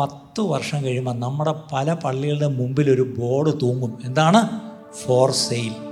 പത്ത് 0.00 0.40
വർഷം 0.40 0.84
കഴിയുമ്പോൾ 0.84 1.14
നമ്മുടെ 1.14 1.54
പല 1.72 1.92
പള്ളികളുടെ 1.92 2.46
മുമ്പിൽ 2.46 2.90
ഒരു 2.90 3.02
ബോർഡ് 3.18 3.54
തൂങ്ങും. 3.62 3.98
എന്താണ്? 4.04 4.60
ഫോർ 5.02 5.30
സെയിൽ 5.30 5.89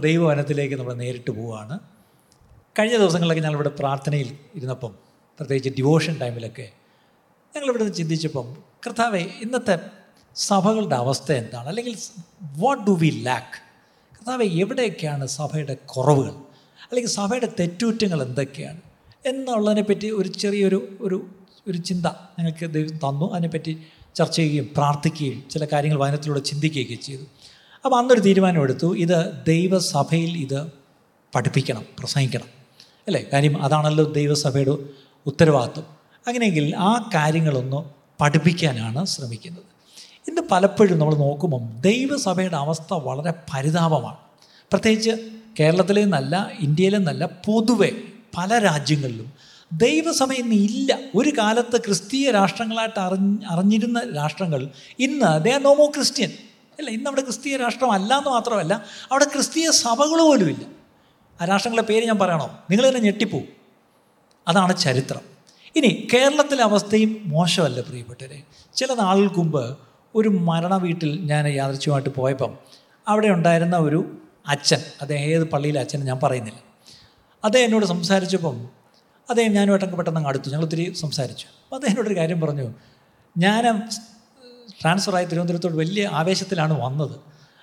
ദൈവവനത്തിലേക്ക് 0.00 0.74
നമ്മൾ 0.74 0.94
നേരിട്ട് 0.94 1.30
പോവുകയാണ്. 1.30 1.78
കഴിഞ്ഞ 2.78 2.96
ദിവസങ്ങളിലൊക്കെ 2.96 3.42
ഞങ്ങളിവിടെ 3.42 3.68
പ്രാർത്ഥനയിൽ 3.68 4.36
ഇരുന്നപ്പം 4.54 4.94
പ്രത്യേകിച്ച് 5.38 5.70
ഡിവോഷൻ 5.70 6.18
ടൈമിലൊക്കെ 6.18 6.66
ഞങ്ങളിവിടെ 7.56 7.82
നിന്ന് 7.82 7.96
ചിന്തിച്ചപ്പം 7.96 8.56
കർത്താവെ 8.86 9.18
ഇന്നത്തെ 9.18 9.78
സഭകളുടെ 10.36 10.96
അവസ്ഥ 10.96 11.32
എന്താണ്? 11.32 11.68
അല്ലെങ്കിൽ 11.68 11.96
വാട്ട് 12.58 12.84
ഡു 12.84 12.90
വി 12.90 13.10
ലാക്ക് 13.22 13.58
കർത്താവെ 14.16 14.44
എവിടെയൊക്കെയാണ് 14.44 15.26
സഭയുടെ 15.26 15.74
കുറവുകൾ? 15.74 16.34
അല്ലെങ്കിൽ 16.90 17.10
സഭയുടെ 17.10 17.48
തെറ്റുറ്റങ്ങൾ 17.60 18.22
എന്തൊക്കെയാണ്? 18.22 18.80
എന്നുള്ളതിനെപ്പറ്റി 19.26 20.10
ഒരു 20.10 20.28
ചെറിയൊരു 20.28 20.98
ഒരു 21.00 21.18
ഒരു 21.68 21.78
ചിന്ത 21.78 22.06
ഞങ്ങൾക്ക് 22.06 22.66
ദൈവം 22.70 22.96
തന്നു. 22.96 23.34
അതിനെപ്പറ്റി 23.34 23.72
ചർച്ച 24.14 24.36
ചെയ്യുകയും 24.36 24.70
പ്രാർത്ഥിക്കുകയും 24.76 25.44
ചില 25.50 25.64
കാര്യങ്ങൾ 25.64 25.98
വചനത്തിലൂടെ 26.00 26.40
ചിന്തിക്കുകയൊക്കെ 26.40 26.94
ചെയ്തു. 26.94 27.22
അപ്പോൾ 27.84 27.96
അന്നൊരു 27.96 28.20
തീരുമാനമെടുത്തു 28.20 28.96
ഇത് 28.96 29.44
ദൈവസഭയിൽ 29.46 30.36
ഇത് 30.36 30.72
പഠിപ്പിക്കണം 31.34 31.84
പ്രസംഗിക്കണം. 31.98 32.46
അല്ലേ? 33.06 33.24
കാര്യം 33.32 33.62
അതാണല്ലോ 33.62 34.04
ദൈവസഭയുടെ 34.04 34.70
ഉത്തരവാദിത്വം. 35.26 35.86
അങ്ങനെയെങ്കിൽ 36.26 36.76
ആ 36.76 37.10
കാര്യങ്ങളൊന്ന് 37.14 37.76
പഠിപ്പിക്കാനാണ് 38.20 39.04
ശ്രമിക്കുന്നത്. 39.04 39.62
ഇന്ന് 40.28 40.42
പലപ്പോഴും 40.50 40.98
നമ്മൾ 40.98 41.14
നോക്കുമ്പം 41.14 41.80
ദൈവസഭയുടെ 41.80 42.56
അവസ്ഥ 42.56 42.94
വളരെ 42.94 43.32
പരിതാപമാണ്. 43.54 44.16
പ്രത്യേകിച്ച് 44.72 45.10
കേരളത്തിലെ 45.60 46.02
നിന്നല്ല 46.02 46.50
ഇന്ത്യയിലെ 46.60 46.98
നിന്നല്ല 46.98 47.26
പൊതുവെ 47.46 47.90
പല 48.36 48.58
രാജ്യങ്ങളിലും 48.58 49.32
ദൈവസഭ 49.72 50.32
ഇന്ന് 50.32 50.54
ഇല്ല. 50.54 50.98
ഒരു 51.14 51.30
കാലത്ത് 51.38 51.76
ക്രിസ്തീയ 51.76 52.30
രാഷ്ട്രങ്ങളായിട്ട് 52.30 53.00
അറിഞ്ഞ് 53.00 53.38
അറിഞ്ഞിരുന്ന 53.50 54.02
രാഷ്ട്രങ്ങൾ 54.16 54.68
ഇന്ന് 54.98 55.44
ദേ 55.44 55.58
നോ 55.58 55.86
ക്രിസ്ത്യൻ. 55.86 56.30
അല്ല 56.80 56.90
ഇന്ന് 56.90 57.08
അവിടെ 57.10 57.22
ക്രിസ്തീയ 57.22 57.56
രാഷ്ട്രം 57.56 57.92
അല്ല 57.92 58.18
എന്ന് 58.18 58.30
മാത്രമല്ല 58.30 58.74
അവിടെ 59.10 59.24
ക്രിസ്തീയ 59.24 59.70
സഭകൾ 59.70 60.20
പോലും 60.22 60.48
ഇല്ല. 60.50 60.64
ആ 61.40 61.44
രാഷ്ട്രങ്ങളെ 61.44 61.84
പേര് 61.86 62.04
ഞാൻ 62.06 62.18
പറയണോ? 62.18 62.58
നിങ്ങൾ 62.70 62.88
തന്നെ 62.88 63.00
ഞെട്ടിപ്പോവും 63.00 63.48
അതാണ് 64.48 64.76
ചരിത്രം. 64.76 65.20
ഇനി 65.76 66.08
കേരളത്തിലെ 66.14 66.62
അവസ്ഥയും 66.62 67.10
മോശമല്ല 67.24 67.80
പ്രിയപ്പെട്ടവരെ. 67.80 68.42
ചില 68.74 68.94
നാളുകൾക്ക് 68.94 69.38
മുമ്പ് 69.38 69.76
ഒരു 70.14 70.28
മരണ 70.28 70.76
വീട്ടിൽ 70.76 71.10
ഞാൻ 71.20 71.48
യാദർച്ഛമായിട്ട് 71.48 72.08
പോയപ്പം 72.08 72.58
അവിടെ 73.08 73.28
ഉണ്ടായിരുന്ന 73.28 73.76
ഒരു 73.76 74.00
അച്ഛൻ 74.46 74.80
അദ്ദേഹം 75.00 75.20
ഏത് 75.20 75.44
പള്ളിയിലെ 75.44 75.80
അച്ഛൻ 75.80 76.00
ഞാൻ 76.04 76.18
പറയുന്നില്ല. 76.22 76.60
അദ്ദേഹം 77.44 77.64
എന്നോട് 77.64 77.86
സംസാരിച്ചപ്പം 77.86 78.56
അദ്ദേഹം 79.30 79.52
ഞാനുമായിട്ടൊക്കെ 79.52 79.96
പെട്ടെന്ന് 79.96 80.28
അടുത്തു. 80.28 80.50
ഞങ്ങൾ 80.50 80.64
ഒത്തിരി 80.64 80.92
സംസാരിച്ചു. 80.92 81.46
അപ്പോൾ 81.46 81.76
അദ്ദേഹം 81.76 81.92
എന്നോടൊരു 81.92 82.16
കാര്യം 82.16 82.40
പറഞ്ഞു 82.40 82.66
ഞാൻ 83.38 83.64
ട്രാൻസ്ഫറായി 84.80 85.26
തിരുവനന്തപുരത്തോട് 85.30 85.76
വലിയ 85.82 86.04
ആവേശത്തിലാണ് 86.20 86.74
വന്നത്. 86.84 87.16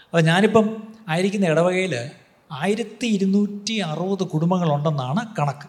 അപ്പോൾ 0.09 0.23
ഞാനിപ്പം 0.29 0.65
ആയിരിക്കുന്ന 1.13 1.45
ഇടവകയിൽ 1.53 1.93
ആയിരത്തി 2.51 3.07
ഇരുന്നൂറ്റി 3.15 3.75
അറുപത് 3.91 4.23
കുടുംബങ്ങളുണ്ടെന്നാണ് 4.33 5.21
കണക്ക്. 5.39 5.67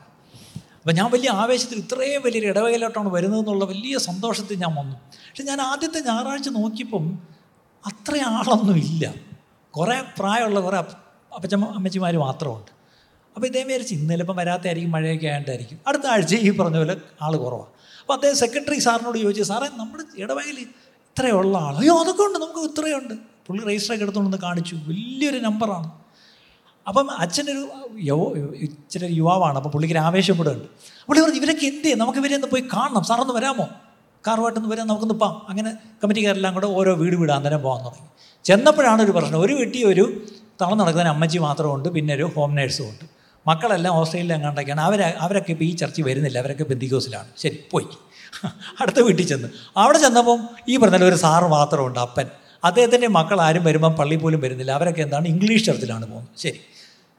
അപ്പോൾ 0.80 0.94
ഞാൻ 0.98 1.08
വലിയ 1.14 1.30
ആവേശത്തിൽ 1.42 1.78
ഇത്രയും 1.84 2.22
വലിയൊരു 2.26 2.48
ഇടവകയിലോട്ടാണ് 2.52 3.10
വരുന്നതെന്നുള്ള 3.16 3.64
വലിയ 3.72 3.96
സന്തോഷത്തിൽ 4.08 4.58
ഞാൻ 4.64 4.72
വന്നു. 4.80 4.96
പക്ഷെ 5.28 5.44
ഞാൻ 5.50 5.60
ആദ്യത്തെ 5.70 6.00
ഞായറാഴ്ച 6.08 6.50
നോക്കിയപ്പം 6.58 7.06
അത്ര 7.84 8.14
ആളൊന്നുമില്ല 8.36 9.04
കുറേ 9.74 9.96
പ്രായമുള്ള 10.18 10.60
കുറേ 10.66 10.78
അപ്പച്ചമ്മ 11.36 11.66
അമ്മച്ചിമാർ 11.78 12.14
മാത്രമുണ്ട്. 12.26 12.70
അപ്പോൾ 13.36 13.46
ഇതേ 13.50 13.62
വിചാരിച്ച് 13.66 13.94
ഇന്നലെ 13.94 14.22
ഇപ്പം 14.24 14.36
വരാത്തായിരിക്കും 14.42 14.92
മഴയൊക്കെ 14.94 15.26
ആയിട്ടായിരിക്കും 15.32 15.78
അടുത്ത 15.88 16.06
ആഴ്ച 16.12 16.34
ഈ 16.46 16.50
പറഞ്ഞ 16.60 16.78
പോലെ 16.82 16.94
ആൾ 17.24 17.32
കുറവാണ് 17.42 17.72
അപ്പോൾ 18.00 18.14
അദ്ദേഹം 18.16 18.36
സെക്രട്ടറി 18.42 18.78
സാറിനോട് 18.86 19.18
ചോദിച്ചു 19.24 19.44
സാറേ 19.50 19.66
നമ്മുടെ 19.80 20.04
ഇടവകയിൽ 20.22 20.58
ഇത്രയുള്ള 21.18 21.58
ആൾ 21.58 21.76
അയ്യോ 21.76 21.94
അതൊക്കെ 22.00 22.22
ഉണ്ട് 22.22 22.38
നമുക്ക് 22.38 22.60
ഇത്രയുണ്ട്. 22.70 23.14
പുള്ളി 23.46 23.68
രജിസ്റ്ററൊക്കെ 23.68 24.04
എടുത്തുകൊണ്ടെന്ന് 24.04 24.42
കാണിച്ചു. 24.46 24.74
വലിയൊരു 24.74 25.38
നമ്പറാണ് 25.38 25.90
അപ്പം 26.88 27.10
അച്ഛനൊരു 27.10 27.68
യോ 28.00 28.34
ഇച്ചിരി 28.56 29.14
യുവാവാണ്. 29.14 29.56
അപ്പം 29.56 29.70
പുള്ളിക്ക് 29.70 29.96
ആവേശപ്പെടുന്നുണ്ട്. 29.96 30.68
പുള്ളി 31.08 31.22
പറഞ്ഞു 31.22 31.36
ഇവരൊക്കെ 31.36 31.66
എന്ത് 31.66 31.84
ചെയ്യും 31.84 31.98
നമുക്ക് 31.98 32.18
ഇവരെ 32.18 32.34
ഒന്ന് 32.34 32.46
പോയി 32.46 32.62
കാണണം. 32.74 33.04
സാറൊന്ന് 33.04 33.34
വരാമോ? 33.34 33.68
കാറുമായിട്ടൊന്ന് 34.26 34.68
വരാം 34.68 34.86
നമുക്ക് 34.86 35.10
നിൽപ്പാം 35.10 35.46
അങ്ങനെ 35.48 35.70
കമ്മിറ്റിക്കാരെല്ലാം 35.70 36.54
കൂടെ 36.54 36.66
ഓരോ 36.66 36.94
വീട് 36.94 37.16
വീട് 37.16 37.32
അന്നേരം 37.32 37.62
പോകാൻ 37.62 37.84
തുടങ്ങി. 37.84 38.08
ചെന്നപ്പോഴാണ് 38.44 39.02
ഒരു 39.02 39.10
പ്രശ്നം. 39.10 39.40
ഒരു 39.40 39.52
വീട്ടിൽ 39.52 39.86
ഒരു 39.86 40.22
തളം 40.62 40.78
നടക്കുന്ന 40.78 41.08
അമ്മച്ചി 41.08 41.38
മാത്രമുണ്ട്. 41.38 41.88
പിന്നെ 41.88 42.14
ഒരു 42.14 42.30
ഹോം 42.36 42.54
നേഴ്സും 42.54 42.84
ഉണ്ട്. 42.84 43.17
മക്കളെല്ലാം 43.48 43.94
ഓസ്ട്രേലിയ 43.94 44.34
എങ്ങാണ്ടൊക്കെയാണ്? 44.34 44.80
അവർ 44.80 45.00
അവരൊക്കെ 45.02 45.50
ഇപ്പോൾ 45.50 45.64
ഈ 45.64 45.70
ചർച്ച 45.76 46.00
വരുന്നില്ല. 46.00 46.38
അവരൊക്കെ 46.38 46.64
ബന്ധിക്കോസിലാണ് 46.64 47.28
ശരി 47.36 47.58
പോയി. 47.70 47.86
അടുത്ത 48.80 49.00
വീട്ടിൽ 49.00 49.26
ചെന്ന്. 49.26 49.48
അവിടെ 49.76 49.98
ചെന്നപ്പം 49.98 50.48
ഈ 50.68 50.76
പറഞ്ഞ 50.76 51.04
ഒരു 51.04 51.14
സാറ് 51.14 51.44
മാത്രമുണ്ട് 51.44 51.98
അപ്പൻ. 51.98 52.26
അദ്ദേഹത്തിന്റെ 52.64 53.08
മക്കൾ 53.08 53.40
ആരും 53.40 53.64
വരുമ്പം 53.64 53.92
പള്ളി 53.92 54.16
പോലും 54.16 54.40
വരുന്നില്ല. 54.40 54.72
അവരൊക്കെ 54.72 55.02
എന്താണ്? 55.02 55.28
ഇംഗ്ലീഷ് 55.28 55.64
ചർച്ചിലാണ് 55.64 56.06
പോകുന്നത്. 56.06 56.38
ശരി. 56.38 56.60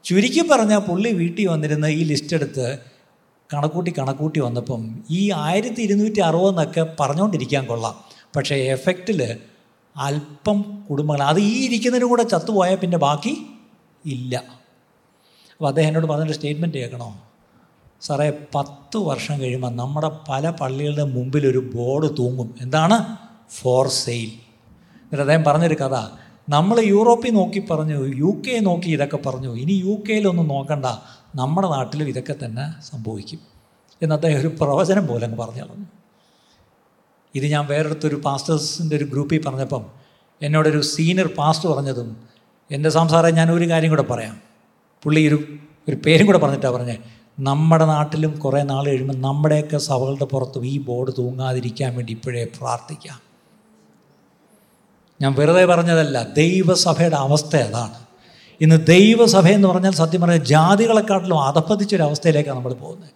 ചുരുക്കി 0.04 0.48
പറഞ്ഞാൽ 0.48 0.78
പുള്ളി 0.78 1.12
വീട്ടിൽ 1.12 1.46
വന്നിരുന്ന 1.46 1.86
ഈ 1.86 2.04
ലിസ്റ്റ് 2.04 2.36
എടുത്ത് 2.36 2.78
കണക്കൂട്ടി 3.54 3.94
കണക്കൂട്ടി 3.98 4.40
വന്നപ്പം 4.40 5.04
ഈ 5.10 5.32
ആയിരത്തി 5.36 5.82
ഇരുന്നൂറ്റി 5.82 6.20
അറുപതെന്നൊക്കെ 6.20 6.86
പറഞ്ഞുകൊണ്ടിരിക്കാൻ 7.00 7.66
കൊള്ളാം. 7.66 7.94
പക്ഷേ 8.36 8.54
എഫക്റ്റിൽ 8.56 9.38
അല്പം 9.96 10.84
കുടുംബങ്ങൾ 10.90 11.22
അത് 11.22 11.40
ഈ 11.40 11.66
ഇരിക്കുന്നതിനും 11.66 12.08
കൂടെ 12.08 12.22
ചത്തുപോയാൽ 12.22 12.76
പിന്നെ 12.76 12.98
ബാക്കി 12.98 13.46
ഇല്ല. 14.06 14.59
അപ്പോൾ 15.60 15.68
അദ്ദേഹം 15.68 15.88
എന്നോട് 15.88 16.06
പറഞ്ഞൊരു 16.06 16.32
സ്റ്റേറ്റ്മെന്റ് 16.32 16.78
കേൾക്കണോ? 16.78 17.20
സാറേ 18.00 18.32
പത്ത് 18.54 18.96
വർഷം 18.96 19.40
കഴിയുമ്പോൾ 19.40 19.70
നമ്മുടെ 19.70 20.10
പല 20.28 20.50
പള്ളികളുടെ 20.50 21.04
മുമ്പിൽ 21.04 21.46
ഒരു 21.46 21.70
ബോർഡ് 21.74 22.10
തൂങ്ങും. 22.18 22.54
എന്താണ്? 22.60 23.16
For 23.50 23.88
sale. 23.88 24.28
എന്നിട്ട് 25.00 25.20
അദ്ദേഹം 25.20 25.44
പറഞ്ഞൊരു 25.44 25.74
കഥ. 25.74 25.96
നമ്മൾ 26.48 26.80
യൂറോപ്പിൽ 26.80 27.30
നോക്കി 27.30 27.66
പറഞ്ഞു 27.70 28.14
യു 28.16 28.42
കെ 28.46 28.58
നോക്കി 28.58 28.88
ഇതൊക്കെ 28.88 29.16
പറഞ്ഞു. 29.16 29.56
ഇനി 29.56 29.72
യു 29.72 30.02
കെയിലൊന്നും 30.08 30.48
നോക്കണ്ട. 30.48 30.86
നമ്മുടെ 31.34 31.68
നാട്ടിലും 31.68 32.08
ഇതൊക്കെ 32.08 32.34
തന്നെ 32.44 32.82
സംഭവിക്കും. 32.82 33.40
എന്ന് 34.02 34.14
അദ്ദേഹം 34.14 34.40
ഒരു 34.40 34.48
പ്രവചനം 34.48 35.06
പോലെ 35.06 35.24
അങ്ങ് 35.24 35.38
പറഞ്ഞു 35.38 35.62
കളഞ്ഞു 35.62 35.86
ഇത് 37.34 37.46
ഞാൻ 37.46 37.66
വേറെടുത്തൊരു 37.66 38.22
പാസ്റ്റേഴ്സിന്റെ 38.24 38.96
ഒരു 38.96 39.04
ഗ്രൂപ്പിൽ 39.04 39.42
പറഞ്ഞപ്പം 39.46 39.86
എന്നോടൊരു 40.42 40.80
സീനിയർ 40.80 41.26
പാസ്റ്റ് 41.38 41.68
പറഞ്ഞതും 41.68 42.16
എന്റെ 42.70 42.90
സംസാരം 42.90 43.34
ഞാൻ 43.34 43.52
ഒരു 43.52 43.70
കാര്യം 43.70 43.90
കൂടെ 43.90 44.02
പറയാം. 44.02 44.49
പുള്ളി 45.02 45.28
ഒരു 45.28 45.38
ഒരു 45.88 45.96
പേരും 46.06 46.26
കൂടെ 46.26 46.38
പറഞ്ഞിട്ടാണ് 46.38 46.74
പറഞ്ഞത് 46.74 46.98
നമ്മുടെ 47.40 47.84
നാട്ടിലും 47.84 48.38
കുറേ 48.38 48.62
നാൾ 48.62 48.86
കഴിയുമ്പോൾ 48.86 49.16
നമ്മുടെയൊക്കെ 49.16 49.76
സഭകളുടെ 49.76 50.24
പുറത്തും 50.24 50.66
ഈ 50.66 50.78
ബോർഡ് 50.78 51.12
തൂങ്ങാതിരിക്കാൻ 51.18 51.96
വേണ്ടി 51.96 52.12
ഇപ്പോഴേ 52.12 52.46
പ്രാർത്ഥിക്കാം. 52.60 53.18
ഞാൻ 55.22 55.32
വെറുതെ 55.32 55.64
പറഞ്ഞതല്ല 55.64 56.22
ദൈവസഭയുടെ 56.22 57.16
അവസ്ഥ 57.16 57.56
അതാണ്. 57.56 57.98
ഇന്ന് 58.60 58.86
ദൈവസഭ 58.86 59.46
എന്ന് 59.48 59.68
പറഞ്ഞാൽ 59.68 59.92
സത്യം 59.92 60.20
പറഞ്ഞാൽ 60.20 60.44
ജാതികളെക്കാട്ടിലും 60.44 61.40
അധപ്പതിച്ചൊരവസ്ഥയിലേക്കാണ് 61.42 62.56
നമ്മൾ 62.56 62.72
പോകുന്നത്. 62.72 63.10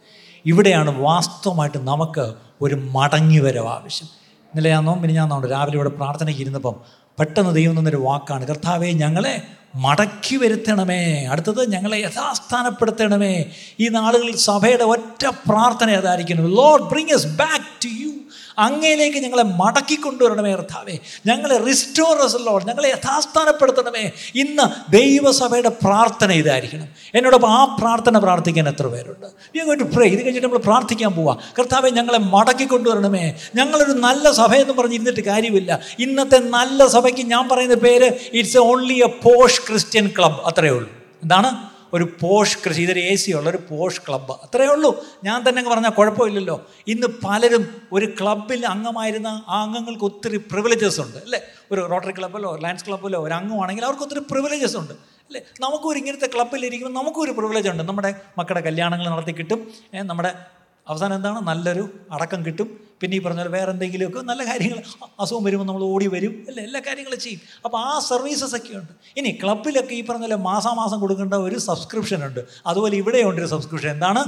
ഇവിടെയാണ് 0.47 1.03
വാസ്തവമായിട്ട് 1.03 1.79
നമുക്ക് 1.79 2.35
ഒരു 2.63 2.75
മടങ്ങി 2.75 3.39
വരവ് 3.39 3.69
ആവശ്യം. 3.69 4.09
ഇന്നലെ 4.55 4.71
ഞാൻ 4.71 4.85
നോമ്പിന് 4.85 5.13
ഞാൻ 5.13 5.29
നോണ്ട് 5.29 5.47
രാവിലെ 5.47 5.77
ഇവിടെ 5.77 5.89
പ്രാർത്ഥനയ്ക്ക് 5.89 6.41
ഇരുന്നപ്പം 6.41 7.04
പെട്ടെന്ന് 7.19 7.55
ദൈവം 7.55 7.79
തന്നൊരു 7.79 7.97
വാക്കാണ്. 7.97 8.47
കർത്താവെ 8.47 8.87
ഞങ്ങളെ 8.87 9.43
മടക്കി 9.75 10.37
വരുത്തണമേ. 10.37 11.27
അടുത്തത് 11.27 11.71
ഞങ്ങളെ 11.71 11.99
യഥാസ്ഥാനപ്പെടുത്തണമേ. 11.99 13.45
ഈ 13.81 13.89
നാളുകളിൽ 13.89 14.37
സഭയുടെ 14.37 14.85
ഒറ്റ 14.85 15.27
പ്രാർത്ഥന 15.27 15.91
അതായിരിക്കണം 15.91 16.55
lord 16.55 16.83
bring 16.83 17.11
us 17.11 17.27
back 17.27 17.85
to 17.85 17.89
you 17.89 18.11
അങ്ങയിലേക്ക് 18.59 19.19
ഞങ്ങളെ 19.19 19.43
മടക്കി 19.43 19.95
കൊണ്ടുവരണമേ 19.95 20.53
കർത്താവേ. 20.53 20.99
ഞങ്ങളെ 21.27 21.57
റിസ്റ്റോറസ് 21.57 22.37
ലോഡ് 22.41 22.69
ഞങ്ങളെ 22.69 22.89
യഥാസ്ഥാനപ്പെടുത്തണമേ. 22.89 24.11
ഇന്ന് 24.35 24.93
ദൈവസഭയുടെ 24.93 25.69
പ്രാർത്ഥന 25.69 26.33
ഇതായിരിക്കണം. 26.33 26.87
എന്നോടൊപ്പം 27.15 27.51
ആ 27.51 27.65
പ്രാർത്ഥന 27.65 28.19
പ്രാർത്ഥിക്കാൻ 28.19 28.69
എത്ര 28.69 28.87
പേരുണ്ട്? 28.87 29.27
pray. 29.85 30.03
ഇത് 30.03 30.25
കഴിഞ്ഞിട്ട് 30.25 30.47
നമ്മൾ 30.47 30.59
പ്രാർത്ഥിക്കാൻ 30.59 31.13
പോവാം. 31.13 31.39
കർത്താവെ 31.59 31.91
ഞങ്ങളെ 31.91 32.19
മടക്കി 32.19 32.65
കൊണ്ടുവരണമേ 32.65 33.35
ഞങ്ങളൊരു 33.55 33.93
നല്ല 33.93 34.33
സഭയെന്ന് 34.33 34.75
പറഞ്ഞിരുന്നിട്ട് 34.75 35.21
കാര്യമില്ല. 35.21 35.81
ഇന്നത്തെ 35.99 36.39
നല്ല 36.39 36.87
സഭയ്ക്ക് 36.87 37.21
ഞാൻ 37.21 37.49
പറയുന്ന 37.49 37.75
പേര് 37.75 38.13
it's 38.33 38.59
only 38.59 38.95
a 38.95 39.07
posh 39.07 39.61
Christian 39.69 40.11
club 40.19 40.41
അത്രയേ 40.45 40.71
ഉള്ളൂ. 40.71 40.91
എന്താണ്? 41.23 41.74
ഒരു 41.93 42.05
പോഷ് 42.21 42.59
കൃഷി 42.67 42.83
ഇതൊരു 42.83 43.01
എ 43.01 43.15
സി 43.15 43.33
ഉള്ള 43.33 43.51
ഒരു 43.51 43.59
പോഷ് 43.71 44.01
ക്ലബ്ബ് 44.09 44.33
അത്രയേ 44.33 44.69
ഉള്ളൂ. 44.69 45.05
ഞാൻ 45.25 45.45
തന്നെ 45.49 45.71
പറഞ്ഞാൽ 45.71 45.91
കുഴപ്പമില്ലല്ലോ. 45.91 46.67
ഇന്ന് 46.87 47.07
പലരും 47.25 47.83
ഒരു 47.93 48.07
ക്ലബിൽ 48.21 48.67
അംഗമായിരുന്ന 48.67 49.45
ആ 49.49 49.63
അംഗങ്ങൾക്ക് 49.63 50.05
ഒത്തിരി 50.05 50.37
പ്രിവിലേജസ് 50.37 51.01
ഉണ്ട് 51.01 51.19
അല്ലേ? 51.19 51.41
ഒരു 51.73 51.89
റോട്ടറി 51.91 52.13
ക്ലബ്ബിലോ 52.19 52.57
ലയൻസ് 52.57 52.85
ക്ലബ്ബിലോ 52.85 53.27
ഒരു 53.27 53.35
അംഗമാണെങ്കിൽ 53.35 53.85
അവർക്ക് 53.85 54.03
ഒത്തിരി 54.03 54.19
പ്രിവിലേജസ് 54.19 54.77
ഉണ്ട് 54.77 54.93
അല്ലേ? 54.93 55.41
നമുക്കൊരു 55.61 55.99
ഇങ്ങനത്തെ 55.99 56.27
ക്ലബ്ബിലിരിക്കുമ്പോൾ 56.35 57.01
നമുക്കൊരു 57.01 57.33
പ്രിവിലേജ് 57.33 57.69
ഉണ്ട്. 57.69 57.83
നമ്മുടെ 57.83 58.15
മക്കളുടെ 58.39 58.61
കല്യാണങ്ങൾ 58.61 59.09
നടത്തി 59.09 59.33
കിട്ടും. 59.33 59.73
നമ്മുടെ 59.95 60.35
അവസാനം 60.89 61.15
എന്താണ്? 61.15 61.47
നല്ലൊരു 61.47 61.99
അടക്കം 62.11 62.47
കിട്ടും. 62.47 62.85
പിന്നെ 63.01 63.17
ഈ 63.17 63.21
പറഞ്ഞ 63.21 63.39
പോലെ 63.39 63.51
വേറെ 63.51 63.71
എന്തെങ്കിലുമൊക്കെ 63.71 64.21
നല്ല 64.21 64.47
കാര്യങ്ങൾ 64.47 64.83
അസുഖം 65.21 65.45
വരുമ്പോൾ 65.45 65.65
നമ്മൾ 65.65 65.83
ഓടി 65.83 66.07
വരും. 66.07 66.45
അല്ല? 66.49 66.61
എല്ലാ 66.61 66.81
കാര്യങ്ങളും 66.81 67.21
ചെയ്യും. 67.21 67.41
അപ്പോൾ 67.65 67.79
ആ 67.79 67.99
സർവീസസ് 67.99 68.57
ഒക്കെ 68.57 68.77
ഉണ്ട്. 68.77 68.93
ഇനി 69.17 69.39
ക്ലബിലൊക്കെ 69.45 69.95
ഈ 69.95 70.07
പറഞ്ഞ 70.07 70.21
പോലെ 70.21 70.37
മാസാമാസം 70.37 71.01
കൊടുക്കേണ്ട 71.01 71.35
ഒരു 71.35 71.59
സബ്സ്ക്രിപ്ഷൻ 71.59 72.25
ഉണ്ട്. 72.25 72.45
അതുപോലെ 72.67 72.97
ഇവിടെയുണ്ട് 72.97 73.41
ഒരു 73.41 73.49
സബ്സ്ക്രിപ്ഷൻ 73.49 73.91
എന്താണ്? 73.91 74.25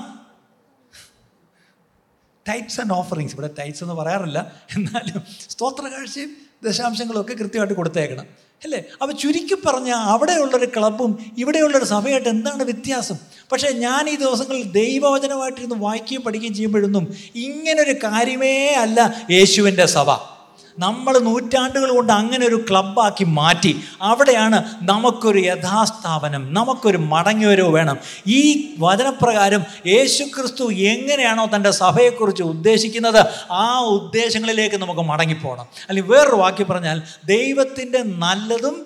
ടൈറ്റ്സ് 2.49 2.81
ആൻഡ് 2.81 2.93
ഓഫറിങ്സ് 2.93 3.35
ഇവിടെ 3.35 3.51
ടൈറ്റ്സ് 3.59 3.85
എന്ന് 3.85 3.95
പറയാറില്ല. 3.95 4.53
എന്നാലും 4.77 5.23
സ്തോത്ര 5.51 5.83
കാഴ്ചയും 5.89 6.46
ദശാംശങ്ങളും 6.65 7.21
ഒക്കെ 7.21 7.35
കൃത്യമായിട്ട് 7.35 7.75
കൊടുത്തേക്കണം. 7.75 8.27
അല്ലേ? 8.65 8.85
അപ്പോൾ 9.03 9.15
ചുരുക്കി 9.15 9.55
പറഞ്ഞാൽ 9.67 9.97
അവിടെയുള്ളൊരു 9.97 10.67
ക്ലബും 10.77 11.35
ഇവിടെയുള്ളൊരു 11.39 11.85
സഭയായിട്ട് 11.85 12.29
എന്താണ് 12.29 12.63
വ്യത്യാസം? 12.63 13.15
പക്ഷേ 13.53 13.69
ഞാൻ 13.69 14.09
ഈ 14.09 14.17
ദിവസങ്ങളിൽ 14.17 14.63
ദൈവവചനമായിട്ടിരുന്ന് 14.63 15.77
വായിക്കുകയും 15.77 16.23
പഠിക്കുകയും 16.23 16.55
ചെയ്യുമ്പോഴൊന്നും 16.55 17.15
ഇങ്ങനൊരു 17.35 17.93
കാര്യമേ 17.93 18.69
അല്ല 18.69 19.27
യേശുവിന്റെ 19.31 19.87
സഭ. 19.87 20.36
നമ്മൾ 20.79 21.19
നൂറ്റാണ്ടുകൾ 21.19 21.91
കൊണ്ട് 21.91 22.13
അങ്ങനെ 22.13 22.47
ഒരു 22.47 22.65
ക്ലബ്ബാക്കി 22.71 23.25
മാറ്റി 23.25 23.83
അവിടെയാണ് 24.03 24.79
നമുക്കൊരു 24.83 25.39
യഥാസ്ഥാപനം 25.39 26.55
നമുക്കൊരു 26.55 26.97
മടങ്ങിവരവ് 26.97 27.69
വേണം. 27.69 27.99
ഈ 28.27 28.41
വചനപ്രകാരം 28.79 29.65
യേശു 29.87 30.25
ക്രിസ്തു 30.25 30.73
എങ്ങനെയാണോ 30.73 31.49
തന്റെ 31.57 31.71
സഭയെക്കുറിച്ച് 31.71 32.43
ഉദ്ദേശിക്കുന്നത് 32.43 33.21
ആ 33.51 33.81
ഉദ്ദേശങ്ങളിലേക്ക് 33.81 34.77
നമുക്ക് 34.77 35.01
മടങ്ങിപ്പോകണം 35.01 35.67
അല്ലെങ്കിൽ 35.89 36.11
വേറൊരു 36.11 36.37
വാക്യം 36.37 36.67
പറഞ്ഞാൽ 36.69 37.03
ദൈവത്തിന്റെ 37.25 38.03
നല്ലതും 38.19 38.77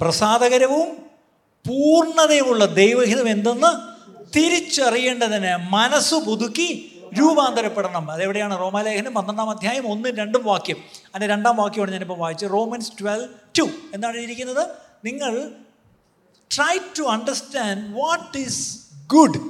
പ്രസാദകരവും 0.00 0.88
പൂർണതയുമുള്ള 1.64 2.64
ദൈവഹിതം 2.64 3.28
എന്തെന്ന് 3.28 3.70
തിരിച്ചറിയേണ്ടതിന് 4.36 5.70
മനസ്സ് 5.70 6.14
പുതുക്കി 6.14 6.95
രൂപാന്തരപ്പെടണം. 7.18 8.10
അതെവിടെയാണ്? 8.10 8.58
റോമാലേഖനം 8.58 9.14
പന്ത്രണ്ടാം 9.14 9.50
അധ്യായം 9.50 9.92
ഒന്നും 9.92 10.16
രണ്ടും 10.16 10.44
വാക്യം. 10.44 10.76
അതിന്റെ 11.14 11.26
രണ്ടാം 11.26 11.56
വാക്യമാണ് 11.56 11.90
ഞാനിപ്പോൾ 11.90 12.18
വായിച്ചത് 12.18 12.50
റോമൻസ് 12.50 12.92
ട്വൽവ് 13.00 13.28
ടു. 13.58 13.62
എന്താണ് 13.94 14.16
ഇരിക്കുന്നത് 14.16 14.68
നിങ്ങൾ 15.04 15.52
try 16.56 16.78
to 16.98 17.02
understand 17.02 18.00
what 18.00 18.38
is 18.38 18.80
good 19.06 19.40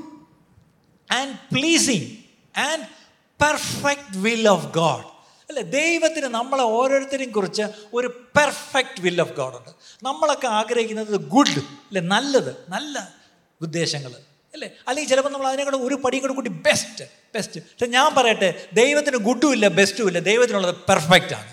and 1.12 1.54
pleasing 1.54 2.06
and 2.60 2.86
perfect 3.44 4.16
will 4.16 4.48
of 4.48 4.74
God 4.74 5.04
അല്ലെ? 5.48 5.62
ദൈവത്തിന് 5.62 6.26
നമ്മളെ 6.26 6.62
ഓരോരുത്തരെയും 6.62 7.30
കുറിച്ച് 7.30 7.62
ഒരു 7.94 8.06
പെർഫെക്റ്റ് 8.38 9.00
വിൽ 9.00 9.20
ഓഫ് 9.20 9.32
ഗോഡ് 9.32 9.54
ഉണ്ട്. 9.54 9.70
നമ്മളൊക്കെ 10.02 10.46
ആഗ്രഹിക്കുന്നത് 10.46 11.16
ഗുഡ് 11.16 11.48
അല്ലെ? 11.48 12.00
നല്ലത്. 12.00 12.56
നല്ല 12.68 13.14
ഉദ്ദേശങ്ങൾ 13.60 14.12
അല്ലേ? 14.54 14.70
അല്ലെങ്കിൽ 14.88 15.10
ചിലപ്പോൾ 15.10 15.30
നമ്മൾ 15.30 15.46
അതിനെക്കൂടെ 15.46 15.76
ഒരു 15.76 15.94
പടിയും 15.94 16.22
കൂടി 16.22 16.34
കൂട്ടി 16.34 16.50
ബെസ്റ്റ് 16.50 17.04
ബെസ്റ്റ് 17.36 17.60
പക്ഷെ 17.66 17.88
ഞാൻ 17.96 18.08
പറയട്ടെ 18.18 18.48
ദൈവത്തിന് 18.80 19.18
ഗുഡും 19.28 19.52
ഇല്ല 19.56 19.68
ബെസ്റ്റും 19.78 20.08
ഇല്ല 20.10 20.20
ദൈവത്തിനുള്ളത് 20.30 20.74
പെർഫെക്റ്റ് 20.90 21.34
ആണ്. 21.38 21.50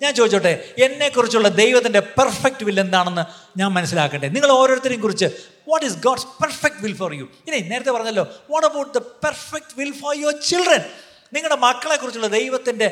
ഞാൻ 0.00 0.12
ചോദിച്ചോട്ടെ 0.16 0.50
എന്നെക്കുറിച്ചുള്ള 0.84 1.48
ദൈവത്തിന്റെ 1.60 2.00
പെർഫെക്റ്റ് 2.18 2.64
വിൽ 2.68 2.80
എന്താണെന്ന് 2.82 3.22
ഞാൻ 3.60 3.70
മനസ്സിലാക്കട്ടെ. 3.76 4.28
നിങ്ങൾ 4.34 4.50
ഓരോരുത്തരെയും 4.60 5.02
കുറിച്ച് 5.04 5.28
what 5.70 5.84
is 5.86 5.96
God's 6.06 6.26
perfect 6.42 6.82
will 6.86 6.96
for 7.00 7.12
you 7.20 7.26
ഇനി 7.48 7.58
നേരത്തെ 7.70 7.92
പറഞ്ഞല്ലോ 7.96 8.24
what 8.52 8.66
about 8.70 8.92
the 8.98 9.02
perfect 9.24 9.74
will 9.80 9.92
for 10.00 10.12
your 10.22 10.34
children 10.48 10.82
നിങ്ങളുടെ 11.32 11.58
മക്കളെക്കുറിച്ചുള്ള 11.66 12.28
ദൈവത്തിന്റെ 12.38 12.88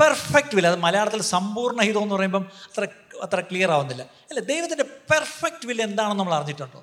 പെർഫെക്റ്റ് 0.00 0.56
വിൽ 0.56 0.66
അത് 0.70 0.78
മലയാളത്തിൽ 0.86 1.22
സമ്പൂർണ 1.34 1.80
ഹിതം 1.88 2.02
എന്ന് 2.02 2.14
പറയുമ്പം 2.14 2.44
അത്ര 2.68 2.84
അത്ര 3.26 3.40
ക്ലിയർ 3.50 3.70
ആവുന്നില്ല. 3.76 4.02
അല്ല 4.30 4.40
ദൈവത്തിന്റെ 4.52 4.86
പെർഫെക്റ്റ് 5.10 5.66
വിൽ 5.68 5.78
എന്താണെന്ന് 5.88 6.20
നമ്മൾ 6.22 6.34
അറിഞ്ഞിട്ടുണ്ടോ? 6.38 6.80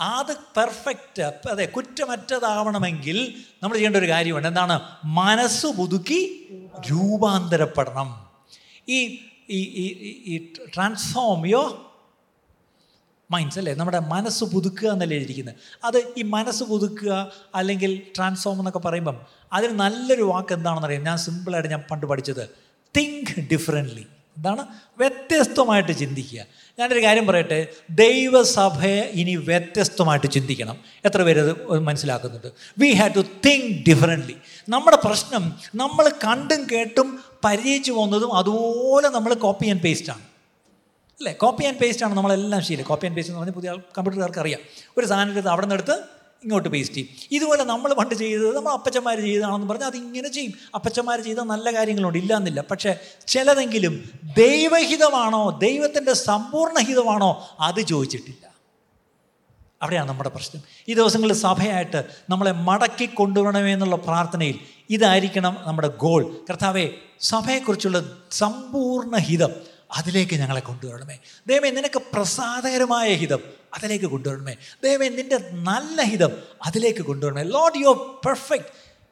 അത് 0.00 0.36
പെർഫെക്റ്റ് 0.56 1.22
അതെ 1.22 1.64
കുറ്റമറ്റതാവണമെങ്കിൽ 1.66 3.34
നമ്മൾ 3.62 3.74
ചെയ്യേണ്ട 3.74 3.96
ഒരു 3.96 4.08
കാര്യമുണ്ട്. 4.08 4.48
എന്താണ്? 4.48 4.80
മനസ്സ് 5.04 5.66
പുതുക്കി 5.66 6.48
രൂപാന്തരപ്പെടണം. 6.90 8.28
ഈ 8.88 9.18
ഈ 9.50 10.52
ട്രാൻസ്ഫോം 10.74 11.46
യോ 11.46 11.86
മൈൻഡ്സ് 13.30 13.58
അല്ലേ? 13.58 13.74
നമ്മുടെ 13.74 13.98
മനസ്സ് 13.98 14.44
പുതുക്കുക 14.44 14.88
എന്നല്ലേ 14.88 15.16
ഇരിക്കുന്നത്. 15.16 15.54
അത് 15.84 16.12
ഈ 16.16 16.22
മനസ്സ് 16.22 16.64
പുതുക്കുക 16.64 17.32
അല്ലെങ്കിൽ 17.54 18.02
ട്രാൻസ്ഫോം 18.16 18.58
എന്നൊക്കെ 18.58 18.78
പറയുമ്പം 18.78 19.20
അതിന് 19.52 19.78
നല്ലൊരു 19.78 20.22
വാക്ക് 20.22 20.54
എന്താണെന്ന് 20.54 20.86
അറിയാം? 20.86 21.04
ഞാൻ 21.04 21.18
സിമ്പിളായിട്ട് 21.18 21.70
ഞാൻ 21.70 21.84
പണ്ട് 21.90 22.06
പഠിച്ചത്. 22.06 22.48
തിങ്ക് 22.96 23.40
ഡിഫറെന്റ്ലി 23.52 24.06
എന്താണ്? 24.36 24.66
വ്യത്യസ്തമായിട്ട് 24.98 25.92
ചിന്തിക്കുക. 25.92 26.44
ഞാനൊരു 26.80 27.02
കാര്യം 27.02 27.26
പറയട്ടെ? 27.26 27.66
ദൈവസഭയെ 27.90 29.00
ഇനി 29.12 29.36
വ്യത്യസ്തമായിട്ട് 29.36 30.26
ചിന്തിക്കണം. 30.26 30.76
എത്ര 31.04 31.22
പേര് 31.22 31.40
അത് 31.70 31.78
മനസ്സിലാക്കുന്നുണ്ട്? 31.78 32.46
We 32.78 32.90
have 32.92 33.14
to 33.14 33.20
think 33.20 33.90
differently 33.90 34.36
നമ്മുടെ 34.68 34.98
പ്രശ്നം 35.04 35.52
നമ്മൾ 35.74 36.08
കണ്ടും 36.08 36.66
കേട്ടും 36.72 37.18
പരിചയിച്ചു 37.44 37.92
പോകുന്നതും 37.92 38.34
അതുപോലെ 38.34 39.08
നമ്മൾ 39.08 39.34
കോപ്പി 39.34 39.68
ആൻഡ് 39.68 39.80
പേസ്റ്റാണ് 39.80 40.20
അല്ലേ? 41.18 41.32
കോപ്പി 41.32 41.64
ആൻഡ് 41.64 41.78
പേസ്റ്റാണ് 41.78 42.14
നമ്മളെല്ലാം 42.14 42.62
ശീലം. 42.62 42.84
കോപ്പി 42.84 43.06
ആൻഡ് 43.06 43.16
പേസ്റ്റ് 43.16 43.34
എന്ന് 43.34 43.40
പറഞ്ഞാൽ 43.40 43.54
പുതിയ 43.54 43.70
കമ്പ്യൂട്ടറുകാർക്ക് 43.70 44.38
അറിയാം. 44.38 44.60
ഒരു 44.98 45.06
സാധനം 45.06 45.32
എടുത്ത് 45.32 45.48
അവിടെ 45.48 45.66
നിന്ന് 45.66 45.74
എടുത്ത് 45.74 46.19
ഇങ്ങോട്ട് 46.44 46.68
പേസ്റ്റ് 46.68 46.96
ചെയ്യും. 46.96 47.28
ഇതുപോലെ 47.32 47.64
നമ്മൾ 47.64 47.94
പണ്ട് 47.94 48.14
ചെയ്തത് 48.14 48.56
നമ്മൾ 48.56 48.72
അപ്പച്ചന്മാർ 48.72 49.20
ചെയ്തതാണെന്ന് 49.20 49.66
പറഞ്ഞാൽ 49.66 49.86
അതിങ്ങനെ 49.86 50.28
ചെയ്യും. 50.28 50.52
അപ്പച്ചന്മാർ 50.74 51.20
ചെയ്ത 51.20 51.38
നല്ല 51.38 51.74
കാര്യങ്ങളുണ്ട് 51.74 52.18
ഇല്ല 52.18 52.36
എന്നില്ല 52.36 52.60
പക്ഷേ 52.60 52.96
ചിലതെങ്കിലും 53.26 54.10
ദൈവഹിതമാണോ 54.36 55.58
ദൈവത്തിന്റെ 55.62 56.12
സമ്പൂർണ 56.12 56.78
ഹിതമാണോ 56.78 57.48
അത് 57.60 57.80
ചോദിച്ചിട്ടില്ല. 57.80 58.50
അവിടെയാണ് 59.82 60.08
നമ്മുടെ 60.08 60.30
പ്രശ്നം. 60.30 60.62
ഈ 60.88 60.94
ദിവസങ്ങളിൽ 60.94 61.34
സഭയായിട്ട് 61.34 62.04
നമ്മളെ 62.30 62.52
മടക്കി 62.52 63.06
കൊണ്ടുവരണമേ 63.06 63.72
എന്നുള്ള 63.72 63.96
പ്രാർത്ഥനയിൽ 63.96 64.58
ഇതായിരിക്കണം 64.90 65.56
നമ്മുടെ 65.66 65.88
ഗോൾ 65.88 66.36
കർത്താവെ 66.50 66.90
സഭയെക്കുറിച്ചുള്ള 67.20 68.18
സമ്പൂർണ 68.30 69.16
ഹിതം 69.16 69.50
അതിലേക്ക് 69.96 70.36
ഞങ്ങളെ 70.36 70.60
കൊണ്ടുവരണമേ. 70.60 71.18
ദൈവമേ 71.46 71.70
നിനക്ക് 71.70 72.02
പ്രസാദകരമായ 72.12 73.14
ഹിതം 73.14 73.38
അതിലേക്ക് 73.74 74.04
കൊണ്ടുവരണമേ. 74.04 74.56
ദൈവമേ 74.84 75.08
നിന്റെ 75.08 75.38
നല്ല 75.52 76.02
ഹിതം 76.02 76.30
അതിലേക്ക് 76.66 77.02
കൊണ്ടുവരണമേ. 77.02 77.42
Lord 77.42 77.80
your 77.80 77.96
perfect 77.96 78.68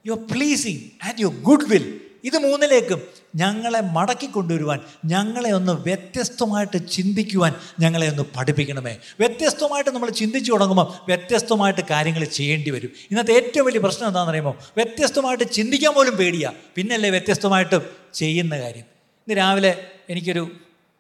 your 0.06 0.18
pleasing 0.18 1.06
and 1.06 1.20
your 1.20 1.42
good 1.42 1.68
will 1.68 2.00
ഇത് 2.24 2.38
മൂന്നിലേക്കും 2.38 3.02
ഞങ്ങളെ 3.36 3.80
മടക്കി 3.80 4.26
കൊണ്ടുവരുവാൻ 4.26 4.80
ഞങ്ങളെ 5.04 5.50
ഒന്ന് 5.50 5.72
വ്യത്യസ്തമായിട്ട് 5.72 6.90
ചിന്തിക്കുവാൻ 6.90 7.54
ഞങ്ങളെ 7.80 8.08
ഒന്ന് 8.08 8.22
പഠിപ്പിക്കണമേ. 8.36 8.96
വ്യത്യസ്തമായിട്ട് 9.20 9.90
നമ്മൾ 9.90 10.10
ചിന്തിച്ചു 10.10 10.52
തുടങ്ങുമ്പോൾ 10.52 10.92
വ്യത്യസ്തമായിട്ട് 11.06 11.80
കാര്യങ്ങൾ 11.90 12.24
ചെയ്യേണ്ടി 12.24 12.70
വരും. 12.70 12.90
ഇന്നത്തെ 13.10 13.32
ഏറ്റവും 13.32 13.66
വലിയ 13.66 13.80
പ്രശ്നം 13.80 14.06
എന്താണെന്ന് 14.06 14.30
പറയുമ്പോൾ 14.30 14.54
വ്യത്യസ്തമായിട്ട് 14.76 15.52
ചിന്തിക്കാൻ 15.52 15.94
പോലും 15.94 16.16
പേടിയാ. 16.16 16.52
പിന്നല്ലേ 16.74 17.10
വ്യത്യസ്തമായിട്ട് 17.10 17.80
ചെയ്യുന്ന 18.14 18.58
കാര്യം. 18.58 18.84
ഇന്ന് 19.28 19.36
രാവിലെ 19.36 19.86
എനിക്കൊരു 20.10 20.50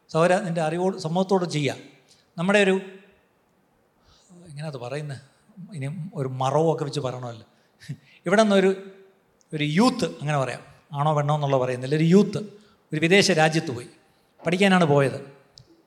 സൗര 0.08 0.38
നിന്റെ 0.38 0.60
അറിവോട് 0.60 0.98
സമൂഹത്തോട് 0.98 1.44
ചെയ്യാം. 1.44 1.76
നമ്മുടെ 2.38 2.58
ഒരു 2.58 2.80
എങ്ങനെ 4.48 4.66
അത് 4.66 4.76
പറയുന്നത് 4.76 5.18
ഇനി 5.74 5.96
ഒരു 6.14 6.28
മറവൊക്കെ 6.28 6.84
വെച്ച് 6.84 7.00
പറയണമല്ലോ. 7.00 7.46
ഇവിടെ 8.26 8.42
നിന്നൊരു 8.42 8.90
ഒരു 9.54 9.64
യൂത്ത് 9.64 10.04
അങ്ങനെ 10.04 10.38
പറയാം. 10.38 10.60
ആണോ 10.92 11.16
പെണ്ണോ 11.16 11.34
എന്നുള്ള 11.34 11.58
പറയുന്നില്ല. 11.58 11.94
ഒരു 11.94 12.04
യൂത്ത് 12.04 12.38
ഒരു 12.92 13.00
വിദേശ 13.00 13.30
രാജ്യത്ത് 13.30 13.70
പോയി. 13.70 13.86
പഠിക്കാനാണ് 14.46 14.84
പോയത്. 14.84 15.20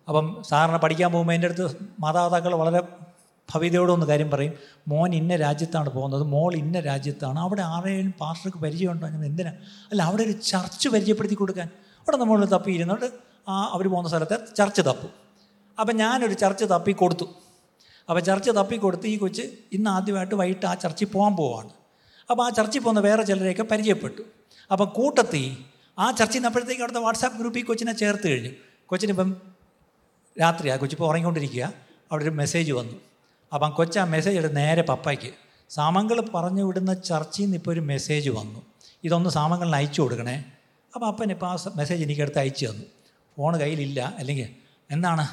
അപ്പം 0.07 0.43
സാറിന് 0.49 0.77
പഠിക്കാൻ 0.77 1.11
പോകുമ്പോൾ 1.11 1.33
എന്റെ 1.33 1.47
അടുത്ത് 1.47 1.77
മാതാപിതാക്കൾ 1.99 2.55
വളരെ 2.55 2.81
ഭവ്യതയോടൊന്ന് 3.53 4.05
കാര്യം 4.05 4.31
പറയും. 4.31 4.53
മോൻ 4.87 5.15
ഇന്ന 5.15 5.35
രാജ്യത്താണ് 5.35 5.89
പോകുന്നത്. 5.89 6.23
മോൾ 6.23 6.55
ഇന്ന 6.55 6.79
രാജ്യത്താണ്. 6.79 7.39
അവിടെ 7.39 7.61
ആരെയും 7.61 8.13
പാസ്റ്റർക്ക് 8.21 8.57
പരിചയമുണ്ടോ? 8.57 9.07
ഞാൻ 9.07 9.25
എന്തിനാ? 9.25 9.51
അല്ല 9.91 10.01
അവിടെ 10.01 10.23
ഒരു 10.23 10.31
ചർച്ച് 10.31 10.89
പരിചയപ്പെടുത്തി 10.89 11.35
കൊടുക്കാൻ. 11.35 11.67
അവിടെ 11.97 12.17
നമ്മൾ 12.17 12.45
തപ്പി 12.45 12.71
ഇരുന്നോട്ട് 12.71 13.30
ആ 13.49 13.69
അവർ 13.73 13.87
പോകുന്ന 13.87 14.09
സ്ഥലത്തെ 14.09 14.37
ചർച്ച് 14.57 14.81
തപ്പും. 14.81 15.09
അപ്പം 15.79 15.95
ഞാനൊരു 15.95 16.33
ചർച്ച് 16.33 16.65
തപ്പി 16.65 16.91
കൊടുത്തു. 16.91 17.25
അപ്പോൾ 18.09 18.19
ചർച്ച് 18.19 18.51
തപ്പി 18.51 18.75
കൊടുത്ത് 18.75 19.07
ഈ 19.07 19.17
കൊച്ച് 19.17 19.41
ഇന്ന് 19.71 19.89
ആദ്യമായിട്ട് 19.89 20.35
വൈകിട്ട് 20.35 20.65
ആ 20.65 20.73
ചർച്ചിൽ 20.73 21.05
പോകാൻ 21.05 21.35
പോവാണ്. 21.35 21.69
അപ്പോൾ 22.31 22.45
ആ 22.45 22.49
ചർച്ചിൽ 22.49 22.79
പോകുന്ന 22.79 22.99
വേറെ 22.99 23.23
ചിലരെയൊക്കെ 23.23 23.63
പരിചയപ്പെട്ടു. 23.63 24.21
അപ്പം 24.71 24.89
കൂട്ടത്തിൽ 24.89 25.57
ആ 25.99 26.11
ചർച്ചിൽ 26.11 26.37
നിന്നപ്പോഴത്തേക്ക് 26.37 26.81
അവിടുത്തെ 26.81 27.01
വാട്സാപ്പ് 27.01 27.37
ഗ്രൂപ്പിൽ 27.37 27.63
കൊച്ചിനെ 27.63 27.93
ചേർത്ത് 27.93 28.27
കഴിഞ്ഞു. 28.27 28.49
കൊച്ചിനിപ്പം 28.85 29.35
രാത്രിയാണ് 30.41 30.79
കൊച്ചിപ്പോൾ 30.79 31.05
ഉറങ്ങിക്കൊണ്ടിരിക്കുക. 31.05 31.73
അവിടെ 32.11 32.23
ഒരു 32.23 32.29
മെസ്സേജ് 32.29 32.71
വന്നു. 32.71 32.93
അപ്പം 33.53 33.71
കൊച്ച 33.71 33.97
ആ 33.97 34.03
മെസ്സേജ് 34.03 34.37
എടുത്ത് 34.37 34.55
നേരെ 34.55 34.81
പപ്പയ്ക്ക്. 34.81 35.33
സാമങ്കൾ 35.69 36.29
പറഞ്ഞു 36.35 36.63
വിടുന്ന 36.63 36.93
ചർച്ചയിൽ 36.93 37.45
നിന്ന് 37.45 37.57
ഇപ്പോൾ 37.57 37.71
ഒരു 37.71 37.79
മെസ്സേജ് 37.79 38.29
വന്നു. 38.29 38.61
ഇതൊന്ന് 39.03 39.29
സാമങ്ങളിന് 39.29 39.75
അയച്ചു 39.75 40.01
കൊടുക്കണേ. 40.01 40.43
അപ്പോൾ 40.95 41.05
അപ്പൻ 41.05 41.31
ഇപ്പോൾ 41.31 41.49
ആ 41.51 41.57
മെസ്സേജ് 41.75 42.03
എനിക്കടുത്ത് 42.03 42.39
അയച്ചു 42.39 42.65
തന്നു. 42.65 42.85
ഫോൺ 43.37 43.59
കയ്യിലില്ല. 43.59 44.15
അല്ലെങ്കിൽ 44.17 44.49
എന്താണ്? 44.91 45.27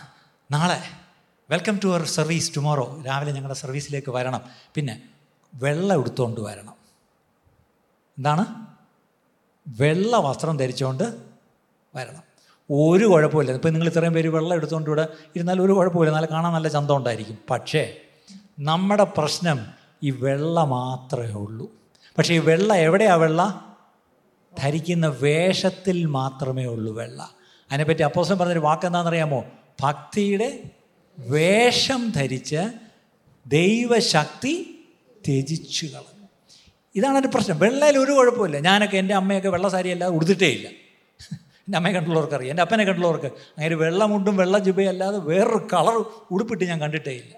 നാളെ 0.53 0.83
welcome 1.51 1.81
to 1.85 1.89
our 1.89 2.05
service 2.05 2.57
tomorrow 2.57 3.03
രാവിലെ 3.07 3.33
ഞങ്ങളുടെ 3.33 3.59
സർവീസിലേക്ക് 3.59 4.11
വരണം. 4.11 4.41
പിന്നെ 4.75 5.03
വെള്ളം 5.55 6.01
എടുത്തുകൊണ്ട് 6.01 6.41
വരണം. 6.41 6.75
എന്താണ്? 8.19 8.67
വെള്ള 9.69 10.17
വസ്ത്രം 10.17 10.57
ധരിച്ചുകൊണ്ട് 10.57 11.19
വരണം. 11.95 12.23
ഒരു 12.71 13.07
കുഴപ്പമില്ല. 13.07 13.53
ഇപ്പം 13.53 13.73
നിങ്ങൾ 13.73 13.89
ഇത്രയും 13.89 14.13
പേര് 14.13 14.29
വെള്ളം 14.29 14.57
എടുത്തുകൊണ്ട് 14.57 14.91
ഇവിടെ 14.91 15.09
ഇരുന്നാൽ 15.35 15.61
ഒരു 15.63 15.73
കുഴപ്പമില്ല. 15.73 16.15
നല്ല 16.15 16.27
കാണാൻ 16.27 16.53
നല്ല 16.53 16.69
ചന്തം 16.69 16.97
ഉണ്ടായിരിക്കും. 16.97 17.39
പക്ഷേ 17.51 17.97
നമ്മുടെ 18.59 19.05
പ്രശ്നം 19.05 19.67
ഈ 20.03 20.11
വെള്ള 20.11 20.65
മാത്രമേ 20.65 21.33
ഉള്ളൂ. 21.33 21.71
പക്ഷേ 22.19 22.35
ഈ 22.35 22.39
വെള്ള 22.39 22.75
എവിടെയാണ് 22.75 23.21
വെള്ള? 23.21 23.65
ധരിക്കുന്ന 24.59 25.07
വേഷത്തിൽ 25.07 26.07
മാത്രമേ 26.07 26.65
ഉള്ളൂ 26.65 26.95
വെള്ള. 26.95 27.31
അതിനെപ്പറ്റി 27.73 28.03
അപ്പോസം 28.03 28.39
പറഞ്ഞൊരു 28.39 28.59
വാക്ക് 28.59 28.87
എന്താണെന്നറിയാമോ 28.87 29.45
ഭക്തിയുടെ 29.81 30.59
വേഷം 31.19 32.11
ധരിച്ച് 32.11 32.73
ദൈവശക്തി 33.47 34.85
ത്യജിച്ചു 35.27 35.87
കളഞ്ഞു. 35.87 36.29
ഇതാണ് 36.95 37.17
എന്റെ 37.17 37.29
പ്രശ്നം. 37.29 37.59
വെള്ളയിൽ 37.59 37.99
ഒരു 37.99 38.13
കുഴപ്പമില്ല 38.13 38.59
ഞാനൊക്കെ 38.59 38.97
എന്റെ 38.97 39.15
അമ്മയൊക്കെ 39.15 39.49
വെള്ള 39.49 39.69
സാരി 39.69 39.89
അല്ലാതെ 39.89 40.13
ഉടുത്തിട്ടേ 40.13 40.47
ഇല്ല. 40.47 40.69
എന്റെ 41.41 41.77
അമ്മയെ 41.77 41.93
കണ്ടുള്ളവർക്ക് 41.93 42.35
അറിയാം 42.35 42.51
എന്റെ 42.51 42.63
അപ്പനെ 42.63 42.85
കണ്ടുള്ളവർക്ക് 42.85 43.27
അങ്ങനെ 43.27 43.75
വെള്ളമുണ്ടും 43.75 44.37
വെള്ള 44.37 44.59
ജുബയല്ലാതെ 44.59 45.19
വേറൊരു 45.19 45.69
കളർ 45.73 46.05
ഉടുപ്പിട്ട് 46.31 46.65
ഞാൻ 46.65 46.81
കണ്ടിട്ടേ 46.81 47.13
ഇല്ല. 47.13 47.35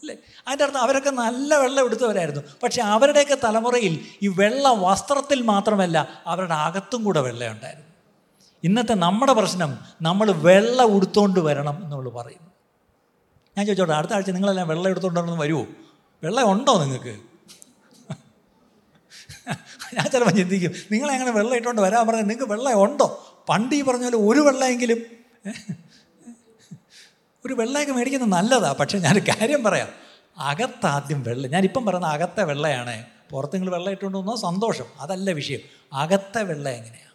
അല്ലേ? 0.00 0.16
അതിന്റെ 0.46 0.64
അർത്ഥം 0.64 0.80
അവരൊക്കെ 0.80 1.10
നല്ല 1.10 1.54
വെള്ളം 1.54 1.84
എടുത്തവരായിരുന്നു 1.84 2.40
പക്ഷേ 2.62 2.82
അവരുടെയൊക്കെ 2.82 3.36
തലമുറയിൽ 3.44 4.00
ഈ 4.22 4.28
വെള്ള 4.28 4.68
വസ്ത്രത്തിൽ 4.68 5.42
മാത്രമല്ല 5.42 6.22
അവരുടെ 6.26 6.54
അകത്തും 6.54 7.04
കൂടെ 7.04 7.20
വെള്ളയുണ്ടായിരുന്നു. 7.20 7.89
ഇന്നത്തെ 8.64 8.94
നമ്മുടെ 8.94 9.32
പ്രശ്നം 9.32 9.78
നമ്മൾ 10.02 10.32
വെള്ള 10.32 10.82
ഉടുത്തോണ്ട് 10.82 11.40
വരണം 11.40 11.82
എന്നുള്ളത് 11.84 12.14
പറയും 12.14 12.44
ഞാൻ 13.56 13.66
ചോദിച്ചോട്ടെ 13.66 13.92
അടുത്ത 13.92 14.12
ആഴ്ച 14.12 14.30
നിങ്ങളെല്ലാം 14.30 14.68
വെള്ളം 14.68 14.90
എടുത്തോണ്ട് 14.90 15.20
വരണം 15.20 15.38
വരുമോ 15.38 15.66
വെള്ളം 16.22 16.50
ഉണ്ടോ 16.50 16.82
നിങ്ങൾക്ക്? 16.84 17.14
ഞാൻ 19.96 20.06
ചിലപ്പോൾ 20.10 20.30
ചിന്തിക്കും 20.30 20.72
നിങ്ങളെങ്ങനെ 20.92 21.30
വെള്ളം 21.30 21.56
ഇട്ടുകൊണ്ട് 21.56 21.82
വരാൻ 21.82 22.06
പറഞ്ഞാൽ 22.06 22.26
നിങ്ങൾക്ക് 22.26 22.52
വെള്ളം 22.52 22.82
ഉണ്ടോ? 22.82 23.06
പണ്ട് 23.48 23.74
ഈ 23.74 23.82
പറഞ്ഞ 23.82 24.04
പോലെ 24.04 24.16
ഒരു 24.16 24.40
വെള്ളമെങ്കിലും 24.40 25.00
ഒരു 27.44 27.54
വെള്ളമൊക്കെ 27.54 27.92
മേടിക്കുന്നത് 27.92 28.32
നല്ലതാണ് 28.32 28.76
പക്ഷേ 28.78 28.98
ഞാൻ 28.98 29.18
കാര്യം 29.18 29.62
പറയാം. 29.62 29.88
അകത്താദ്യം 30.38 31.22
വെള്ളം 31.22 31.50
ഞാനിപ്പം 31.50 31.86
പറയുന്ന 31.86 32.06
അകത്തെ 32.06 32.42
വെള്ളയാണ് 32.42 33.06
പുറത്ത് 33.30 33.56
നിങ്ങൾ 33.56 33.72
വെള്ളം 33.72 33.92
ഇട്ടുകൊണ്ട് 33.92 34.18
വന്നാൽ 34.18 34.36
സന്തോഷം 34.36 34.86
അതല്ല 35.00 35.30
വിഷയം. 35.32 35.60
അകത്തെ 35.92 36.42
വെള്ളം 36.42 36.70
എങ്ങനെയാണ് 36.70 37.09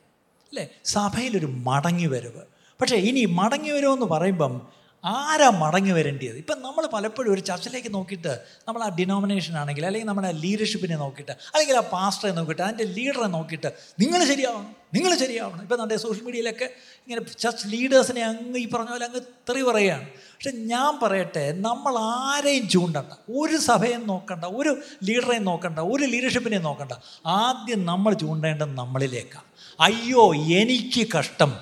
അല്ലേ? 0.49 0.69
സഭയിലൊരു 0.83 1.45
മടങ്ങി 1.45 2.05
വരവ് 2.05 2.43
പക്ഷേ 2.81 2.95
ഇനി 2.95 3.25
മടങ്ങി 3.25 3.71
വരുമെന്ന് 3.71 4.05
പറയുമ്പം 4.05 4.85
ആരാ 5.03 5.49
മടങ്ങി 5.49 5.91
വരേണ്ടത് 5.91 6.37
ഇപ്പം 6.37 6.61
നമ്മൾ 6.61 6.87
പലപ്പോഴും 6.93 7.33
ഒരു 7.33 7.39
ചർച്ചിലേക്ക് 7.39 7.93
നോക്കിയിട്ട് 7.93 8.39
നമ്മൾ 8.67 8.83
ആ 8.83 8.89
ഡിനോമിനേഷൻ 8.89 9.57
ആണെങ്കിൽ 9.57 9.85
അല്ലെങ്കിൽ 9.85 10.07
നമ്മുടെ 10.07 10.31
ലീഡർഷിപ്പിനെ 10.31 10.95
നോക്കിയിട്ട് 10.95 11.31
അല്ലെങ്കിൽ 11.31 11.77
ആ 11.77 11.81
പാസ്റ്ററെ 11.91 12.31
നോക്കിയിട്ട് 12.31 12.61
അതിന്റെ 12.61 12.83
ലീഡറെ 12.83 13.27
നോക്കിയിട്ട് 13.27 13.73
നിങ്ങൾ 13.99 14.25
ശരിയാവണം 14.25 14.75
നിങ്ങൾ 14.93 15.15
ശരിയാവണം. 15.15 15.61
ഇപ്പം 15.61 15.77
നമ്മുടെ 15.79 15.97
സോഷ്യൽ 15.97 16.25
മീഡിയയിലൊക്കെ 16.25 16.63
ഇങ്ങനെ 17.05 17.21
ചർച്ച് 17.43 17.67
ലീഡേഴ്സിനെ 17.67 18.21
അങ്ങ് 18.21 18.59
ഈ 18.59 18.69
പറഞ്ഞ 18.69 18.89
പോലെ 18.89 19.05
അങ്ങ് 19.05 19.21
തെറി 19.49 19.61
പറയുകയാണ്. 19.61 20.07
പക്ഷെ 20.07 20.51
ഞാൻ 20.51 20.99
പറയട്ടെ 21.03 21.51
നമ്മൾ 21.51 21.97
ആരെയും 21.99 22.69
ചൂണ്ടണ്ട. 22.69 23.13
ഒരു 23.29 23.57
സഭയും 23.57 24.07
നോക്കണ്ട 24.07 24.45
ഒരു 24.45 24.81
ലീഡറെയും 25.03 25.43
നോക്കണ്ട 25.43 25.79
ഒരു 25.79 26.03
ലീഡർഷിപ്പിനെയും 26.03 26.63
നോക്കണ്ട. 26.63 26.93
ആദ്യം 27.25 27.85
നമ്മൾ 27.85 28.13
ചൂണ്ടേണ്ടത് 28.13 28.77
നമ്മളിലേക്കാണ്. 28.77 29.47
അയ്യോ 29.79 30.35
എനിക്ക് 30.35 31.07
കഷ്ടം. 31.17 31.53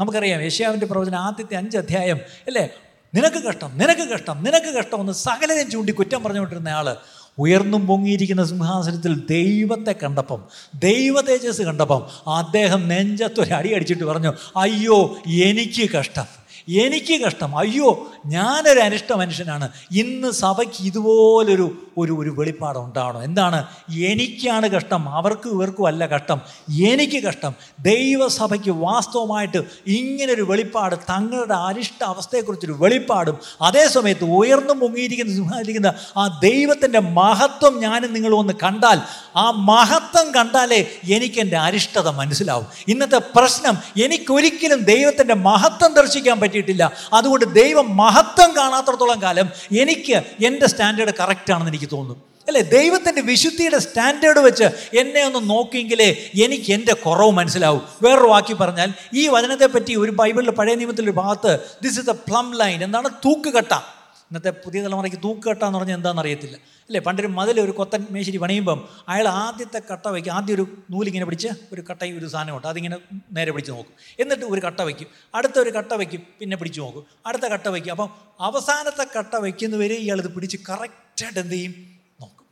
നമുക്കറിയാം 0.00 0.42
യേശാവിന്റെ 0.42 0.86
പ്രവചനം 0.86 1.18
ആദ്യത്തെ 1.18 1.54
അഞ്ച് 1.54 1.78
അധ്യായം 1.78 2.16
അല്ലേ? 2.16 2.68
നിനക്ക് 3.14 3.36
കഷ്ടം 3.36 3.78
നിനക്ക് 3.78 4.00
കഷ്ടം 4.00 4.44
നിനക്ക് 4.44 4.66
കഷ്ടം 4.66 5.00
എന്ന് 5.00 5.12
സകലതയും 5.12 5.70
ചൂണ്ടി 5.70 5.92
കുറ്റം 5.92 6.22
പറഞ്ഞുകൊണ്ടിരുന്ന 6.24 6.68
ആൾ 6.68 6.96
ഉയർന്നും 7.38 7.86
പൊങ്ങിയിരിക്കുന്ന 7.86 8.44
സിംഹാസനത്തിൽ 8.44 9.26
ദൈവത്തെ 9.26 9.92
കണ്ടപ്പം 9.92 10.44
ദൈവ 10.74 11.20
തേജസ് 11.20 11.62
കണ്ടപ്പം 11.62 12.32
അദ്ദേഹം 12.34 12.88
നെഞ്ചത്തൊരു 12.88 13.54
അടി 13.54 13.72
അടിച്ചിട്ട് 13.72 14.04
പറഞ്ഞു 14.04 14.32
അയ്യോ 14.56 15.16
എനിക്ക് 15.44 15.90
കഷ്ടം 15.90 16.44
എനിക്ക് 16.68 17.20
കഷ്ടം. 17.20 17.58
അയ്യോ 17.58 18.12
ഞാനൊരു 18.26 18.80
അനിഷ്ട 18.80 19.12
മനുഷ്യനാണ്. 19.12 19.68
ഇന്ന് 19.90 20.30
സഭയ്ക്ക് 20.30 20.84
ഇതുപോലൊരു 20.84 21.83
ഒരു 21.98 22.12
ഒരു 22.12 22.30
വെളിപ്പാട് 22.30 22.78
ഉണ്ടാവണം. 22.78 23.24
എന്താണ്? 23.24 23.66
എനിക്കാണ് 23.90 24.66
കഷ്ടം 24.66 25.08
അവർക്കും 25.08 25.50
ഇവർക്കും 25.50 25.86
അല്ല 25.86 26.06
കഷ്ടം 26.06 26.40
എനിക്ക് 26.86 27.22
കഷ്ടം. 27.22 27.54
ദൈവസഭയ്ക്ക് 27.80 28.70
വാസ്തവമായിട്ട് 28.70 29.62
ഇങ്ങനൊരു 29.86 30.42
വെളിപ്പാട് 30.42 30.94
തങ്ങളുടെ 30.96 31.54
അരിഷ്ട 31.54 32.04
അവസ്ഥയെക്കുറിച്ചൊരു 32.04 32.72
വെളിപ്പാടും 32.72 33.38
അതേസമയത്ത് 33.62 34.24
ഉയർന്നു 34.24 34.74
മുങ്ങിയിരിക്കുന്ന 34.74 35.32
സിംഹായിരിക്കുന്ന 35.32 35.92
ആ 36.16 36.40
ദൈവത്തിന്റെ 36.42 36.98
മഹത്വം 36.98 37.80
ഞാനും 37.80 38.12
നിങ്ങളും 38.12 38.38
ഒന്ന് 38.38 38.52
കണ്ടാൽ 38.62 39.00
ആ 39.36 39.50
മഹത്വം 39.50 40.34
കണ്ടാലേ 40.34 40.86
എനിക്ക് 41.12 41.40
എന്റെ 41.40 41.56
അരിഷ്ടത 41.56 42.08
മനസ്സിലാവും. 42.08 42.66
ഇന്നത്തെ 42.88 43.20
പ്രശ്നം 43.34 43.78
എനിക്കൊരിക്കലും 44.04 44.80
ദൈവത്തിന്റെ 44.80 45.34
മഹത്വം 45.34 45.94
ദർശിക്കാൻ 45.94 46.40
പറ്റിയിട്ടില്ല. 46.40 46.92
അതുകൊണ്ട് 47.12 47.52
ദൈവം 47.54 47.96
മഹത്വം 47.96 48.56
കാണാത്തടത്തോളം 48.56 49.22
കാലം 49.22 49.50
എനിക്ക് 49.80 50.44
എന്റെ 50.46 50.68
സ്റ്റാൻഡേർഡ് 50.68 51.12
കറക്റ്റാണെന്ന് 51.20 51.70
എനിക്ക് 51.70 51.83
തോന്നുന്നു. 51.86 52.24
അല്ലേ? 52.48 52.60
ദൈവത്തിന്റെ 52.60 53.22
വിശുദ്ധിയുടെ 53.22 53.78
സ്റ്റാൻഡേർഡ് 53.78 54.38
വെച്ച് 54.38 54.64
എന്നെ 54.98 55.22
ഒന്ന് 55.22 55.50
നോക്കിയെങ്കിലേ 55.50 56.30
എനിക്ക് 56.42 56.72
എന്റെ 56.72 56.94
കുറവ് 56.94 57.30
മനസ്സിലാവും. 57.30 57.82
വേറൊരു 58.02 58.26
വാക്കി 58.26 58.52
പറഞ്ഞാൽ 58.52 58.92
ഈ 59.14 59.28
വചനത്തെപ്പറ്റി 59.28 59.94
ഒരു 59.94 60.10
ബൈബിളിൽ 60.10 60.50
പഴയ 60.50 60.74
നിയമത്തിലൊരു 60.74 61.10
ഭാഗത്ത് 61.10 61.58
this 61.82 62.00
is 62.00 62.10
a 62.10 62.12
plumb 62.12 62.54
line 62.54 62.84
എന്താണ്? 62.84 63.08
തൂക്കുകട്ട. 63.08 64.03
ഇന്നത്തെ 64.24 64.50
പുതിയ 64.50 64.82
തലമുറയ്ക്ക് 64.82 65.18
തൂക്കുകെട്ടാന്ന് 65.24 65.78
പറഞ്ഞാൽ 65.78 65.96
എന്താണെന്ന് 65.96 66.22
അറിയത്തില്ല 66.22 66.56
അല്ലേ? 66.56 67.00
പണ്ടൊരു 67.00 67.26
മതിൽ 67.26 67.60
ഒരു 67.60 67.70
കൊത്തൻ 67.70 68.06
മേശിരി 68.10 68.36
പണിയുമ്പം 68.36 68.88
അയാൾ 69.08 69.28
ആദ്യത്തെ 69.28 69.82
കട്ട 69.92 70.08
വയ്ക്കും. 70.08 70.32
ആദ്യം 70.32 70.54
ഒരു 70.54 70.66
നൂലിങ്ങനെ 70.90 71.24
പിടിച്ച് 71.24 71.48
ഒരു 71.72 71.84
കട്ടയും 71.90 72.18
ഒരു 72.18 72.26
സാധനമുണ്ട് 72.26 72.66
അതിങ്ങനെ 72.66 72.98
നേരെ 73.32 73.50
പിടിച്ച് 73.50 73.72
നോക്കും. 73.72 73.92
എന്നിട്ട് 74.20 74.44
ഒരു 74.44 74.60
കട്ട 74.60 74.80
വയ്ക്കും. 74.80 75.06
അടുത്ത 75.34 75.58
ഒരു 75.58 75.70
കട്ട 75.70 75.92
വയ്ക്കും. 75.92 76.22
പിന്നെ 76.40 76.56
പിടിച്ച് 76.56 76.80
നോക്കും. 76.80 77.06
അടുത്ത 77.26 77.42
കട്ട 77.42 77.68
വയ്ക്കും. 77.68 77.92
അപ്പം 77.92 78.10
അവസാനത്തെ 78.40 79.06
കട്ട 79.18 79.36
വയ്ക്കുന്നവരെ 79.36 79.94
ഇയാളിത് 79.94 80.34
പിടിച്ച് 80.34 80.56
കറക്റ്റായിട്ട് 80.68 81.40
എന്ത് 81.40 81.52
ചെയ്യും? 81.52 81.74
നോക്കും. 82.20 82.44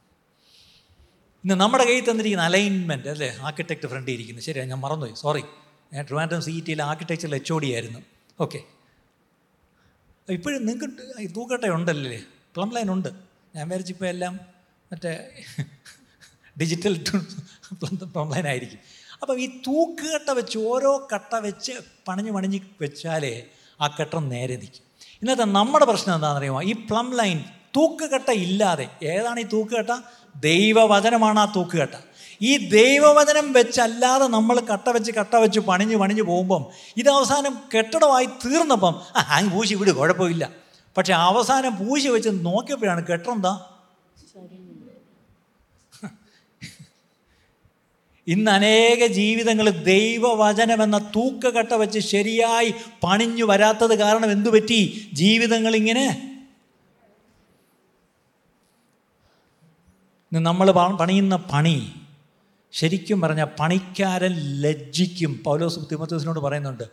ഇന്ന് 1.45 1.55
നമ്മുടെ 1.55 1.85
കയ്യിൽ 1.85 2.11
തന്നിരിക്കുന്ന 2.11 2.45
അലൈൻമെന്റ് 2.45 3.09
അല്ലേ? 3.09 3.37
ആർക്കിടെക്ട് 3.41 3.87
ഫ്രണ്ട് 3.87 4.41
ശരിയാണ് 4.41 4.71
ഞാൻ 4.71 4.81
മറന്നുപോയി. 4.81 5.15
സോറി. 5.15 5.43
ഞാൻ 5.93 6.05
ട്രിവാൻഡ്രം 6.05 6.43
സി 6.43 6.65
ടിയിലെ 6.69 6.85
ആർക്കിടെക്ചറിൽ 6.85 7.35
എച്ച് 7.35 7.53
ഡി 7.53 7.73
ആയിരുന്നു. 7.73 7.99
ഓക്കെ. 8.41 8.63
ഇപ്പോഴും 10.29 10.67
നിങ്ങൾക്ക് 10.67 11.35
തൂക്കട്ട 11.35 11.65
ഉണ്ടല്ലേ? 11.67 12.19
പ്ലം 12.57 12.71
ലൈൻ 12.75 12.93
ഉണ്ട്. 12.93 13.09
ഞാൻ 13.57 13.69
വിചാരിച്ചിപ്പോൾ 13.69 14.07
എല്ലാം 14.07 14.41
മറ്റേ 14.93 15.13
ഡിജിറ്റൽ 16.61 17.05
പ്ലം 18.13 18.31
ലൈൻ 18.31 18.47
ആയിരിക്കും. 18.49 18.79
അപ്പം 19.23 19.41
ഈ 19.41 19.47
തൂക്കുകട്ട 19.67 20.31
വെച്ച് 20.31 20.59
ഓരോ 20.59 21.09
കട്ട 21.15 21.35
വെച്ച് 21.35 21.73
പണിഞ്ഞ് 22.09 22.33
പണിഞ്ഞ് 22.33 22.61
വെച്ചാലേ 22.81 23.45
ആ 23.81 23.87
കെട്ടം 23.87 24.29
നേരെ 24.29 24.57
നിൽക്കും. 24.57 24.87
ഇന്നത്തെ 25.23 25.43
നമ്മുടെ 25.43 25.85
പ്രശ്നം 25.85 26.15
എന്താണെന്ന് 26.15 26.39
അറിയുമോ 26.39 26.63
ഈ 26.63 26.73
പ്ലം 26.73 27.17
ലൈൻ 27.17 27.45
തൂക്കുകട്ട 27.77 28.31
ഇല്ലാതെ 28.31 28.89
ഏതാണ് 29.03 29.41
ഈ 29.41 29.43
തൂക്കുകട്ട? 29.43 30.01
ദൈവവചനമാണ് 30.37 31.39
ആ 31.39 31.53
തൂക്കുകട്ട. 31.57 31.97
ഈ 32.43 32.53
ദൈവവചനം 32.69 33.53
വെച്ചല്ലാതെ 33.53 34.27
നമ്മൾ 34.27 34.61
കട്ട 34.61 34.89
വെച്ച് 34.89 35.13
കട്ട 35.13 35.35
വെച്ച് 35.37 35.61
പണിഞ്ഞ് 35.61 35.97
പണിഞ്ഞ് 35.97 36.23
പോകുമ്പം 36.23 36.63
ഇത് 36.97 37.11
അവസാനം 37.11 37.55
കെട്ടിടമായി 37.75 38.27
തീർന്നപ്പം 38.45 38.95
ആ 39.17 39.41
പൂശി 39.55 39.75
വിട് 39.75 39.91
കുഴപ്പമില്ല. 39.91 40.45
പക്ഷെ 40.97 41.13
അവസാനം 41.13 41.73
പൂശി 41.77 42.09
വെച്ച് 42.09 42.29
നോക്കിയപ്പോഴാണ് 42.29 43.03
കെട്ടിടം 43.07 43.41
ഇന്ന് 48.27 48.51
അനേക 48.51 49.07
ജീവിതങ്ങൾ 49.07 49.71
ദൈവവചനം 49.71 50.83
എന്ന 50.83 50.99
തൂക്കുകട്ട 51.17 51.73
വെച്ച് 51.75 51.99
ശരിയായി 51.99 52.71
പണിഞ്ഞു 53.05 53.45
വരാത്തത് 53.45 53.95
കാരണം 53.99 54.31
എന്തു 54.31 54.51
പറ്റി? 54.51 54.79
ജീവിതങ്ങൾ 55.13 55.73
ഇങ്ങനെ 55.77 56.05
നമ്മൾ 60.33 60.69
പണിയുന്ന 61.01 61.37
പണി 61.37 61.77
ശരിക്കും 62.73 63.21
പറഞ്ഞാൽ 63.21 63.45
പണിക്കാരൻ 63.61 64.33
ലജ്ജിക്കും. 64.61 65.41
പൗലോസ് 65.45 65.81
തിമത്തോസിനോട് 65.93 66.41
പറയുന്നുണ്ട് 66.41 66.85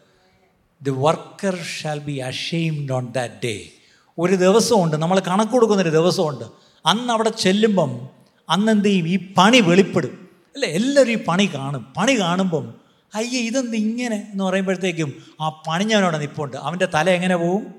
the 0.81 0.89
worker 0.89 1.57
shall 1.81 1.99
be 1.99 2.11
ashamed 2.11 2.91
on 2.91 3.11
that 3.11 3.33
day 3.43 3.69
ഒരു 4.17 4.35
ദിവസമുണ്ട് 4.35 4.95
നമ്മൾ 4.95 5.19
കണക്ക് 5.19 5.51
കൊടുക്കുന്നൊരു 5.51 5.89
ദിവസമുണ്ട്. 5.89 6.45
അന്ന് 6.85 7.13
അവിടെ 7.13 7.29
ചെല്ലുമ്പം 7.29 8.09
അന്ന് 8.49 8.71
എന്ത് 8.71 8.87
ചെയ്യും 8.87 9.07
ഈ 9.07 9.33
പണി 9.37 9.59
വെളിപ്പെടും. 9.59 10.29
അല്ലേ? 10.55 10.69
എല്ലാവരും 10.69 11.11
ഈ 11.11 11.23
പണി 11.23 11.49
കാണും. 11.55 11.93
പണി 11.97 12.19
കാണുമ്പം 12.19 12.73
അയ്യേ 13.15 13.41
ഇതെന്ത് 13.41 13.75
ഇങ്ങനെ? 13.75 14.27
എന്ന് 14.31 14.43
പറയുമ്പോഴത്തേക്കും 14.43 15.13
ആ 15.41 15.61
പണിഞ്ഞവനോടെ 15.67 16.17
നിപ്പുണ്ട്. 16.17 16.57
അവന്റെ 16.57 16.87
തല 16.93 17.09
എങ്ങനെ 17.09 17.35
പോവും? 17.35 17.78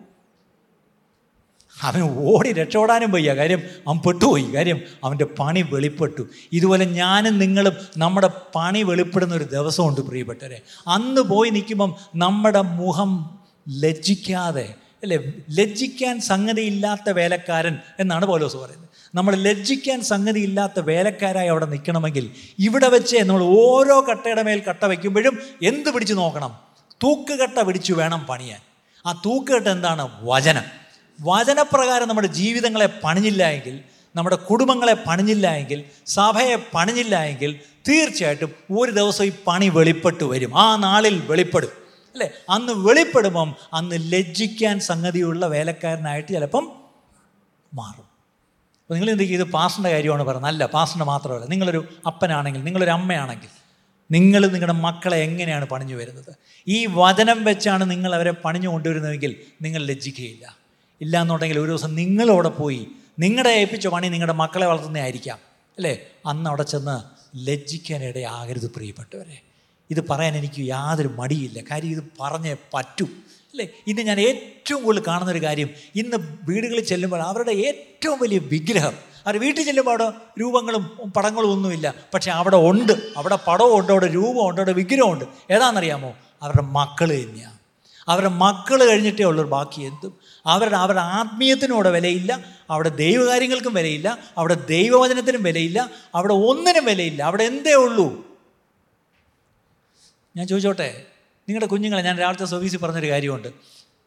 അവൻ 1.82 2.02
ഓടി 2.02 2.52
രക്ഷപ്പെടാനും 2.52 3.12
വയ്യ. 3.12 3.34
കാര്യം 3.34 3.62
അവൻ 3.88 3.98
പെട്ടുപോയി. 3.98 4.42
കാര്യം 4.42 4.80
അവന്റെ 5.04 5.24
പണി 5.24 5.64
വെളിപ്പെട്ടു. 5.70 6.28
ഇതുപോലെ 6.52 6.84
ഞാനും 6.84 7.38
നിങ്ങളും 7.38 7.72
നമ്മുടെ 7.96 8.30
പണി 8.54 8.82
വെളിപ്പെടുന്ന 8.82 9.34
ഒരു 9.34 9.44
ദിവസമുണ്ട് 9.44 10.00
പ്രിയപ്പെട്ടവരെ. 10.00 10.60
അന്ന് 10.88 11.20
പോയി 11.20 11.50
നിൽക്കുമ്പം 11.50 11.96
നമ്മുടെ 12.16 12.60
മുഖം 12.60 13.38
ലജ്ജിക്കാതെ 13.68 14.74
അല്ലേ? 15.02 15.18
ലജ്ജിക്കാൻ 15.50 16.20
സംഗതിയില്ലാത്ത 16.20 17.10
വേലക്കാരൻ 17.10 17.78
എന്നാണ് 18.00 18.26
പോലോസ് 18.26 18.56
പറയുന്നത്. 18.56 18.88
നമ്മൾ 19.14 19.34
ലജ്ജിക്കാൻ 19.34 20.02
സംഗതിയില്ലാത്ത 20.02 20.80
വേലക്കാരായി 20.80 21.48
അവിടെ 21.48 21.66
നിൽക്കണമെങ്കിൽ 21.66 22.30
ഇവിടെ 22.58 22.88
വെച്ച് 22.88 23.16
നമ്മൾ 23.16 23.42
ഓരോ 23.42 24.00
കട്ടയുടെ 24.00 24.42
മേൽ 24.42 24.62
കട്ട 24.68 24.84
വയ്ക്കുമ്പോഴും 24.84 25.38
എന്ത് 25.62 25.90
പിടിച്ച് 25.90 26.14
നോക്കണം? 26.14 26.58
തൂക്കുകട്ട 27.02 27.62
പിടിച്ചു 27.62 27.92
വേണം 27.92 28.26
പണിയാൻ. 28.30 28.58
ആ 29.06 29.22
തൂക്കുകട്ട 29.26 29.68
എന്താണ്? 29.68 30.08
വചനം. 30.22 30.79
വചനപ്രകാരം 31.20 32.08
നമ്മുടെ 32.08 32.26
ജീവിതങ്ങളെ 32.26 32.88
പണിഞ്ഞില്ല 33.04 33.50
എങ്കിൽ 33.50 33.80
നമ്മുടെ 34.16 34.36
കുടുംബങ്ങളെ 34.36 34.94
പണിഞ്ഞില്ല 34.94 35.54
എങ്കിൽ 35.54 35.84
സഭയെ 36.06 36.56
പണിഞ്ഞില്ല 36.74 37.24
എങ്കിൽ 37.24 37.60
തീർച്ചയായിട്ടും 37.88 38.54
ഒരു 38.70 38.90
ദിവസം 38.90 39.24
ഈ 39.24 39.32
പണി 39.46 39.68
വെളിപ്പെട്ട് 39.68 40.24
വരും. 40.24 40.52
ആ 40.56 40.76
നാളിൽ 40.76 41.22
വെളിപ്പെടും. 41.26 41.68
അല്ലേ? 42.12 42.30
അന്ന് 42.50 42.72
വെളിപ്പെടുമ്പം 42.72 43.54
അന്ന് 43.72 43.96
ലജ്ജിക്കാൻ 44.12 44.80
സംഗതിയുള്ള 44.80 45.46
വേലക്കാരനായിട്ട് 45.46 46.32
ചിലപ്പം 46.32 46.72
മാറും. 47.74 48.02
അപ്പോൾ 48.02 48.94
നിങ്ങൾ 48.94 49.10
എന്തൊക്കെ 49.10 49.34
ഇത് 49.34 49.44
പാസ്റ്റിന്റെ 49.44 49.90
കാര്യമാണ് 49.90 50.22
പറയുന്നത്. 50.22 50.52
അല്ല 50.52 50.66
പാസ്റ്റിന്റെ 50.66 51.04
മാത്രമല്ല. 51.04 51.46
നിങ്ങളൊരു 51.46 51.88
അപ്പനാണെങ്കിൽ 52.06 52.64
നിങ്ങളൊരു 52.64 52.90
അമ്മയാണെങ്കിൽ 52.90 53.48
നിങ്ങൾ 54.10 54.46
നിങ്ങളുടെ 54.46 54.72
മക്കളെ 54.72 55.16
എങ്ങനെയാണ് 55.16 55.64
പണിഞ്ഞു 55.64 55.96
വരുന്നത്? 55.96 56.34
ഈ 56.68 56.86
വചനം 56.86 57.44
വെച്ചാണ് 57.44 57.90
നിങ്ങൾ 57.90 58.14
അവരെ 58.14 58.30
പണിഞ്ഞു 58.30 58.68
കൊണ്ടുവരുന്നതെങ്കിൽ 58.68 59.36
നിങ്ങൾ 59.62 59.86
ലജ്ജിക്കുകയില്ല. 59.86 60.59
ഇല്ല 61.00 61.20
എന്നുണ്ടെങ്കിൽ 61.20 61.58
ഒരു 61.58 61.68
ദിവസം 61.68 61.94
നിങ്ങളവിടെ 61.94 62.48
പോയി 62.48 62.86
നിങ്ങളുടെ 63.18 63.48
ഏൽപ്പിച്ച 63.48 63.86
പണി 63.86 64.08
നിങ്ങളുടെ 64.08 64.32
മക്കളെ 64.32 64.66
വളർത്തുന്നതായിരിക്കാം 64.66 65.38
അല്ലേ? 65.76 65.98
അന്ന് 66.26 66.50
അവിടെ 66.50 66.62
ചെന്ന് 66.62 66.96
ലജ്ജിക്കാനിടയാകരുത് 67.46 68.70
പ്രിയപ്പെട്ടവരെ. 68.70 69.40
ഇത് 69.90 70.08
പറയാൻ 70.08 70.36
എനിക്ക് 70.36 70.60
യാതൊരു 70.60 71.08
മടിയില്ല. 71.08 71.62
കാര്യം 71.70 71.90
ഇത് 71.90 72.04
പറഞ്ഞേ 72.20 72.56
പറ്റൂ 72.74 73.04
അല്ലേ? 73.52 73.68
ഇന്ന് 73.86 74.02
ഞാൻ 74.02 74.20
ഏറ്റവും 74.20 74.84
കൂടുതൽ 74.84 75.02
കാണുന്നൊരു 75.08 75.42
കാര്യം 75.42 75.70
ഇന്ന് 75.94 76.16
വീടുകളിൽ 76.48 76.80
ചെല്ലുമ്പോൾ 76.80 77.22
അവരുടെ 77.22 77.50
ഏറ്റവും 77.50 78.18
വലിയ 78.20 78.38
വിഗ്രഹം 78.38 78.92
അവർ 79.26 79.40
വീട്ടിൽ 79.40 79.64
ചെല്ലുമ്പോൾ 79.64 79.90
അവിടെ 79.90 80.12
രൂപങ്ങളും 80.40 81.12
പടങ്ങളും 81.16 81.52
ഒന്നുമില്ല. 81.52 81.94
പക്ഷേ 82.14 82.30
അവിടെ 82.30 82.56
ഉണ്ട് 82.56 82.92
അവിടെ 83.16 83.38
പടവും 83.46 83.78
ഉണ്ട് 83.78 83.92
അവിടെ 83.92 84.06
രൂപമുണ്ട് 84.06 84.60
അവിടെ 84.60 84.72
വിഗ്രഹമുണ്ട് 84.72 85.24
ഏതാണെന്നറിയാമോ? 85.50 86.14
അവരുടെ 86.42 86.62
മക്കൾ 86.62 87.10
തന്നെയാണ്. 87.10 87.58
അവരുടെ 88.08 88.30
മക്കൾ 88.30 88.84
കഴിഞ്ഞിട്ടേ 88.84 89.24
ഉള്ളൂ 89.24 89.48
ബാക്കി 89.48 89.80
എന്തും. 89.80 90.14
അവരുടെ 90.46 90.76
അവരുടെ 90.76 91.00
ആത്മീയത്തിനും 91.00 91.74
അവിടെ 91.74 91.90
വിലയില്ല 91.90 92.44
അവിടെ 92.70 92.88
ദൈവകാര്യങ്ങൾക്കും 92.88 93.74
വിലയില്ല 93.74 94.18
അവിടെ 94.38 94.54
ദൈവവചനത്തിനും 94.54 95.42
വിലയില്ല 95.42 95.90
അവിടെ 96.14 96.34
ഒന്നിനും 96.34 96.84
വിലയില്ല 96.84 97.22
അവിടെ 97.22 97.42
എന്തേ 97.42 97.72
ഉള്ളൂ? 97.72 98.30
ഞാൻ 100.36 100.46
ചോദിച്ചോട്ടെ 100.46 101.06
നിങ്ങളുടെ 101.48 101.66
കുഞ്ഞുങ്ങളെ 101.66 102.02
ഞാൻ 102.02 102.18
രാവിലത്തെ 102.18 102.44
സർവീസിൽ 102.44 102.78
പറഞ്ഞൊരു 102.78 103.10
കാര്യമുണ്ട്. 103.10 103.48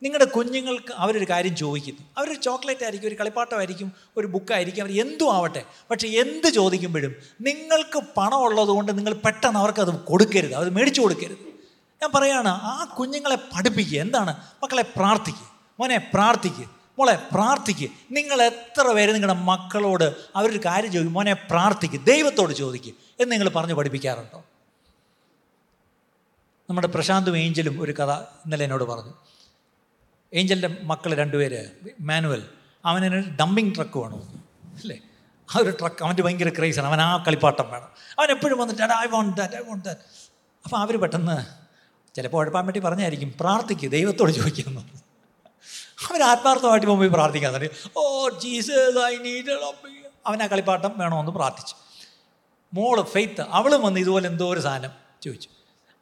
നിങ്ങളുടെ 0.04 0.26
കുഞ്ഞുങ്ങൾക്ക് 0.26 0.94
അവരൊരു 0.94 1.26
കാര്യം 1.30 1.56
ചോദിക്കുന്നു. 1.56 2.02
അവരൊരു 2.18 2.40
ചോക്ലേറ്റ് 2.40 2.84
ആയിരിക്കും 2.84 3.08
ഒരു 3.08 3.16
കളിപ്പാട്ടമായിരിക്കും 3.16 3.92
ഒരു 4.18 4.28
ബുക്കായിരിക്കും 4.28 4.84
അവർ 4.84 5.02
എന്തും 5.02 5.34
ആവട്ടെ 5.34 5.64
പക്ഷേ 5.92 6.08
എന്ത് 6.08 6.48
ചോദിക്കുമ്പോഴും 6.48 7.16
നിങ്ങൾക്ക് 7.42 8.00
പണം 8.18 8.38
ഉള്ളതുകൊണ്ട് 8.38 8.98
നിങ്ങൾ 8.98 9.14
പെട്ടെന്ന് 9.14 9.60
അവർക്ക് 9.60 9.80
അത് 9.80 10.00
കൊടുക്കരുത് 10.00 10.54
അത് 10.54 10.70
മേടിച്ചു 10.70 11.02
കൊടുക്കരുത്. 11.02 11.38
ഞാൻ 12.02 12.12
പറയാണ് 12.16 12.48
ആ 12.48 12.96
കുഞ്ഞുങ്ങളെ 13.00 13.36
പഠിപ്പിക്കുക 13.36 14.00
എന്താണ്? 14.00 14.36
മക്കളെ 14.64 14.82
പ്രാർത്ഥിക്കുക. 14.82 15.53
മോനെ 15.80 15.98
പ്രാർത്ഥിക്കുക 16.14 16.66
മോളെ 17.00 17.28
പ്രാർത്ഥിക്കുക 17.32 17.90
നിങ്ങൾ 18.12 18.42
എത്ര 18.42 18.92
പേര് 18.92 19.14
നിങ്ങളുടെ 19.14 19.40
മക്കളോട് 19.40 20.16
അവരൊരു 20.36 20.60
കാര്യം 20.66 20.92
ചോദിക്കും 20.92 21.14
മോനെ 21.14 21.34
പ്രാർത്ഥിക്കുക 21.34 22.00
ദൈവത്തോട് 22.00 22.54
ചോദിക്കുക 22.54 22.94
എന്ന് 23.20 23.32
നിങ്ങൾ 23.32 23.50
പറഞ്ഞു 23.50 23.74
പഠിപ്പിക്കാറുണ്ടോ? 23.74 24.44
നമ്മുടെ 26.70 26.88
പ്രശാന്തും 26.88 27.38
ഏഞ്ചലും 27.38 27.82
ഒരു 27.82 27.92
കഥ 27.92 28.12
ഇന്നലെ 28.12 28.64
എന്നോട് 28.64 28.84
പറഞ്ഞു. 28.84 29.14
ഏഞ്ചലിന്റെ 30.34 30.84
മക്കൾ 30.84 31.16
രണ്ടുപേര് 31.16 31.72
മാനുവൽ 32.02 32.50
അവനൊരു 32.86 33.30
ഡംപിങ് 33.42 33.76
ട്രക്ക് 33.76 33.98
വേണമെന്ന് 33.98 34.40
അല്ലേ? 34.82 35.00
ആ 35.56 35.60
ഒരു 35.60 35.70
ട്രക്ക് 35.70 36.04
അവന്റെ 36.04 36.24
ഭയങ്കര 36.24 36.50
ക്രൈസാണ് 36.50 36.88
അവൻ 36.88 37.02
ആ 37.02 37.24
കളിപ്പാട്ടം 37.28 37.72
വേണം. 37.72 37.88
അവൻ 38.20 38.32
എപ്പോഴും 38.32 38.60
വന്നിട്ട് 38.60 38.82
I 38.82 39.06
want 39.06 39.38
that 39.38 39.56
I 39.56 39.60
want 39.60 39.86
that 39.86 40.02
അപ്പോൾ 40.64 40.78
അവർ 40.78 40.98
പെട്ടെന്ന് 40.98 41.46
ചിലപ്പോൾ 42.16 42.38
ഉഴപ്പാൻ 42.38 42.66
വേണ്ടി 42.66 42.80
പറഞ്ഞായിരിക്കും. 42.80 43.34
പ്രാർത്ഥിക്കുക 43.40 43.90
ദൈവത്തോട് 43.90 44.32
ചോദിക്കുന്നു 44.32 45.03
അവൻ 46.10 46.24
ആത്മാർത്ഥമായിട്ട് 46.24 46.88
മുമ്പിൽ 46.88 47.08
പ്രാർത്ഥിക്കാൻ 47.08 47.54
തുടങ്ങി. 47.54 47.90
ഓ 47.98 48.30
ജീസസ് 48.30 49.00
ഐ 49.06 49.16
നീഡ് 49.18 49.52
അവൻ 50.28 50.44
ആ 50.44 50.48
കളിപ്പാട്ടം 50.48 50.94
വേണമെന്ന് 50.98 51.32
പ്രാർത്ഥിച്ചു. 51.32 51.76
മോൾ 52.74 53.02
ഫെയ്ത്ത് 53.02 53.42
അവളും 53.42 53.82
വന്ന് 53.82 54.00
ഇതുപോലെ 54.00 54.28
എന്തോ 54.28 54.50
ഒരു 54.54 54.60
സാധനം 54.60 54.92
ചോദിച്ചു. 55.22 55.50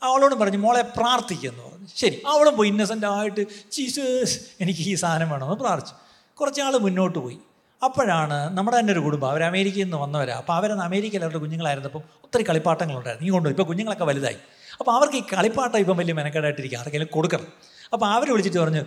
അവളോടും 0.03 0.39
പറഞ്ഞു 0.39 0.57
മോളെ 0.57 0.81
പ്രാർത്ഥിക്കുമെന്ന് 0.81 1.63
പറഞ്ഞു 1.63 1.87
ശരി 1.95 2.21
അവളും 2.27 2.57
പോയി 2.57 2.69
ഇന്നസെന്റ് 2.69 3.05
ആയിട്ട് 3.05 3.45
ജീസസ് 3.71 4.39
എനിക്ക് 4.61 4.81
ഈ 4.81 4.95
സാധനം 4.95 5.29
വേണമെന്ന് 5.29 5.57
പ്രാർത്ഥിച്ചു. 5.57 5.95
കുറച്ച് 6.39 6.61
ആൾ 6.61 6.77
മുന്നോട്ട് 6.77 7.19
പോയി. 7.19 7.37
അപ്പോഴാണ് 7.83 8.57
നമ്മുടെ 8.57 8.79
തന്നെ 8.79 8.93
ഒരു 8.93 8.99
കുടുംബം 8.99 9.29
അവർ 9.29 9.43
അമേരിക്കയിൽ 9.43 9.83
നിന്ന് 9.83 9.97
വന്നവരാ. 9.97 10.37
അപ്പോൾ 10.37 10.53
അവരന്ന് 10.53 10.83
അമേരിക്കയിൽ 10.83 11.23
അവരുടെ 11.23 11.39
കുഞ്ഞുങ്ങളായിരുന്നപ്പം 11.39 12.03
ഒത്തിരി 12.23 12.43
കളിപ്പാട്ടങ്ങളുണ്ടായിരുന്നു. 12.43 13.27
ഈ 13.27 13.31
കൊണ്ടുപോയി. 13.31 13.53
ഇപ്പോൾ 13.53 13.67
കുഞ്ഞുങ്ങളൊക്കെ 13.67 14.05
വലുതായി. 14.05 14.37
അപ്പോൾ 14.79 14.91
അവർക്ക് 14.91 15.15
ഈ 15.15 15.23
കളിപ്പാട്ടം 15.33 15.79
ഇപ്പം 15.79 15.97
വലിയ 15.97 16.13
മെനക്കേടായിട്ടിരിക്കുക 16.13 16.79
ആർക്കെങ്കിലും 16.79 17.09
കൊടുക്കണം. 17.13 17.47
അപ്പോൾ 17.93 18.05
അവർ 18.05 18.31
വിളിച്ചിട്ട് 18.31 18.59
പറഞ്ഞു 18.59 18.85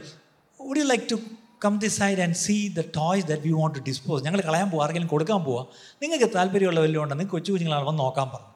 would 0.66 0.79
you 0.79 0.85
like 0.85 1.07
to 1.11 1.16
come 1.64 1.79
this 1.79 1.96
side 1.98 2.20
and 2.20 2.35
see 2.35 2.57
the 2.68 2.81
toys 2.81 3.27
that 3.27 3.42
we 3.42 3.53
want 3.61 3.79
to 3.79 3.83
dispose 3.90 4.24
ഞങ്ങൾ 4.24 4.40
കളയാൻ 4.40 4.70
പോകുക 4.70 4.83
ആർക്കെങ്കിലും 4.85 5.12
കൊടുക്കാൻ 5.14 5.44
പോവുക 5.44 5.66
നിങ്ങൾക്ക് 6.03 6.35
താല്പര്യമുള്ള 6.35 6.81
വല്ലതും 6.81 7.03
ഉണ്ടെന്ന് 7.03 7.24
കൊച്ചു 7.24 7.53
കുഞ്ഞുങ്ങളാണ് 7.53 7.87
വന്ന് 7.88 8.03
നോക്കാൻ 8.05 8.29
പറഞ്ഞു 8.29 8.50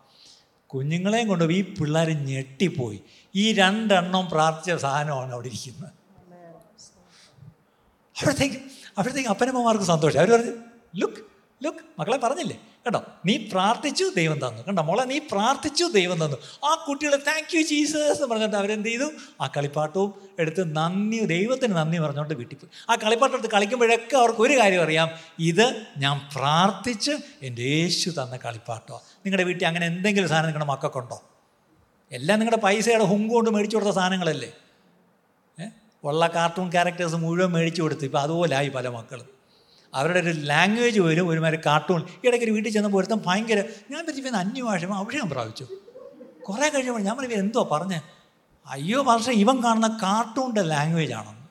കുഞ്ഞുങ്ങളെയും 0.73 1.29
കൊണ്ട് 1.29 1.45
ഈ 1.45 1.61
പിള്ളേർ 1.75 2.09
ഞെട്ടിപ്പോയി. 2.31 2.99
ഈ 3.35 3.53
രണ്ടെണ്ണം 3.53 4.25
പ്രാർത്ഥിച്ച 4.31 4.83
സാധനമാണ് 4.83 5.33
അവിടെ 5.33 5.49
ഇരിക്കുന്നത്. 5.49 5.93
അപ്പോഴത്തേക്ക് 8.17 8.59
അപ്പോഴത്തേക്ക് 8.97 9.31
അപ്പനമ്മമാർക്ക് 9.35 9.85
സന്തോഷം. 9.85 10.19
അവർ 10.21 10.31
പറഞ്ഞു 10.35 10.55
ലുക്ക് 11.01 11.21
ലുക്ക് 11.65 11.83
മക്കളെ 11.99 12.19
പറഞ്ഞില്ലേ? 12.25 12.59
കേട്ടോ 12.87 13.01
നീ 13.27 13.37
പ്രാർത്ഥിച്ചു 13.53 14.05
ദൈവം 14.17 14.39
തന്നു. 14.39 14.63
കണ്ടോ 14.63 14.83
മോളെ 14.83 15.05
നീ 15.05 15.19
പ്രാർത്ഥിച്ചു 15.19 15.85
ദൈവം 15.85 16.25
തന്നു. 16.25 16.37
ആ 16.65 16.85
കുട്ടികളെ 16.89 17.17
താങ്ക് 17.17 17.57
യു 17.57 17.63
ജീസസ് 17.63 17.97
എന്ന് 17.97 18.27
പറഞ്ഞിട്ട് 18.27 18.57
അവരെന്ത് 18.57 18.89
ചെയ്തു? 18.89 19.11
ആ 19.41 19.51
കളിപ്പാട്ടവും 19.57 20.15
എടുത്ത് 20.39 20.77
നന്ദി 20.77 21.19
ദൈവത്തിന് 21.19 21.77
നന്ദി 21.77 21.99
പറഞ്ഞുകൊണ്ട് 21.99 22.35
വീട്ടിൽ 22.35 22.57
പോയി. 22.59 22.71
ആ 22.91 22.95
കളിപ്പാട്ടം 22.95 23.37
എടുത്ത് 23.39 23.55
കളിക്കുമ്പോഴൊക്കെ 23.55 24.17
അവർക്ക് 24.17 24.41
ഒരു 24.41 24.59
കാര്യം 24.61 24.83
അറിയാം. 24.83 25.11
ഇത് 25.39 25.85
ഞാൻ 25.97 26.21
പ്രാർത്ഥിച്ച് 26.37 27.11
എന്റെ 27.43 27.63
യേശു 27.63 28.11
തന്ന 28.11 28.37
കളിപ്പാട്ടോ 28.37 29.03
നിങ്ങളുടെ 29.25 29.45
വീട്ടിൽ 29.45 29.67
അങ്ങനെ 29.67 29.87
എന്തെങ്കിലും 29.87 30.29
സാധനം 30.29 30.47
നിങ്ങളുടെ 30.47 30.71
മക്കൾക്കുണ്ടോ 30.73 31.23
എല്ലാം 32.13 32.39
നിങ്ങളുടെ 32.39 32.63
പൈസയുടെ 32.63 33.05
ഹുങ്ക് 33.05 33.35
കൊണ്ട് 33.35 33.51
മേടിച്ചു 33.51 33.77
കൊടുത്ത 33.77 33.91
സാധനങ്ങളല്ലേ? 33.91 34.53
ഉള്ള 36.05 36.27
കാർട്ടൂൺ 36.27 36.71
ക്യാരക്ടേഴ്സ് 36.71 37.15
മുഴുവൻ 37.15 37.51
മേടിച്ചു 37.53 37.83
കൊടുത്തു 37.83 38.05
ഇപ്പോൾ 38.05 38.19
അതുപോലായി 38.19 38.69
പല 38.69 38.89
മക്കളും. 38.89 39.38
അവരുടെ 39.95 40.19
ഒരു 40.21 40.31
ലാംഗ്വേജ് 40.31 41.01
വരും 41.01 41.29
ഒരുമാതിരി 41.29 41.61
കാർട്ടൂൺ 41.67 42.03
ഇടയ്ക്ക് 42.25 42.45
ഒരു 42.45 42.53
വീട്ടിൽ 42.53 42.73
ചെന്നപ്പോൾ 42.73 42.99
ഒരുത്തം 42.99 43.23
ഭയങ്കര 43.27 43.65
ഞാൻ 43.91 44.07
പറ്റി 44.07 44.29
അന്യഭാഷ 44.29 44.85
അഭിഷേകം 44.85 45.31
പ്രാപിച്ചു. 45.31 45.67
കുറേ 46.49 46.69
കഴിയുമ്പോൾ 46.69 47.01
ഞാൻ 47.01 47.17
പറഞ്ഞു 47.17 47.35
എന്തോ 47.35 47.69
പറഞ്ഞ്? 47.73 48.01
അയ്യോ 48.67 49.03
പക്ഷേ 49.03 49.33
ഇവൻ 49.33 49.65
കാണുന്ന 49.65 49.99
കാർട്ടൂണിന്റെ 50.03 50.63
ലാംഗ്വേജ് 50.63 51.13
ആണെന്ന്. 51.13 51.49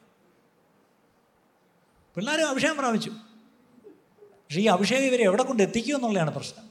പിള്ളേരും 2.15 2.49
അഭിഷേകം 2.49 2.77
പ്രാപിച്ചു. 2.77 3.09
പക്ഷേ 4.19 4.59
ഈ 4.59 4.65
അഭിഷേകം 4.65 5.03
ഇവരെ 5.03 5.23
എവിടെ 5.23 5.43
കൊണ്ട് 5.43 5.63
എത്തിക്കും 5.63 5.95
എന്നുള്ളതാണ് 5.95 6.31
പ്രശ്നം. 6.31 6.67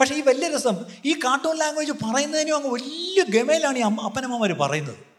പക്ഷേ 0.00 0.14
ഈ 0.14 0.20
വലിയ 0.20 0.48
രസം 0.48 0.76
ഈ 1.04 1.12
കാർട്ടൂൺ 1.12 1.56
ലാംഗ്വേജ് 1.56 1.92
പറയുന്നതിനും 1.92 2.56
അങ്ങ് 2.56 2.68
വലിയ 2.68 3.24
ഗമയിലാണ് 3.24 3.78
ഈ 3.78 3.80
അപ്പനമ്മമാർ 3.80 4.52
പറയുന്നത്. 4.52 5.11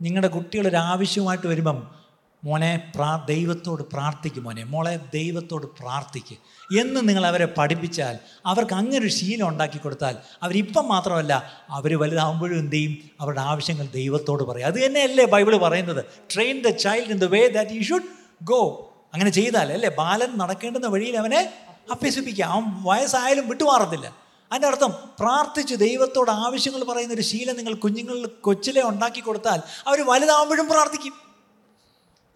നിങ്ങളുടെ 0.00 0.28
കുട്ടികൾ 0.28 0.68
ഒരു 0.68 0.76
ആവശ്യമായിട്ട് 0.76 1.46
വരുമ്പം 1.46 2.00
മോനെ 2.44 2.92
പ്രാ 2.94 3.24
ദൈവത്തോട് 3.28 3.82
പ്രാർത്ഥിക്കും 3.82 4.44
മോനെ. 4.44 4.64
മോളെ 4.64 5.00
ദൈവത്തോട് 5.14 5.66
പ്രാർത്ഥിക്ക്. 5.66 6.36
എന്ന് 6.80 7.08
നിങ്ങൾ 7.08 7.26
അവരെ 7.26 7.48
പഠിപ്പിച്ചാൽ 7.58 8.18
അവർക്ക് 8.46 8.74
അങ്ങനെ 8.74 8.98
ഒരു 8.98 9.08
ശീലം 9.08 9.48
ഉണ്ടാക്കി 9.48 9.78
കൊടുത്താൽ 9.78 10.16
അവരിപ്പം 10.42 10.88
മാത്രമല്ല 10.88 11.52
അവർ 11.70 11.98
വലുതാകുമ്പോഴും 11.98 12.58
എന്ത് 12.58 12.76
ചെയ്യും? 12.76 12.96
അവരുടെ 13.20 13.40
ആവശ്യങ്ങൾ 13.40 13.86
ദൈവത്തോട് 13.86 14.42
പറയും. 14.42 14.66
അത് 14.66 14.86
തന്നെയല്ലേ 14.86 15.24
ബൈബിൾ 15.24 15.56
പറയുന്നത്? 15.56 16.04
Train 16.34 16.62
the 16.62 16.68
child 16.68 17.10
in 17.10 17.18
the 17.18 17.24
way 17.24 17.48
that 17.48 17.70
you 17.70 17.82
should 17.82 18.02
go 18.42 18.92
അങ്ങനെ 19.14 19.30
ചെയ്താൽ 19.30 19.72
അല്ലേ? 19.72 19.90
ബാലൻ 19.98 20.38
നടക്കേണ്ടുന്ന 20.38 20.86
വഴിയിൽ 20.86 21.16
അവനെ 21.16 21.52
അഭ്യസിപ്പിക്കുക. 21.90 22.44
അവൻ 22.44 22.62
വയസ്സായാലും 22.82 23.48
വിട്ടുമാറത്തില്ല 23.48 24.29
അതിന്റെ 24.50 24.68
അർത്ഥം 24.68 24.90
പ്രാർത്ഥിച്ച് 25.20 25.74
ദൈവത്തോട് 25.74 26.30
ആവശ്യങ്ങൾ 26.30 26.84
പറയുന്ന 26.84 27.14
ഒരു 27.14 27.20
ശീലം 27.20 27.56
നിങ്ങൾ 27.56 27.74
കുഞ്ഞുങ്ങളിൽ 27.74 28.26
കൊച്ചിലെ 28.26 28.82
ഉണ്ടാക്കി 28.82 29.20
കൊടുത്താൽ 29.20 29.62
അവർ 29.86 30.00
വലുതാവുമ്പോഴും 30.00 30.68
പ്രാർത്ഥിക്കും. 30.68 31.12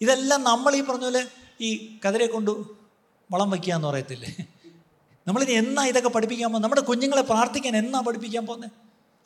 ഇതെല്ലാം 0.01 0.45
നമ്മൾ 0.45 0.77
ഈ 0.77 0.81
പറഞ്ഞ 0.81 1.05
പോലെ 1.05 1.27
ഈ 1.61 1.99
കതിരെ 2.09 2.27
കൊണ്ട് 2.27 2.51
വളം 3.33 3.51
വയ്ക്കുക 3.51 3.75
എന്ന് 3.75 3.89
പറയത്തില്ലേ? 3.89 4.47
നമ്മളിനി 5.27 5.53
എന്നാ 5.53 5.87
ഇതൊക്കെ 5.87 6.09
പഠിപ്പിക്കാൻ 6.09 6.49
പോകുന്നത് 6.49 6.63
നമ്മുടെ 6.63 6.81
കുഞ്ഞുങ്ങളെ 6.81 7.23
പ്രാർത്ഥിക്കാൻ 7.23 7.77
എന്നാ 7.77 8.01
പഠിപ്പിക്കാൻ 8.01 8.47
പോകുന്നത് 8.47 8.71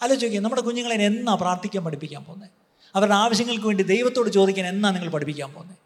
ആലോചിക്കുക 0.03 0.41
നമ്മുടെ 0.41 0.63
കുഞ്ഞുങ്ങളെ 0.63 1.05
എന്നാ 1.05 1.35
പ്രാർത്ഥിക്കാൻ 1.35 1.85
പഠിപ്പിക്കാൻ 1.85 2.25
പോകുന്നത് 2.25 2.51
അവരുടെ 2.97 3.15
ആവശ്യങ്ങൾക്ക് 3.15 3.67
വേണ്ടി 3.67 3.83
ദൈവത്തോട് 3.83 4.31
ചോദിക്കാൻ 4.31 4.67
എന്നാ 4.67 4.91
നിങ്ങൾ 4.91 5.11
പഠിപ്പിക്കാൻ 5.11 5.53
പോകുന്നത് 5.53 5.79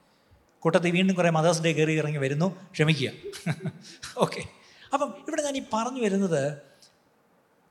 കൂട്ടത്തിൽ 0.59 0.91
വീണ്ടും 0.91 1.15
കുറേ 1.17 1.31
മദേഴ്സ് 1.31 1.61
ഡേ 1.61 1.73
കയറി 1.73 1.93
ഇറങ്ങി 1.93 2.19
വരുന്നു. 2.19 2.57
ക്ഷമിക്കുക. 2.73 3.11
ഓക്കെ 4.17 4.43
അപ്പം 4.95 5.15
ഇവിടെ 5.29 5.43
ഞാൻ 5.43 5.57
ഈ 5.57 5.63
പറഞ്ഞു 5.73 6.01
വരുന്നത് 6.03 6.72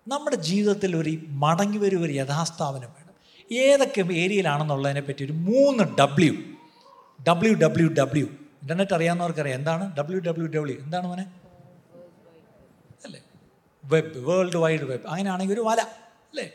നമ്മുടെ 0.08 0.36
ജീവിതത്തിൽ 0.36 0.96
ഒരു 0.96 1.18
മടങ്ങി 1.28 1.78
വരും 1.78 2.04
ഒരു 2.04 2.14
യഥാസ്ഥാപനം 2.14 2.90
വേണം. 2.98 3.14
ഏതൊക്കെ 3.52 4.02
ഏരിയയിലാണെന്നുള്ളതിനെ 4.14 5.02
പറ്റി 5.02 5.24
ഒരു 5.26 5.32
മൂന്ന് 5.32 5.84
W 5.84 6.34
W 7.28 7.54
W 7.54 7.88
W 7.88 8.26
internet 8.62 8.94
അറിയാവുന്നവർക്കറിയാം. 8.94 9.56
എന്താണ്? 9.56 9.96
ഡബ്ല്യു 9.96 10.20
ഡബ്ല്യു 10.20 10.48
ഡബ്ല്യു 10.48 10.78
എന്താണ് 10.80 11.08
മോനെ? 11.08 11.26
അല്ലേ? 13.06 13.22
വെബ് 13.86 14.18
വേൾഡ് 14.18 14.58
വൈഡ് 14.58 14.82
വെബ് 14.82 15.08
അങ്ങനെയാണെങ്കിൽ 15.08 15.54
ഒരു 15.54 15.62
വല. 15.62 15.82
അല്ലേ? 16.32 16.52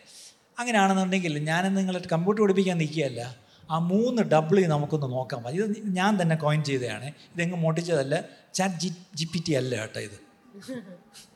അങ്ങനെയാണെന്നുണ്ടെങ്കിൽ 0.58 1.38
ഞാൻ 1.38 1.74
നിങ്ങളെ 1.74 2.00
കമ്പ്യൂട്ടർ 2.12 2.42
പഠിപ്പിക്കാൻ 2.42 2.78
നിൽക്കുകയല്ല. 2.78 3.36
ആ 3.70 3.78
മൂന്ന് 3.78 4.22
ഡബ്ല്യു 4.22 4.66
നമുക്കൊന്ന് 4.66 5.06
നോക്കാം. 5.06 5.48
ഇത് 5.48 5.76
ഞാൻ 5.86 6.22
തന്നെ 6.22 6.36
കോയിൻ 6.36 6.64
ചെയ്തതാണ്. 6.64 7.04
ഇതെങ്ങ് 7.04 7.56
മോട്ടിച്ചതല്ല 7.56 8.24
chat 8.54 8.74
G 8.74 8.92
G 9.14 9.24
P 9.24 9.44
T 9.48 9.52
അല്ല 9.52 9.76
കേട്ടോ 9.76 10.00
ഇത്. 10.00 10.18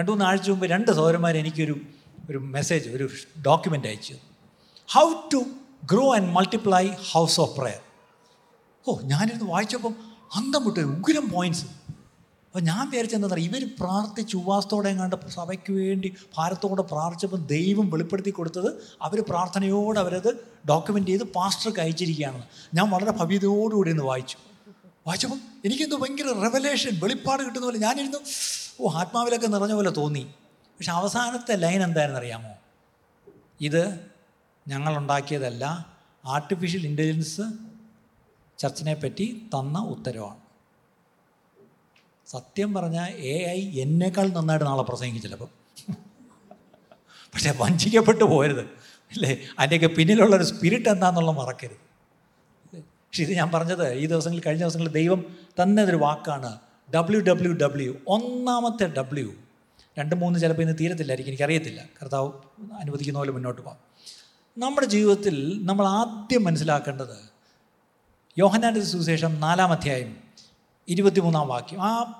രണ്ട് 0.00 0.10
മൂന്ന് 0.10 0.24
ആഴ്ച 0.24 0.50
മുമ്പ് 0.50 0.66
രണ്ട് 0.66 0.90
സഹോദരന്മാർ 0.90 1.36
എനിക്കൊരു 1.36 1.74
ഒരു 2.30 2.38
മെസ്സേജ് 2.38 2.88
ഒരു 2.88 3.08
ഡോക്യുമെന്റ് 3.46 3.88
അയച്ചു. 3.88 4.14
How 4.88 5.12
to 5.32 5.40
grow 5.92 6.16
and 6.16 6.28
multiply 6.36 6.84
house 7.12 7.40
of 7.40 7.60
prayer 7.60 7.80
ഓ 8.88 8.98
ഞാനിരുന്ന് 9.02 9.50
വായിച്ചപ്പം 9.50 9.94
അന്തം 10.38 10.64
വിട്ട് 10.64 10.80
ഉഗ്രം 10.80 11.30
പോയിന്റ്സ് 11.30 11.66
അപ്പോൾ 12.46 12.62
ഞാൻ 12.62 12.90
വിചാരിച്ചെന്താ 12.90 13.36
ഇവർ 13.36 13.62
പ്രാർത്ഥിച്ച് 13.80 14.36
ഉവാസത്തോടെ 14.36 14.88
എങ്ങാണ്ട് 14.88 15.16
സഭയ്ക്ക് 15.30 15.72
വേണ്ടി 15.72 16.08
ഭാരത്തോടെ 16.36 16.82
പ്രാർത്ഥിച്ചപ്പോൾ 16.82 17.40
ദൈവം 17.46 17.90
വെളിപ്പെടുത്തി 17.90 18.30
കൊടുത്തത് 18.30 18.70
അവർ 19.02 19.20
പ്രാർത്ഥനയോടെ 19.20 20.00
അവരത് 20.00 20.30
ഡോക്യുമെന്റ് 20.68 21.10
ചെയ്ത് 21.10 21.24
പാസ്റ്റർക്ക് 21.24 21.80
അയച്ചിരിക്കുകയാണ് 21.80 22.42
ഞാൻ 22.74 22.90
വളരെ 22.90 23.10
ഭവ്യതയോടുകൂടി 23.10 23.90
ഇന്ന് 23.90 24.02
വായിച്ചു. 24.02 24.38
വായിച്ചപ്പം 25.06 25.40
എനിക്കെന്തോ 25.64 25.96
ഭയങ്കര 25.96 26.32
റെവലേഷൻ 26.44 27.00
വെളിപ്പാട് 27.02 27.42
കിട്ടുന്ന 27.42 27.66
പോലെ 27.66 27.78
ഞാനിരുന്നു 27.78 28.18
ഓ 28.80 28.90
ആത്മാവിലൊക്കെ 28.92 29.46
നിറഞ്ഞ 29.46 29.72
പോലെ 29.72 29.90
തോന്നി. 29.90 30.34
പക്ഷെ 30.76 30.92
അവസാനത്തെ 30.92 31.56
ലൈൻ 31.56 31.82
എന്തായിരുന്നു 31.82 32.20
അറിയാമോ 32.20 32.52
ഇത് 33.60 34.10
ഞങ്ങളുണ്ടാക്കിയതല്ല 34.68 35.64
ആർട്ടിഫിഷ്യൽ 36.24 36.86
ഇന്റലിജൻസ് 36.86 37.42
ചർച്ചിനെ 38.58 38.94
പറ്റി 38.94 39.48
തന്ന 39.54 39.78
ഉത്തരവാണ്. 39.78 40.40
സത്യം 42.26 42.74
പറഞ്ഞാൽ 42.74 43.10
എ 43.12 43.34
ഐ 43.50 43.80
എന്നേക്കാൾ 43.80 44.26
നന്നായിട്ട് 44.28 44.66
നാളെ 44.66 44.82
പ്രസംഗിക്കും 44.82 45.22
ചിലപ്പം 45.22 45.50
പക്ഷേ 47.34 47.50
വഞ്ചിക്കപ്പെട്ടു 47.50 48.24
പോരുത് 48.24 48.60
അല്ലേ? 49.12 49.38
അതിന്റെയൊക്കെ 49.58 49.96
പിന്നിലുള്ളൊരു 49.96 50.42
സ്പിരിറ്റ് 50.42 50.88
എന്താണെന്നുള്ള 50.88 51.30
മറക്കരുത്. 51.30 51.89
പക്ഷേ 53.10 53.22
ഇത് 53.22 53.32
ഞാൻ 53.32 53.50
പറഞ്ഞത് 53.50 53.92
ഈ 53.92 54.06
ദിവസങ്ങളിൽ 54.06 54.42
കഴിഞ്ഞ 54.46 54.60
ദിവസങ്ങളിൽ 54.60 54.92
ദൈവം 54.92 55.36
തന്നതൊരു 55.62 55.96
വാക്കാണ് 55.96 56.58
ഡബ്ല്യു 56.94 57.20
ഡബ്ല്യു 57.20 57.52
ഡബ്ല്യു 57.52 57.96
ഒന്നാമത്തെ 58.08 58.86
ഡബ്ല്യു 58.86 59.32
രണ്ട് 59.98 60.14
മൂന്ന് 60.14 60.40
ചിലപ്പോൾ 60.40 60.62
ഇന്ന് 60.62 60.74
തീരത്തില്ലായിരിക്കും 60.80 61.30
എനിക്കറിയത്തില്ല. 61.30 61.84
കർത്താവ് 62.02 62.32
അനുവദിക്കുന്ന 62.80 63.18
പോലെ 63.18 63.30
മുന്നോട്ട് 63.30 63.62
പോകാം. 63.62 63.78
നമ്മുടെ 64.58 64.86
ജീവിതത്തിൽ 64.86 65.60
നമ്മൾ 65.62 65.86
ആദ്യം 65.86 66.44
മനസ്സിലാക്കേണ്ടത് 66.44 67.30
യോഹനാന്റെ 68.38 68.80
സുവിശേഷം 68.80 69.40
നാലാം 69.40 69.72
അധ്യായം 69.72 70.16
ഇരുപത്തിമൂന്നാം 70.88 71.48
വാക്യം. 71.48 71.82
ആ 71.82 72.12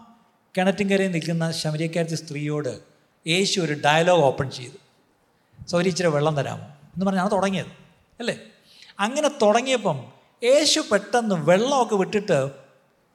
കിണറ്റിൻകരയിൽ 0.58 1.12
നിൽക്കുന്ന 1.12 1.50
ശമരിയക്കാരത്തെ 1.50 2.16
സ്ത്രീയോട് 2.16 2.80
യേശു 3.26 3.60
ഒരു 3.60 3.72
ഡയലോഗ് 3.72 4.22
ഓപ്പൺ 4.22 4.50
ചെയ്തു. 4.50 4.76
സൗരി 5.66 5.88
ഇച്ചിരി 5.88 6.08
വെള്ളം 6.08 6.36
തരാമോ? 6.36 6.64
എന്ന് 6.64 7.06
പറഞ്ഞാണ് 7.06 7.30
തുടങ്ങിയത്. 7.30 7.66
അല്ലേ? 8.20 8.38
അങ്ങനെ 9.00 9.28
തുടങ്ങിയപ്പം 9.42 10.19
യേശു 10.42 10.80
പെട്ടെന്ന് 10.92 11.34
വെള്ളമൊക്കെ 11.34 11.96
വിട്ടിട്ട് 11.96 12.50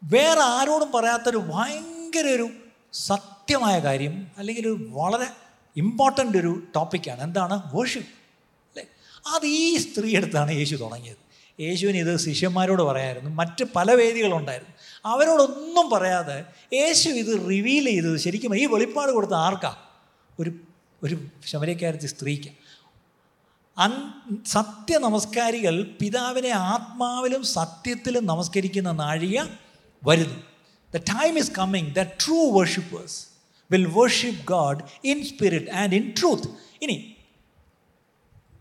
വേറെ 0.03 0.41
ആരോടും 0.41 0.91
പറയാത്തൊരു 0.91 1.37
ഭയങ്കര 1.37 2.27
ഒരു 2.27 2.49
സത്യമായ 2.93 3.79
കാര്യം 3.79 4.27
അല്ലെങ്കിൽ 4.37 4.67
ഒരു 4.67 4.87
വളരെ 4.89 5.27
ഇമ്പോർട്ടന്റ് 5.77 6.37
ഒരു 6.37 6.63
ടോപ്പിക്കാണ് 6.75 7.21
എന്താണ്? 7.21 7.61
വേർഷിപ്പ് 7.73 8.09
അല്ലേ? 8.69 8.85
അത് 9.35 9.45
ഈ 9.45 9.77
സ്ത്രീ 9.77 10.15
അടുത്താണ് 10.15 10.51
യേശു 10.51 10.75
തുടങ്ങിയത്. 10.75 11.25
യേശുവിന് 11.61 11.97
ഇത് 11.97 12.17
ശിഷ്യന്മാരോട് 12.17 12.81
പറയായിരുന്നു. 12.81 13.29
മറ്റ് 13.29 13.63
പല 13.75 13.91
വേദികളുണ്ടായിരുന്നു. 13.93 14.75
അവരോടൊന്നും 15.05 15.89
പറയാതെ 15.89 16.43
യേശു 16.73 17.09
ഇത് 17.09 17.49
റിവീൽ 17.49 17.85
ചെയ്തത് 17.85 18.17
ശരിക്കും 18.17 18.57
ഈ 18.57 18.65
വെളിപ്പാട് 18.65 19.11
കൊടുത്ത 19.11 19.31
ആർക്കാ? 19.31 19.75
ഒരു 20.39 20.53
ഒരു 21.03 21.17
ശമരക്കാരത്തി 21.45 22.07
സ്ത്രീക്ക്. 22.07 22.64
അൻ 23.77 23.91
സത്യ 24.45 24.97
നമസ്കാരികൾ 24.97 25.97
പിതാവിനെ 26.01 26.49
ആത്മാവിലും 26.49 27.43
സത്യത്തിലും 27.43 28.25
നമസ്കരിക്കുന്ന 28.25 28.91
നാഴിക 28.91 29.41
വരുന്നു. 30.03 30.39
The 30.93 30.97
time 30.97 31.37
is 31.37 31.51
coming 31.51 31.95
the 31.95 32.03
true 32.03 32.59
worshippers 32.59 33.25
will 33.71 33.85
worship 33.85 34.47
God 34.47 35.07
in 35.07 35.23
spirit 35.23 35.71
and 35.71 35.95
in 35.95 36.13
truth 36.19 36.47
ഇനി 36.81 37.15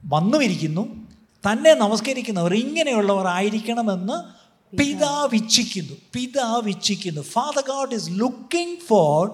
വന്നുമിരിക്കുന്നു 0.04 1.08
തന്നെ 1.50 1.74
നമസ്കരിക്കുന്നവർ 1.74 2.54
ഇങ്ങനെയുള്ളവർ 2.54 3.26
ആയിരിക്കണമെന്ന് 3.26 4.44
പിതാവ് 4.76 5.34
ഇച്ഛിക്കുന്നു. 5.34 5.96
പിതാവ് 6.14 6.68
ഇച്ഛിക്കുന്നു. 6.68 7.20
Father 7.20 7.60
God 7.60 7.94
is 7.94 8.10
looking 8.10 8.78
for 8.78 9.28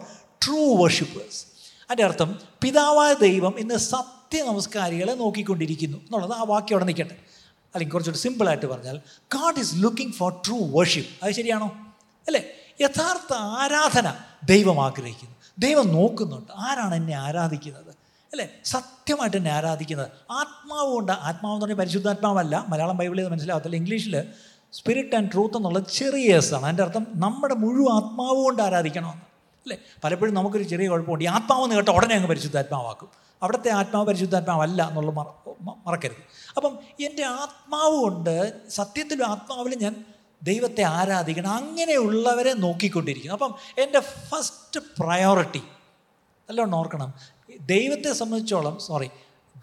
true 0.47 0.77
worshippers 0.77 1.50
അതിന്റെ 1.91 2.05
അർത്ഥം 2.05 2.39
പിതാവായ 2.63 3.15
ദൈവം 3.15 3.55
ഇന്ന് 3.59 3.75
സത്യ 3.75 4.43
നമസ്കാരികളെ 4.43 5.13
നോക്കിക്കൊണ്ടിരിക്കുന്നു. 5.13 5.99
എന്നുള്ളത് 5.99 6.33
ആ 6.33 6.43
വാക്യം 6.43 6.75
അവിടെ 6.75 6.85
നിൽക്കട്ടെ. 6.85 7.17
അല്ലെങ്കിൽ 7.75 7.93
കുറച്ചുകൂടി 7.93 8.19
സിമ്പിളായിട്ട് 8.19 8.67
പറഞ്ഞാൽ 8.67 9.01
God 9.35 9.59
is 9.59 9.75
looking 9.75 10.13
for 10.13 10.33
true 10.47 10.59
worship 10.79 11.25
അത് 11.25 11.33
ശരിയാണോ? 11.33 11.67
അല്ലേ? 12.27 12.45
യഥാർത്ഥ 12.81 13.35
ആരാധന 13.35 14.15
ദൈവം 14.45 14.85
ആഗ്രഹിക്കുന്നു. 14.85 15.37
ദൈവം 15.59 15.89
നോക്കുന്നുണ്ട്. 15.89 16.53
ആരാണ് 16.57 16.95
എന്നെ 16.95 17.15
ആരാധിക്കുന്നത്? 17.15 17.91
അല്ലേ? 18.33 18.49
സത്യമായിട്ട് 18.65 19.37
എന്നെ 19.37 19.51
ആരാധിക്കുന്നത്. 19.51 20.09
ആത്മാവ് 20.31 20.93
കൊണ്ട് 20.93 21.13
ആത്മാവ് 21.13 21.55
എന്ന് 21.55 21.67
പറഞ്ഞാൽ 21.67 21.79
പരിശുദ്ധാത്മാവല്ല. 21.79 22.65
മലയാളം 22.69 22.97
ബൈബിളിൽ 22.97 23.29
മനസ്സിലാവത്തില്ല 23.29 23.77
ഇംഗ്ലീഷിൽ 23.77 24.25
സ്പിരിറ്റ് 24.73 25.17
ആൻഡ് 25.17 25.33
ട്രൂത്ത് 25.33 25.57
എന്നുള്ള 25.57 25.79
ചെറിയ 25.79 26.37
എസ് 26.37 26.55
ആണ്. 26.55 26.65
അതിന്റെ 26.65 26.83
അർത്ഥം 26.83 27.07
നമ്മുടെ 27.15 27.55
മുഴുവൻ 27.55 27.93
ആത്മാവ് 27.93 28.45
കൊണ്ട് 28.45 28.63
ആരാധിക്കണമെന്ന്. 28.63 29.30
അല്ലേ? 29.61 29.79
പലപ്പോഴും 30.05 30.35
നമുക്കൊരു 30.35 30.63
ചെറിയ 30.63 30.89
കുഴപ്പമുണ്ട്. 30.89 31.25
ഈ 31.25 31.27
ആത്മാവെന്ന് 31.27 31.75
കേട്ട 31.75 31.89
ഉടനെ 31.89 32.15
അങ്ങ് 32.15 32.29
പരിശുദ്ധാത്മാവാക്കും. 32.29 33.09
അവിടുത്തെ 33.43 33.71
ആത്മാവ് 33.71 34.07
പരിശുദ്ധാത്മാവല്ല 34.07 34.89
എന്നുള്ള 34.89 35.11
മറ 35.11 35.27
മറക്കരുത്. 35.87 36.17
അപ്പം 36.57 36.79
എന്റെ 37.01 37.25
ആത്മാവ് 37.25 37.97
കൊണ്ട് 37.97 38.53
സത്യത്തിലും 38.69 39.25
ആത്മാവിലും 39.25 39.79
ഞാൻ 39.79 40.05
ദൈവത്തെ 40.43 40.83
ആരാധിക്കണം 40.83 41.51
അങ്ങനെയുള്ളവരെ 41.51 42.53
നോക്കിക്കൊണ്ടിരിക്കുന്നു. 42.53 43.35
അപ്പം 43.35 43.55
എന്റെ 43.79 44.01
ഫസ്റ്റ് 44.01 44.81
പ്രയോറിറ്റി 44.99 45.63
നല്ലോണം 46.51 46.77
ഓർക്കണം. 46.77 47.15
ദൈവത്തെ 47.61 48.13
സംബന്ധിച്ചോളം 48.13 48.79
sorry 48.81 49.11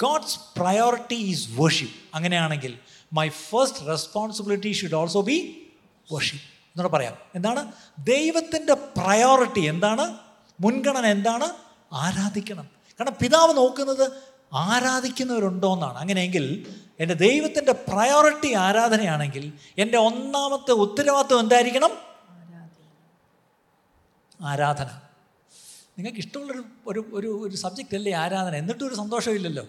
God's 0.01 0.59
priority 0.59 1.15
is 1.15 1.47
worship 1.59 2.15
അങ്ങനെയാണെങ്കിൽ 2.15 2.77
my 3.13 3.29
first 3.29 3.87
responsibility 3.87 4.71
should 4.71 4.95
also 4.95 5.21
be 5.21 5.67
worship 6.13 6.56
എന്നോട് 6.77 6.93
പറയാം. 6.93 7.17
എന്താണ്? 7.35 7.71
ദൈവത്തിന്റെ 7.99 8.73
പ്രയോറിറ്റി 8.73 9.59
എന്താണ്? 9.59 10.17
മുൻഗണന 10.61 11.05
എന്താണ്? 11.05 11.47
ആരാധിക്കണം. 11.93 12.69
കാരണം 12.99 13.11
പിതാവ് 13.21 13.57
നോക്കുന്നത് 13.57 14.11
ആരാധിക്കുന്നവരുണ്ടോ 14.53 15.73
എന്നാണ് 15.73 15.97
അങ്ങനെയെങ്കിൽ 15.97 16.75
എന്റെ 16.99 17.13
ദൈവത്തിന്റെ 17.13 17.71
പ്രയോറിറ്റി 17.71 18.53
ആരാധനയാണെങ്കിൽ 18.53 19.53
എന്റെ 19.77 19.97
ഒന്നാമത്തെ 19.97 20.71
ഉത്തരവാദിത്വം 20.71 21.39
എന്തായിരിക്കണം? 21.39 21.89
ആരാധന. 24.41 24.85
നിങ്ങൾക്ക് 25.97 26.19
ഇഷ്ടമുള്ളൊരു 26.19 26.63
ഒരു 26.87 27.05
ഒരു 27.13 27.47
ഒരു 27.47 27.55
സബ്ജക്റ്റ് 27.55 27.95
അല്ലേ 27.95 28.13
ആരാധന? 28.13 28.55
എന്നിട്ടും 28.55 28.87
ഒരു 28.87 28.95
സന്തോഷമില്ലല്ലോ. 28.95 29.63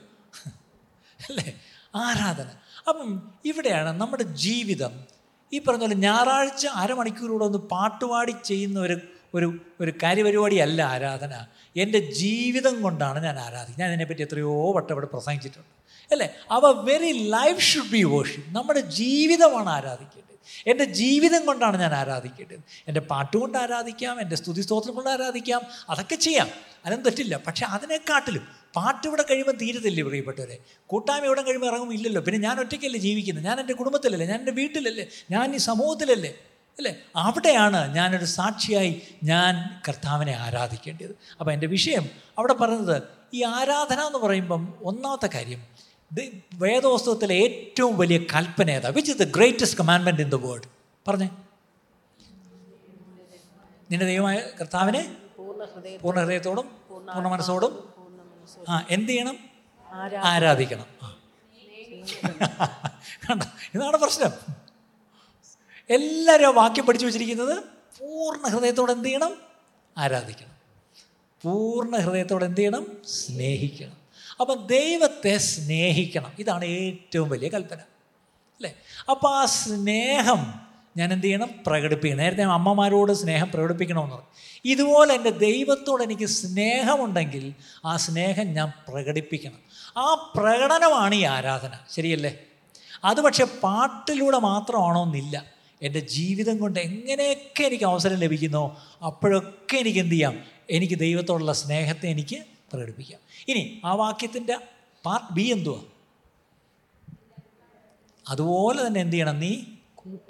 അല്ലേ? 1.28 1.60
ആരാധന. 1.94 2.50
അപ്പം 2.88 3.32
ഇവിടെയാണ് 3.44 4.00
നമ്മുടെ 4.00 4.22
ജീവിതം 4.22 5.17
ഈ 5.52 5.58
പറഞ്ഞ 5.58 5.80
പോലെ 5.80 5.94
ഞായറാഴ്ച 5.94 6.66
അരമണിക്കൂറൂടെ 6.66 7.44
ഒന്ന് 7.44 7.58
പാട്ടുപാടി 7.58 8.34
ചെയ്യുന്ന 8.44 8.80
ഒരു 8.80 9.00
ഒരു 9.34 9.58
ഒരു 9.80 9.92
കാര്യപരിപാടിയല്ല 10.02 10.82
ആരാധന. 10.82 11.46
എന്റെ 11.76 11.98
ജീവിതം 11.98 12.82
കൊണ്ടാണ് 12.82 13.24
ഞാൻ 13.24 13.38
ആരാധിക്കുന്നത്. 13.38 13.80
ഞാൻ 13.80 13.90
ഇതിനെപ്പറ്റി 13.90 14.22
എത്രയോ 14.22 14.72
വട്ടം 14.72 14.92
ഇവിടെ 14.92 15.06
പ്രസംഗിച്ചിട്ടുണ്ട്. 15.06 15.78
അല്ലേ? 16.12 16.34
Every 16.66 17.28
life 17.30 17.60
should 17.60 17.90
be 17.90 18.02
worship 18.02 18.56
നമ്മുടെ 18.56 18.80
ജീവിതമാണ് 18.80 19.68
ആരാധിക്കേണ്ടത്. 19.68 20.38
എന്റെ 20.66 20.84
ജീവിതം 20.84 21.46
കൊണ്ടാണ് 21.46 21.80
ഞാൻ 21.80 21.94
ആരാധിക്കേണ്ടത്. 21.94 22.58
എന്റെ 22.88 23.00
പാട്ടുകൊണ്ട് 23.00 23.58
ആരാധിക്കാം 23.58 24.20
എന്റെ 24.20 24.36
സ്തുതി 24.36 24.60
സ്തോത്രം 24.60 24.94
കൊണ്ട് 24.94 25.10
ആരാധിക്കാം 25.10 25.60
അതൊക്കെ 25.88 26.14
ചെയ്യാം. 26.14 26.48
അതിനും 26.86 27.02
തെറ്റില്ല. 27.02 27.36
പക്ഷേ 27.36 27.66
അതിനെക്കാട്ടിലും 27.66 28.57
പാട്ട് 28.76 29.06
ഇവിടെ 29.08 29.24
കഴിയുമ്പോൾ 29.30 29.56
തീരത്തില്ലേ 29.62 30.02
പ്രിയപ്പെട്ടവരെ? 30.02 30.56
കൂട്ടായ്മ 30.90 31.24
ഇവിടെ 31.24 31.42
കഴിയുമ്പോൾ 31.42 31.66
ഇറങ്ങും 31.66 31.92
ഇല്ലല്ലോ. 31.92 32.20
പിന്നെ 32.26 32.38
ഞാൻ 32.48 32.60
ഒറ്റയ്ക്കല്ലേ 32.60 33.00
ജീവിക്കുന്നത് 33.00 33.44
ഞാൻ 33.44 33.60
എന്റെ 33.60 33.74
കുടുംബത്തിലല്ലേ? 33.74 34.26
ഞാൻ 34.26 34.38
എന്റെ 34.38 34.52
വീട്ടിലല്ലേ? 34.52 35.04
ഞാൻ 35.30 35.54
ഈ 35.54 35.56
സമൂഹത്തിലല്ലേ? 35.56 36.32
അല്ലേ? 36.78 36.92
അവിടെയാണ് 37.16 37.94
ഞാനൊരു 37.94 38.24
സാക്ഷിയായി 38.24 39.02
ഞാൻ 39.24 39.80
കർത്താവിനെ 39.88 40.34
ആരാധിക്കേണ്ടത്. 40.46 41.14
അപ്പോൾ 41.40 41.52
എന്റെ 41.52 41.66
വിഷയം 41.66 42.04
അവിടെ 42.38 42.54
പറഞ്ഞത് 42.54 42.96
ഈ 43.34 43.42
ആരാധന 43.42 44.00
എന്ന് 44.00 44.18
പറയുമ്പം 44.18 44.62
ഒന്നാമത്തെ 44.82 45.30
കാര്യം 45.34 45.62
വേദോസ്തവത്തിലെ 46.54 47.34
ഏറ്റവും 47.34 47.98
വലിയ 47.98 48.18
കൽപ്പന 48.18 48.70
ഏതാ? 48.70 48.88
Which 48.88 49.10
is 49.12 49.18
the 49.18 49.26
greatest 49.36 49.78
commandment 49.78 50.22
in 50.22 50.30
the 50.30 50.34
world 50.34 50.68
പറഞ്ഞേ. 51.08 51.28
നിന്റെ 53.90 54.06
ദൈവമായ 54.06 54.38
കർത്താവിനെ 54.60 55.02
പൂർണ 56.02 56.20
ഹൃദയത്തോടും 56.20 56.66
പൂർണ 56.88 57.28
മനസ്സോടും 57.34 57.72
ആ 58.68 58.86
എന്ത് 58.90 59.08
ചെയ്യണം? 59.08 59.38
ആരാധിക്കണം. 60.24 60.86
കണ്ട? 63.30 63.42
ഇതാണ് 63.74 63.96
പ്രശ്നം. 63.96 64.30
എല്ലാവരും 65.90 66.54
വാക്യം 66.54 66.86
പഠിച്ചു 66.86 67.06
വെച്ചിരിക്കുന്നത് 67.06 67.64
പൂർണ 67.98 68.48
ഹൃദയത്തോടെ 68.48 68.92
എന്ത് 68.92 69.04
ചെയ്യണം? 69.04 69.36
ആരാധിക്കണം. 69.98 70.58
പൂർണ 71.42 71.96
ഹൃദയത്തോടെ 71.96 72.44
എന്ത് 72.44 72.56
ചെയ്യണം? 72.56 72.86
സ്നേഹിക്കണം. 73.08 73.96
അപ്പം 74.40 74.66
ദൈവത്തെ 74.66 75.38
സ്നേഹിക്കണം. 75.38 76.32
ഇതാണ് 76.38 76.64
ഏറ്റവും 76.64 77.28
വലിയ 77.28 77.48
കൽപ്പന. 77.48 77.78
അല്ലേ? 77.78 78.74
അപ്പോൾ 79.10 79.34
ആ 79.34 79.44
സ്നേഹം 79.44 80.67
ഞാൻ 80.98 81.12
എന്ത് 81.12 81.24
ചെയ്യണം 81.26 81.50
പ്രകടിപ്പിക്കണം. 81.66 82.18
നേരത്തെ 82.18 82.42
അമ്മമാരോട് 82.42 83.12
സ്നേഹം 83.12 83.50
പ്രകടിപ്പിക്കണമെന്ന് 83.50 84.16
ഇതുപോലെ 84.64 85.14
എന്റെ 85.14 85.30
ദൈവത്തോട് 85.30 86.02
എനിക്ക് 86.02 86.26
സ്നേഹമുണ്ടെങ്കിൽ 86.26 87.54
ആ 87.84 87.96
സ്നേഹം 87.96 88.46
ഞാൻ 88.46 88.72
പ്രകടിപ്പിക്കണം. 88.88 89.58
ആ 89.96 90.32
പ്രകടനമാണ് 90.36 91.14
ഈ 91.14 91.22
ആരാധന. 91.22 91.70
ശരിയല്ലേ? 91.90 92.38
അത് 93.04 93.20
പക്ഷേ 93.20 93.44
പാട്ടിലൂടെ 93.44 94.38
മാത്രമാണോ 94.38 95.02
എന്നില്ല. 95.02 95.44
എന്റെ 95.82 96.00
ജീവിതം 96.00 96.58
കൊണ്ട് 96.58 96.80
എങ്ങനെയൊക്കെ 96.80 97.62
എനിക്ക് 97.64 97.84
അവസരം 97.84 98.16
ലഭിക്കുന്നോ 98.16 98.78
അപ്പോഴൊക്കെ 99.06 99.76
എനിക്ക് 99.76 99.98
എന്ത് 99.98 100.12
ചെയ്യാം? 100.12 100.44
എനിക്ക് 100.70 100.98
ദൈവത്തോടുള്ള 100.98 101.52
സ്നേഹത്തെ 101.52 102.06
എനിക്ക് 102.06 102.36
പ്രകടിപ്പിക്കാം. 102.72 103.20
ഇനി 103.48 103.80
ആ 103.84 103.94
വാക്യത്തിന്റെ 103.94 104.58
പാർട്ട് 105.06 105.32
ബി 105.32 105.42
എന്തുവാ? 105.42 105.80
അതുപോലെ 108.28 108.86
തന്നെ 108.86 109.00
എന്ത് 109.00 109.12
ചെയ്യണം? 109.12 109.40
നീ 109.40 109.62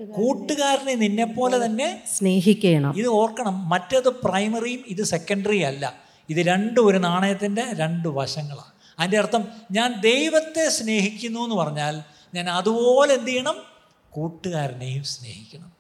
കൂട്ടുകാരനെ 0.04 0.94
നിന്നെ 0.94 1.24
പോലെ 1.24 1.64
തന്നെ 1.64 2.02
സ്നേഹിക്കണം. 2.12 2.98
ഇത് 2.98 3.06
ഓർക്കണം. 3.06 3.68
മറ്റേത് 3.68 4.08
പ്രൈമറിയും 4.08 4.84
ഇത് 4.86 5.04
സെക്കൻഡറിയും 5.04 5.66
അല്ല. 5.66 5.94
ഇത് 6.30 6.36
രണ്ടും 6.36 6.86
ഒരു 6.86 6.98
നാണയത്തിന്റെ 6.98 7.64
രണ്ട് 7.72 8.08
വശങ്ങളാണ്. 8.08 8.72
അതിന്റെ 8.98 9.18
അർത്ഥം 9.18 9.48
ഞാൻ 9.72 10.00
ദൈവത്തെ 10.00 10.68
സ്നേഹിക്കുന്നു 10.68 11.40
എന്ന് 11.40 11.56
പറഞ്ഞാൽ 11.56 12.02
ഞാൻ 12.34 12.50
അതുപോലെ 12.50 13.14
എന്ത് 13.14 13.26
ചെയ്യണം? 13.26 13.54
കൂട്ടുകാരനെയും 14.10 15.04
സ്നേഹിക്കണം. 15.04 15.72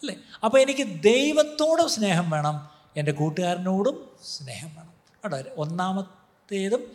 അല്ലേ? 0.00 0.16
അപ്പോൾ 0.44 0.58
എനിക്ക് 0.60 1.02
ദൈവത്തോടും 1.02 1.88
സ്നേഹം 1.88 2.30
വേണം. 2.30 2.68
എന്റെ 2.96 3.12
കൂട്ടുകാരനോടും 3.12 4.06
സ്നേഹം 4.24 4.68
വേണം. 4.76 5.34
കേട്ടോ? 5.34 5.50
ഒന്നാമത്തേതും 5.56 6.92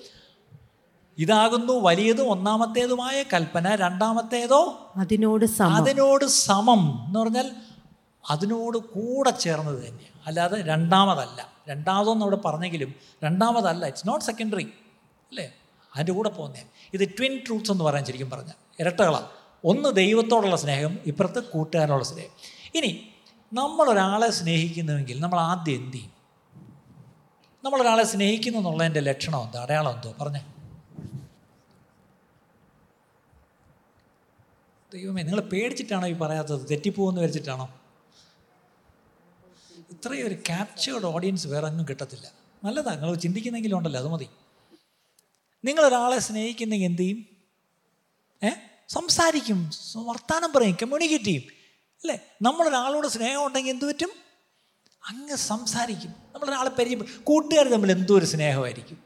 ഇതാകുന്നു 1.17 1.73
വലിയതും 1.73 2.29
ഒന്നാമത്തേതുമായ 2.29 3.23
കൽപ്പന 3.23 3.75
രണ്ടാമത്തേതോ 3.75 4.91
അതിനോട് 4.95 5.45
സമം. 5.45 5.75
അതിനോട് 5.75 6.25
സമം 6.25 7.03
എന്ന് 7.05 7.19
പറഞ്ഞാൽ 7.19 7.51
അതിനോട് 8.29 8.77
കൂടെ 8.77 9.29
ചേർന്നത് 9.29 9.79
തന്നെയാണ് 9.79 10.27
അല്ലാതെ 10.27 10.61
രണ്ടാമതല്ല. 10.61 11.47
രണ്ടാമതെന്ന് 11.69 12.21
അവിടെ 12.21 12.35
പറഞ്ഞെങ്കിലും 12.35 12.93
രണ്ടാമതല്ല. 13.23 13.85
ഇറ്റ്സ് 13.85 14.07
നോട്ട് 14.07 14.25
സെക്കൻഡറി 14.25 14.63
അല്ലേ? 15.29 15.53
അതിന്റെ 15.95 16.11
കൂടെ 16.11 16.29
പോകുന്നേ. 16.29 16.63
ഇത് 16.93 17.09
ട്വിൻ 17.09 17.41
ട്രൂത്ത്സ് 17.47 17.71
എന്ന് 17.71 17.83
പറയാൻ 17.83 18.05
ശരിക്കും 18.05 18.29
പറഞ്ഞാൽ. 18.29 18.53
ഇരട്ടകളാണ് 18.79 19.27
ഒന്ന് 19.65 19.95
ദൈവത്തോടുള്ള 19.95 20.55
സ്നേഹം 20.55 20.99
ഇപ്പുറത്ത് 21.05 21.43
കൂട്ടുകാരനുള്ള 21.43 22.03
സ്നേഹം. 22.03 22.29
ഇനി 22.75 23.07
നമ്മളൊരാളെ 23.53 24.31
സ്നേഹിക്കുന്നുവെങ്കിൽ 24.31 25.19
നമ്മൾ 25.19 25.39
ആദ്യം 25.39 25.75
എന്ത് 25.75 25.97
ചെയ്യും? 25.97 26.11
നമ്മളൊരാളെ 27.63 28.03
സ്നേഹിക്കുന്നു 28.03 28.59
എന്നുള്ളതിന്റെ 28.59 28.99
ലക്ഷണം 28.99 29.41
എന്തോ? 29.41 29.59
അടയാളം 29.59 29.93
എന്തോ? 29.93 30.13
പറഞ്ഞേ. 30.21 30.45
ദൈവമേ 34.93 35.23
നിങ്ങൾ 35.23 35.41
പേടിച്ചിട്ടാണോ 35.41 36.07
ഈ 36.07 36.13
പറയാത്തത്? 36.13 36.69
തെറ്റിപ്പോകുമെന്ന് 36.69 37.21
വിചാരിച്ചിട്ടാണോ? 37.21 37.81
ഇത്രയും 39.91 40.27
ഒരു 40.27 40.33
ക്യാപ്ചേർഡ് 40.33 41.05
ഓഡിയൻസ് 41.05 41.47
വേറെ 41.47 41.65
ഒന്നും 41.65 41.85
കിട്ടത്തില്ല. 41.89 42.31
നല്ലതാണ് 42.63 43.01
നിങ്ങൾ 43.01 43.15
ചിന്തിക്കുന്നെങ്കിലും 43.15 43.77
ഉണ്ടല്ലോ 43.77 43.99
അത് 43.99 44.07
മതി. 44.07 44.27
നിങ്ങളൊരാളെ 45.65 46.19
സ്നേഹിക്കുന്നെങ്കിൽ 46.19 46.85
എന്ത് 46.85 47.01
ചെയ്യും? 47.01 47.25
ഏ? 48.43 48.49
സംസാരിക്കും 48.89 49.71
വർത്താനം 49.95 50.53
പറയും 50.53 50.77
കമ്മ്യൂണിക്കേറ്റ് 50.81 51.25
ചെയ്യും. 51.25 51.43
അല്ലേ? 52.01 52.19
നമ്മളൊരാളോട് 52.41 53.07
സ്നേഹം 53.07 53.45
ഉണ്ടെങ്കിൽ 53.45 53.71
എന്ത് 53.71 53.85
പറ്റും? 53.85 54.09
അങ്ങ് 55.07 55.35
സംസാരിക്കും. 55.35 56.15
നമ്മളൊരാളെ 56.33 56.69
പരിചയം 56.69 57.05
കൂട്ടുകാർ 57.23 57.67
തമ്മിൽ 57.67 57.91
എന്തോ 57.91 58.17
ഒരു 58.17 58.25
സ്നേഹമായിരിക്കും. 58.25 59.03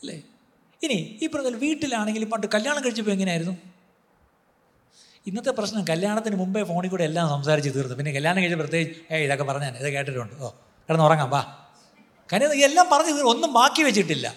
അല്ലേ? 0.00 0.22
ഇനി 0.82 1.18
ഈ 1.22 1.26
പറഞ്ഞ 1.26 1.48
വീട്ടിലാണെങ്കിലും 1.48 2.30
പണ്ട് 2.30 2.46
കല്യാണം 2.54 2.84
കഴിച്ചപ്പോൾ 2.84 3.10
എങ്ങനെയായിരുന്നു? 3.10 3.75
ഇന്നത്തെ 5.26 5.50
പ്രശ്നം 5.50 5.84
കല്യാണത്തിന് 5.88 6.36
മുമ്പേ 6.36 6.64
ഫോണിൽ 6.64 6.88
കൂടെ 6.88 7.04
എല്ലാം 7.04 7.28
സംസാരിച്ച് 7.28 7.70
തീർന്നു. 7.74 7.94
പിന്നെ 7.94 8.12
കല്യാണം 8.12 8.42
കഴിച്ച 8.42 8.54
പ്രത്യേകിച്ച് 8.54 9.14
ഏ 9.14 9.24
ഇതൊക്കെ 9.24 9.44
പറഞ്ഞാൽ 9.44 9.76
ഇത് 9.76 9.88
കേട്ടിട്ടുണ്ട്. 9.92 10.34
ഓ 10.42 10.48
കിടന്ന് 10.88 11.04
ഉറങ്ങാം 11.04 11.30
വാ. 11.30 11.68
കാര്യം 12.32 12.64
എല്ലാം 12.64 12.88
പറഞ്ഞു 12.92 13.12
തീർന്നു. 13.12 13.30
ഒന്നും 13.30 13.52
ബാക്കി 13.52 13.82
വെച്ചിട്ടില്ല. 13.82 14.34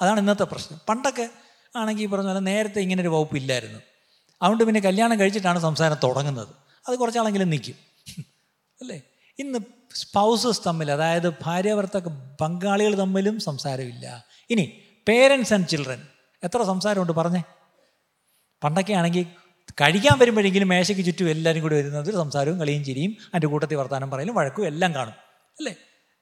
അതാണ് 0.00 0.20
ഇന്നത്തെ 0.20 0.44
പ്രശ്നം. 0.44 0.80
പണ്ടൊക്കെ 0.88 1.30
ആണെങ്കിൽ 1.76 2.06
പറഞ്ഞ 2.06 2.48
ഇങ്ങനെ 2.78 3.00
ഒരു 3.00 3.08
വകുപ്പില്ലായിരുന്നു 3.08 3.80
അതുകൊണ്ട് 4.42 4.64
പിന്നെ 4.64 4.80
കല്യാണം 4.80 5.20
കഴിച്ചിട്ടാണ് 5.20 5.58
സംസാരം 5.58 5.96
തുടങ്ങുന്നത്. 6.04 6.48
അത് 6.88 6.96
കുറച്ചാളെങ്കിലും 6.96 7.50
നിൽക്കും. 7.50 7.76
അല്ലേ? 8.80 9.02
ഇന്ന് 9.38 9.58
സ്പൗസസ് 9.94 10.60
തമ്മിൽ 10.66 10.90
അതായത് 10.90 11.30
ഭാര്യ 11.30 11.74
ഭർത്തക 11.74 12.08
പങ്കാളികൾ 12.40 12.94
തമ്മിലും 12.94 13.40
സംസാരമില്ല. 13.40 14.24
ഇനി 14.50 14.82
പേരൻസ് 15.08 15.54
ആൻഡ് 15.54 15.68
ചിൽഡ്രൻ. 15.68 16.02
എത്ര 16.44 16.62
സംസാരമുണ്ട് 16.62 17.12
പറഞ്ഞേ? 17.12 17.42
പണ്ടൊക്കെ 18.64 18.92
ആണെങ്കിൽ 18.92 19.26
കഴിക്കാൻ 19.72 20.18
വരുമ്പോഴെങ്കിലും 20.18 20.68
മേശയ്ക്ക് 20.68 21.04
ചുറ്റും 21.04 21.30
എല്ലാവരും 21.30 21.62
കൂടി 21.62 21.74
വരുന്നത് 21.74 22.14
സംസാരവും 22.14 22.58
കളിയും 22.58 22.84
ചിരിയും 22.84 23.10
അതിന്റെ 23.10 23.46
കൂട്ടത്തിൽ 23.46 23.74
വർത്താനം 23.74 24.10
പറയലും 24.10 24.34
വഴക്കും 24.34 24.66
എല്ലാം 24.66 24.94
കാണും. 24.94 25.12
അല്ലേ? 25.58 25.74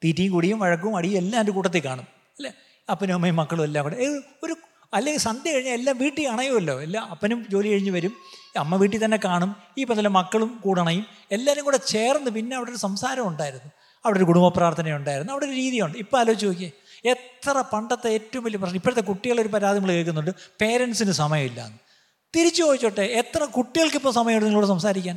തീറ്റയും 0.05 0.33
കുടിയും 0.33 0.59
വഴക്കും 0.59 0.96
അടിയും 0.96 1.18
എല്ലാം 1.18 1.38
അതിന്റെ 1.38 1.52
കൂട്ടത്തിൽ 1.52 1.81
കാണും. 1.85 2.02
അല്ലേ? 2.02 2.52
അപ്പനും 2.90 3.14
അമ്മയും 3.14 3.37
മക്കളും 3.37 3.64
എല്ലാം 3.64 3.83
കൂടെ. 3.83 3.96
ഒരു 4.44 4.57
അല്ലെങ്കിൽ 4.94 5.20
സന്ധ്യ 5.20 5.52
കഴിഞ്ഞാൽ 5.52 5.74
എല്ലാം 5.74 5.98
വീട്ടിൽ 5.98 6.28
അണയുമല്ലോ. 6.28 6.83
എല്ലാം 6.83 7.05
അപ്പനും 7.05 7.46
ജോലി 7.50 7.68
കഴിഞ്ഞ് 7.68 7.90
വരും. 7.90 8.12
അമ്മ 8.59 8.76
വീട്ടിൽ 8.76 9.05
തന്നെ 9.05 9.18
കാണും. 9.24 9.57
ഈ 9.78 9.85
പറഞ്ഞ 9.85 10.07
മക്കളും 10.07 10.61
കൂടണയും 10.64 11.07
എല്ലാവരും 11.33 11.64
കൂടെ 11.64 11.76
ചേർന്ന് 11.76 12.31
പിന്നെ 12.31 12.57
അവിടെ 12.57 12.70
ഒരു 12.70 12.76
സംസാരം 12.76 13.28
ഉണ്ടായിരുന്നു. 13.28 13.72
അവിടെ 14.05 14.18
ഒരു 14.18 14.24
കുടുംബ 14.24 14.48
പ്രാർത്ഥന 14.48 14.96
ഉണ്ടായിരുന്നു. 14.96 15.33
അവിടെ 15.33 15.44
ഒരു 15.44 15.52
രീതിയുണ്ട്. 15.52 15.98
ഇപ്പോൾ 15.98 16.18
ആലോചിച്ച് 16.18 16.46
നോക്കിയേ. 16.46 16.70
എത്ര 17.05 17.64
പണ്ടത്തെ 17.72 18.09
ഏറ്റവും 18.09 18.44
വലിയ 18.44 18.59
പ്രശ്നം. 18.59 18.76
ഇപ്പോഴത്തെ 18.76 19.00
കുട്ടികളൊരു 19.00 19.48
പരാതി 19.48 19.78
നമ്മൾ 19.78 19.92
കേൾക്കുന്നുണ്ട്. 19.92 20.31
പേരൻസിന് 20.61 21.12
സമയമില്ല 21.12 21.91
തിരിച്ചു 22.37 22.62
ചോദിച്ചോട്ടെ 22.62 23.05
എത്ര 23.21 23.45
കുട്ടികൾക്ക് 23.45 23.97
ഇപ്പോൾ 23.97 24.12
സമയമുണ്ട് 24.12 24.47
നിങ്ങളോട് 24.47 24.68
സംസാരിക്കാൻ? 24.68 25.16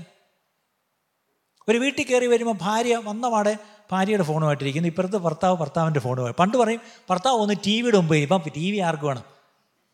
ഒരു 1.70 1.78
വീട്ടിൽ 1.78 2.06
കയറി 2.06 2.26
വരുമ്പോൾ 2.26 2.58
ഭാര്യ 2.62 2.96
വന്ന 3.06 3.30
പാടെ 3.30 3.54
ഭാര്യയുടെ 3.92 4.24
ഫോണുമായിട്ടിരിക്കുന്നു 4.24 4.90
ഇപ്പുറത്ത് 4.90 5.18
ഭർത്താവ് 5.18 5.56
ഭർത്താവിന്റെ 5.58 6.00
ഫോണുമായി 6.00 6.34
പണ്ട് 6.40 6.58
പറയും 6.58 6.82
ഭർത്താവ് 7.10 7.38
ഒന്ന് 7.42 7.56
ടി 7.68 7.82
വിയുടെ 7.82 7.98
മുമ്പ് 7.98 8.16
ഇപ്പം 8.16 8.42
ടി 8.56 8.72
വി 8.72 8.78
ആർക്ക് 8.78 9.04
വേണം? 9.04 9.24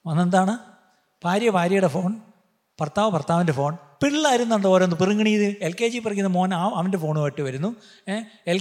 അന്നെന്താണ് 0.09 0.57
ഭാര്യ 1.23 1.49
ഭാര്യയുടെ 1.49 1.87
ഫോൺ 1.87 2.11
ഭർത്താവ് 2.81 3.11
ഭർത്താവിന്റെ 3.11 3.53
ഫോൺ. 3.53 3.73
പിള്ളേരുന്നുണ്ട് 4.03 4.67
ഓരോന്ന് 4.67 4.95
പിറുങ്ങണി 4.95 5.29
എൽ 5.61 5.73
കെ 5.81 5.87
ജി 5.87 5.99
പഠിക്കുന്ന 5.99 6.29
മോൻ 6.29 6.53
അവന്റെ 6.53 6.97
ഫോണുമായിട്ട് 6.97 7.41
വരുന്നു. 7.41 7.75
എൽ 8.47 8.59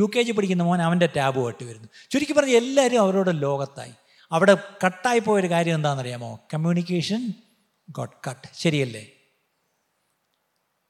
യു 0.00 0.10
കെ 0.16 0.22
ജി 0.22 0.32
പഠിക്കുന്ന 0.32 0.62
മോൻ 0.62 0.82
അവന്റെ 0.82 1.08
ടാബുമായിട്ട് 1.16 1.64
വരുന്നു. 1.64 1.88
ചുരുക്കി 2.10 2.32
പറഞ്ഞ് 2.32 2.56
എല്ലാവരും 2.56 3.00
അവരുടെ 3.00 3.32
ലോകത്തായി. 3.44 3.94
അവിടെ 4.32 4.56
കട്ടായി 4.84 5.18
പോയൊരു 5.18 5.50
കാര്യം 5.50 5.74
എന്താണെന്നറിയാമോ? 5.74 6.30
കമ്മ്യൂണിക്കേഷൻ 6.54 7.32
ഗോട്ട് 7.90 8.16
കട്ട് 8.30 8.48
ശരിയല്ലേ? 8.54 9.04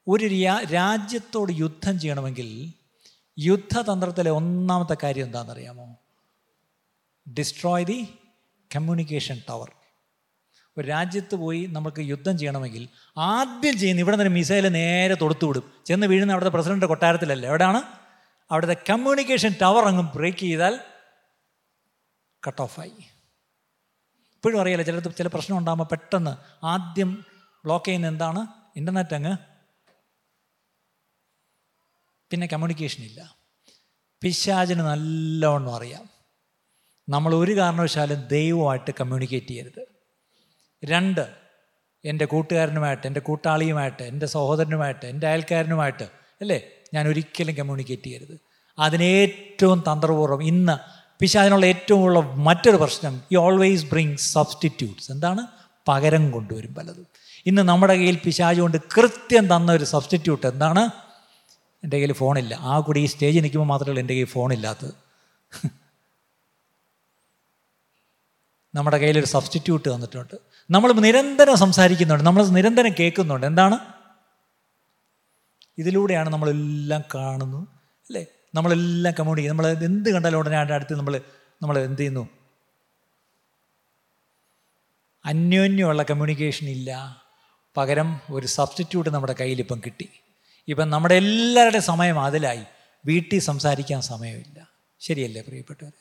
ഒരു 0.09 0.27
രാജ്യത്തോട് 0.73 1.53
യുദ്ധം 1.53 1.99
ചെയ്യണമെങ്കിൽ 1.99 2.73
യുദ്ധതന്ത്രത്തിലെ 3.39 4.31
ഒന്നാമത്തെ 4.31 4.97
കാര്യം 5.03 5.25
എന്താണെന്നറിയാമോ? 5.25 5.97
ഡിസ്ട്രോയ് 7.39 7.85
ദി 7.85 7.99
കമ്മ്യൂണിക്കേഷൻ 8.77 9.41
ടവർ 9.49 9.71
ഒരു 10.79 10.87
രാജ്യത്ത് 10.87 11.35
പോയി 11.35 11.67
നമുക്ക് 11.67 12.01
യുദ്ധം 12.01 12.39
ചെയ്യണമെങ്കിൽ 12.39 12.89
ആദ്യം 13.17 13.79
ചെയ്യുന്ന 13.79 14.01
ഇവിടെ 14.01 14.17
നിന്ന് 14.17 14.35
മിസൈൽ 14.35 14.69
നേരെ 14.69 15.15
തൊടുത്തു 15.15 15.47
വിടും 15.47 15.73
ചെന്ന് 15.87 16.07
വീഴുന്ന 16.07 16.33
അവിടുത്തെ 16.33 16.51
പ്രസിഡന്റ് 16.51 16.87
കൊട്ടാരത്തിലല്ല? 16.87 17.47
എവിടെയാണ്? 17.47 17.83
അവിടുത്തെ 18.51 18.77
കമ്മ്യൂണിക്കേഷൻ 18.91 19.55
ടവർ 19.63 19.85
അങ്ങ് 19.85 20.03
ബ്രേക്ക് 20.03 20.39
ചെയ്താൽ 20.39 20.81
കട്ട് 22.49 22.63
ഓഫായി 22.63 23.14
ഇപ്പോഴും 24.45 24.61
അറിയില്ല 24.61 24.83
ചിലത് 24.83 25.17
ചില 25.17 25.27
പ്രശ്നം 25.27 25.59
ഉണ്ടാകുമ്പോൾ 25.59 25.85
പെട്ടെന്ന് 25.85 26.65
ആദ്യം 26.67 27.25
ബ്ലോക്ക് 27.65 27.87
ചെയ്യുന്ന 27.87 28.07
എന്താണ്? 28.07 28.47
ഇന്റർനെറ്റ് 28.77 29.15
അങ്ങ് 29.15 29.37
പിന്നെ 32.31 32.47
കമ്മ്യൂണിക്കേഷൻ 32.47 33.05
ഇല്ല. 33.05 33.37
പിശാചിന് 34.23 34.81
നല്ലവണ്ണം 34.81 35.75
അറിയാം. 35.75 36.09
നമ്മൾ 37.09 37.35
ഒരു 37.35 37.57
കാരണവശാലും 37.57 38.27
ദൈവമായിട്ട് 38.27 38.91
കമ്മ്യൂണിക്കേറ്റ് 38.91 39.47
ചെയ്യരുത്. 39.47 39.87
രണ്ട് 40.85 41.35
എന്റെ 42.05 42.25
കൂട്ടുകാരനുമായിട്ട് 42.25 43.07
എന്റെ 43.07 43.21
കൂട്ടാളിയുമായിട്ട് 43.21 44.03
എന്റെ 44.03 44.27
സഹോദരനുമായിട്ട് 44.27 45.07
എന്റെ 45.07 45.27
അയൽക്കാരനുമായിട്ട് 45.27 46.05
അല്ലേ? 46.41 46.71
ഞാൻ 46.95 47.09
ഒരിക്കലും 47.09 47.55
കമ്മ്യൂണിക്കേറ്റ് 47.55 48.03
ചെയ്യരുത്. 48.03 48.41
അതിനേറ്റവും 48.79 49.85
തന്ത്രപൂർവം 49.93 50.43
ഇന്ന് 50.43 51.04
പിശാചിനുള്ള 51.21 51.67
ഏറ്റവും 51.67 52.05
ഉള്ള 52.05 52.21
മറ്റൊരു 52.21 52.77
പ്രശ്നം 52.77 53.23
ഈ 53.33 53.37
ഓൾവേസ് 53.37 53.85
ബ്രിങ് 53.85 54.17
സബ്സ്റ്റിറ്റ്യൂട്ട്സ് 54.17 55.13
എന്താണ്? 55.13 55.47
പകരം 55.89 56.31
കൊണ്ടുവരും 56.31 56.75
പലതും. 56.75 57.07
ഇന്ന് 57.47 57.63
നമ്മുടെ 57.63 57.97
കയ്യിൽ 57.97 58.19
പിശാജ് 58.25 58.61
കൊണ്ട് 58.61 58.77
കൃത്യം 58.97 59.57
തന്ന 59.57 59.73
ഒരു 59.73 59.85
സബ്സ്റ്റിറ്റ്യൂട്ട് 59.85 60.47
എന്താണ്? 60.47 60.91
എന്റെ 61.85 61.97
കയ്യിൽ 61.97 62.13
ഫോണില്ല. 62.13 62.55
ആ 62.55 62.81
കൂടി 62.81 63.01
ഈ 63.01 63.07
സ്റ്റേജിൽ 63.07 63.41
നിൽക്കുമ്പോൾ 63.41 63.67
മാത്രമേ 63.67 64.01
എന്റെ 64.01 64.15
കയ്യിൽ 64.15 64.27
ഫോണില്ലാത്തത്. 64.27 64.95
നമ്മുടെ 68.75 68.99
കയ്യിലൊരു 68.99 69.27
സബ്സ്റ്റിറ്റ്യൂട്ട് 69.27 69.95
തന്നിട്ടുണ്ട്. 69.95 70.35
നമ്മൾ 70.71 70.93
നിരന്തരം 70.93 71.57
സംസാരിക്കുന്നുണ്ട്. 71.57 72.25
നമ്മൾ 72.25 72.47
നിരന്തരം 72.47 72.95
കേൾക്കുന്നുണ്ട്. 73.01 73.47
എന്താണ്? 73.47 73.79
ഇതിലൂടെയാണ് 75.79 76.31
നമ്മളെല്ലാം 76.31 77.03
കാണുന്നത് 77.15 77.74
നമ്മളെല്ലാം 78.55 79.15
കമ്മ്യൂണിക്കേറ്റ് 79.19 79.59
നമ്മൾ 79.59 79.85
എന്ത് 79.85 80.11
കണ്ടാലും 80.11 80.39
ഉടനെ 80.39 80.59
അടുത്ത് 80.59 80.95
നമ്മൾ 80.95 81.21
നമ്മൾ 81.63 81.79
എന്ത് 81.79 82.01
ചെയ്യുന്നു? 82.01 82.29
അന്യോന്യമുള്ള 85.27 86.03
കമ്മ്യൂണിക്കേഷൻ 86.03 86.69
ഇല്ല. 86.69 87.23
പകരം 87.77 88.21
ഒരു 88.31 88.47
സബ്സ്റ്റിറ്റ്യൂട്ട് 88.47 89.11
നമ്മുടെ 89.11 89.35
കയ്യിൽ 89.41 89.61
ഇപ്പം 89.61 89.83
കിട്ടി. 89.87 90.09
ഇപ്പം 90.69 90.91
നമ്മുടെ 90.91 91.15
എല്ലാവരുടെയും 91.15 91.83
സമയം 91.83 92.21
അതിലായി. 92.21 92.65
വീട്ടിൽ 93.07 93.39
സംസാരിക്കാൻ 93.39 94.01
സമയമില്ല. 94.01 94.69
ശരിയല്ലേ 95.01 95.43
പ്രിയപ്പെട്ടവർ 95.43 95.93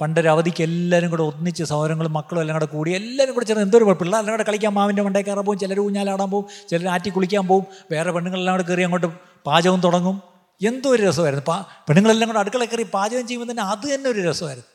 പണ്ടൊരു 0.00 0.28
അവധിക്ക് 0.28 0.62
എല്ലാവരും 0.62 1.10
കൂടെ 1.10 1.22
ഒന്നിച്ച് 1.22 1.64
സൗരങ്ങളും 1.64 2.12
മക്കളും 2.12 2.40
എല്ലാം 2.40 2.54
കൂടെ 2.54 2.64
കൂടി 2.64 2.90
എല്ലാവരും 2.90 3.34
കൂടെ 3.34 3.44
ചേർന്ന് 3.44 3.64
എന്തൊരു 3.64 3.84
കുഴപ്പമില്ല. 3.84 4.16
എല്ലാം 4.16 4.36
കൂടെ 4.36 4.42
കളിക്കാൻ 4.42 4.72
മാവിന്റെ 4.72 5.02
മണ്ടേ 5.02 5.22
കയറാൻ 5.22 5.44
പോകും 5.44 5.58
ചിലർ 5.58 5.80
ഊഞ്ഞാലാടാൻ 5.80 6.30
പോകും 6.30 6.48
ചിലർ 6.68 6.88
ആറ്റി 6.88 7.10
കുളിക്കാൻ 7.10 7.46
പോകും 7.48 7.66
വേറെ 7.90 8.10
പെണ്ണുങ്ങളെല്ലാം 8.10 8.56
കൂടെ 8.56 8.68
കയറി 8.68 8.82
അങ്ങോട്ട് 8.82 9.31
പാചകം 9.46 9.80
തുടങ്ങും. 9.80 10.22
എന്തോ 10.62 10.90
ഒരു 10.90 11.02
രസമായിരുന്നു. 11.02 11.44
പാ 11.48 11.64
പെണ്ണുങ്ങളെല്ലാം 11.88 12.28
കൂടെ 12.28 12.38
അടുക്കള 12.38 12.64
കയറി 12.64 12.86
പാചകം 12.94 13.26
ചെയ്യുമ്പോൾ 13.26 13.50
തന്നെ 13.50 13.62
അത് 13.62 13.94
തന്നെ 13.94 14.10
ഒരു 14.10 14.20
രസമായിരുന്നു. 14.20 14.72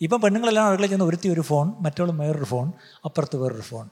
ഇപ്പം 0.00 0.20
പെണ്ണുങ്ങളെല്ലാം 0.20 0.66
അടുക്കള 0.66 0.86
ചെന്ന് 0.86 1.04
ഒരുത്തി 1.04 1.28
ഒരു 1.28 1.40
ഫോൺ 1.40 1.72
മറ്റുള്ള 1.80 2.12
വേറൊരു 2.12 2.44
ഫോൺ 2.44 2.72
അപ്പുറത്ത് 3.04 3.36
വേറൊരു 3.36 3.60
ഫോൺ. 3.60 3.88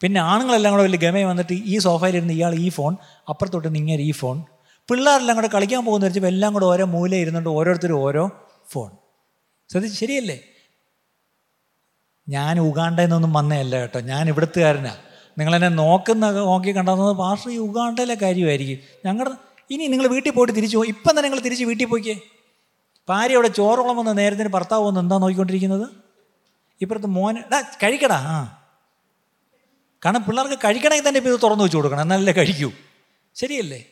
പിന്നെ 0.00 0.20
ആണുങ്ങളെല്ലാം 0.20 0.72
കൂടെ 0.72 0.82
വലിയ 0.82 0.98
ഗമയം 0.98 1.28
വന്നിട്ട് 1.28 1.52
ഈ 1.52 1.78
സോഫയിലിരുന്ന് 1.78 2.34
ഇയാൾ 2.34 2.54
ഈ 2.54 2.68
ഫോൺ 2.68 2.96
അപ്പുറത്തോട്ട് 3.28 3.74
നിങ്ങൾ 3.74 3.94
ഈ 3.94 4.10
ഫോൺ. 4.10 4.42
പിള്ളേരെല്ലാം 4.90 5.36
കൂടെ 5.36 5.46
കളിക്കാൻ 5.46 5.84
പോകുന്ന 5.84 6.06
വെച്ചപ്പോൾ 6.06 6.28
എല്ലാം 6.28 6.52
കൂടെ 6.52 6.64
ഓരോ 6.64 6.84
മൂല 6.84 7.14
ഇരുന്നുകൊണ്ട് 7.14 7.50
ഓരോരുത്തരും 7.50 7.98
ഓരോ 7.98 8.30
ഫോൺ. 8.70 8.90
ശ്രദ്ധിച്ച് 9.70 10.00
ശരിയല്ലേ? 10.00 10.40
ഞാൻ 12.28 12.60
ഉഗാണ്ടയിൽ 12.60 13.06
നിന്നൊന്നും 13.06 13.32
വന്നതല്ല 13.32 13.80
കേട്ടോ. 13.80 14.00
ഞാൻ 14.00 14.28
ഇവിടുത്തുകാരനാണ് 14.28 14.96
നിങ്ങളെന്നെ 15.38 15.68
നോക്കുന്ന 15.68 16.30
നോക്കി 16.30 16.76
കണ്ടെന്നത് 16.76 17.16
പാർട്ടി 17.16 17.56
ഉഗാണ്ടയിലെ 17.56 18.14
കാര്യമായിരിക്കും. 18.14 18.78
ഞങ്ങളുടെ 19.06 19.51
ഇനി 19.72 19.86
നിങ്ങൾ 19.86 20.06
വീട്ടിൽ 20.06 20.30
പോയിട്ട് 20.30 20.54
തിരിച്ചു 20.54 20.76
പോകും 20.76 20.88
ഇപ്പം 20.88 21.10
തന്നെ 21.10 21.22
നിങ്ങൾ 21.22 21.40
തിരിച്ച് 21.40 21.64
വീട്ടിൽ 21.64 21.86
പോയിക്കേ. 21.86 22.20
ഭാര്യ 23.08 23.34
അവിടെ 23.34 23.48
ചോറോളം 23.48 23.96
വന്ന് 23.96 24.18
നേരത്തിന് 24.18 24.48
ഭർത്താവ് 24.48 24.86
വന്ന് 24.86 25.00
എന്താ 25.00 25.18
നോക്കിക്കൊണ്ടിരിക്കുന്നത്? 25.18 25.90
ഇപ്പുറത്ത് 26.80 27.28
എടാ 27.38 27.60
കഴിക്കടാ. 27.60 28.16
ആ. 28.16 28.58
കാരണം 30.04 30.24
പിള്ളേർക്ക് 30.24 30.58
കഴിക്കണമെങ്കിൽ 30.64 31.08
തന്നെ 31.08 31.18
ഇപ്പോൾ 31.18 31.34
ഇത് 31.34 31.42
തുറന്നു 31.42 31.64
വെച്ച് 31.64 31.76
കൊടുക്കണം. 31.76 32.02
എന്നാലല്ലേ 32.02 32.32
കഴിക്കൂ. 32.32 32.72
ശരിയല്ലേ? 33.34 33.84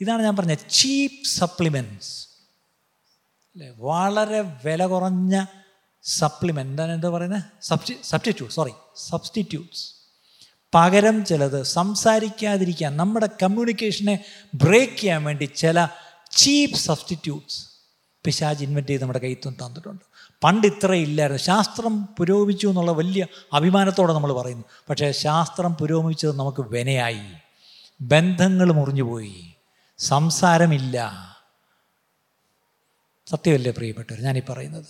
ഇതാണ് 0.00 0.22
ഞാൻ 0.22 0.36
പറഞ്ഞത് 0.36 0.58
ചീപ്പ് 0.70 1.26
സപ്ലിമെന്റ്സ് 1.26 2.28
അല്ലേ? 3.54 3.74
വളരെ 3.78 4.40
വില 4.40 4.86
കുറഞ്ഞ 4.86 5.44
സപ്ലിമെന്റ് 6.02 6.72
എന്താണ് 6.72 6.92
എന്താ 6.92 7.08
പറയുന്നത്? 7.08 7.42
സബ്സ്റ്റി 7.62 7.98
സബ്സ്റ്റിറ്റ്യൂട്ട് 8.04 8.54
സോറി 8.54 8.72
സബ്സ്റ്റിറ്റ്യൂട്ട്സ് 8.96 9.93
പകരം 10.74 11.24
ചിലത് 11.24 11.62
സംസാരിക്കാതിരിക്കാൻ 11.62 12.96
നമ്മുടെ 12.96 13.28
കമ്മ്യൂണിക്കേഷനെ 13.42 14.24
ബ്രേക്ക് 14.54 14.96
ചെയ്യാൻ 14.96 15.24
വേണ്ടി 15.24 15.44
ചില 15.44 15.88
ചീപ്പ് 16.30 16.76
സബ്സ്റ്റിറ്റ്യൂട്ട്സ് 16.76 17.66
പിശാജ് 18.24 18.64
ഇൻവെന്റ് 18.64 18.90
ചെയ്ത് 18.90 19.02
നമ്മുടെ 19.02 19.18
കയ്യിൽ 19.18 19.48
തന്നിട്ടുണ്ട്. 19.48 20.04
പണ്ട് 20.44 20.66
ഇത്ര 20.66 20.92
ഇല്ലായിരുന്നു. 20.92 21.42
ശാസ്ത്രം 21.42 22.06
പുരോഗമിച്ചു 22.06 22.68
എന്നുള്ള 22.68 22.92
വലിയ 22.92 23.26
അഭിമാനത്തോടെ 23.52 24.12
നമ്മൾ 24.12 24.32
പറയുന്നു. 24.32 24.64
പക്ഷേ 24.90 25.12
ശാസ്ത്രം 25.12 25.74
പുരോഗമിച്ചത് 25.74 26.38
നമുക്ക് 26.38 26.62
വിനയായി. 26.62 27.32
ബന്ധങ്ങൾ 28.00 28.72
മുറിഞ്ഞുപോയി 28.72 29.54
സംസാരമില്ല. 29.98 31.12
സത്യമല്ലേ 33.26 33.70
പ്രിയപ്പെട്ടവർ? 33.70 34.20
ഞാനീ 34.20 34.40
പറയുന്നത്. 34.48 34.86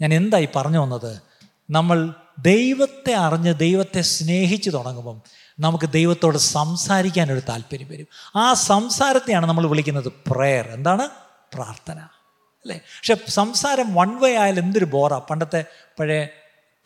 ഞാൻ 0.00 0.14
എന്തായി 0.14 0.48
പറഞ്ഞു 0.56 0.78
വന്നത്? 0.78 1.22
നമ്മൾ 1.70 2.14
ദൈവത്തെ 2.38 3.12
അറിഞ്ഞ് 3.12 3.54
ദൈവത്തെ 3.58 4.00
സ്നേഹിച്ച് 4.00 4.70
തുടങ്ങുമ്പം 4.70 5.22
നമുക്ക് 5.60 5.90
ദൈവത്തോട് 5.90 6.38
സംസാരിക്കാനൊരു 6.38 7.40
താല്പര്യം 7.40 7.88
വരും. 7.90 8.06
ആ 8.36 8.52
സംസാരത്തെയാണ് 8.52 9.46
നമ്മൾ 9.46 9.66
വിളിക്കുന്നത് 9.66 10.12
പ്രെയർ 10.26 10.68
എന്താണ്? 10.68 11.08
പ്രാർത്ഥന. 11.54 11.98
അല്ലേ? 11.98 12.76
പക്ഷെ 12.76 13.16
സംസാരം 13.28 13.94
വൺ 13.94 14.20
വേ 14.20 14.36
ആയാലും 14.36 14.62
എന്തൊരു 14.62 14.84
ബോറാ 14.84 15.18
പണ്ടത്തെ 15.18 15.64
പഴയ 15.98 16.26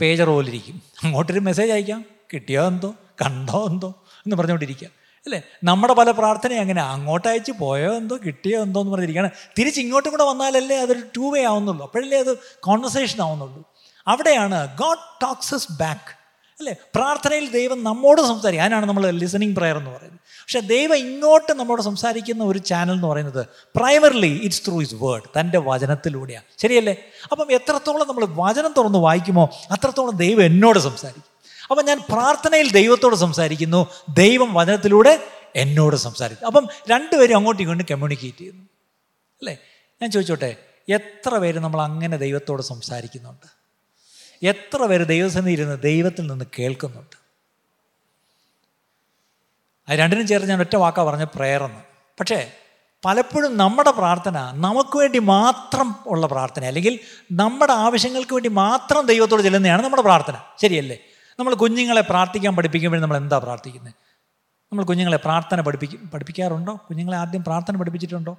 പേജർ 0.00 0.26
പോലിരിക്കും 0.26 0.82
അങ്ങോട്ടൊരു 1.04 1.40
മെസ്സേജ് 1.40 1.72
അയക്കാം. 1.72 2.04
കിട്ടിയോ 2.32 2.66
എന്തോ? 2.66 2.94
കണ്ടോ 3.24 3.66
എന്തോ? 3.66 3.88
എന്ന് 4.08 4.36
പറഞ്ഞുകൊണ്ടിരിക്കുക. 4.36 4.88
അല്ലേ? 5.24 5.42
നമ്മുടെ 5.64 5.94
പല 5.94 6.10
പ്രാർത്ഥന 6.10 6.52
അങ്ങനെ. 6.52 6.82
അങ്ങോട്ട് 6.82 7.28
അയച്ച് 7.28 7.52
പോയോ 7.52 7.96
എന്തോ? 7.96 8.18
കിട്ടിയോ 8.26 8.62
എന്തോ 8.62 8.80
എന്ന് 8.80 8.92
പറഞ്ഞിരിക്കുകയാണ്. 8.92 9.30
തിരിച്ച് 9.58 9.80
ഇങ്ങോട്ടും 9.80 10.10
കൂടെ 10.10 10.24
വന്നാലല്ലേ 10.24 10.76
അതൊരു 10.76 11.02
ടൂ 11.16 11.30
വേ 11.30 11.44
ആവുന്നുള്ളൂ. 11.44 11.86
അപ്പോഴല്ലേ 11.86 12.18
അത് 12.18 12.38
കോൺവെർസേഷൻ 12.60 13.22
ആവുന്നുള്ളൂ. 13.22 13.69
അവിടെയാണ് 14.08 14.76
ഗോഡ് 14.76 14.98
ടോക്സസ് 15.22 15.72
ബാക്ക് 15.72 16.20
അല്ലേ? 16.58 16.74
പ്രാർത്ഥനയിൽ 16.94 17.50
ദൈവം 17.50 17.84
നമ്മോട് 17.84 18.20
സംസാരിക്കും. 18.20 18.62
അതിനാണ് 18.62 18.86
നമ്മൾ 18.86 19.10
ലിസണിങ് 19.10 19.56
പ്രെയർ 19.56 19.76
എന്ന് 19.76 19.90
പറയുന്നത്. 19.90 20.20
പക്ഷേ 20.20 20.60
ദൈവം 20.60 20.96
ഇങ്ങോട്ട് 20.96 21.52
നമ്മോട് 21.52 21.82
സംസാരിക്കുന്ന 21.82 22.44
ഒരു 22.44 22.58
ചാനൽ 22.58 22.92
എന്ന് 22.92 23.06
പറയുന്നത് 23.06 23.46
primarily 23.76 24.40
it's 24.42 24.66
through 24.66 24.82
his 24.82 24.94
word 24.94 25.40
തന്റെ 25.40 25.58
വചനത്തിലൂടെയാണ്. 25.58 26.44
ശരിയല്ലേ? 26.58 26.96
അപ്പം 27.32 27.52
എത്രത്തോളം 27.52 28.08
നമ്മൾ 28.08 28.26
വചനം 28.28 28.74
തുറന്ന് 28.76 28.98
വായിക്കുമോ 28.98 29.50
അത്രത്തോളം 29.70 30.16
ദൈവം 30.16 30.44
എന്നോട് 30.44 30.78
സംസാരിക്കും. 30.78 31.30
അപ്പം 31.70 31.84
ഞാൻ 31.84 32.00
പ്രാർത്ഥനയിൽ 32.08 32.72
ദൈവത്തോട് 32.72 33.16
സംസാരിക്കുന്നു 33.16 33.86
ദൈവം 34.14 34.54
വചനത്തിലൂടെ 34.54 35.24
എന്നോട് 35.56 35.96
സംസാരിക്കും 35.96 36.46
അപ്പം 36.46 36.68
രണ്ടുപേരും 36.90 37.36
അങ്ങോട്ടും 37.36 37.62
ഇങ്ങോട്ടും 37.62 37.86
കമ്മ്യൂണിക്കേറ്റ് 37.90 38.38
ചെയ്യുന്നു. 38.38 38.62
അല്ലേ? 39.40 39.58
ഞാൻ 40.02 40.10
ചോദിച്ചോട്ടെ 40.10 40.56
എത്ര 40.88 41.38
പേര് 41.38 41.58
നമ്മൾ 41.58 41.80
അങ്ങനെ 41.80 42.16
ദൈവത്തോട് 42.16 42.62
സംസാരിക്കുന്നുണ്ട്? 42.62 43.59
എത്ര 44.42 44.86
പേര് 44.86 45.06
ദൈവസന്നിധി 45.06 45.52
ഇരുന്ന് 45.52 45.82
ദൈവത്തിൽ 45.82 46.26
നിന്ന് 46.26 46.44
കേൾക്കുന്നുണ്ട്? 46.58 47.16
അത് 49.88 49.98
രണ്ടിനും 49.98 50.26
ചേർത്ത് 50.26 50.48
ഞാൻ 50.48 50.60
ഒറ്റ 50.60 50.76
വാക്കാ 50.76 51.04
പറഞ്ഞ 51.04 51.24
പ്രേയറെന്ന് 51.24 51.80
പക്ഷേ 52.20 52.52
പലപ്പോഴും 53.04 53.56
നമ്മുടെ 53.56 53.90
പ്രാർത്ഥന 53.90 54.52
നമുക്ക് 54.54 54.98
വേണ്ടി 54.98 55.18
മാത്രം 55.18 55.94
ഉള്ള 56.06 56.26
പ്രാർത്ഥന 56.26 56.64
അല്ലെങ്കിൽ 56.64 57.00
നമ്മുടെ 57.32 57.72
ആവശ്യങ്ങൾക്ക് 57.72 58.34
വേണ്ടി 58.34 58.48
മാത്രം 58.48 59.06
ദൈവത്തോട് 59.06 59.42
ചെല്ലുന്നതാണ് 59.42 59.82
നമ്മുടെ 59.82 60.02
പ്രാർത്ഥന. 60.02 60.36
ശരിയല്ലേ? 60.62 60.98
നമ്മൾ 61.38 61.54
കുഞ്ഞുങ്ങളെ 61.54 62.00
പ്രാർത്ഥിക്കാൻ 62.00 62.56
പഠിപ്പിക്കുമ്പോൾ 62.56 63.00
നമ്മൾ 63.00 63.16
എന്താ 63.16 63.38
പ്രാർത്ഥിക്കുന്നത് 63.38 63.94
നമ്മൾ 64.72 64.84
കുഞ്ഞുങ്ങളെ 64.84 65.16
പ്രാർത്ഥന 65.16 65.60
പഠിപ്പിക്കും 65.60 66.10
പഠിപ്പിക്കാറുണ്ടോ? 66.10 66.74
കുഞ്ഞുങ്ങളെ 66.74 67.16
ആദ്യം 67.16 67.44
പ്രാർത്ഥന 67.44 67.76
പഠിപ്പിച്ചിട്ടുണ്ടോ? 67.76 68.38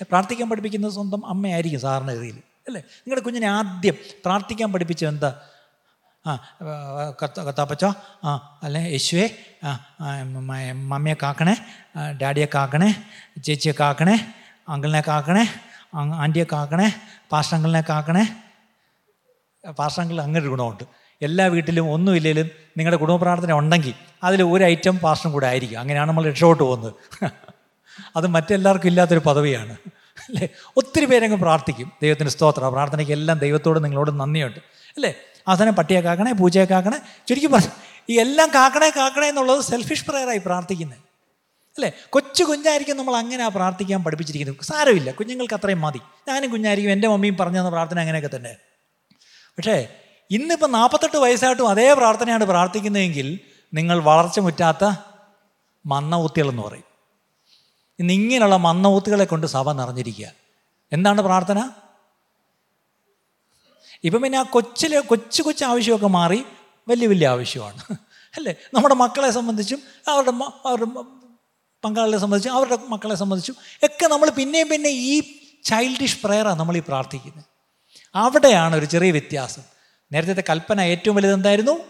പ്രാർത്ഥിക്കാൻ 0.00 0.50
പഠിപ്പിക്കുന്നത് 0.50 0.92
സ്വന്തം 0.92 1.26
അമ്മയായിരിക്കും 1.26 1.80
സാറിന്റെ 1.80 2.51
അല്ലേ? 2.68 2.80
നിങ്ങളുടെ 2.80 3.24
കുഞ്ഞിനെ 3.24 3.46
ആദ്യം 3.46 3.96
പ്രാർത്ഥിക്കാൻ 4.24 4.72
പഠിപ്പിച്ചത് 4.72 5.08
എന്താ? 5.08 5.30
ആ 6.26 6.38
കത്ത 7.22 7.40
കത്താപ്പച്ചോ 7.40 7.94
ആ 8.24 8.60
അല്ലെ 8.62 8.80
യേശുവേ 8.80 9.28
ആ 9.64 9.70
മമ്മിയെ 10.90 11.16
കാക്കണേ 11.22 11.54
ഡാഡിയെ 12.22 12.46
കാക്കണേ 12.54 12.90
ചേച്ചിയെ 13.44 13.74
കാക്കണേ 13.80 14.34
അങ്കിളിനെ 14.68 15.02
കാക്കണേ 15.08 15.44
ആന്റിയെ 15.94 16.44
കാക്കണേ 16.52 16.88
പാസ്റ്റർ 17.32 17.82
കാക്കണേ. 17.88 18.24
പാസ്റ്റർ 19.78 20.02
അങ്കിൾ 20.02 20.20
അങ്ങനെ 20.20 20.42
ഒരു 20.42 20.48
ഗുണമുണ്ട്. 20.48 20.84
എല്ലാ 21.22 21.46
വീട്ടിലും 21.46 21.90
ഒന്നുമില്ലെങ്കിലും 21.92 22.50
നിങ്ങളുടെ 22.76 22.98
കുടുംബ 23.00 23.22
പ്രാർത്ഥന 23.22 23.52
ഉണ്ടെങ്കിൽ 23.52 23.94
അതിൽ 24.24 24.42
ഒരു 24.42 24.64
ഐറ്റം 24.64 24.98
പാസ്റ്ററും 24.98 25.32
കൂടെ 25.32 25.46
ആയിരിക്കും. 25.46 25.80
അങ്ങനെയാണ് 25.80 26.08
നമ്മൾ 26.08 26.24
രക്ഷപ്പെട്ടു 26.28 26.62
പോകുന്നത്. 26.62 26.94
അത് 28.16 28.26
മറ്റെല്ലാവർക്കും 28.26 28.88
ഇല്ലാത്തൊരു 28.88 29.20
പദവിയാണ്. 29.20 29.76
അല്ലേ? 30.28 30.48
ഒത്തിരി 30.76 31.04
പേരങ്ങ് 31.04 31.36
പ്രാർത്ഥിക്കും. 31.36 31.92
ദൈവത്തിന് 32.02 32.28
സ്തോത്ര. 32.28 32.68
പ്രാർത്ഥനയ്ക്ക് 32.68 33.12
എല്ലാം 33.12 33.38
ദൈവത്തോട് 33.38 33.84
നിങ്ങളോട് 33.84 34.20
നന്ദിയുണ്ട്. 34.20 34.58
അല്ലേ? 34.96 35.14
അവസാനം 35.48 35.74
പട്ടിയെ 35.74 36.00
കാക്കണേ 36.00 36.32
പൂച്ചയെ 36.32 36.64
കാക്കണേ 36.64 36.98
ചുരുക്കി 37.28 37.46
പറഞ്ഞു 37.46 37.70
ഈ 38.08 38.20
എല്ലാം 38.20 38.50
കാക്കണേ 38.54 38.90
കാക്കണേ 38.90 39.28
എന്നുള്ളത് 39.28 39.60
സെൽഫിഷ് 39.60 40.06
പ്രെയറായി 40.06 40.38
പ്രാർത്ഥിക്കുന്നത് 40.38 40.98
അല്ലേ? 41.76 41.92
കൊച്ചു 42.10 42.44
കുഞ്ഞായിരിക്കും 42.44 42.96
നമ്മൾ 42.96 43.16
അങ്ങനെ 43.16 43.44
ആ 43.44 43.48
പ്രാർത്ഥിക്കാൻ 43.48 44.04
പഠിപ്പിച്ചിരിക്കുന്നത്. 44.04 44.64
സാരമില്ല. 44.64 45.10
കുഞ്ഞുങ്ങൾക്ക് 45.10 45.54
അത്രയും 45.54 45.80
മതി. 45.80 46.00
ഞാനും 46.28 46.50
കുഞ്ഞായിരിക്കും 46.50 46.92
എന്റെ 46.92 47.08
മമ്മിയും 47.08 47.36
പറഞ്ഞു 47.36 47.58
തന്ന 47.58 47.70
പ്രാർത്ഥന 47.70 48.00
അങ്ങനെയൊക്കെ 48.00 48.36
തന്നെ. 48.36 48.56
പക്ഷേ 49.30 49.88
ഇന്നിപ്പോൾ 50.30 50.66
നാൽപ്പത്തെട്ട് 50.66 51.16
വയസ്സായിട്ടും 51.16 51.68
അതേ 51.68 51.94
പ്രാർത്ഥനയാണ് 51.94 52.44
പ്രാർത്ഥിക്കുന്നതെങ്കിൽ 52.44 53.40
നിങ്ങൾ 53.74 53.98
വളർച്ച 53.98 54.38
മുറ്റാത്ത 54.38 54.90
മന്ന 55.86 56.14
ഊത്തികളെന്ന് 56.14 56.62
പറയും. 56.62 56.91
ഇന്ന് 58.02 58.12
ഇങ്ങനെയുള്ള 58.12 58.56
മന്നോത്തുകളെ 58.56 59.24
കൊണ്ട് 59.24 59.46
സഭ 59.46 59.72
നിറഞ്ഞിരിക്കുക. 59.72 60.28
എന്താണ് 60.92 61.20
പ്രാർത്ഥന? 61.20 61.70
ഇപ്പം 64.04 64.22
പിന്നെ 64.22 64.38
ആ 64.38 64.42
കൊച്ചിലെ 64.42 65.00
കൊച്ചു 65.00 65.42
കൊച്ചു 65.42 65.64
ആവശ്യമൊക്കെ 65.64 66.06
മാറി 66.06 66.44
വലിയ 66.88 67.06
വലിയ 67.06 67.28
ആവശ്യമാണ്. 67.28 67.82
അല്ലേ? 68.36 68.54
നമ്മുടെ 68.74 68.94
മക്കളെ 68.94 69.30
സംബന്ധിച്ചും 69.30 69.82
അവരുടെ 70.08 70.30
അവരുടെ 70.68 70.86
പങ്കാളികളെ 71.84 72.18
സംബന്ധിച്ചും 72.18 72.52
അവരുടെ 72.52 72.78
മക്കളെ 72.88 73.14
സംബന്ധിച്ചും 73.14 73.56
ഒക്കെ 73.84 74.06
നമ്മൾ 74.06 74.30
പിന്നെയും 74.30 74.68
പിന്നെ 74.68 74.90
ഈ 74.90 75.14
ചൈൽഡിഷ് 75.64 76.22
പ്രെയറാണ് 76.24 76.58
നമ്മൾ 76.58 76.76
ഈ 76.76 76.82
പ്രാർത്ഥിക്കുന്നത്. 76.88 77.44
അവിടെയാണ് 78.14 78.76
ഒരു 78.76 78.84
ചെറിയ 78.84 79.10
വ്യത്യാസം. 79.10 79.62
നേരത്തെ 80.12 80.44
കൽപ്പന 80.50 80.80
ഏറ്റവും 80.80 81.16
വലുത് 81.16 81.32
എന്തായിരുന്നു? 81.32 81.80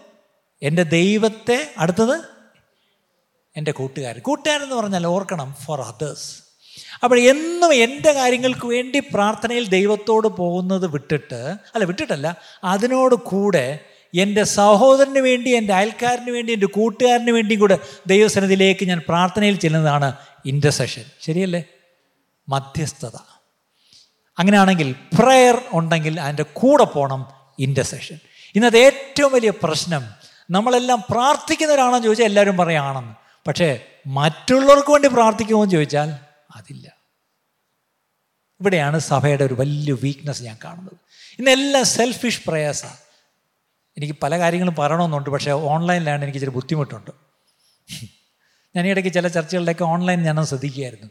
എന്റെ 0.63 0.83
ദൈവത്തെ 0.83 1.75
അടുത്തത്? 1.79 2.42
എന്റെ 3.57 3.73
കൂട്ടുകാരൻ 3.73 4.21
കൂട്ടുകാരെന്ന് 4.21 4.75
പറഞ്ഞാൽ 4.75 5.07
ഓർക്കണം 5.07 5.57
ഫോർ 5.65 5.81
അതേഴ്സ് 5.81 6.43
അപ്പോൾ 7.05 7.19
എന്നും 7.19 7.75
എന്റെ 7.75 8.13
കാര്യങ്ങൾക്ക് 8.13 8.67
വേണ്ടി 8.67 9.01
പ്രാർത്ഥനയിൽ 9.01 9.69
ദൈവത്തോട് 9.69 10.29
പോകുന്നത് 10.29 10.87
വിട്ടിട്ട് 10.87 11.57
അല്ല 11.75 11.85
വിട്ടിട്ടല്ല 11.85 12.37
അതിനോട് 12.65 13.15
കൂടെ 13.15 13.81
എന്റെ 14.15 14.45
സഹോദരന് 14.45 15.19
വേണ്ടി 15.19 15.51
എന്റെ 15.51 15.73
അയൽക്കാരന് 15.75 16.31
വേണ്ടി 16.31 16.53
എന്റെ 16.53 16.67
കൂട്ടുകാരന് 16.67 17.31
വേണ്ടിയും 17.31 17.61
കൂടെ 17.61 17.79
ദൈവസന്നിധിയിലേക്ക് 18.07 18.89
ഞാൻ 18.89 19.03
പ്രാർത്ഥനയിൽ 19.09 19.59
ചെല്ലുന്നതാണ് 19.59 20.13
ഇന്റർസെഷൻ 20.47 21.05
ശരിയല്ലേ? 21.21 21.65
മധ്യസ്ഥത. 22.49 23.17
അങ്ങനെയാണെങ്കിൽ 24.39 24.95
പ്രയർ 25.19 25.63
ഉണ്ടെങ്കിൽ 25.73 26.21
അതിന്റെ 26.21 26.43
കൂടെ 26.43 26.85
പോകണം 26.85 27.27
ഇന്റർസെഷൻ 27.59 28.19
ഇന്നത്തെ 28.55 28.79
ഏറ്റവും 28.79 29.33
വലിയ 29.33 29.51
പ്രശ്നം 29.51 30.03
നമ്മളെല്ലാം 30.51 31.03
പ്രാർത്ഥിക്കുന്നവരാണെന്ന് 31.11 32.07
ചോദിച്ചാൽ 32.07 32.25
എല്ലാവരും 32.25 32.57
പറയാണെന്ന് 32.57 33.22
പക്ഷേ 33.47 33.87
മറ്റുള്ളവർക്ക് 34.07 34.91
വേണ്ടി 34.91 35.09
പ്രാർത്ഥിക്കുമോ 35.09 35.63
എന്ന് 35.63 35.73
ചോദിച്ചാൽ 35.73 36.11
അതില്ല. 36.57 36.97
ഇവിടെയാണ് 38.61 38.99
സഭയുടെ 38.99 39.45
ഒരു 39.45 39.55
വലിയ 39.55 39.93
വീക്ക്നെസ് 39.93 40.43
ഞാൻ 40.43 40.59
കാണുന്നത്. 40.65 40.95
ഇന്നെല്ലാം 41.39 41.85
സെൽഫിഷ് 41.85 42.49
പ്രയാസമാണ് 42.49 42.97
എനിക്ക് 43.97 44.15
പല 44.23 44.39
കാര്യങ്ങളും 44.39 44.75
പറയണമെന്നുണ്ട് 44.79 45.31
പക്ഷേ 45.31 45.51
ഓൺലൈനിലാണ് 45.51 46.23
എനിക്ക് 46.23 46.39
ഇച്ചിരി 46.39 46.55
ബുദ്ധിമുട്ടുണ്ട്. 46.55 47.11
ഞാൻ 48.77 48.87
ഇടയ്ക്ക് 48.87 49.13
ചില 49.13 49.29
ചർച്ചകളിലൊക്കെ 49.29 49.85
ഓൺലൈൻ 49.85 50.23
ഞാനത് 50.23 50.45
ശ്രദ്ധിക്കുകയായിരുന്നു. 50.45 51.11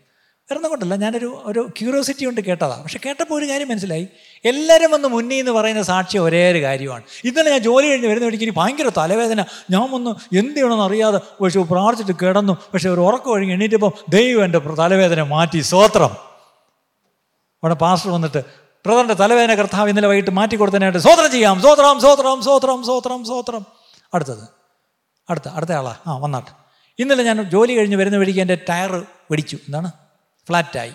വേറെ 0.55 0.67
കൊണ്ടല്ല 0.67 0.95
ഞാനൊരു 0.95 1.41
ഒരു 1.45 1.69
ക്യൂരിയോസിറ്റി 1.79 2.25
കൊണ്ട് 2.25 2.41
കേട്ടതാണ് 2.41 2.83
പക്ഷെ 2.83 2.99
കേട്ടപ്പോൾ 3.05 3.35
ഒരു 3.35 3.51
കാര്യം 3.51 3.69
മനസ്സിലായി. 3.69 4.07
എല്ലാവരും 4.45 4.91
വന്ന് 4.91 5.07
മുന്നിൽ 5.07 5.35
എന്ന് 5.35 5.51
പറയുന്ന 5.51 5.81
സാക്ഷി 5.81 6.17
ഒരേ 6.17 6.51
ഒരു 6.51 6.61
കാര്യമാണ്. 6.61 7.03
ഇന്നലെ 7.23 7.51
ഞാൻ 7.51 7.59
ജോലി 7.59 7.87
കഴിഞ്ഞ് 7.87 8.07
വരുന്ന 8.07 8.25
വഴിക്ക് 8.27 8.43
എനിക്ക് 8.43 8.59
ഭയങ്കര 8.59 8.91
തലവേദന. 8.97 9.45
ഞാൻ 9.71 9.89
ഒന്ന് 9.91 10.35
എന്ത് 10.35 10.53
ചെയ്യണമെന്ന് 10.53 10.83
അറിയാതെ 10.83 11.19
പക്ഷേ 11.43 11.61
പ്രാർത്ഥിച്ചിട്ട് 11.61 12.25
കിടന്നു. 12.25 12.57
പക്ഷേ 12.73 12.89
ഒരു 12.89 13.01
ഉറക്കം 13.01 13.31
ഒഴുകി 13.31 13.51
എണീറ്റപ്പോൾ 13.51 13.91
ദൈവം 14.09 14.45
എന്റെ 14.45 14.59
തലവേദന 14.59 15.23
മാറ്റി. 15.23 15.59
സ്വോത്രം. 15.59 16.09
അവിടെ 17.63 17.73
പാസ്റ്റർ 17.73 18.11
വന്നിട്ട് 18.11 18.43
ബ്രദറിന്റെ 18.85 19.13
തലവേദന 19.13 19.53
കർത്താവ് 19.53 19.89
ഇന്നലെ 19.89 20.07
വൈകിട്ട് 20.07 20.31
മാറ്റി 20.31 20.55
കൊടുത്തതിനായിട്ട് 20.55 20.99
സ്വോത്രം 20.99 21.31
ചെയ്യാം. 21.31 21.61
സ്വോത്രം 21.61 21.99
സ്വോത്രം 21.99 22.43
സ്വോത്രം 22.43 22.83
സ്വോത്രം 22.83 23.25
സ്വോത്രം. 23.25 23.65
അടുത്തത്. 24.13 24.47
അടുത്ത 25.29 25.49
അടുത്ത 25.49 25.71
ആളാ. 25.71 25.95
ആ 26.07 26.17
വന്നാട്ട്. 26.17 26.51
ഇന്നലെ 26.99 27.23
ഞാൻ 27.23 27.41
ജോലി 27.41 27.73
കഴിഞ്ഞ് 27.73 27.95
വരുന്ന 27.95 28.17
വഴിക്ക് 28.17 28.39
എന്റെ 28.39 28.55
ടയർ 28.69 29.05
വെടിച്ചു. 29.31 29.55
എന്താണ്? 29.55 29.91
ഫ്ലാറ്റായി. 30.47 30.93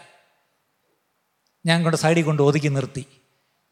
ഞാൻ 1.67 1.83
കൊണ്ട് 1.83 1.97
സൈഡിൽ 1.97 2.23
കൊണ്ട് 2.23 2.43
ഒതുക്കി 2.43 2.69
നിർത്തി. 2.69 3.07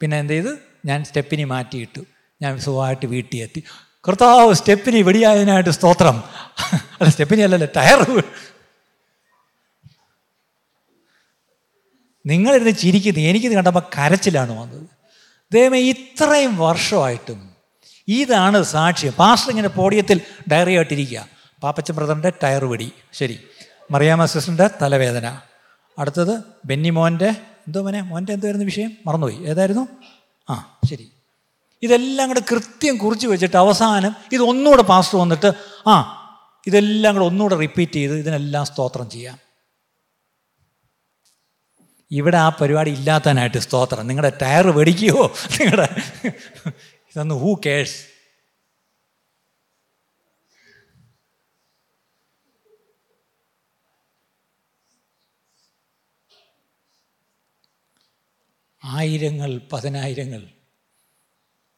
പിന്നെ 0.01 0.19
എന്ത് 0.19 0.33
ചെയ്ത്? 0.33 0.59
ഞാൻ 0.87 1.05
സ്റ്റെപ്പിനി 1.05 1.45
മാറ്റിയിട്ടു. 1.45 2.05
ഞാൻ 2.43 2.61
സുഖമായിട്ട് 2.61 3.07
വീട്ടിൽ 3.07 3.39
എത്തി. 3.39 3.63
കർത്താവ് 4.09 4.55
സ്റ്റെപ്പിനി 4.55 5.03
വെടിയായതിനായിട്ട് 5.03 5.71
സ്തോത്രം. 5.71 6.25
അല്ല 6.75 7.09
സ്റ്റെപ്പിനി 7.09 7.41
അല്ലല്ലോ 7.41 7.69
ടയർ. 7.77 8.25
നിങ്ങളിരുന്ന് 12.27 12.71
ചിരിക്കുന്നു. 12.71 13.21
എനിക്കിത് 13.21 13.53
കണ്ടപ്പോൾ 13.53 13.81
കരച്ചിലാണ് 13.81 14.59
വന്നത്. 14.59 14.89
ദൈവമേ 15.53 15.79
ഇത്രയും 15.79 16.57
വർഷമായിട്ടും 16.57 17.55
ഇതാണ് 18.09 18.63
സാക്ഷ്യം. 18.63 19.13
പാസ്റ്റർ 19.13 19.51
ഇങ്ങനെ 19.51 19.69
പോഡിയത്തിൽ 19.69 20.21
ഡയറി 20.53 20.75
ആയിട്ടിരിക്കുക. 20.75 21.29
പാപ്പച്ചൻ 21.63 21.95
ബ്രദറിന്റെ 21.95 22.33
ടയർ 22.43 22.65
വെടി. 22.65 22.93
ശരി. 23.13 23.41
മറിയാമ 23.91 24.25
സിസ്റ്ററിന്റെ 24.25 24.71
തലവേദന. 24.83 25.41
അടുത്തത് 25.99 26.41
ബെന്നി 26.65 26.91
മോന്റെ 26.91 27.29
എന്തോ 27.67 27.83
മോനെ? 27.83 28.01
മോന്റെ 28.01 28.33
എന്തായിരുന്നു 28.33 28.65
വിഷയം? 28.65 28.93
മറന്നുപോയി. 29.07 29.37
ഏതായിരുന്നു? 29.37 29.89
ആ 30.51 30.79
ശരി. 30.91 31.11
ഇതെല്ലാം 31.83 32.29
കൂടെ 32.29 32.41
കൃത്യം 32.41 32.97
കുറിച്ച് 32.97 33.27
വെച്ചിട്ട് 33.27 33.57
അവസാനം 33.57 34.17
ഇതൊന്നുകൂടെ 34.33 34.83
പാസ്റ്റർ 34.83 35.19
വന്നിട്ട് 35.19 35.53
ആ 35.87 36.21
ഇതെല്ലാം 36.67 37.15
കൂടെ 37.15 37.27
ഒന്നുകൂടെ 37.27 37.57
റിപ്പീറ്റ് 37.57 37.93
ചെയ്ത് 37.93 38.15
ഇതിനെല്ലാം 38.15 38.67
സ്തോത്രം 38.67 39.11
ചെയ്യാം. 39.11 39.39
ഇവിടെ 42.11 42.37
ആ 42.37 42.49
പരിപാടി 42.49 42.91
ഇല്ലാത്തതിനായിട്ട് 42.91 43.59
സ്തോത്രം. 43.59 44.07
നിങ്ങളുടെ 44.07 44.39
ടയർ 44.43 44.71
വെടിക്കുകയോ 44.71 45.35
നിങ്ങളുടെ 45.61 46.03
ഇതൊന്ന് 46.87 47.35
ഹൂ 47.35 47.55
കേഴ്സ് 47.67 48.14
ആയിരങ്ങൾ 58.85 59.61
പതിനായിരങ്ങൾ. 59.73 60.49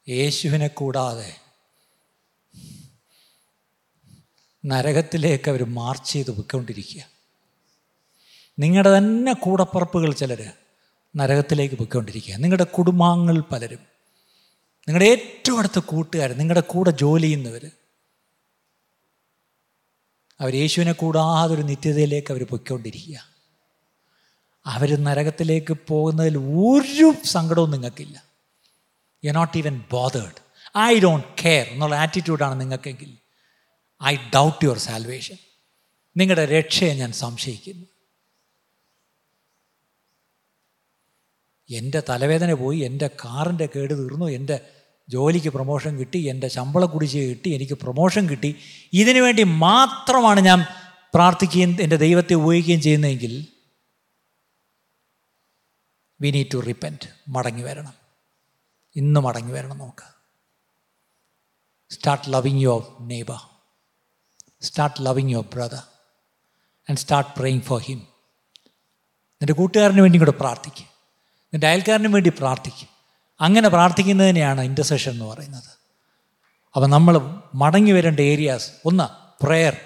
യേശുവിനെ 0.08 0.66
കൂടാതെ 0.66 1.36
നരകത്തിലേക്ക് 4.66 5.50
അവർ 5.50 5.64
മാർച്ച് 5.64 6.12
ചെയ്ത് 6.12 6.30
പൊയ്ക്കൊണ്ടിരിക്കുക. 6.30 7.02
നിങ്ങളുടെ 8.58 8.98
തന്നെ 8.98 9.32
കൂടപ്പറപ്പുകൾ 9.32 10.12
ചിലർ 10.12 10.52
നരകത്തിലേക്ക് 11.16 11.74
പൊയ്ക്കൊണ്ടിരിക്കുക. 11.74 12.34
നിങ്ങളുടെ 12.34 12.64
കുടുംബാംഗങ്ങൾ 12.64 13.40
പലരും. 13.40 13.78
നിങ്ങളുടെ 14.88 15.04
ഏറ്റവും 15.04 15.58
അടുത്ത 15.58 15.78
കൂട്ടുകാർ 15.78 16.32
നിങ്ങളുടെ 16.32 16.60
കൂടെ 16.60 16.90
ജോലി 16.90 17.22
ചെയ്യുന്നവർ 17.22 17.70
അവർ 20.40 20.54
യേശുവിനെ 20.54 20.92
കൂടാതെ 20.92 21.54
ഒരു 21.54 21.62
നിത്യതയിലേക്ക് 21.62 22.32
അവർ 22.32 22.46
പൊയ്ക്കൊണ്ടിരിക്കുക. 22.46 23.35
അവർ 24.66 25.04
നരകത്തിലേക്ക് 25.04 25.76
പോകുന്നതിൽ 25.88 26.36
ഒരു 26.38 27.14
സങ്കടവും 27.24 27.70
നിങ്ങൾക്കില്ല. 27.70 28.24
You 29.24 29.32
not 29.32 29.58
even 29.58 29.84
bothered 29.92 30.40
I 30.78 31.00
don't 31.00 31.26
care 31.44 31.66
എന്നുള്ള 31.66 31.94
ആറ്റിറ്റ്യൂഡാണ് 31.94 32.60
നിങ്ങൾക്കെങ്കിൽ. 32.60 33.16
ഐ 34.04 34.16
ഡൗട്ട് 34.16 34.64
യുവർ 34.64 34.78
സാൽവേഷൻ 34.78 35.36
നിങ്ങളുടെ 36.16 36.44
രക്ഷയെ 36.44 36.94
ഞാൻ 36.94 37.12
സംശയിക്കുന്നു. 37.12 37.86
എന്റെ 41.70 42.02
തലവേദന 42.08 42.52
പോയി 42.52 42.78
എന്റെ 42.78 43.10
കാറിന്റെ 43.24 43.68
കേട് 43.76 43.94
തീർന്നു 43.94 44.26
എന്റെ 44.26 44.60
ജോലിക്ക് 45.08 45.48
പ്രൊമോഷൻ 45.48 45.98
കിട്ടി 45.98 46.18
എന്റെ 46.18 46.48
ശമ്പള 46.48 46.84
കുടിശ്ശിക 46.84 47.28
കിട്ടി 47.28 47.50
എനിക്ക് 47.50 47.72
പ്രൊമോഷൻ 47.72 48.28
കിട്ടി. 48.28 48.54
ഇതിനു 48.92 49.20
വേണ്ടി 49.20 49.42
മാത്രമാണ് 49.42 50.40
ഞാൻ 50.40 50.64
പ്രാർത്ഥിക്കുകയും 51.14 51.76
എന്റെ 51.80 51.96
ദൈവത്തെ 51.96 52.34
ഉപയോഗിക്കുകയും 52.34 52.80
ചെയ്യുന്നതെങ്കിൽ 52.80 53.46
വി 56.20 56.30
നീഡ് 56.30 56.46
ടു 56.54 56.58
റിപ്പന്റ് 56.58 57.08
മടങ്ങി 57.28 57.62
വരണം. 57.62 57.94
ഇന്ന് 58.96 59.20
മടങ്ങി 59.20 59.52
വരണം 59.52 59.78
നമുക്ക്. 59.78 60.16
Start 61.94 62.32
loving 62.32 62.62
your 62.62 62.96
neighbour 63.00 63.40
start 64.62 65.06
loving 65.06 65.30
your 65.30 65.44
brother 65.54 65.82
and 66.88 66.98
start 66.98 67.30
praying 67.38 67.60
for 67.60 67.80
him 67.80 67.98
നിന്റെ 69.18 69.52
കൂട്ടുകാരന് 69.52 70.00
വേണ്ടി 70.00 70.18
കൂടെ 70.18 70.30
പ്രാർത്ഥിക്കും. 70.30 70.86
നിന്റെ 71.44 71.66
അയൽക്കാരന് 71.66 72.08
വേണ്ടി 72.08 72.30
പ്രാർത്ഥിക്കും. 72.30 72.88
അങ്ങനെ 73.40 73.68
പ്രാർത്ഥിക്കുന്നതിനെയാണ് 73.68 74.60
ഇന്റർസെഷൻ 74.60 75.12
എന്ന് 75.12 75.24
പറയുന്നത്. 75.24 75.70
അപ്പം 76.76 76.90
നമ്മൾ 76.90 77.42
മടങ്ങി 77.54 77.92
വരേണ്ട 77.92 78.20
ഏരിയാസ് 78.20 78.70
ഒന്ന് 78.84 79.26
പ്രെയർ 79.44 79.76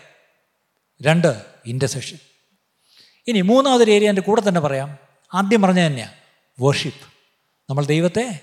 രണ്ട് 1.03 1.45
ഇന്റർസെഷൻ 1.67 2.19
ഇനി 3.27 3.41
മൂന്നാമതൊരു 3.41 3.91
ഏരിയ 3.91 4.09
എന്റെ 4.09 4.23
കൂടെ 4.23 4.49
തന്നെ 4.49 4.61
പറയാം. 4.61 4.99
ആദ്യം 5.35 5.63
പറഞ്ഞത് 5.63 5.87
തന്നെയാണ് 5.87 6.20
വർഷിപ്പ് 6.61 7.07
നമ്മൾ 7.71 7.85
ദൈവത്തെ 7.85 8.41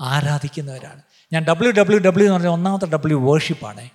ആരാധിക്കുന്നവരാണ്. 0.00 1.02
ഞാൻ 1.32 1.44
ഡബ്ല്യു 1.44 1.72
ഡബ്ല്യു 1.72 1.98
ഡബ്ല്യു 2.00 2.26
എന്ന് 2.26 2.36
പറഞ്ഞ 2.36 2.48
ഒന്നാമത്തെ 2.48 2.86
ഡബ്ല്യു 2.86 3.16
വേർഷിപ്പാണ് 3.16 3.90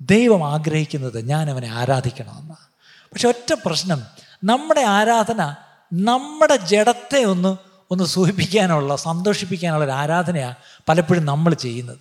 ദൈവം 0.00 0.48
ആഗ്രഹിക്കുന്നത് 0.48 1.28
ഞാൻ 1.28 1.50
അവനെ 1.50 1.68
ആരാധിക്കണമെന്നാണ് 1.68 2.70
പക്ഷെ 3.12 3.28
ഒറ്റ 3.28 3.54
പ്രശ്നം 3.66 4.02
നമ്മുടെ 4.44 4.80
ആരാധന 4.80 5.54
നമ്മുടെ 5.92 6.56
ജഡത്തെ 6.56 7.24
ഒന്ന് 7.24 7.56
ഒന്ന് 7.90 8.04
സൂചിപ്പിക്കാനുള്ള 8.04 8.96
സന്തോഷിപ്പിക്കാനുള്ള 8.96 9.84
ഒരു 9.84 9.92
ആരാധനയാണ് 9.92 10.54
പലപ്പോഴും 10.88 11.24
നമ്മൾ 11.24 11.54
ചെയ്യുന്നത്. 11.54 11.98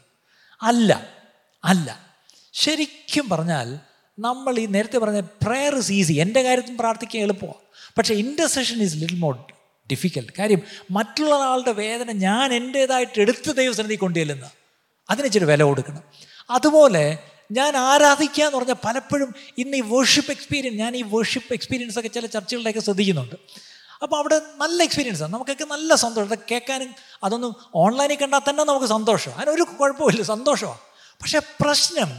അല്ല 0.61 1.07
അല്ല. 1.63 1.99
ശരിക്കും 2.53 3.29
പറഞ്ഞാൽ 3.29 3.79
നമ്മൾ 4.19 4.59
ഈ 4.59 4.65
നേരത്തെ 4.65 4.97
പറഞ്ഞ 4.97 5.19
പ്രെയർ 5.19 5.75
ഇസ് 5.75 5.91
ഈസി 5.91 6.13
എന്റെ 6.13 6.41
കാര്യത്തിൽ 6.41 6.77
പ്രാർത്ഥിക്കാൻ 6.79 7.21
എളുപ്പമാണ് 7.21 7.59
പക്ഷേ 7.97 8.13
intercession 8.13 8.81
is 8.81 8.95
little 8.95 9.19
more 9.19 9.35
difficult 9.91 10.33
കാര്യം 10.39 10.61
മറ്റുള്ള 10.91 11.35
ആളുടെ 11.35 11.71
വേദന 11.71 12.11
ഞാൻ 12.11 12.53
എന്റേതായിട്ട് 12.53 13.21
എടുത്ത് 13.21 13.55
ദൈവസന്നിധി 13.55 13.95
കൊണ്ടുചെല്ലുന്ന 13.95 14.49
അതിന് 15.09 15.45
വില 15.45 15.63
കൊടുക്കണം. 15.63 16.03
അതുപോലെ 16.49 17.17
ഞാൻ 17.51 17.77
ആരാധിക്കുക 17.77 18.43
എന്ന് 18.43 18.57
പറഞ്ഞാൽ 18.57 18.75
പലപ്പോഴും 18.85 19.35
ഇന്ന് 19.57 19.77
ഈ 19.77 19.81
വേർഷിപ്പ് 19.81 20.31
എക്സ്പീരിയൻസ് 20.31 20.79
ഞാൻ 20.79 20.95
ഈ 20.95 21.01
വേർഷിപ്പ് 21.01 21.53
എക്സ്പീരിയൻസ് 21.53 21.99
ഒക്കെ 21.99 22.07
ചില 22.07 22.25
ചർച്ചകളിലൊക്കെ 22.25 22.79
ശ്രദ്ധിക്കുന്നുണ്ട്. 22.79 23.35
അപ്പോൾ 24.03 24.15
അവിടെ 24.15 24.41
നല്ല 24.57 24.83
എക്സ്പീരിയൻസാണ് 24.83 25.33
നമുക്കൊക്കെ 25.33 25.63
നല്ല 25.63 25.95
സന്തോഷം. 25.95 26.27
അതൊക്കെ 26.27 26.45
കേൾക്കാനും 26.51 26.95
അതൊന്നും 27.23 27.55
ഓൺലൈനിൽ 27.75 28.15
കണ്ടാൽ 28.15 28.39
തന്നെ 28.49 28.63
നമുക്ക് 28.63 28.85
സന്തോഷം 28.85 29.31
അതിനൊരു 29.35 29.61
കുഴപ്പമില്ല 29.61 30.21
സന്തോഷമാണ്. 30.21 30.79
പക്ഷേ 31.21 31.39
പ്രശ്നം 31.39 32.09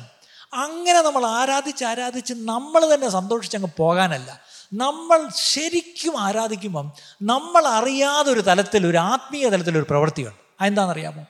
അങ്ങനെ 0.53 1.03
നമ്മൾ 1.03 1.27
ആരാധിച്ച് 1.27 1.85
ആരാധിച്ച് 1.85 2.35
നമ്മൾ 2.35 2.95
തന്നെ 2.95 3.09
സന്തോഷിച്ച് 3.09 3.57
അങ്ങ് 3.57 3.71
പോകാനല്ല. 3.77 4.50
നമ്മൾ 4.73 5.29
ശരിക്കും 5.37 6.19
ആരാധിക്കുമ്പം 6.19 6.93
നമ്മൾ 7.23 7.67
അറിയാതെ 7.67 8.33
ഒരു 8.33 8.41
തലത്തിൽ 8.41 8.87
ഒരു 8.87 8.97
ആത്മീയ 8.97 9.49
തലത്തിൽ 9.49 9.79
ഒരു 9.79 9.87
പ്രവൃത്തിയുണ്ട്. 9.91 10.39
അതെന്താണെന്നറിയാമോ? 10.61 11.25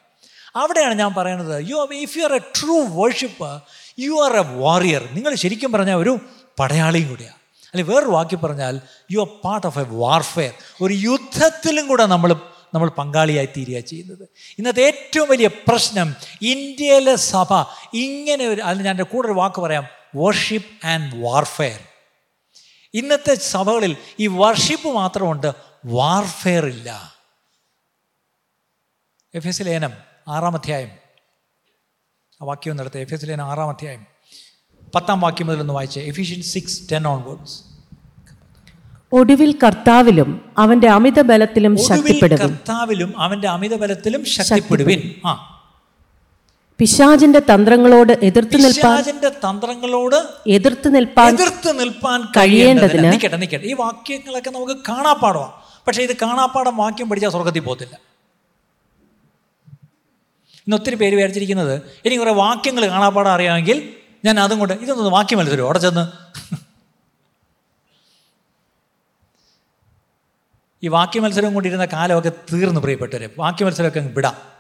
അവിടെയാണ് 0.57 0.95
ഞാൻ 0.95 1.15
പറയുന്നത് 1.15 1.69
you 1.71 1.89
if 1.93 2.19
you 2.19 2.25
are 2.25 2.33
a 2.33 2.39
true 2.39 2.85
worship 2.85 3.63
you 4.01 4.25
are 4.25 4.37
a 4.37 4.57
warrior 4.57 5.09
നിങ്ങൾ 5.13 5.35
ശരിക്കും 5.35 5.73
പറഞ്ഞാൽ 5.73 5.95
ഒരു 5.95 6.19
പടയാളിയും 6.59 7.09
കൂടിയാണ്. 7.09 7.39
അല്ലെങ്കിൽ 7.67 7.95
വേറൊരു 7.95 8.11
വാക്കി 8.11 8.37
പറഞ്ഞാൽ 8.37 8.81
you 9.13 9.21
are 9.21 9.29
part 9.45 9.67
of 9.67 9.79
a 9.79 9.83
warfare 9.83 10.53
ഒരു 10.81 10.95
യുദ്ധത്തിലും 10.95 11.89
കൂടെ 11.89 12.07
നമ്മൾ 12.07 12.35
നമ്മൾ 12.75 12.89
പങ്കാളിയായി 12.89 13.49
തീരുക 13.57 13.81
ചെയ്യുന്നത്. 13.81 14.29
ഇന്നത്തെ 14.59 14.83
ഏറ്റവും 14.83 15.29
വലിയ 15.29 15.49
പ്രശ്നം 15.49 16.15
ഇന്ത്യയിലെ 16.43 17.15
സഭ 17.15 17.53
ഇങ്ങനെ 17.95 18.47
ഒരു 18.47 18.61
അതിന് 18.61 18.85
ഞാൻ 18.85 18.93
എന്റെ 18.93 19.03
കൂടെ 19.03 19.27
ഒരു 19.27 19.35
വാക്ക് 19.35 19.61
പറയാം 19.61 19.87
വർഷിപ്പ് 20.17 20.87
ആൻഡ് 20.87 21.25
വാർഫെയർ 21.25 21.90
ഇന്നത്തെ 22.95 23.35
സഭകളിൽ 23.35 23.97
ഈ 24.21 24.27
വർഷിപ്പ് 24.27 24.89
മാത്രമുണ്ട് 24.89 25.53
വാർഫെയർ 25.87 26.67
ഇല്ല. 26.67 27.15
എഫ് 29.35 29.49
എസ് 29.49 29.63
ലേനം 29.63 29.91
ആറാം 30.29 30.55
അധ്യായം. 30.55 30.89
ആ 32.43 32.45
വാക്യം 32.45 32.77
നടത്തി 32.77 32.99
എഫ് 32.99 33.15
എസ് 33.15 33.27
ലേനം 33.27 33.45
ആറാം 33.45 33.69
അധ്യായം. 33.69 34.07
പത്താം 34.95 35.21
വാക്യം 35.21 35.47
മുതൽ 35.47 35.61
ഒന്ന് 35.61 35.75
വായിച്ചേ. 35.75 36.01
എഫിഷ്യൻ 36.01 36.43
സിക്സ് 36.43 36.93
ടെൻ 36.93 37.07
ഓൺ 37.07 37.23
വേർഡ്സ് 37.23 37.63
ഒടുവിൽ 39.13 39.59
കർത്താവിലും 39.65 40.55
അവന്റെ 40.59 40.89
അമിത 40.89 41.21
ബലത്തിലും 41.21 41.77
ശക്തിപ്പെടുവിൻ. 41.89 42.47
കർത്താവിലും 42.47 43.21
അവന്റെ 43.21 43.49
അമിത 43.49 43.75
ബലത്തിലും 43.75 44.25
ശക്തിപ്പെടുവിൻ. 44.25 45.21
ആ. 45.27 45.57
പിശാചിന്റെ 46.81 47.39
തന്ത്രങ്ങളോട് 47.39 48.13
എതിർത്ത് 48.13 48.65
നിൽപ്പാൻ 48.65 49.03
തന്ത്രങ്ങളോട് 49.45 50.27
എതിർത്ത് 50.47 50.95
നിൽപ്പാൻ 50.95 51.35
എതിർത്ത് 51.35 51.81
നിൽപ്പാൻ 51.81 52.21
കഴിയേണ്ടതിന് 52.23 52.37
കഴിയേണ്ടതിന്. 52.37 53.13
നിൽക്കട്ടെ 53.13 53.37
നിൽക്കട്ടെ 53.37 53.65
ഈ 53.65 53.73
വാക്യങ്ങളൊക്കെ 53.73 54.51
നമുക്ക് 54.51 54.73
കാണാപ്പാടമാണ് 54.89 55.53
പക്ഷേ 55.87 56.03
ഇത് 56.03 56.17
കാണാപ്പാടം 56.17 56.77
വാക്യം 56.77 57.09
പഠിച്ചാൽ 57.09 57.31
സ്വർഗത്തിൽ 57.31 57.61
പോകത്തില്ല. 57.61 57.95
ഇന്ന് 60.59 60.77
ഒത്തിരി 60.77 60.95
പേര് 60.95 61.15
വിചാരിച്ചിരിക്കുന്നത് 61.15 61.75
എനിക്ക് 61.77 62.19
കുറേ 62.19 62.33
വാക്യങ്ങൾ 62.33 62.87
കാണാപ്പാടം 62.87 63.31
അറിയാമെങ്കിൽ 63.31 63.95
ഞാൻ 64.25 64.41
അതും 64.41 64.59
കൊണ്ട് 64.59 64.75
ഇതൊന്നും 64.75 65.13
വാക്യം 65.13 65.39
മത്സരം 65.39 65.65
അവിടെ 65.65 65.79
ചെന്ന്. 65.79 66.05
ഈ 70.83 70.89
വാക്യ 70.89 71.21
മത്സരം 71.21 71.55
കൊണ്ടിരുന്ന 71.55 71.85
കാലമൊക്കെ 71.85 72.33
തീർന്നു 72.53 72.81
പ്രിയപ്പെട്ടവരെ. 72.81 73.31
വാക്യ 73.39 73.65
മത്സരമൊക്കെ 73.65 74.01
വിടാം. 74.01 74.60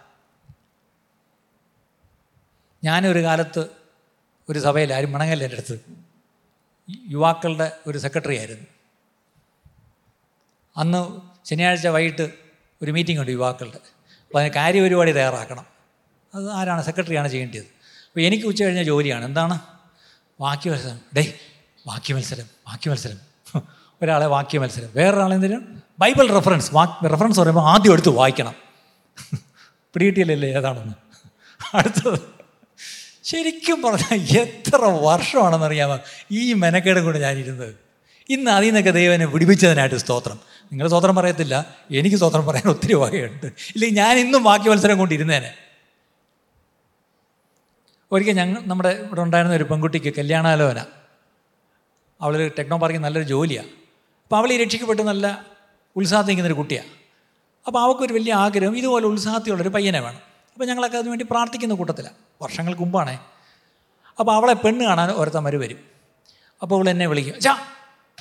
ഞാനൊരു 2.84 3.22
കാലത്ത് 3.22 3.68
ഒരു 4.48 4.58
സഭയിൽ 4.58 4.94
ആരും 4.94 5.12
മണങ്ങല്ല 5.12 5.44
എന്റെ 5.44 5.56
അടുത്ത്. 5.56 5.80
യുവാക്കളുടെ 7.10 7.72
ഒരു 7.86 7.98
സെക്രട്ടറി 7.98 8.36
ആയിരുന്നു 8.36 8.66
അന്ന് 10.76 11.20
ശനിയാഴ്ച 11.48 11.86
വൈകിട്ട് 11.86 12.30
ഒരു 12.82 12.90
മീറ്റിംഗ് 12.90 13.20
ഉണ്ട് 13.20 13.30
യുവാക്കളുടെ. 13.30 13.76
അപ്പോൾ 13.76 14.38
അതിന് 14.38 14.54
കാര്യപരിപാടി 14.54 15.12
തയ്യാറാക്കണം. 15.12 15.66
അത് 16.34 16.50
ആരാണ് 16.50 16.82
സെക്രട്ടറിയാണ് 16.82 17.28
ചെയ്യേണ്ടത്. 17.28 17.58
അപ്പോൾ 17.58 18.20
എനിക്ക് 18.20 18.46
ഉച്ച 18.46 18.62
കഴിഞ്ഞ 18.62 18.82
ജോലിയാണ്. 18.82 19.24
എന്താണ്? 19.24 19.58
വാക്യ 20.40 20.70
മത്സരം 20.70 21.00
ഡേ 21.16 21.38
വാക്യ 21.86 22.14
മത്സരം 22.14 22.44
വാക്യ 22.68 22.90
മത്സരം 22.90 23.18
ഒരാളെ 24.02 24.26
വാക്യ 24.26 24.58
മത്സരം 24.58 24.88
വേറൊരാളെ 24.96 25.36
ബൈബിൾ 25.98 26.32
റെഫറൻസ്. 26.32 26.74
വാക്ക് 26.74 27.10
റെഫറൻസ് 27.10 27.40
പറയുമ്പോൾ 27.40 27.68
ആദ്യം 27.68 27.92
എടുത്ത് 27.92 28.08
വായിക്കണം. 28.08 28.54
പിടികിട്ടിയില്ലല്ലേ 29.94 30.48
ഏതാണെന്ന്. 30.48 30.94
അടുത്തത്. 31.76 32.39
ശരിക്കും 33.30 33.82
പറഞ്ഞാൽ 33.82 34.18
എത്ര 34.42 34.80
വർഷമാണെന്നറിയാമോ 35.06 35.98
ഈ 36.30 36.52
മെനക്കേടും 36.52 37.04
കൊണ്ട് 37.04 37.18
ഞാനിരുന്നത്. 37.18 37.74
ഇന്ന് 38.30 38.50
അതിൽ 38.50 38.66
നിന്നൊക്കെ 38.66 38.90
ദൈവനെ 38.90 39.24
വിടിപ്പിച്ചതിനായിട്ട് 39.24 39.96
സ്തോത്രം. 39.96 40.38
നിങ്ങൾ 40.72 40.86
സ്തോത്രം 40.88 41.14
പറയത്തില്ല 41.16 41.76
എനിക്ക് 41.90 42.16
സ്തോത്രം 42.16 42.46
പറയാൻ 42.46 42.68
ഒത്തിരി 42.70 42.94
വകയുണ്ട്. 42.94 43.46
ഇല്ലെങ്കിൽ 43.46 43.98
ഞാൻ 43.98 44.18
ഇന്നും 44.18 44.44
ബാക്കി 44.44 44.68
മത്സരം 44.68 44.98
കൊണ്ടിരുന്നേനെ. 44.98 45.54
ഒരിക്കൽ 48.12 48.32
ഞങ്ങൾ 48.32 48.62
നമ്മുടെ 48.66 48.88
ഇവിടെ 48.88 49.20
ഉണ്ടായിരുന്ന 49.20 49.56
ഒരു 49.56 49.64
പെൺകുട്ടിക്ക് 49.64 50.14
കല്യാണാലോചന. 50.18 50.80
അവൾ 52.22 52.50
ടെക്നോ 52.58 52.76
പാർക്കിൽ 52.78 53.00
നല്ലൊരു 53.00 53.26
ജോലിയാണ് 53.26 53.68
അപ്പോൾ 54.22 54.36
അവൾ 54.36 54.56
രക്ഷിക്കപ്പെട്ട് 54.62 55.02
നല്ല 55.02 55.26
ഉത്സാഹത്തിൽ 55.96 56.28
നിൽക്കുന്നൊരു 56.28 56.58
കുട്ടിയാണ് 56.58 56.90
അപ്പോൾ 57.66 57.80
അവൾക്കൊരു 57.82 58.12
വലിയ 58.12 58.32
ആഗ്രഹം 58.32 58.78
ഇതുപോലെ 58.78 59.06
ഉത്സാഹത്തിലുള്ളൊരു 59.06 59.68
പയ്യനെ 59.68 60.00
വേണം. 60.00 60.29
അപ്പോൾ 60.60 60.68
ഞങ്ങളൊക്കെ 60.68 60.96
അതിന് 60.96 61.10
വേണ്ടി 61.10 61.26
പ്രാർത്ഥിക്കുന്ന 61.30 61.74
കൂട്ടത്തിലാണ് 61.74 62.14
വർഷങ്ങൾക്ക് 62.42 62.80
മുമ്പാണേ. 62.80 63.18
അപ്പോൾ 64.18 64.32
അവളെ 64.32 64.52
പെണ്ണ് 64.52 64.84
കാണാൻ 64.84 65.10
ഒരുത്തന്മാർ 65.10 65.56
വരും 65.56 65.78
അപ്പോൾ 66.62 66.74
അവൾ 66.74 66.90
എന്നെ 66.90 67.06
വിളിക്കും. 67.06 67.34
അച്ഛാ 67.34 67.58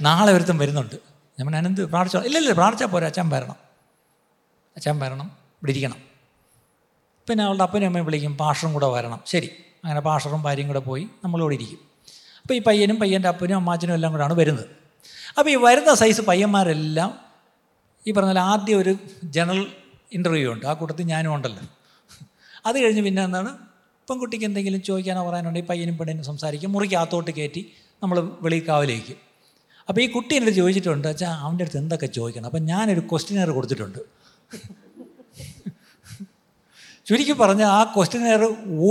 നാളെ 0.01 0.33
ഒരുത്തൻ 0.33 0.57
വരുന്നുണ്ട്. 0.57 0.95
ഞാൻ 1.39 1.55
അനന്ത് 1.55 1.85
പ്രാർത്ഥിച്ചോ? 1.85 2.21
ഇല്ല 2.25 2.37
ഇല്ല 2.37 2.51
പ്രാർത്ഥിച്ചാൽ 2.51 2.87
പോരാ 2.87 3.07
അച്ഛൻ 3.07 3.29
വരണം. 3.29 3.55
അച്ഛൻ 4.75 4.99
വരണം 4.99 5.25
ഇവിടെ 5.25 5.71
ഇരിക്കണം. 5.71 5.97
പിന്നെ 7.29 7.43
അവളുടെ 7.43 7.63
അപ്പനും 7.63 7.87
അമ്മയും 7.87 8.05
വിളിക്കും 8.05 8.37
പാഷറും 8.37 8.73
കൂടെ 8.73 8.85
വരണം. 8.85 9.19
ശരി. 9.25 9.49
അങ്ങനെ 9.83 9.99
പാഷറും 9.99 10.43
ഭാര്യയും 10.43 10.67
കൂടെ 10.67 10.79
പോയി 10.79 11.09
നമ്മളിവിടെ 11.23 11.55
ഇരിക്കും. 11.55 11.79
അപ്പോൾ 12.41 12.53
ഈ 12.53 12.61
പയ്യനും 12.61 12.95
പയ്യന്റെ 12.95 13.27
അപ്പനും 13.27 13.55
അമ്മാച്ചനും 13.55 13.93
എല്ലാം 13.93 14.11
കൂടെയാണ് 14.11 14.33
വരുന്നത്. 14.33 14.65
അപ്പോൾ 15.37 15.49
ഈ 15.49 15.55
വരുന്ന 15.55 15.93
സൈസ് 15.93 16.21
പയ്യന്മാരെല്ലാം 16.21 17.19
ഈ 18.07 18.11
പറഞ്ഞ 18.11 18.39
ആദ്യം 18.39 18.79
ഒരു 18.79 18.95
ജനറൽ 19.23 19.67
ഇന്റർവ്യൂ 20.11 20.53
ഉണ്ട്. 20.53 20.65
ആ 20.65 20.73
കൂട്ടത്തിൽ 20.73 21.03
ഞാനും 21.03 21.33
ഉണ്ടല്ലോ. 21.33 21.78
അത് 22.65 22.83
കഴിഞ്ഞ് 22.83 23.01
പിന്നെ 23.01 23.23
എന്താണ്? 23.23 23.51
പെൺകുട്ടിക്ക് 24.09 24.45
എന്തെങ്കിലും 24.45 24.81
ചോദിക്കാനോ 24.83 25.29
പറയാനുണ്ടെങ്കിൽ 25.29 25.69
പയ്യനും 25.69 25.97
പെണ്ണിനും 25.97 26.23
സംസാരിക്കും. 26.23 26.71
മുറിക്കകത്തോട്ട് 26.71 27.31
കയറ്റി 27.31 27.61
നമ്മൾ 28.03 28.17
വെളിക്കാവിലേക്ക്. 28.41 29.05
കാവലേക്കും 29.05 29.17
അപ്പോൾ 29.89 30.01
ഈ 30.01 30.07
കുട്ടി 30.07 30.35
എന്നോട് 30.35 30.55
ചോദിച്ചിട്ടുണ്ട് 30.55 31.07
അച്ഛാ 31.07 31.29
അവന്റെ 31.33 31.63
അടുത്ത് 31.63 31.77
എന്തൊക്കെ 31.77 32.05
ചോദിക്കണം? 32.05 32.45
അപ്പം 32.45 32.63
ഞാനൊരു 32.65 32.99
ക്വസ്റ്റിനെയർ 32.99 33.49
കൊടുത്തിട്ടുണ്ട്. 33.49 33.99
ചുരുക്കി 37.07 37.31
പറഞ്ഞ 37.31 37.63
ആ 37.63 37.83
ക്വസ്റ്റിനെയർ 37.83 38.41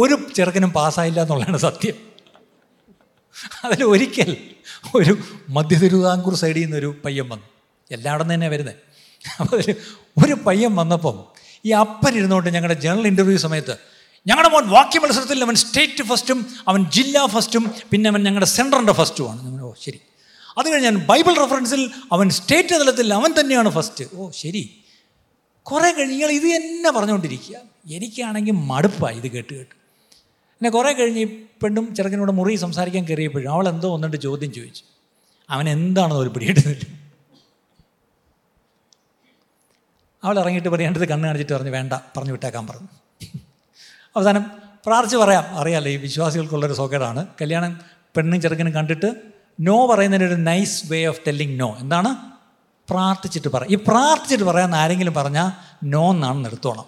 ഒരു 0.01 0.17
ചെറുക്കനും 0.37 0.71
പാസ്സായില്ല 0.71 1.21
എന്നുള്ളതാണ് 1.23 1.57
സത്യം. 1.57 1.97
അതിൽ 3.65 3.85
ഒരിക്കൽ 3.85 4.37
ഒരു 4.95 5.13
മധ്യ 5.49 5.77
തിരുവിതാംകൂർ 5.79 6.35
സൈഡിൽ 6.35 6.61
നിന്നൊരു 6.61 6.97
പയ്യൻ 7.05 7.29
വന്നു. 7.29 7.47
എല്ലായിടം 7.91 8.35
തന്നെ 8.35 8.49
വരുന്നത് 8.49 8.77
അപ്പോൾ 9.41 9.63
ഒരു 10.25 10.33
പയ്യൻ 10.33 10.75
വന്നപ്പം 10.77 11.38
ഈ 11.65 11.71
അപ്പൻ 11.71 12.15
ഇരുന്നുകൊണ്ട് 12.15 12.51
ഞങ്ങളുടെ 12.51 12.81
ജനറൽ 12.81 13.07
ഇന്റർവ്യൂ 13.07 13.37
സമയത്ത് 13.37 13.75
ഞങ്ങളുടെ 14.27 14.49
മോൻ 14.49 14.69
വാക്യ 14.69 14.99
മത്സരത്തിൽ 15.01 15.45
അവൻ 15.45 15.55
സ്റ്റേറ്റ് 15.55 16.03
ഫസ്റ്റും 16.03 16.39
അവൻ 16.69 16.85
ജില്ലാ 16.85 17.27
ഫസ്റ്റും 17.27 17.65
പിന്നെ 17.91 18.11
അവൻ 18.11 18.23
ഞങ്ങളുടെ 18.23 18.47
സെന്ററിന്റെ 18.47 18.93
ഫസ്റ്റുമാണ് 18.93 19.41
ഞാൻ 19.45 19.63
ഓ 19.63 19.75
ശരി. 19.75 20.01
അത് 20.59 20.73
കഴിഞ്ഞ് 20.73 20.85
ഞാൻ 20.85 21.07
ബൈബിൾ 21.07 21.35
റെഫറൻസിൽ 21.35 21.91
അവൻ 22.13 22.31
സ്റ്റേറ്റ് 22.31 22.69
തലത്തിൽ 22.69 23.15
അവൻ 23.15 23.41
തന്നെയാണ് 23.41 23.69
ഫസ്റ്റ് 23.69 24.05
ഓ 24.17 24.31
ശരി. 24.31 24.63
കുറേ 25.67 25.91
കഴിഞ്ഞ് 25.91 26.27
ഇത് 26.33 26.47
തന്നെ 26.57 26.91
പറഞ്ഞുകൊണ്ടിരിക്കുക 26.91 27.57
എനിക്കാണെങ്കിൽ 27.95 28.53
മടുപ്പായി 28.71 29.17
ഇത് 29.17 29.29
കേട്ട് 29.33 29.53
കേട്ട്. 29.55 29.75
പിന്നെ 30.61 30.71
കുറേ 30.71 30.93
കഴിഞ്ഞ് 30.93 31.21
ഈ 31.21 31.29
പെണ്ണും 31.63 31.95
ചെറുക്കനോട് 31.95 32.33
മുറി 32.33 32.55
സംസാരിക്കാൻ 32.57 33.05
കയറിയപ്പോഴും 33.05 33.53
അവൾ 33.53 33.69
എന്തോ 33.69 33.95
ഒന്നിട്ട് 33.95 34.17
ചോദ്യം 34.17 34.53
ചോദിച്ചു. 34.53 34.85
അവൻ 35.51 35.69
എന്താണെന്ന് 35.69 36.21
ഒരു 36.21 36.29
പിടിയിടുന്നില്ല 36.29 36.85
അവൾ 40.23 40.39
ഇറങ്ങിയിട്ട് 40.39 40.69
പറയേണ്ടത് 40.69 41.05
കണ്ണ് 41.09 41.27
കാണിച്ചിട്ട് 41.29 41.55
പറഞ്ഞു 41.55 41.71
വേണ്ട 41.71 41.93
പറഞ്ഞു 42.17 42.33
വിട്ടേക്കാൻ 42.33 42.67
പറഞ്ഞു. 42.67 42.89
അവസാനം 44.17 44.45
പ്രാർത്ഥിച്ച് 44.87 45.17
പറയാം 45.17 45.45
അറിയാമല്ലോ 45.61 45.91
ഈ 45.91 45.97
വിശ്വാസികൾക്കുള്ളൊരു 45.97 46.73
സോക്കേടാണ് 46.73 47.27
കല്യാണം 47.41 47.73
പെണ്ണും 48.17 48.41
ചെറുക്കനും 48.41 48.75
കണ്ടിട്ട് 48.75 49.09
no 49.61 49.77
പറയുന്നതിനൊരു 49.87 50.35
nice 50.35 50.93
way 50.93 51.01
of 51.07 51.21
telling 51.27 51.61
no 51.61 51.77
എന്താണ്? 51.81 52.11
പ്രാർത്ഥിച്ചിട്ട് 52.91 53.49
പറയാം. 53.49 53.71
ഈ 53.73 53.79
പ്രാർത്ഥിച്ചിട്ട് 53.89 54.45
പറയാമെന്ന് 54.45 54.77
ആരെങ്കിലും 54.77 55.15
പറഞ്ഞാൽ 55.15 55.49
നോ 55.85 56.11
എന്നാണ് 56.11 56.45
നിർത്തോണം 56.45 56.87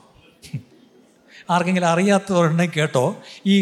ആർക്കെങ്കിലും 1.50 1.88
അറിയാത്തവരുണ്ടെങ്കിൽ 1.88 2.80
കേട്ടോ 2.80 3.04
ഈ 3.46 3.56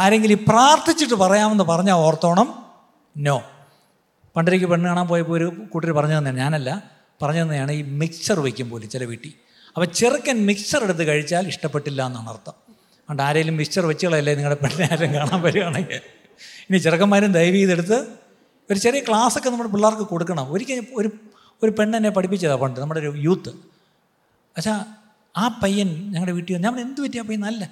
ആരെങ്കിലും 0.00 0.38
പ്രാർത്ഥിച്ചിട്ട് 0.48 1.14
പറയാമെന്ന് 1.14 1.64
പറഞ്ഞാൽ 1.64 1.94
ഓർത്തോണം 1.94 2.48
നോ 3.16 3.36
പണ്ടരയ്ക്ക് 4.36 4.66
പെണ്ണ് 4.66 4.88
കാണാൻ 4.88 5.06
പോയപ്പോൾ 5.08 5.36
ഒരു 5.36 5.46
കൂട്ടർ 5.72 5.90
പറഞ്ഞു 5.92 6.18
തന്നെ 6.18 6.32
ഞാനല്ല. 6.32 6.70
പറഞ്ഞു 7.22 7.42
തന്നെയാണ് 7.42 7.72
ഈ 7.72 7.82
മിക്സർ 7.82 8.40
വയ്ക്കും 8.40 8.70
പോലും 8.70 8.88
ചില 8.90 9.04
വീട്ടിൽ. 9.04 9.32
അപ്പോൾ 9.74 9.84
ചെറുക്കൻ 9.84 10.46
മിക്സർ 10.46 10.82
എടുത്ത് 10.82 11.02
കഴിച്ചാൽ 11.02 11.48
ഇഷ്ടപ്പെട്ടില്ല 11.48 12.06
എന്നാണ് 12.06 12.28
അർത്ഥം. 12.28 12.54
അതുകൊണ്ട് 13.02 13.22
ആരെങ്കിലും 13.22 13.56
മിക്സർ 13.56 13.86
വെച്ചുകളല്ലേ 13.86 14.34
നിങ്ങളുടെ 14.34 14.60
പെണ്ണിനെ 14.62 15.14
കാണാൻ 15.14 15.42
വരികയാണെങ്കിൽ. 15.42 16.00
ഇനി 16.70 16.78
ചെറുക്കന്മാരും 16.78 17.32
ദയവ് 17.32 17.56
ചെയ്തെടുത്ത് 17.56 17.98
ഒരു 18.70 18.78
ചെറിയ 18.78 19.00
ക്ലാസ്സൊക്കെ 19.00 19.50
നമ്മുടെ 19.50 19.70
പിള്ളേർക്ക് 19.70 20.02
കൊടുക്കണം. 20.02 20.52
ഒരിക്കൽ 20.52 20.86
ഒരു 20.94 21.10
ഒരു 21.62 21.70
പെണ്ണെന്നെ 21.70 22.10
പഠിപ്പിച്ചതാണ് 22.10 22.60
പണ്ട് 22.60 22.80
നമ്മുടെ 22.80 23.00
ഒരു 23.00 23.12
യൂത്ത് 23.16 23.52
അച്ഛാ 24.56 24.84
ആ 25.36 25.60
പയ്യൻ 25.62 25.88
ഞങ്ങളുടെ 26.12 26.32
വീട്ടിൽ 26.32 26.58
ഞാൻ 26.58 26.80
എന്ത് 26.80 27.00
പറ്റി 27.00 27.18
ആ 27.18 27.22
പയ്യൻ? 27.22 27.40
നല്ല 27.40 27.64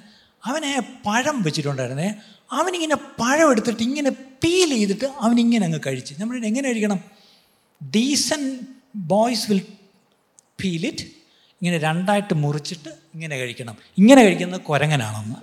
അവനെ 0.46 0.80
പഴം 1.06 1.42
വെച്ചിട്ടുണ്ടായിരുന്നേ. 1.42 2.14
അവനിങ്ങനെ 2.52 2.94
പഴം 2.94 3.50
എടുത്തിട്ട് 3.50 3.82
ഇങ്ങനെ 3.82 4.10
പീൽ 4.10 4.68
ചെയ്തിട്ട് 4.68 5.04
അവനിങ്ങനെ 5.04 5.64
അങ്ങ് 5.66 5.80
കഴിച്ച്. 5.86 6.14
നമ്മൾ 6.20 6.44
എങ്ങനെ 6.44 6.70
കഴിക്കണം? 6.70 7.00
Decent 7.94 8.58
boys 8.94 9.50
will 9.50 9.62
feel 10.60 10.86
it 10.86 11.04
ഇങ്ങനെ 11.62 11.78
രണ്ടായിട്ട് 11.78 12.34
മുറിച്ചിട്ട് 12.34 12.88
ഇങ്ങനെ 12.88 13.36
കഴിക്കണം. 13.36 13.76
ഇങ്ങനെ 13.98 14.22
കഴിക്കുന്നത് 14.22 14.60
കുരങ്ങനാണെന്ന്. 14.60 15.36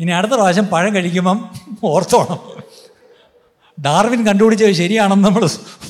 ഇനി 0.00 0.10
അടുത്ത 0.10 0.32
പ്രാവശ്യം 0.32 0.66
പഴം 0.66 0.94
കഴിക്കുമ്പം 0.94 1.50
ഓർത്തോണം. 1.84 2.62
ഡാർവിൻ 3.84 4.26
കണ്ടുപിടിച്ചത് 4.26 4.72
ശരിയാണെന്ന് 4.72 5.24
നമ്മൾ 5.24 5.46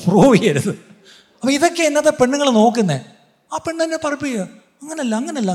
പ്രൂവ് 0.07 0.37
ചെയ്യരുത്. 0.37 0.69
അപ്പോൾ 0.69 1.51
ഇതൊക്കെ 1.51 1.83
ഇന്നത്തെ 1.83 2.09
പെണ്ണുങ്ങൾ 2.09 2.49
നോക്കുന്നത് 2.49 3.01
ആ 3.53 3.57
പെണ്ണെന്നെ 3.57 3.97
പറപ്പിക്കുക. 3.97 4.41
അങ്ങനല്ല 4.81 5.15
അങ്ങനല്ല 5.15 5.51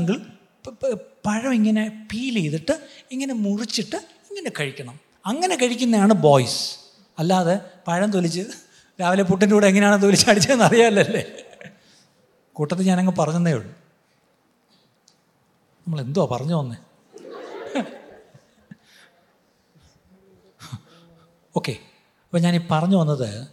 പഴം 1.27 1.53
ഇങ്ങനെ 1.53 2.07
പീൽ 2.13 2.33
ചെയ്തിട്ട് 2.33 2.79
ഇങ്ങനെ 3.11 3.33
മുറിച്ചിട്ട് 3.33 3.95
ഇങ്ങനെ 3.95 4.51
കഴിക്കണം. 4.59 4.99
അങ്ങനെ 5.25 5.55
കഴിക്കുന്നതാണ് 5.55 6.13
ബോയ്സ് 6.13 6.75
അല്ലാതെ 7.19 7.59
പഴം 7.87 8.11
തൊലിച്ച് 8.11 8.66
രാവിലെ 9.01 9.23
പുട്ടിന്റെ 9.23 9.53
കൂടെ 9.53 9.67
എങ്ങനെയാണ് 9.67 10.03
തൊലിച്ച് 10.03 10.25
ചാടിച്ചതെന്ന് 10.25 10.65
അറിയാമല്ലേ 10.65 11.23
കൂട്ടത്തിൽ 12.53 12.85
ഞാനങ്ങ് 12.85 13.15
പറഞ്ഞതേ 13.19 13.53
ഉള്ളൂ. 13.53 13.71
നമ്മൾ 15.87 16.01
എന്തുവാ 16.01 16.27
പറഞ്ഞു 16.31 16.55
വന്നേ? 16.55 16.77
ഓക്കെ 21.57 21.71
അപ്പോൾ 22.25 22.37
ഞാൻ 22.37 22.55
ഈ 22.55 22.67
പറഞ്ഞു 22.71 22.97
വന്നത് 22.97 23.47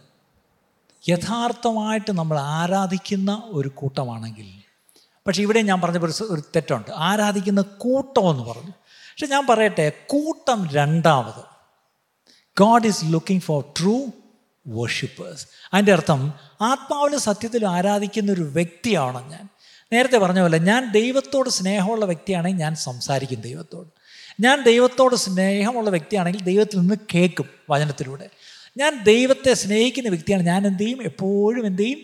യഥാർത്ഥമായിട്ട് 1.09 2.11
നമ്മൾ 2.11 2.39
ആരാധിക്കുന്ന 2.39 3.43
ഒരു 3.45 3.67
കൂട്ടമാണെങ്കിൽ 3.67 4.63
പക്ഷേ 5.27 5.41
ഇവിടെ 5.41 5.61
ഞാൻ 5.61 5.81
പറഞ്ഞപ്പോൾ 5.81 6.13
ഒരു 6.29 6.41
തെറ്റുണ്ട്. 6.41 6.91
ആരാധിക്കുന്ന 6.91 7.61
കൂട്ടം 7.61 8.29
എന്ന് 8.29 8.43
പറഞ്ഞു. 8.43 8.71
പക്ഷെ 8.71 9.27
ഞാൻ 9.27 9.47
പറയട്ടെ 9.49 9.89
കൂട്ടം 9.89 10.69
രണ്ടാമത്. 10.69 11.43
God 12.59 12.85
is 12.85 13.05
looking 13.05 13.41
for 13.41 13.63
true 13.81 14.05
worshippers 14.67 15.47
അതിന്റെ 15.73 15.93
അർത്ഥം 15.93 16.33
ആത്മാവിലും 16.61 17.19
സത്യത്തിലും 17.19 17.71
ആരാധിക്കുന്ന 17.71 18.31
ഒരു 18.31 18.41
വ്യക്തിയാണ് 18.41 19.31
ഞാൻ. 19.31 19.49
നേരത്തെ 19.93 20.17
പറഞ്ഞ 20.17 20.41
പോലെ 20.41 20.57
ഞാൻ 20.57 20.91
ദൈവത്തോട് 20.91 21.49
സ്നേഹമുള്ള 21.49 22.05
വ്യക്തിയാണെങ്കിൽ 22.05 22.61
ഞാൻ 22.61 22.75
സംസാരിക്കും 22.75 23.41
ദൈവത്തോട്. 23.41 23.87
ഞാൻ 24.39 24.63
ദൈവത്തോട് 24.63 25.15
സ്നേഹമുള്ള 25.15 25.89
വ്യക്തിയാണെങ്കിൽ 25.89 26.41
ദൈവത്തിൽ 26.41 26.79
നിന്ന് 26.79 26.95
കേൾക്കും 27.15 27.49
വചനത്തിലൂടെ. 27.69 28.29
ഞാൻ 28.77 29.03
ദൈവത്തെ 29.03 29.53
സ്നേഹിക്കുന്ന 29.53 30.09
വ്യക്തിയാണ് 30.09 30.43
ഞാൻ 30.43 30.67
എന്ത് 30.67 30.83
ചെയ്യും? 30.83 31.03
എപ്പോഴും 31.03 31.65
എന്ത് 31.65 31.81
ചെയ്യും? 31.81 31.99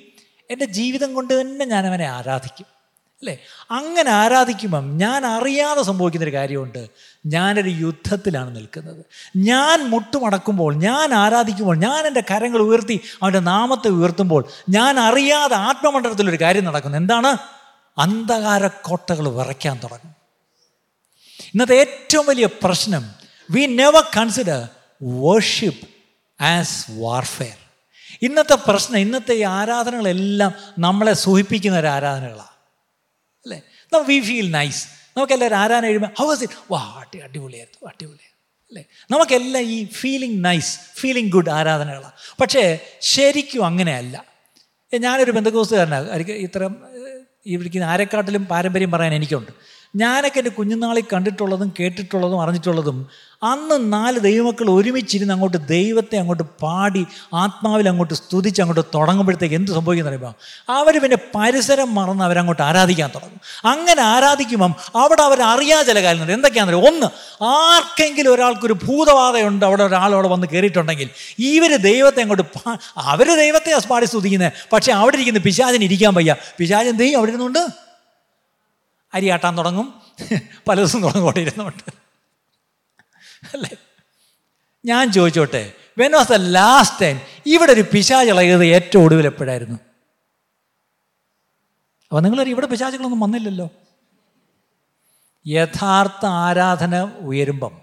എന്റെ 0.51 0.65
ജീവിതം 0.65 1.13
കൊണ്ട് 1.13 1.41
തന്നെ 1.41 1.65
ഞാൻ 1.65 1.87
അവനെ 1.87 2.05
ആരാധിക്കും. 2.05 2.80
അല്ലേ? 3.21 3.37
അങ്ങനെ 3.71 4.11
ആരാധിക്കുമ്പം 4.11 4.97
ഞാൻ 4.97 5.25
അറിയാതെ 5.25 5.81
സംഭവിക്കുന്നൊരു 5.81 6.33
കാര്യമുണ്ട്. 6.33 6.87
ഞാനൊരു 7.25 7.69
യുദ്ധത്തിലാണ് 7.69 8.55
നിൽക്കുന്നത്. 8.55 9.05
ഞാൻ 9.37 9.89
മുട്ടുമടക്കുമ്പോൾ 9.89 10.75
ഞാൻ 10.75 11.13
ആരാധിക്കുമ്പോൾ 11.13 11.77
ഞാൻ 11.77 12.07
എന്റെ 12.07 12.23
കരങ്ങൾ 12.31 12.57
ഉയർത്തി 12.57 13.01
അവന്റെ 13.23 13.39
നാമത്തെ 13.39 13.87
ഉയർത്തുമ്പോൾ 13.87 14.45
ഞാൻ 14.69 14.99
അറിയാതെ 14.99 15.55
ആത്മമണ്ഡലത്തിലൊരു 15.55 16.41
കാര്യം 16.41 16.63
നടക്കുന്നു. 16.63 16.97
എന്താണ്? 16.97 17.37
അന്ധകാര 17.97 18.67
കോട്ടകൾ 18.67 19.27
വിറയ്ക്കാൻ 19.27 19.79
തുടങ്ങും. 19.83 20.15
ഇന്നത്തെ 21.41 21.75
ഏറ്റവും 21.75 22.25
വലിയ 22.25 22.45
പ്രശ്നം 22.45 23.11
we 23.51 23.65
never 23.65 24.03
consider 24.17 24.69
worship 25.03 26.43
as 26.43 26.85
warfare 26.99 27.57
ഇന്നത്തെ 28.21 28.57
പ്രശ്നം 28.67 28.97
ഇന്നത്തെ 28.97 29.33
ഈ 29.33 29.41
ആരാധനകളെല്ലാം 29.41 30.53
നമ്മളെ 30.79 31.13
സൂഹിപ്പിക്കുന്ന 31.13 31.79
ഒരു 31.79 31.87
ആരാധനകളാണ് 31.87 32.50
അല്ലേ? 33.45 33.61
വി 34.07 34.19
ഫീൽ 34.19 34.51
നൈസ് 34.51 34.87
നമുക്കെല്ലാവരും 35.17 35.55
ആരാധന 35.55 35.83
കഴിയുമ്പോൾ 35.85 36.09
ഹൗ 36.19 36.27
വാസ് 36.27 36.43
ഇറ്റ് 36.43 36.53
വാ 36.71 36.81
അടി 36.99 37.17
അടിപൊളിയായിരുന്നു 37.17 37.89
അടിപൊളിയായിരുന്നു. 37.89 38.31
അല്ലേ? 38.69 38.83
നമുക്കെല്ലാം 39.11 39.63
ഈ 39.63 39.85
ഫീലിംഗ് 39.85 40.45
നൈസ് 40.45 40.79
ഫീലിംഗ് 40.95 41.31
ഗുഡ് 41.31 41.49
ആരാധനകളാണ് 41.49 42.11
പക്ഷേ 42.41 42.79
ശരിക്കും 43.01 43.65
അങ്ങനെയല്ല. 43.65 44.25
ഞാനൊരു 44.93 45.31
ബന്ധുക്കോസുകാരനാണ്. 45.31 46.11
എനിക്ക് 46.11 46.31
ഈ 47.45 47.55
വിളിക്കുന്ന 47.55 47.85
ആരെക്കാട്ടിലും 47.85 48.45
പാരമ്പര്യം 48.45 48.91
പറയാൻ 48.91 49.13
എനിക്കുണ്ട്. 49.13 49.51
ഞാനൊക്കെ 49.95 50.37
എന്റെ 50.37 50.49
കുഞ്ഞുനാളിൽ 50.49 51.03
കണ്ടിട്ടുള്ളതും 51.13 51.73
കേട്ടിട്ടുള്ളതും 51.79 52.41
അറിഞ്ഞിട്ടുള്ളതും 52.41 53.07
അന്ന് 53.43 53.93
നാല് 53.93 54.19
ദൈവമക്കൾ 54.19 54.69
ഒരുമിച്ചിരുന്ന് 54.69 55.33
അങ്ങോട്ട് 55.33 55.67
ദൈവത്തെ 55.67 56.15
അങ്ങോട്ട് 56.15 56.43
പാടി 56.43 57.05
ആത്മാവിൽ 57.33 57.89
അങ്ങോട്ട് 57.89 58.13
സ്തുതിച്ച് 58.13 58.61
അങ്ങോട്ട് 58.61 58.85
തുടങ്ങുമ്പോഴത്തേക്ക് 58.95 59.55
എന്ത് 59.55 59.71
സംഭവിക്കുന്ന 59.71 60.09
അറിയുമ്പോൾ 60.09 60.33
അവർ 60.69 60.97
പിന്നെ 61.03 61.17
പരിസരം 61.35 61.95
മറന്ന് 61.95 62.23
അവരങ്ങോട്ട് 62.23 62.61
ആരാധിക്കാൻ 62.61 63.09
തുടങ്ങും. 63.15 63.39
അങ്ങനെ 63.65 64.01
ആരാധിക്കുമ്പം 64.01 64.75
അവിടെ 64.95 65.21
അവർ 65.21 65.41
അറിയാതെ 65.41 65.83
ചില 65.83 66.01
കാര്യങ്ങളുണ്ട്. 66.03 66.33
എന്തൊക്കെയാണെന്ന് 66.33 66.77
അറിയോ? 66.77 66.93
ഒന്ന് 66.93 67.07
ആർക്കെങ്കിലും 67.43 68.33
ഒരാൾക്കൊരു 68.33 68.73
ഭൂതബാധയുണ്ട് 68.73 69.65
അവിടെ 69.65 69.83
ഒരാൾ 69.83 70.13
അവിടെ 70.13 70.27
വന്ന് 70.27 70.47
കയറിയിട്ടുണ്ടെങ്കിൽ 70.47 71.09
ഇവർ 71.39 71.75
ദൈവത്തെ 71.75 72.21
അങ്ങോട്ട് 72.21 72.43
അവർ 72.97 73.35
ദൈവത്തെ 73.37 73.87
പാടി 73.87 74.05
സ്തുതിക്കുന്നത് 74.05 74.53
പക്ഷേ 74.73 74.91
അവിടെ 74.91 75.15
ഇരിക്കുന്ന 75.15 75.39
പിശാചിന് 75.39 75.83
ഇരിക്കാൻ 75.83 76.13
വയ്യ. 76.13 76.35
പിശാചൻ 76.57 76.91
ദൈവം 76.91 77.17
അവിടെ 77.17 77.31
ഇരുന്നുകൊണ്ട് 77.31 77.67
അരിയാട്ടാൻ 79.13 79.57
തുടങ്ങും. 79.57 79.93
പല 80.67 80.75
ദിവസം 80.75 81.01
തുടങ്ങും 81.01 81.21
അവിടെ 81.21 81.39
ഇരുന്നുകൊണ്ട്. 81.39 82.10
അല്ലേ? 83.43 83.69
ഞാൻ 84.85 85.11
ചോദിച്ചോട്ടെ 85.11 85.73
when 85.97 86.11
was 86.11 86.31
the 86.31 86.35
last 86.35 87.01
time 87.01 87.21
ഇവിടെ 87.45 87.71
ഒരു 87.71 87.81
പിശാച് 87.81 88.29
ഇളകിയത് 88.29 88.65
ഏറ്റവും 88.65 89.03
ഒടുവിൽ 89.03 89.25
എപ്പോഴായിരുന്നു? 89.25 89.75
അപ്പോൾ 92.03 92.21
നിങ്ങൾ 92.21 92.41
ഇവിടെ 92.47 92.65
പിശാചുകളൊന്നും 92.65 93.19
വന്നില്ലല്ലോ. 93.19 93.69
യഥാർത്ഥ 95.47 96.25
ആരാധന 96.25 97.01
ഉയരുമ്പം 97.01 97.81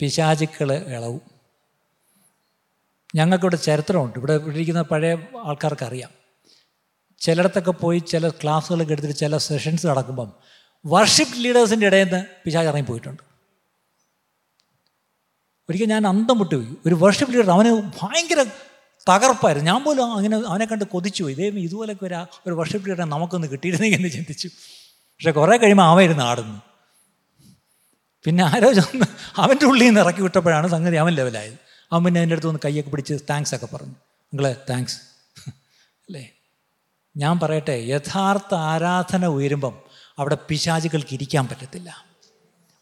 പിശാചുക്കൾ 0.00 0.72
ഇളവും. 0.72 1.20
ഞങ്ങൾക്കിവിടെ 3.14 3.56
ചരിത്രമുണ്ട്. 3.56 4.18
ഇവിടെ 4.18 4.32
ഇരിക്കുന്ന 4.32 4.82
പഴയ 4.82 5.16
ആൾക്കാർക്ക് 5.44 5.84
അറിയാം 5.84 6.10
ചിലയിടത്തൊക്കെ 7.20 7.70
പോയി 7.70 7.98
ചില 7.98 8.28
ക്ലാസ്സുകളൊക്കെ 8.28 8.92
എടുത്തിട്ട് 8.92 9.18
ചില 9.18 9.36
സെഷൻസ് 9.36 9.86
നടക്കുമ്പം 9.86 10.32
വർഷിപ്പ് 10.86 11.44
ലീഡേഴ്സിന്റെ 11.44 11.86
ഇടയിൽ 11.86 12.04
നിന്ന് 12.04 12.58
ഇറങ്ങി 12.58 12.86
പോയിട്ടുണ്ട് 12.88 13.31
ഒരിക്കൽ 15.68 15.84
ഞാൻ 15.84 16.06
അന്തം 16.06 16.38
വിട്ടുപോയി. 16.38 16.76
ഒരു 16.86 16.94
വർഷിപ്പ് 16.94 17.34
ലീഡർ 17.34 17.50
അവന് 17.50 17.70
ഭയങ്കര 18.02 18.40
തകർപ്പായിരുന്നു. 19.08 19.70
ഞാൻ 19.70 19.84
പോലും 19.84 20.12
അങ്ങനെ 20.16 20.36
അവനെ 20.48 20.64
കണ്ട് 20.64 20.84
കൊതിച്ചു 20.84 21.22
പോയി 21.24 21.34
ഇതേ 21.34 21.46
ഇതുപോലൊക്കെ 21.48 22.06
ഒരു 22.06 22.14
ഒരു 22.46 22.54
വർഷിപ്പ് 22.54 22.88
ലീഡറെ 22.88 23.04
നമുക്കൊന്ന് 23.04 23.48
കിട്ടിയിരുന്നെങ്കിൽ 23.48 23.98
എന്ന് 23.98 24.08
ചിന്തിച്ചു. 24.08 24.48
പക്ഷേ 25.14 25.32
കുറേ 25.32 25.56
കഴിയുമ്പോൾ 25.56 25.84
അവൻ 25.84 26.02
ഇരുന്ന് 26.04 26.24
ആടുന്നു. 26.24 26.58
പിന്നെ 28.24 28.44
ആരോ 28.44 28.72
ചെന്ന് 28.72 29.06
അവന്റെ 29.36 29.66
ഉള്ളിൽ 29.66 29.84
നിന്ന് 29.86 30.00
ഇറക്കി 30.00 30.22
വിട്ടപ്പോഴാണ് 30.22 30.68
സംഗതി 30.68 30.96
അവൻ 30.96 31.12
ലെവലായത് 31.12 31.56
അവൻ 31.92 32.04
പിന്നെ 32.04 32.22
എന്റെ 32.22 32.34
അടുത്ത് 32.34 32.48
ഒന്ന് 32.48 32.60
കൈയൊക്കെ 32.64 32.90
പിടിച്ച് 32.90 33.14
താങ്ക്സ് 33.30 33.54
ഒക്കെ 33.54 33.66
പറഞ്ഞു. 33.66 33.94
നിങ്ങളെ 34.32 34.56
താങ്ക്സ് 34.70 34.98
അല്ലേ? 36.08 36.24
ഞാൻ 37.16 37.40
പറയട്ടെ 37.40 37.76
യഥാർത്ഥ 37.86 38.54
ആരാധന 38.54 39.26
ഉയരുമ്പം 39.26 39.74
അവിടെ 40.18 40.36
പിശാചുകൾക്ക് 40.48 41.14
ഇരിക്കാൻ 41.14 41.48
പറ്റത്തില്ല. 41.48 41.90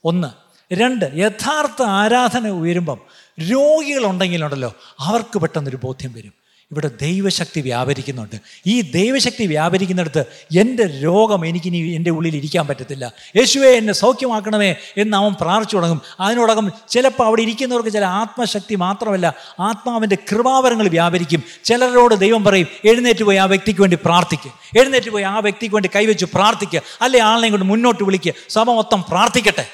ഒന്ന് 0.05 0.31
രണ്ട് 0.73 1.11
യഥാർത്ഥ 1.16 1.83
ആരാധന 1.83 2.49
ഉയരുമ്പം 2.49 2.99
രോഗികളുണ്ടെങ്കിലുണ്ടല്ലോ 3.41 4.75
അവർക്ക് 5.01 5.39
പെട്ടെന്നൊരു 5.39 5.79
ബോധ്യം 5.85 6.12
വരും. 6.12 6.41
ഇവിടെ 6.71 6.91
ദൈവശക്തി 7.03 7.61
വ്യാപരിക്കുന്നുണ്ട്. 7.61 8.37
ഈ 8.66 8.81
ദൈവശക്തി 8.81 9.47
വ്യാപരിക്കുന്നിടത്ത് 9.47 10.25
എന്റെ 10.59 10.83
രോഗം 10.83 11.47
എനിക്കിനി 11.47 11.77
എന്റെ 11.77 12.11
ഉള്ളിൽ 12.11 12.37
ഇരിക്കാൻ 12.37 12.66
പറ്റത്തില്ല. 12.66 13.12
യേശുവെ 13.37 13.68
എന്നെ 13.68 13.93
സൗഖ്യമാക്കണമേ 13.93 14.75
എന്ന് 14.97 15.16
അവൻ 15.16 15.33
പ്രാർത്ഥിച്ചു 15.41 15.77
തുടങ്ങും. 15.77 16.03
അതിനോടകം 16.21 16.73
ചിലപ്പോൾ 16.89 17.25
അവിടെ 17.25 17.43
ഇരിക്കുന്നവർക്ക് 17.43 17.91
ചില 17.91 18.05
ആത്മശക്തി 18.05 18.75
മാത്രമല്ല 18.75 19.35
ആത്മാവിന്റെ 19.61 20.18
കൃപാവരങ്ങൾ 20.33 20.89
വ്യാപരിക്കും. 20.89 21.43
ചിലരോട് 21.64 22.14
ദൈവം 22.14 22.45
പറയും 22.45 22.66
എഴുന്നേറ്റ് 22.85 23.25
പോയി 23.25 23.37
ആ 23.37 23.45
വ്യക്തിക്ക് 23.45 23.81
വേണ്ടി 23.81 23.99
പ്രാർത്ഥിക്കുക 24.05 24.81
എഴുന്നേറ്റ് 24.81 25.11
പോയി 25.11 25.25
ആ 25.25 25.39
വ്യക്തിക്ക് 25.39 25.75
വേണ്ടി 25.75 25.91
കൈവച്ച് 25.97 26.25
പ്രാർത്ഥിക്കുക 26.25 26.83
അല്ലെ 27.01 27.21
ആളിനെ 27.21 27.51
കൊണ്ട് 27.51 27.66
മുന്നോട്ട് 27.66 28.05
വിളിക്കുക 28.05 28.33
സഭ 28.49 28.71
മൊത്തം 28.71 29.05
പ്രാർത്ഥിക്കട്ടെ. 29.09 29.66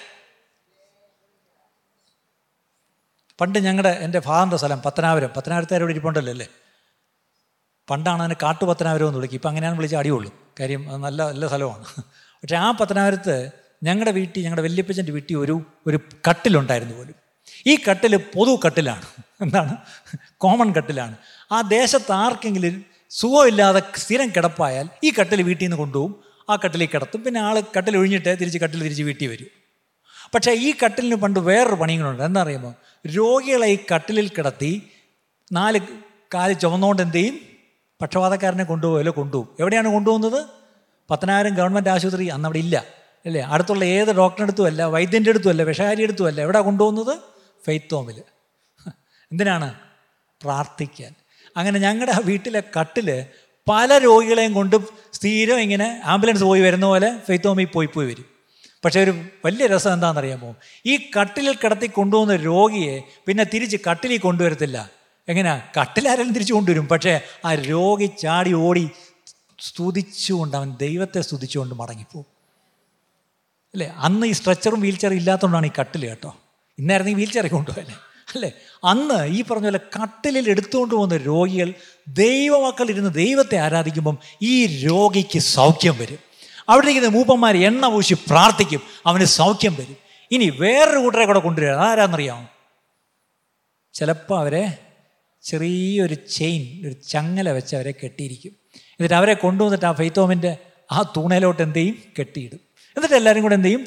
പണ്ട് 3.40 3.58
ഞങ്ങളുടെ 3.58 3.88
എന്റെ 3.88 4.20
ഫാദറിന്റെ 4.20 4.56
സ്ഥലം 4.56 4.82
പത്തനാപുരം. 4.86 5.30
പത്തനാപുരത്തെ 5.36 5.76
ഇവിടെ 5.76 5.92
ഇരിപ്പുണ്ടല്ലോ 5.92 6.30
അല്ലേ? 6.30 6.48
പണ്ടാണ് 7.90 8.22
അതിനെ 8.22 8.36
കാട്ടുപത്തനാപുരം 8.42 9.06
എന്ന് 9.06 9.18
വിളിക്കുക. 9.18 9.36
ഇപ്പം 9.36 9.48
അങ്ങനെയാണ് 9.48 9.76
വിളിച്ച് 9.76 9.96
അടിയുള്ളൂ. 9.96 10.34
കാര്യം 10.60 11.02
നല്ല 11.02 11.28
നല്ല 11.28 11.48
സ്ഥലമാണ്. 11.48 11.84
പക്ഷേ 12.42 12.56
ആ 12.56 12.70
പത്തനാപുരത്ത് 12.70 13.50
ഞങ്ങളുടെ 13.82 14.10
വീട്ടിൽ 14.10 14.42
ഞങ്ങളുടെ 14.42 14.62
വല്യപ്പച്ചന്റെ 14.62 15.12
വീട്ടിൽ 15.12 15.36
ഒരു 15.36 15.62
ഒരു 15.86 16.00
കട്ടിലുണ്ടായിരുന്നു 16.28 16.94
പോലും. 16.94 17.14
ഈ 17.66 17.78
കട്ടിൽ 17.90 18.16
പൊതു 18.16 18.60
കട്ടിലാണ്. 18.66 19.02
എന്താണ്? 19.40 19.76
കോമൺ 20.38 20.72
കട്ടിലാണ്. 20.72 21.16
ആ 21.52 21.60
ദേശത്ത് 21.60 22.12
ആർക്കെങ്കിലും 22.12 22.84
സുഖമില്ലാതെ 23.10 23.82
സ്ഥിരം 23.96 24.28
കിടപ്പായാൽ 24.28 24.88
ഈ 25.04 25.12
കട്ടിൽ 25.20 25.42
വീട്ടിൽ 25.42 25.64
നിന്ന് 25.64 25.76
കൊണ്ടുപോകും. 25.76 26.24
ആ 26.50 26.56
കട്ടിലിൽ 26.56 26.86
കിടത്തും. 26.86 27.24
പിന്നെ 27.24 27.40
ആൾ 27.40 27.62
കട്ടിൽ 27.76 27.96
ഒഴിഞ്ഞിട്ട് 27.96 28.36
തിരിച്ച് 28.40 28.58
കട്ടിൽ 28.58 28.82
തിരിച്ച് 28.82 29.02
വീട്ടിൽ 29.02 29.26
വരും. 29.26 29.46
പക്ഷേ 30.34 30.52
ഈ 30.52 30.74
കട്ടിലിന് 30.84 31.14
പണ്ട് 31.14 31.40
വേറൊരു 31.40 31.74
പണികളുണ്ട് 31.74 32.22
എന്താ 32.22 32.42
അറിയുമോ 32.42 32.74
രോഗികളെ 33.06 33.66
ഈ 33.66 33.78
കട്ടിലിൽ 33.94 34.28
കിടത്തി 34.28 34.82
നാല് 35.52 35.80
കാൽ 36.34 36.52
ചുമന്നുകൊണ്ട് 36.52 37.02
എന്ത് 37.02 37.16
ചെയ്യും? 37.16 37.40
പക്ഷപാതക്കാരനെ 38.02 38.64
കൊണ്ടുപോകലോ 38.64 39.12
കൊണ്ടുപോകും. 39.16 39.56
എവിടെയാണ് 39.60 39.88
കൊണ്ടുപോകുന്നത്? 39.88 40.44
പത്തനായിരം 41.10 41.54
ഗവൺമെന്റ് 41.54 41.88
ആശുപത്രി 41.88 42.26
അന്ന് 42.26 42.46
അവിടെ 42.46 42.58
ഇല്ല 42.58 42.84
അല്ലേ? 43.26 43.40
അടുത്തുള്ള 43.40 43.84
ഏത് 43.84 44.08
ഡോക്ടറിന്റെ 44.08 44.42
അടുത്തും 44.42 44.66
അല്ല 44.66 44.82
വൈദ്യന്റെ 44.82 45.30
അടുത്തും 45.30 45.48
അല്ല 45.48 45.62
വിഷകാരി 45.62 46.02
അടുത്തും 46.02 46.26
അല്ല. 46.26 46.40
എവിടെ 46.40 46.60
കൊണ്ടുപോകുന്നത്? 46.60 47.18
ഫെയ്ത്ത് 47.64 47.94
ഹോമിൽ 47.94 48.22
എന്തിനാണ്? 49.32 49.74
പ്രാർത്ഥിക്കാൻ. 50.42 51.14
അങ്ങനെ 51.56 51.78
ഞങ്ങളുടെ 51.78 52.12
വീട്ടിലെ 52.24 52.62
കട്ടിൽ 52.80 53.26
പല 53.68 53.98
രോഗികളെയും 53.98 54.52
കൊണ്ട് 54.52 54.76
സ്ഥിരം 55.12 55.60
ഇങ്ങനെ 55.60 56.02
ആംബുലൻസ് 56.04 56.44
പോയി 56.44 56.60
വരുന്ന 56.60 56.86
പോലെ 56.86 57.18
ഫെയ്ത്ത് 57.26 57.46
ഹോമിൽ 57.46 57.64
പോയി 57.64 57.86
പോയി 57.86 58.06
വരും. 58.06 58.35
പക്ഷേ 58.86 59.00
ഒരു 59.02 59.14
വലിയ 59.44 59.66
രസം 59.66 59.92
എന്താണെന്നറിയാമോ? 59.92 60.56
ഈ 60.86 60.96
കട്ടിലിൽ 60.96 61.54
കിടത്തി 61.54 61.86
കൊണ്ടുപോകുന്ന 61.86 62.36
രോഗിയെ 62.36 63.02
പിന്നെ 63.26 63.44
തിരിച്ച് 63.44 63.76
കട്ടിലിൽ 63.90 64.18
കൊണ്ടുവരത്തില്ല. 64.18 64.90
എങ്ങനെയാ 65.28 65.62
കട്ടിലാരെങ്കിലും 65.80 66.32
തിരിച്ചു 66.32 66.54
കൊണ്ടുവരും. 66.54 66.88
പക്ഷേ 66.88 67.20
ആ 67.44 67.54
രോഗി 67.54 68.06
ചാടി 68.06 68.52
ഓടി 68.52 68.90
സ്തുതിച്ചുകൊണ്ട് 69.58 70.56
അവൻ 70.56 70.76
ദൈവത്തെ 70.80 71.20
സ്തുതിച്ചുകൊണ്ട് 71.20 71.74
മടങ്ങിപ്പോവും 71.74 72.26
അല്ലേ? 73.74 73.86
അന്ന് 73.86 74.26
ഈ 74.26 74.32
സ്ട്രെച്ചറും 74.32 74.80
വീൽ 74.80 74.96
ചെയറും 74.96 75.16
ഇല്ലാത്തതുകൊണ്ടാണ് 75.16 75.66
ഈ 75.66 75.70
കട്ടിൽ 75.80 76.08
കേട്ടോ. 76.08 76.36
ഇന്നായിരുന്നു 76.78 77.12
ഈ 77.12 77.14
വീൽ 77.14 77.30
ചെയർ 77.30 77.46
കൊണ്ടുപോകാനെ 77.46 77.96
അല്ലേ? 78.34 78.52
അന്ന് 78.84 79.26
ഈ 79.26 79.42
പറഞ്ഞ 79.42 79.64
പോലെ 79.64 79.80
കട്ടിലിൽ 80.02 80.50
എടുത്തുകൊണ്ട് 80.50 80.94
പോകുന്ന 80.94 81.16
രോഗികൾ 81.16 81.74
ദൈവമക്കൾ 82.08 82.90
ഇരുന്ന് 82.90 83.14
ദൈവത്തെ 83.14 83.56
ആരാധിക്കുമ്പം 83.56 84.18
ഈ 84.42 84.66
രോഗിക്ക് 84.66 85.38
സൗഖ്യം 85.38 85.98
വരും. 85.98 86.25
അവിടെ 86.68 86.86
ഇരിക്കുന്ന 86.86 87.16
മൂപ്പന്മാർ 87.16 87.56
എണ്ണ 87.56 87.88
പൂശി 87.88 88.14
പ്രാർത്ഥിക്കും. 88.14 88.80
അവന് 89.06 89.24
സൗഖ്യം 89.24 89.74
വരും. 89.74 89.96
ഇനി 90.30 90.50
വേറൊരു 90.50 90.98
കൂട്ടരെ 90.98 91.26
കൂടെ 91.26 91.38
കൊണ്ടുവരിക 91.38 91.74
ആരാന്നറിയാമോ 91.74 92.46
ചിലപ്പോൾ 93.94 94.40
അവരെ 94.40 94.78
ചെറിയൊരു 95.42 96.14
ചെയിൻ 96.14 96.86
ഒരു 96.86 96.94
ചങ്ങല 97.08 97.50
വെച്ച് 97.50 97.76
അവരെ 97.76 97.94
കെട്ടിയിരിക്കും. 98.04 98.50
എന്നിട്ട് 98.76 99.14
അവരെ 99.14 99.34
കൊണ്ടുവന്നിട്ട് 99.34 99.86
ആ 99.86 99.92
ഫെയ്ത്തോമിന്റെ 99.92 100.56
ആ 100.92 101.12
തൂണയിലോട്ട് 101.16 101.62
എന്ത് 101.62 101.78
ചെയ്യും? 101.78 101.98
കെട്ടിയിടും. 102.18 102.60
എന്നിട്ട് 102.96 103.14
എല്ലാവരും 103.14 103.42
കൂടെ 103.42 103.54
എന്ത് 103.54 103.66
ചെയ്യും? 103.66 103.84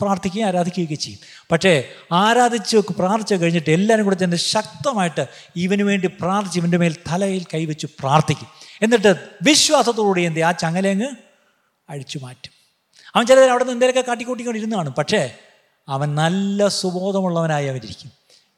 പ്രാർത്ഥിക്കുകയും 0.00 0.46
ആരാധിക്കുകയൊക്കെ 0.46 0.94
ചെയ്യും. 0.94 1.46
പക്ഷേ 1.52 1.88
ആരാധിച്ച് 2.12 2.76
പ്രാർത്ഥിച്ചു 2.76 3.34
കഴിഞ്ഞിട്ട് 3.34 3.70
എല്ലാവരും 3.70 4.04
കൂടെ 4.04 4.16
ചെന്ന് 4.16 4.36
ശക്തമായിട്ട് 4.36 5.26
ഇവന് 5.56 5.82
വേണ്ടി 5.82 6.06
പ്രാർത്ഥിച്ച് 6.06 6.60
ഇവന്റെ 6.60 6.78
മേൽ 6.78 6.96
തലയിൽ 7.12 7.44
കൈവച്ച് 7.54 7.86
പ്രാർത്ഥിക്കും. 7.86 8.48
എന്നിട്ട് 8.82 9.14
വിശ്വാസത്തോടുകൂടി 9.42 10.22
എന്ത്? 10.22 10.40
ആ 10.40 10.52
ചങ്ങലങ്ങ് 10.52 11.29
അഴിച്ചു 11.90 12.18
മാറ്റും. 12.18 12.52
അവൻ 13.14 13.26
ചിലർ 13.26 13.50
അവിടെ 13.50 13.64
നിന്ന് 13.64 13.74
എന്തെങ്കിലുമൊക്കെ 13.74 14.08
കാട്ടിക്കൂട്ടിക്കൊണ്ടിരുന്ന് 14.08 14.76
കാണും 14.76 14.92
പക്ഷേ 14.92 15.34
അവൻ 15.88 16.14
നല്ല 16.14 16.68
സുബോധമുള്ളവനായി 16.68 17.66
അവരിക്കും 17.66 18.10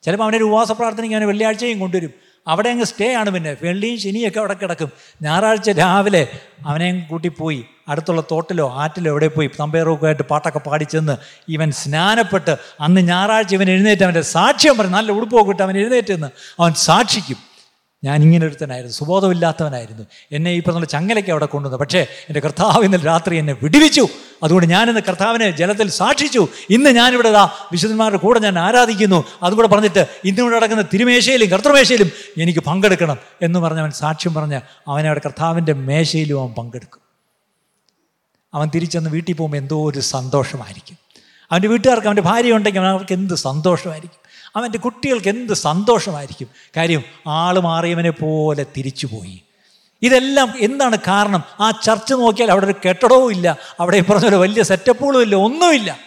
ചിലപ്പോൾ 0.03 0.25
അവനൊരു 0.25 0.45
ഉപവാസ 0.45 0.73
പ്രാർത്ഥനയ്ക്ക് 0.73 1.17
അവനെ 1.17 1.27
വെള്ളിയാഴ്ചയും 1.27 1.79
കൊണ്ടുവരും. 1.79 2.13
അവിടെ 2.47 2.69
അങ്ങ് 2.69 2.85
സ്റ്റേ 2.85 3.15
ആണ് 3.15 3.31
പിന്നെ. 3.31 3.57
വെള്ളിയും 3.63 4.01
ശനിയൊക്കെ 4.01 4.39
അവിടെ 4.39 4.55
കിടക്കും. 4.55 4.91
ഞായറാഴ്ച 5.23 5.71
രാവിലെ 5.71 6.29
അവനെ 6.67 7.07
കൂട്ടിപ്പോയി 7.11 7.65
അടുത്തുള്ള 7.89 8.23
തോട്ടിലോ 8.31 8.73
ആറ്റിലോ 8.73 9.11
എവിടെ 9.11 9.29
പോയി? 9.29 9.51
തമ്പേറൊക്കെ 9.61 10.07
ആയിട്ട് 10.07 10.23
പാട്ടൊക്കെ 10.23 10.59
പാടിച്ചെന്ന് 10.59 11.17
ഇവൻ 11.49 11.71
സ്നാനപ്പെട്ട് 11.71 12.57
അന്ന് 12.81 13.01
ഞായറാഴ്ച 13.01 13.55
ഇവൻ 13.55 13.71
എഴുന്നേറ്റ് 13.71 14.03
അവന്റെ 14.03 14.21
സാക്ഷ്യം 14.21 14.79
പറഞ്ഞു 14.79 14.93
നല്ല 14.93 15.13
ഉടുപ്പൊക്കെ 15.13 15.51
ഇട്ട് 15.51 15.63
അവൻ 15.63 15.79
എഴുന്നേറ്റെന്ന് 15.79 16.27
അവൻ 16.61 16.75
സാക്ഷിക്കും. 16.75 17.52
ഞാൻ 18.05 18.23
ഇങ്ങനെ 18.23 18.47
ഒരുത്തനായിരുന്നു 18.47 18.97
സുബോധമില്ലാത്തവനായിരുന്നു. 18.97 20.03
എന്നെ 20.33 20.53
ഈ 20.53 20.63
പറഞ്ഞ 20.63 20.85
ചങ്ങലയ്ക്ക് 20.85 21.31
അവിടെ 21.31 21.47
കൊണ്ടുവന്നു 21.47 21.79
പക്ഷേ 21.79 22.01
എന്റെ 22.01 22.41
കർത്താവ് 22.41 22.85
ഇന്നലെ 22.85 23.05
രാത്രി 23.05 23.37
എന്നെ 23.37 23.57
വിടിവിച്ചു. 23.63 24.09
അതുകൊണ്ട് 24.43 24.71
ഞാനിന്ന് 24.71 25.01
കർത്താവിനെ 25.09 25.51
ജലത്തിൽ 25.51 25.91
സാക്ഷിച്ചു. 25.91 26.49
ഇന്ന് 26.71 26.91
ഞാനിവിടെ 26.91 27.33
ദാ 27.33 27.51
വിശുദ്ധന്മാരുടെ 27.73 28.19
കൂടെ 28.19 28.41
ഞാൻ 28.41 28.59
ആരാധിക്കുന്നു. 28.59 29.25
അതും 29.43 29.57
കൂടെ 29.57 29.69
പറഞ്ഞിട്ട് 29.69 30.07
ഇന്നിവിടെ 30.25 30.57
നടക്കുന്ന 30.57 30.83
തിരുമേശയിലും 30.83 31.49
കർത്തൃമേശയിലും 31.49 32.11
എനിക്ക് 32.39 32.61
പങ്കെടുക്കണം 32.61 33.17
എന്ന് 33.43 33.59
പറഞ്ഞവൻ 33.59 33.91
സാക്ഷ്യം 33.91 34.35
പറഞ്ഞ് 34.35 34.61
അവനെ 34.89 35.07
അവിടെ 35.07 35.21
കർത്താവിന്റെ 35.25 35.73
മേശയിലും 35.73 36.41
അവൻ 36.41 36.53
പങ്കെടുക്കും. 36.53 37.01
അവൻ 38.55 38.71
തിരിച്ചെന്ന് 38.75 39.11
വീട്ടിൽ 39.11 39.33
പോകുമ്പോൾ 39.33 39.59
എന്തോ 39.59 39.91
ഒരു 39.91 40.01
സന്തോഷമായിരിക്കും. 40.01 40.99
അവന്റെ 41.53 41.69
വീട്ടുകാർക്ക് 41.69 42.07
അവന്റെ 42.07 42.23
ഭാര്യ 42.23 42.53
ഉണ്ടെങ്കിൽ 42.53 42.81
അവർക്ക് 42.81 43.13
എന്ത് 43.13 43.35
സന്തോഷമായിരിക്കും? 43.35 44.22
അവന്റെ 44.57 44.79
കുട്ടികൾക്ക് 44.79 45.29
എന്ത് 45.29 45.53
സന്തോഷമായിരിക്കും? 45.53 46.49
കാര്യം 46.77 47.03
ആൾ 47.27 47.61
മാറിയവനെ 47.61 48.11
പോലെ 48.11 48.67
തിരിച്ചുപോയി. 48.77 49.43
ഇതെല്ലാം 50.03 50.55
എന്താണ് 50.61 50.97
കാരണം? 50.97 51.43
ആ 51.61 51.71
ചർച്ച് 51.71 52.15
നോക്കിയാൽ 52.15 52.51
അവിടെ 52.51 52.67
ഒരു 52.67 52.75
കെട്ടിടവും 52.89 53.31
ഇല്ല. 53.31 53.57
അവിടെ 53.81 53.97
ഈ 53.97 54.03
വലിയ 54.35 54.63
സെറ്റപ്പുകളും 54.63 55.23
ഇല്ല. 55.23 55.37
ഒന്നുമില്ല. 55.37 55.99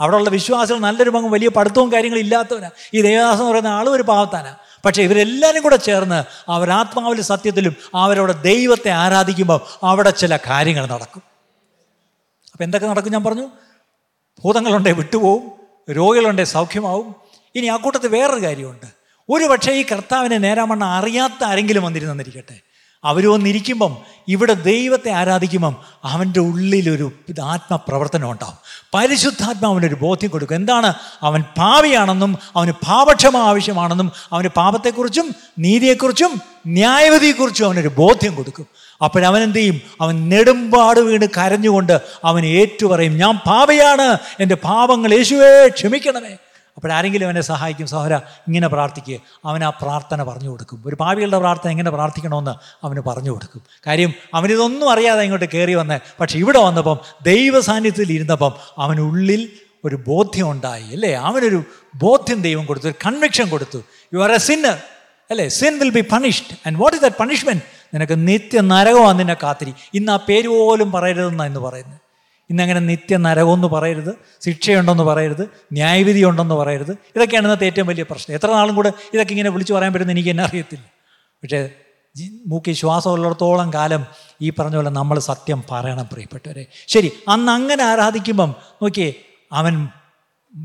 അവിടെയുള്ള 0.00 0.30
വിശ്വാസികൾ 0.30 0.78
നല്ലൊരു 0.78 1.10
പങ്കും 1.10 1.32
വലിയ 1.32 1.48
പഠിത്തവും 1.48 1.92
കാര്യങ്ങളും 1.92 2.20
ഇല്ലാത്തവനാണ് 2.20 2.70
ഈ 2.94 3.02
ദേവദാസം 3.02 3.38
എന്ന് 3.38 3.50
പറയുന്ന 3.50 3.68
ആളും 3.68 3.92
ഒരു 3.92 4.02
പാവത്താനാണ് 4.02 4.56
പക്ഷേ 4.84 5.02
ഇവരെല്ലാവരും 5.02 5.62
കൂടെ 5.62 5.76
ചേർന്ന് 5.76 6.50
അവരാത്മാവിലെ 6.50 7.22
സത്യത്തിലും 7.22 7.76
അവരവിടെ 7.94 8.32
ദൈവത്തെ 8.32 8.90
ആരാധിക്കുമ്പോൾ 8.90 9.60
അവിടെ 9.82 10.10
ചില 10.10 10.36
കാര്യങ്ങൾ 10.36 10.86
നടക്കും. 10.86 11.22
അപ്പം 12.52 12.64
എന്തൊക്കെ 12.64 12.88
നടക്കും 12.88 13.12
ഞാൻ 13.12 13.24
പറഞ്ഞു? 13.24 13.50
ഭൂതങ്ങളുണ്ടെ 14.44 14.92
വിട്ടുപോകും 14.92 15.50
രോഗികളുണ്ടെ 15.94 16.44
സൗഖ്യമാവും 16.44 17.29
ഇനി 17.54 17.66
ആ 17.66 17.76
കൂട്ടത്തിൽ 17.76 18.08
വേറൊരു 18.08 18.42
കാര്യമുണ്ട്. 18.42 18.86
ഒരു 19.28 19.44
പക്ഷേ 19.44 19.72
ഈ 19.72 19.84
കർത്താവിനെ 19.92 20.38
നേരാമണ്ണ 20.38 20.84
അറിയാത്ത 20.84 21.44
ആരെങ്കിലും 21.44 21.82
വന്നിരുന്നെന്നിരിക്കട്ടെ 21.82 22.60
അവർ 23.04 23.26
വന്നിരിക്കുമ്പം 23.26 23.96
ഇവിടെ 24.28 24.52
ദൈവത്തെ 24.52 25.10
ആരാധിക്കുമ്പം 25.10 25.76
അവന്റെ 26.04 26.40
ഉള്ളിലൊരു 26.40 27.12
ആത്മപ്രവർത്തനം 27.42 28.30
ഉണ്ടാവും. 28.30 28.54
പരിശുദ്ധാത്മാവിനൊരു 28.94 29.94
ബോധ്യം 29.94 30.30
കൊടുക്കും. 30.30 30.54
എന്താണ്? 30.54 30.94
അവൻ 31.22 31.40
പാവിയാണെന്നും 31.40 32.38
അവന് 32.56 32.72
പാപക്ഷമ 32.72 33.36
ആവശ്യമാണെന്നും 33.36 34.12
അവന് 34.32 34.48
പാപത്തെക്കുറിച്ചും 34.48 35.34
നീതിയെക്കുറിച്ചും 35.58 36.40
ന്യായവിധിയെക്കുറിച്ചും 36.66 37.66
അവനൊരു 37.66 37.88
ബോധ്യം 37.88 38.34
കൊടുക്കും. 38.34 38.66
അപ്പോഴവൻ 39.04 39.42
എന്ത് 39.42 39.58
ചെയ്യും 39.58 39.80
അവൻ 40.00 40.28
നെടുമ്പാട് 40.28 41.00
വീണ് 41.00 41.26
കരഞ്ഞുകൊണ്ട് 41.36 42.00
അവൻ 42.24 42.46
ഏറ്റുപറയും 42.46 43.18
ഞാൻ 43.18 43.38
പാവയാണ്. 43.38 44.18
എന്റെ 44.40 44.54
പാപങ്ങൾ 44.54 45.14
യേശുവേ 45.14 45.68
ക്ഷമിക്കണമേ. 45.68 46.36
അപ്പോഴാരെങ്കിലും 46.80 47.26
അവനെ 47.26 47.40
സഹായിക്കും 47.40 47.86
സഹോര 47.86 48.14
ഇങ്ങനെ 48.16 48.68
പ്രാർത്ഥിക്കുക 48.68 49.18
അവൻ 49.44 49.64
ആ 49.64 49.70
പ്രാർത്ഥന 49.70 50.22
പറഞ്ഞു 50.22 50.48
കൊടുക്കും. 50.48 50.82
ഒരു 50.86 50.96
പാവികളുടെ 51.00 51.38
പ്രാർത്ഥന 51.38 51.70
എങ്ങനെ 51.70 51.90
പ്രാർത്ഥിക്കണമെന്ന് 51.90 52.54
അവന് 52.86 53.00
പറഞ്ഞു 53.00 53.30
കൊടുക്കും. 53.30 53.62
കാര്യം 53.86 54.14
അവനിതൊന്നും 54.34 54.90
അറിയാതെ 54.90 55.22
ഇങ്ങോട്ട് 55.22 55.48
കയറി 55.54 55.74
വന്നേ. 55.74 55.98
പക്ഷെ 56.20 56.38
ഇവിടെ 56.38 56.58
വന്നപ്പം 56.58 56.98
ദൈവ 57.22 57.60
സാന്നിധ്യത്തിൽ 57.60 58.12
ഇരുന്നപ്പം 58.12 58.52
അവനുള്ളിൽ 58.78 59.48
ഒരു 59.84 59.96
ബോധ്യം 59.96 60.50
ഉണ്ടായി 60.50 60.86
അല്ലേ? 60.92 61.12
അവനൊരു 61.14 61.64
ബോധ്യം 61.94 62.42
ദൈവം 62.42 62.64
കൊടുത്തു 62.66 62.86
ഒരു 62.86 62.94
കൺവിക്ഷൻ 63.06 63.48
കൊടുത്തു. 63.48 63.78
യു 64.14 64.18
ആർ 64.18 64.32
എ 64.32 64.38
സിന്നർ 64.38 64.76
അല്ലേ? 65.30 65.48
Sin 65.48 65.78
will 65.78 65.90
be 65.90 66.00
punished 66.00 66.56
and 66.66 66.78
what 66.78 66.96
is 66.96 67.04
the 67.04 67.08
punishment 67.20 67.62
നിനക്ക് 67.94 68.28
നിത്യ 68.28 68.60
നരകമാണ് 68.60 69.18
നിന്നെ 69.18 69.36
കാത്തിരി. 69.42 69.74
ഇന്ന് 69.94 70.12
ആ 70.12 70.16
പേര് 70.16 70.48
പോലും 70.48 70.92
പറയരുതെന്നാണ് 70.92 71.50
ഇന്ന് 71.50 71.60
പറയുന്നത്. 71.60 72.09
ഇന്നങ്ങനെ 72.50 72.80
നിത്യ 72.80 73.16
നരകമെന്ന് 73.16 73.68
പറയരുത് 73.68 74.18
ശിക്ഷയുണ്ടെന്ന് 74.44 75.04
പറയരുത് 75.04 75.50
ന്യായവിധി 75.72 76.24
ഉണ്ടെന്ന് 76.24 76.54
പറയരുത്. 76.54 76.90
ഇതൊക്കെയാണ് 76.90 77.44
ഇന്നത്തെ 77.44 77.64
ഏറ്റവും 77.64 77.86
വലിയ 77.86 78.02
പ്രശ്നം. 78.02 78.34
എത്ര 78.34 78.50
നാളും 78.50 78.74
കൂടെ 78.74 78.92
ഇതൊക്കെ 79.14 79.32
ഇങ്ങനെ 79.32 79.50
വിളിച്ചു 79.50 79.74
പറയാൻ 79.74 79.92
പറ്റുന്ന 79.92 80.12
എനിക്ക് 80.12 80.28
എന്നെ 80.28 80.44
അറിയത്തില്ല. 80.44 80.84
പക്ഷേ 81.42 81.70
മൂക്കി 82.46 82.72
ശ്വാസമുള്ളിടത്തോളം 82.72 83.72
കാലം 83.72 84.06
ഈ 84.42 84.50
പറഞ്ഞ 84.50 84.76
പോലെ 84.76 84.90
നമ്മൾ 84.90 85.18
സത്യം 85.18 85.64
പറയണം 85.70 86.08
പ്രിയപ്പെട്ടവരെ. 86.12 86.66
ശരി 86.88 87.12
അന്ന് 87.28 87.52
അങ്ങനെ 87.52 87.84
ആരാധിക്കുമ്പം 87.84 88.54
നോക്കിയേ 88.82 89.14
അവൻ 89.52 89.88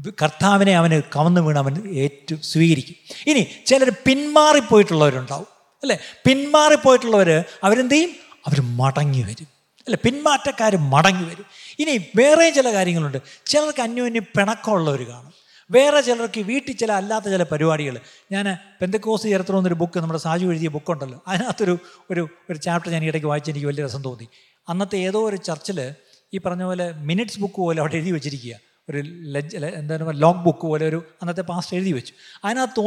കർത്താവിനെ 0.09 0.75
അവന് 0.75 1.01
കവന്നു 1.15 1.41
വീണ് 1.41 1.57
അവൻ 1.57 1.91
ഏറ്റു 1.93 2.35
സ്വീകരിക്കും. 2.43 2.95
ഇനി 3.27 3.47
ചിലർ 3.65 3.89
പിന്മാറിപ്പോയിട്ടുള്ളവരുണ്ടാവും. 3.89 5.45
അല്ലേ? 5.81 5.97
പിന്മാറിപ്പോയിട്ടുള്ളവർ 6.25 7.43
അവരെന്ത് 7.63 7.93
ചെയ്യും? 7.93 8.09
അവർ 8.47 8.61
മടങ്ങി 8.61 9.21
വരും. 9.21 9.47
അല്ലെ? 9.87 9.97
പിന്മാറ്റക്കാർ 10.03 10.77
മടങ്ങി 10.77 11.23
വരും. 11.23 11.45
ഇനി 11.79 11.93
വേറെ 12.15 12.49
ചില 12.49 12.73
കാര്യങ്ങളുണ്ട്. 12.73 13.17
ചിലർക്ക് 13.45 13.81
അന്യോന്യം 13.81 14.25
പിണക്കമുള്ളവർ 14.37 15.01
കാണും. 15.01 15.33
വേറെ 15.71 16.01
ചിലർക്ക് 16.01 16.41
വീട്ടിൽ 16.41 16.75
ചില 16.75 16.91
അല്ലാത്ത 16.91 17.25
ചില 17.25 17.43
പരിപാടികൾ 17.43 17.99
ഞാൻ 18.31 18.45
പെന്തക്കോസ് 18.81 19.23
ചരിത്രം 19.23 19.63
ബുക്ക് 19.63 19.99
നമ്മുടെ 19.99 20.19
സാജു 20.19 20.45
എഴുതിയ 20.45 20.67
ബുക്കുണ്ടല്ലോ 20.67 21.23
അതിനകത്തൊരു 21.27 21.77
ഒരു 22.11 22.27
ഒരു 22.49 22.57
ചാപ്റ്റർ 22.57 22.91
ഞാൻ 22.91 23.03
ഇടയ്ക്ക് 23.03 23.27
വായിച്ച് 23.27 23.51
എനിക്ക് 23.51 23.67
വലിയ 23.67 23.85
രസം 23.85 24.03
തോന്നി. 24.03 24.27
അന്നത്തെ 24.69 24.97
ഏതോ 24.97 25.29
ഒരു 25.29 25.35
ചർച്ചിൽ 25.35 25.93
ഈ 26.33 26.37
പറഞ്ഞ 26.37 26.63
പോലെ 26.63 26.91
മിനിറ്റ്സ് 26.91 27.39
ബുക്ക് 27.39 27.55
പോലെ 27.55 27.79
അവിടെ 27.79 27.95
എഴുതി 27.95 28.11
വെച്ചിരിക്കുക. 28.11 28.55
ഒരു 28.89 29.01
ലജ് 29.05 29.57
എന്താണ് 29.57 30.21
ലോങ് 30.21 30.43
ബുക്ക് 30.45 30.59
പോലെ 30.59 30.87
ഒരു 30.87 31.03
അന്നത്തെ 31.21 31.41
പാസ്റ്റ് 31.41 31.75
എഴുതി 31.75 31.91
വെച്ചു. 31.91 32.13
അതിനകത്ത് 32.45 32.79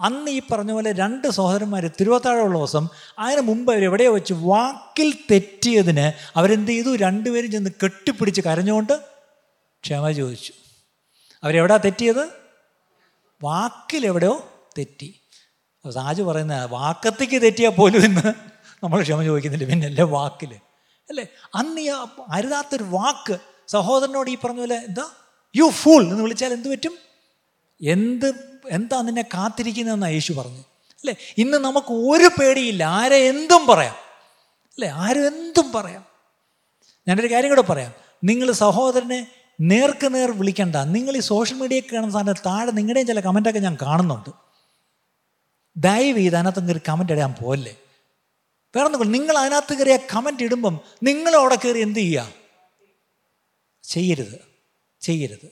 അന്ന് 0.00 0.30
ഈ 0.30 0.40
പറഞ്ഞ 0.40 0.72
പോലെ 0.72 0.92
രണ്ട് 0.92 1.28
സഹോദരന്മാർ 1.28 1.86
തിരുവത്താഴമുള്ള 1.86 2.58
ദിവസം 2.58 2.88
അതിന് 3.18 3.40
മുമ്പ് 3.40 3.72
അവർ 3.72 3.84
എവിടെയോ 3.84 4.14
വെച്ച് 4.14 4.34
വാക്കിൽ 4.34 5.14
തെറ്റിയതിന് 5.30 6.38
അവരെന്ത് 6.38 6.70
ചെയ്തു? 6.70 6.96
രണ്ടുപേരും 6.96 7.50
ചെന്ന് 7.50 7.70
കെട്ടിപ്പിടിച്ച് 7.84 8.40
കരഞ്ഞുകൊണ്ട് 8.40 9.00
ക്ഷമ 9.84 10.10
ചോദിച്ചു. 10.10 10.52
അവരെവിടാ 11.44 11.76
തെറ്റിയത്? 11.76 12.28
വാക്കിലെവിടെയോ 13.42 14.48
തെറ്റി. 14.78 15.20
സാജ് 15.90 16.22
പറയുന്ന 16.22 16.64
വാക്കത്തേക്ക് 16.64 17.42
തെറ്റിയാൽ 17.42 17.70
പോലും 17.70 18.04
ഇന്ന് 18.04 18.34
നമ്മൾ 18.82 19.02
ക്ഷമ 19.02 19.22
ചോദിക്കുന്നില്ല. 19.22 19.64
പിന്നെ 19.64 19.86
അല്ലേ 19.86 20.04
വാക്കിൽ 20.04 20.54
അല്ലേ? 21.08 21.26
അന്ന് 21.54 21.80
ഈ 21.80 21.90
അരുതാത്തൊരു 22.28 22.82
വാക്ക് 22.82 23.38
സഹോദരനോട് 23.68 24.30
ഈ 24.30 24.36
പറഞ്ഞ 24.36 24.58
പോലെ 24.58 24.74
എന്താ? 24.74 25.04
യു 25.56 25.70
ഫൂൾ 25.70 26.02
എന്ന് 26.02 26.22
വിളിച്ചാൽ 26.22 26.52
എന്ത് 26.52 26.68
പറ്റും? 26.68 26.98
എന്ത് 27.82 28.49
എന്താ 28.68 29.02
നിന്നെ 29.02 29.22
കാത്തിരിക്കുന്നതെന്നാണ് 29.22 30.12
യേശു 30.12 30.32
പറഞ്ഞു. 30.32 30.58
അല്ലേ? 30.58 31.14
ഇന്ന് 31.38 31.58
നമുക്ക് 31.58 31.92
ഒരു 31.92 32.30
പേടിയില്ല. 32.40 32.84
ആരെ 32.84 33.16
എന്തും 33.16 33.66
പറയാം. 33.66 33.94
അല്ലേ? 34.70 34.88
ആരും 34.88 35.26
എന്തും 35.26 35.72
പറയാം. 35.72 36.04
ഞാനൊരു 37.08 37.32
കാര്യം 37.32 37.50
കൂടെ 37.50 37.62
പറയാം. 37.62 37.92
നിങ്ങൾ 38.24 38.52
സഹോദരനെ 38.52 39.26
നേർക്ക് 39.60 40.14
നേർ 40.14 40.30
വിളിക്കണ്ട. 40.30 40.76
നിങ്ങൾ 40.76 41.16
ഈ 41.16 41.20
സോഷ്യൽ 41.20 41.58
മീഡിയ 41.58 41.80
കാണുന്ന 41.80 42.10
സാധനം 42.10 42.34
താഴെ 42.46 42.70
നിങ്ങളുടെയും 42.70 43.06
ചില 43.06 43.20
കമന്റൊക്കെ 43.20 43.60
ഞാൻ 43.60 43.78
കാണുന്നുണ്ട്. 43.82 44.30
ദയവ് 45.76 46.18
ചെയ്ത് 46.18 46.36
അതിനകത്ത് 46.36 46.66
കയറി 46.66 46.80
കമന്റ് 46.88 47.12
ഇടാൻ 47.12 47.34
പോലെ 47.42 47.76
വേറെ 48.76 48.86
ഒന്നും 48.86 49.12
നിങ്ങൾ 49.12 49.38
അതിനകത്ത് 49.38 49.74
കയറിയ 49.74 49.96
കമന്റ് 49.96 50.42
ഇടുമ്പം 50.42 50.80
നിങ്ങൾ 51.02 51.36
അവിടെ 51.36 51.54
കയറി 51.54 51.80
എന്ത് 51.80 51.98
ചെയ്യുക 51.98 52.28
ചെയ്യരുത്. 53.82 54.40
ചെയ്യരുത്. 55.00 55.48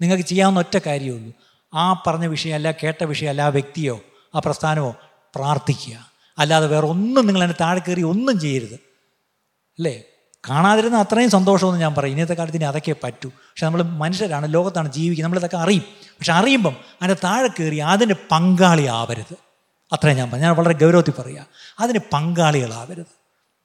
നിങ്ങൾക്ക് 0.00 0.24
ചെയ്യാവുന്ന 0.24 0.58
ഒറ്റ 0.58 0.78
കാര്യമുള്ളൂ 0.86 1.32
ആ 1.74 2.02
പറഞ്ഞ 2.06 2.26
വിഷയമല്ല 2.26 2.70
കേട്ട 2.70 3.04
വിഷയമല്ല 3.04 3.42
ആ 3.42 3.48
വ്യക്തിയോ 3.48 4.00
ആ 4.34 4.38
പ്രസ്ഥാനമോ 4.38 4.96
പ്രാർത്ഥിക്കുക. 5.34 6.10
അല്ലാതെ 6.38 6.66
വേറെ 6.66 6.86
ഒന്നും 6.86 7.26
നിങ്ങൾ 7.26 7.44
എന്നെ 7.44 7.56
താഴെ 7.60 7.78
കയറി 7.78 8.02
ഒന്നും 8.02 8.40
ചെയ്യരുത്. 8.40 8.74
അല്ലേ? 8.74 10.02
കാണാതിരുന്ന 10.50 10.96
അത്രയും 10.96 11.30
സന്തോഷമെന്ന് 11.30 11.80
ഞാൻ 11.80 11.94
പറയും. 11.94 12.12
ഇന്നത്തെ 12.12 12.34
കാലത്ത് 12.34 12.56
ഇനി 12.56 12.64
അതൊക്കെ 12.64 12.94
പറ്റൂ. 13.04 13.28
പക്ഷെ 13.28 13.66
നമ്മൾ 13.66 13.82
മനുഷ്യരാണ് 13.82 14.54
ലോകത്താണ് 14.54 14.92
ജീവിക്കുന്നത് 14.92 15.24
നമ്മളിതൊക്കെ 15.24 15.56
അറിയും. 15.56 15.82
പക്ഷെ 16.02 16.32
അറിയുമ്പം 16.32 16.76
അതിന്റെ 17.02 17.16
താഴെ 17.24 17.48
കയറി 17.48 17.76
അതിന് 17.76 18.14
പങ്കാളിയാവരുത് 18.30 19.36
അത്രയും 19.92 20.16
ഞാൻ 20.16 20.30
പറഞ്ഞു. 20.30 20.44
ഞാൻ 20.44 20.56
വളരെ 20.56 20.72
ഗൗരവത്തിൽ 20.72 21.22
പറയുക 21.22 21.46
അതിന് 21.80 21.98
പങ്കാളികളാവരുത്. 22.12 23.06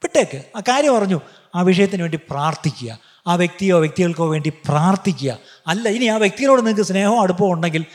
വിട്ടേക്ക്. 0.04 0.44
ആ 0.58 0.60
കാര്യം 0.60 0.96
പറഞ്ഞു. 0.96 1.22
ആ 1.56 1.62
വിഷയത്തിന് 1.62 2.02
വേണ്ടി 2.02 2.20
പ്രാർത്ഥിക്കുക. 2.30 3.00
ആ 3.28 3.36
വ്യക്തിയോ 3.36 3.80
വ്യക്തികൾക്കോ 3.80 4.28
വേണ്ടി 4.28 4.50
പ്രാർത്ഥിക്കുക. 4.50 5.38
അല്ല 5.68 5.90
ഇനി 5.90 6.06
ആ 6.06 6.18
വ്യക്തികളോട് 6.18 6.62
നിങ്ങൾക്ക് 6.62 6.82
സ്നേഹവും 6.82 7.22
അടുപ്പവും 7.22 7.54
ഉണ്ടെങ്കിൽ 7.54 7.86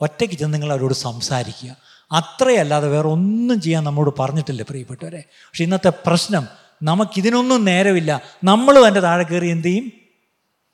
ഒറ്റയ്ക്ക് 0.00 0.36
ചെന്ന് 0.36 0.54
നിങ്ങൾ 0.54 0.72
അവരോട് 0.72 0.94
സംസാരിക്കുക. 0.94 1.76
അത്രയല്ലാതെ 2.12 2.88
വേറെ 2.88 3.08
ഒന്നും 3.08 3.60
ചെയ്യാൻ 3.60 3.84
നമ്മോട് 3.84 4.14
പറഞ്ഞിട്ടില്ല 4.18 4.62
പ്രിയപ്പെട്ടവരെ. 4.62 5.24
പക്ഷെ 5.32 5.64
ഇന്നത്തെ 5.64 5.92
പ്രശ്നം 6.06 6.46
നമുക്കിതിനൊന്നും 6.82 7.64
നേരമില്ല. 7.64 8.22
നമ്മളും 8.44 8.86
എന്റെ 8.86 9.00
താഴെ 9.00 9.22
കയറി 9.22 9.46
എന്ത് 9.46 9.68
ചെയ്യും? 9.68 9.92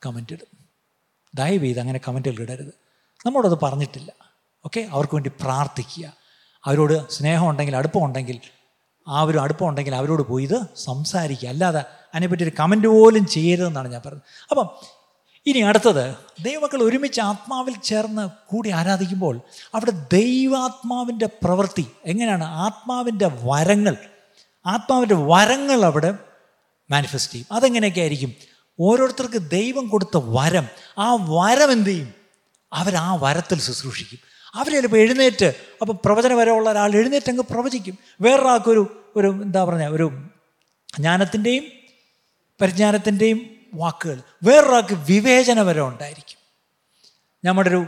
കമന്റ് 0.06 0.32
ഇടും. 0.32 0.58
ദയവ് 1.34 1.64
ചെയ്ത് 1.64 1.80
അങ്ങനെ 1.80 2.00
കമന്റുകൾ 2.08 2.42
ഇടരുത്. 2.42 2.74
നമ്മളോടത് 3.26 3.58
പറഞ്ഞിട്ടില്ല. 3.62 4.12
ഓക്കെ? 4.64 4.80
അവർക്ക് 4.80 5.14
വേണ്ടി 5.14 5.30
പ്രാർത്ഥിക്കുക. 5.40 6.12
അവരോട് 6.64 7.10
സ്നേഹം 7.10 7.50
ഉണ്ടെങ്കിൽ 7.50 7.76
അടുപ്പമുണ്ടെങ്കിൽ 7.76 8.40
ഒരു 9.08 9.38
അടുപ്പമുണ്ടെങ്കിൽ 9.38 9.94
അവരോട് 9.94 10.22
പോയി 10.22 10.44
ഇത് 10.44 10.62
സംസാരിക്കുക. 10.76 11.48
അല്ലാതെ 11.48 11.78
അതിനെപ്പറ്റി 11.80 12.42
ഒരു 12.42 12.52
കമന്റ് 12.60 12.88
പോലും 12.88 13.26
ചെയ്യരുതെന്നാണ് 13.26 13.88
ഞാൻ 13.88 14.02
പറഞ്ഞത്. 14.06 14.22
അപ്പം 14.50 14.70
ഇനി 15.46 15.58
അടുത്തത് 15.58 16.16
ദൈവക്കൾ 16.42 16.82
ഒരുമിച്ച് 16.82 17.20
ആത്മാവിൽ 17.20 17.74
ചേർന്ന് 17.84 18.28
കൂടി 18.46 18.70
ആരാധിക്കുമ്പോൾ 18.70 19.40
അവിടെ 19.74 19.90
ദൈവാത്മാവിന്റെ 19.90 21.26
പ്രവൃത്തി 21.26 21.86
എങ്ങനെയാണ്? 22.06 22.44
ആത്മാവിന്റെ 22.44 23.30
വരങ്ങൾ. 23.42 23.96
ആത്മാവിന്റെ 24.66 25.14
വരങ്ങൾ 25.14 25.84
അവിടെ 25.84 26.18
മാനിഫെസ്റ്റ് 26.90 27.34
ചെയ്യും. 27.34 27.54
അതെങ്ങനെയൊക്കെ 27.54 28.00
ആയിരിക്കും 28.00 28.34
ഓരോരുത്തർക്ക് 28.80 29.50
ദൈവം 29.50 29.88
കൊടുത്ത 29.88 30.16
വരം. 30.16 30.66
ആ 30.98 31.14
വരം 31.14 31.72
എന്ത് 31.72 31.90
ചെയ്യും? 31.90 32.14
അവർ 32.72 32.96
ആ 32.96 33.14
വരത്തിൽ 33.14 33.60
ശുശ്രൂഷിക്കും. 33.60 34.18
അവർ 34.54 34.70
ചിലപ്പോൾ 34.70 34.96
എഴുന്നേറ്റ് 34.96 35.54
അപ്പോൾ 35.80 35.92
പ്രവചന 35.92 36.32
വരമുള്ള 36.32 36.70
ഒരാൾ 36.70 36.94
എഴുന്നേറ്റ് 36.94 37.30
അങ്ങ് 37.30 37.44
പ്രവചിക്കും. 37.50 37.98
വേറൊരാൾക്കൊരു 38.20 39.12
ഒരു 39.16 39.28
എന്താ 39.28 39.64
പറഞ്ഞ 39.64 39.88
ഒരു 39.88 40.12
ജ്ഞാനത്തിന്റെയും 40.96 41.64
പരിജ്ഞാനത്തിന്റെയും 42.60 43.61
വാക്കുകൾ. 43.74 44.20
വേറൊരാൾക്ക് 44.42 44.94
വിവേചനപരം 44.94 45.88
ഉണ്ടായിരിക്കും. 45.88 46.38
നമ്മുടെ 47.44 47.68
ഒരു 47.68 47.86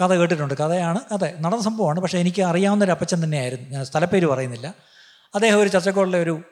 കഥ 0.00 0.14
കേട്ടിട്ടുണ്ട്. 0.14 0.54
കഥയാണ് 0.54 1.00
കഥ 1.14 1.24
നടന്ന 1.24 1.62
സംഭവമാണ്. 1.62 2.00
പക്ഷേ 2.00 2.18
എനിക്ക് 2.18 2.42
അറിയാവുന്ന 2.42 2.84
ഒരു 2.84 2.90
അപ്പച്ചൻ 2.90 3.24
തന്നെയായിരുന്നു. 3.24 3.68
ഞാൻ 3.68 3.84
സ്ഥലപ്പേര് 3.84 4.26
പറയുന്നില്ല. 4.26 4.74
അദ്ദേഹം 5.34 5.60
ഒരു 5.60 5.68
ചർച്ചക്കോളിലെ 5.68 6.22
ഒരു 6.22 6.42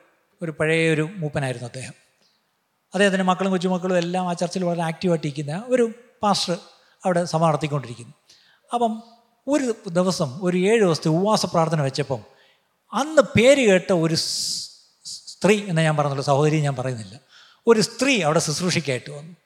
ഒരു 0.42 0.50
പഴയ 0.50 0.94
ഒരു 0.94 1.08
മൂപ്പനായിരുന്നു 1.16 1.66
അദ്ദേഹം. 1.68 1.92
അദ്ദേഹത്തിന്റെ 2.94 3.24
മക്കളും 3.24 3.50
കൊച്ചുമക്കളും 3.50 3.98
എല്ലാം 3.98 4.28
ആ 4.28 4.32
ചർച്ചിൽ 4.32 4.64
വളരെ 4.64 4.82
ആക്റ്റീവായിട്ട് 4.82 5.26
ഇരിക്കുന്ന 5.26 5.64
ഒരു 5.66 5.92
പാസ്റ്റർ 6.22 6.56
അവിടെ 7.04 7.24
സഭ 7.24 7.44
നടത്തിക്കൊണ്ടിരിക്കുന്നു. 7.44 8.14
അപ്പം 8.74 9.02
ഒരു 9.48 9.74
ദിവസം 9.88 10.38
ഒരു 10.42 10.56
ഏഴ് 10.56 10.80
ദിവസത്തെ 10.80 11.08
ഉപവാസ 11.08 11.46
പ്രാർത്ഥന 11.46 11.82
വെച്ചപ്പം 11.82 12.18
അന്ന് 12.92 13.22
പേര് 13.22 13.68
കേട്ട 13.68 13.92
ഒരു 13.92 14.14
സ്ത്രീ 15.04 15.64
എന്ന് 15.66 15.82
ഞാൻ 15.82 15.96
പറഞ്ഞുള്ളൂ 15.96 16.24
സഹോദരി 16.24 16.60
ഞാൻ 16.60 16.76
പറയുന്നില്ല. 16.76 17.20
ഒരു 17.66 17.80
സ്ത്രീ 17.80 18.22
അവിടെ 18.22 18.38
ശുശ്രൂഷയ്ക്കായിട്ട് 18.38 19.10
വന്നു. 19.10 19.36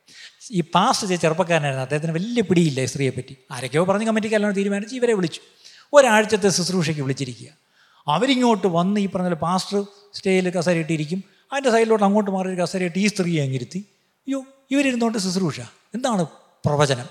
ഈ 0.53 0.61
പാസ്റ്റ് 0.61 1.07
ചെയ്ത 1.07 1.21
ചെറുപ്പക്കാരനായിരുന്നു. 1.21 1.83
അദ്ദേഹത്തിന് 1.83 2.13
വലിയ 2.13 2.43
പിടിയില്ല 2.43 2.81
ഈ 2.81 2.85
സ്ത്രീയെ 2.85 3.11
പറ്റി. 3.11 3.37
ആരൊക്കെയോ 3.51 3.85
പറഞ്ഞ് 3.85 4.07
കമ്മിറ്റിക്ക് 4.07 4.37
എല്ലാം 4.37 4.53
തീരുമാനിച്ച്. 4.53 4.95
ഇവരെ 4.95 5.13
വിളിച്ചു. 5.13 5.41
ഒരാഴ്ചത്തെ 5.93 6.49
ശുശ്രൂഷയ്ക്ക് 6.49 7.03
വിളിച്ചിരിക്കുക. 7.03 7.49
അവരിങ്ങോട്ട് 8.09 8.67
വന്ന് 8.67 9.01
ഈ 9.01 9.09
പറഞ്ഞ 9.09 9.35
പാസ്റ്റർ 9.35 9.87
സ്റ്റേയിൽ 10.15 10.51
കസരയിട്ടിരിക്കും 10.51 11.25
അതിന്റെ 11.53 11.71
സൈഡിലോട്ട് 11.71 12.05
അങ്ങോട്ട് 12.05 12.31
മാറി 12.31 12.49
ഒരു 12.49 12.61
കസരയിട്ട് 12.61 12.99
ഈ 12.99 13.07
സ്ത്രീയെ 13.07 13.43
അങ്ങിരുത്തി. 13.43 13.79
അയ്യോ 14.19 14.45
ഇവരിരുന്നോണ്ട് 14.71 15.19
ശുശ്രൂഷ. 15.19 15.61
എന്താണ് 15.95 16.27
പ്രവചനം? 16.67 17.07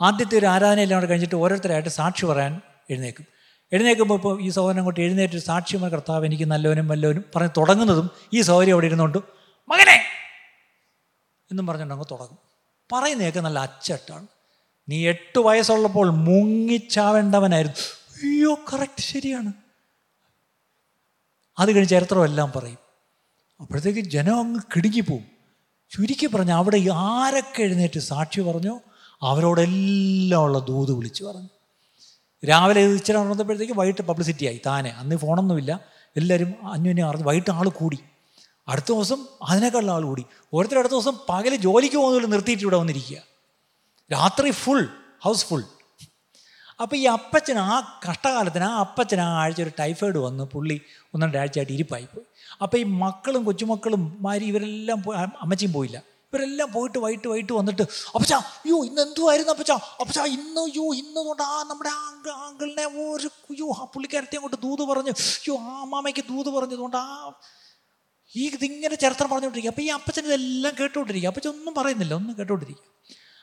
ആദ്യത്തെ 0.00 0.38
ഒരു 0.38 0.46
ആരാധനയെല്ലാം 0.46 1.00
കൂടെ 1.00 1.10
കഴിഞ്ഞിട്ട് 1.10 1.34
ഓരോരുത്തരായിട്ട് 1.34 1.88
സാക്ഷി 1.88 2.26
പറയാൻ 2.26 2.60
എഴുന്നേക്കും. 2.90 3.26
എഴുന്നേൽക്കുമ്പോൾ 3.72 4.14
ഇപ്പോൾ 4.14 4.42
ഈ 4.42 4.50
സഹോദരൻ 4.50 4.78
അങ്ങോട്ട് 4.78 5.00
എഴുന്നേറ്റ് 5.00 5.38
സാക്ഷ്യമായ 5.38 5.90
കർത്താവ് 5.90 6.26
എനിക്ക് 6.26 6.44
നല്ലവനും 6.44 6.88
വല്ലവനും 6.88 7.24
പറഞ്ഞ് 7.36 7.50
തുടങ്ങുന്നതും 7.56 8.10
ഈ 8.34 8.40
സഹോദരി 8.40 8.70
അവിടെ 8.70 8.86
ഇരുന്നുകൊണ്ട് 8.86 9.39
മകനെ! 9.70 10.04
എന്നും 11.50 11.66
പറഞ്ഞുകൊണ്ട് 11.66 11.94
അങ്ങ് 11.94 12.06
തുടങ്ങും. 12.10 12.38
പറയുന്നതൊക്കെ 12.92 13.40
നല്ല 13.40 13.58
അച്ചട്ടാണ്. 13.58 14.26
നീ 14.88 15.08
എട്ട് 15.08 15.38
വയസ്സുള്ളപ്പോൾ 15.38 16.10
മുങ്ങിച്ചാവേണ്ടവനായിരുന്നു. 16.10 17.76
അയ്യോ 18.22 18.54
കറക്റ്റ് 18.54 19.02
ശരിയാണ്. 19.02 19.52
അത് 21.58 21.68
കഴിഞ്ഞ് 21.72 21.88
ചരിത്രമെല്ലാം 21.88 22.52
പറയും. 22.56 22.78
അപ്പോഴത്തേക്ക് 23.60 24.00
ജനം 24.00 24.40
അങ്ങ് 24.40 24.60
കിടുങ്ങിപ്പോവും. 24.76 25.24
ചുരുക്കി 25.90 26.26
പറഞ്ഞ 26.26 26.50
അവിടെ 26.50 26.84
ആരൊക്കെ 26.94 27.62
എഴുന്നേറ്റ് 27.62 28.00
സാക്ഷി 28.00 28.40
പറഞ്ഞോ 28.40 28.80
അവരോടെല്ലാം 29.22 30.42
ഉള്ള 30.42 30.58
ദൂത് 30.58 30.92
വിളിച്ചു 30.92 31.24
പറഞ്ഞു. 31.24 31.48
രാവിലെ 32.46 32.80
ഇച്ചിരി 32.80 33.16
ഉണർന്നപ്പോഴത്തേക്ക് 33.16 33.72
വൈകിട്ട് 33.72 34.02
പബ്ലിസിറ്റി 34.02 34.46
ആയി. 34.46 34.60
താനെ 34.66 34.90
അന്ന് 34.90 35.16
ഫോണൊന്നുമില്ല 35.16 35.80
എല്ലാവരും 36.16 36.72
അന്യോന്യം 36.72 37.08
അറിഞ്ഞു. 37.08 37.24
വൈകിട്ട് 37.24 37.50
ആൾ 37.50 37.68
കൂടി. 37.68 37.98
അടുത്ത 38.70 38.88
ദിവസം 38.92 39.20
അതിനേക്കാളുള്ള 39.48 39.92
ആൾ 39.96 40.04
കൂടി. 40.04 40.24
ഓരോരുത്തർ 40.54 40.78
അടുത്ത 40.78 40.94
ദിവസം 40.94 41.16
പകൽ 41.28 41.52
ജോലിക്ക് 41.66 41.96
പോകുന്നതിൽ 41.96 42.30
നിർത്തിയിട്ട് 42.34 42.64
ഇവിടെ 42.66 42.78
വന്നിരിക്കുക. 42.82 43.18
രാത്രി 44.10 44.50
ഫുൾ 44.62 44.82
ഹൗസ് 45.26 45.46
ഫുൾ 45.50 45.62
അപ്പോൾ 46.82 46.96
ഈ 46.96 47.04
അപ്പച്ചൻ 47.14 47.58
ആ 47.58 47.72
കഷ്ടകാലത്തിന് 48.04 48.64
ആ 48.64 48.74
അപ്പച്ചൻ 48.84 49.20
ആ 49.20 49.26
ആഴ്ച 49.40 49.60
ഒരു 49.62 49.72
ടൈഫോയിഡ് 49.80 50.20
വന്ന് 50.26 50.44
പുള്ളി 50.44 50.76
ഒന്ന് 51.14 51.26
രണ്ടാഴ്ചയായിട്ട് 51.26 51.72
ഇരിപ്പായിപ്പോയി. 51.72 52.24
അപ്പോൾ 52.62 52.76
ഈ 52.76 52.84
മക്കളും 53.02 53.42
കൊച്ചുമക്കളും 53.48 54.02
മാരി 54.26 54.44
ഇവരെല്ലാം 54.52 55.00
അമ്മച്ചിയും 55.42 55.72
പോയില്ല. 55.76 55.98
ഇവരെല്ലാം 56.32 56.68
പോയിട്ട് 56.72 56.98
വൈകിട്ട് 56.98 57.28
വൈകിട്ട് 57.28 57.52
വന്നിട്ട് 57.52 57.84
അപ്പച്ചാ 58.14 58.36
അയ്യോ 58.36 58.78
ഇന്ന് 58.88 59.02
എന്തുമായിരുന്നു 59.02 59.52
അപ്പച്ചാ? 59.52 59.76
അപ്പച്ചാ 60.00 60.24
ഇന്ന് 60.36 60.60
അയ്യോ 60.60 60.84
ഇന്ന് 61.02 61.20
കൊണ്ട് 61.28 61.42
ആ 61.42 61.56
നമ്മുടെ 61.70 61.90
ആ 61.90 62.02
ആങ്കിളിനെ 62.46 62.84
ഒരു 62.84 63.28
അയ്യോ 63.50 63.68
ആ 63.78 63.84
പുള്ളിക്കാരത്തെ 63.94 64.36
അങ്ങോട്ട് 64.36 64.58
ദൂത് 64.66 64.82
പറഞ്ഞു 64.90 65.14
അയ്യോ 65.16 65.56
ആ 65.70 65.72
അമ്മാമയ്ക്ക് 65.86 66.24
ദൂത് 66.30 66.50
പറഞ്ഞതുകൊണ്ട് 66.56 66.96
ആ 66.96 67.06
ഈ 68.36 68.48
ഇതിങ്ങനെ 68.48 68.94
ചരിത്രം 68.94 69.28
പറഞ്ഞുകൊണ്ടിരിക്കുക. 69.28 69.70
അപ്പോൾ 69.70 69.82
ഈ 69.82 69.88
അപ്പച്ചൻ 69.88 70.24
ഇതെല്ലാം 70.26 70.74
കേട്ടുകൊണ്ടിരിക്കുക. 70.80 71.28
അപ്പച്ചൻ 71.28 71.50
ഒന്നും 71.50 71.74
പറയുന്നില്ല. 71.74 72.14
ഒന്നും 72.14 72.38
കേട്ടുകൊണ്ടിരിക്കുക. 72.38 72.84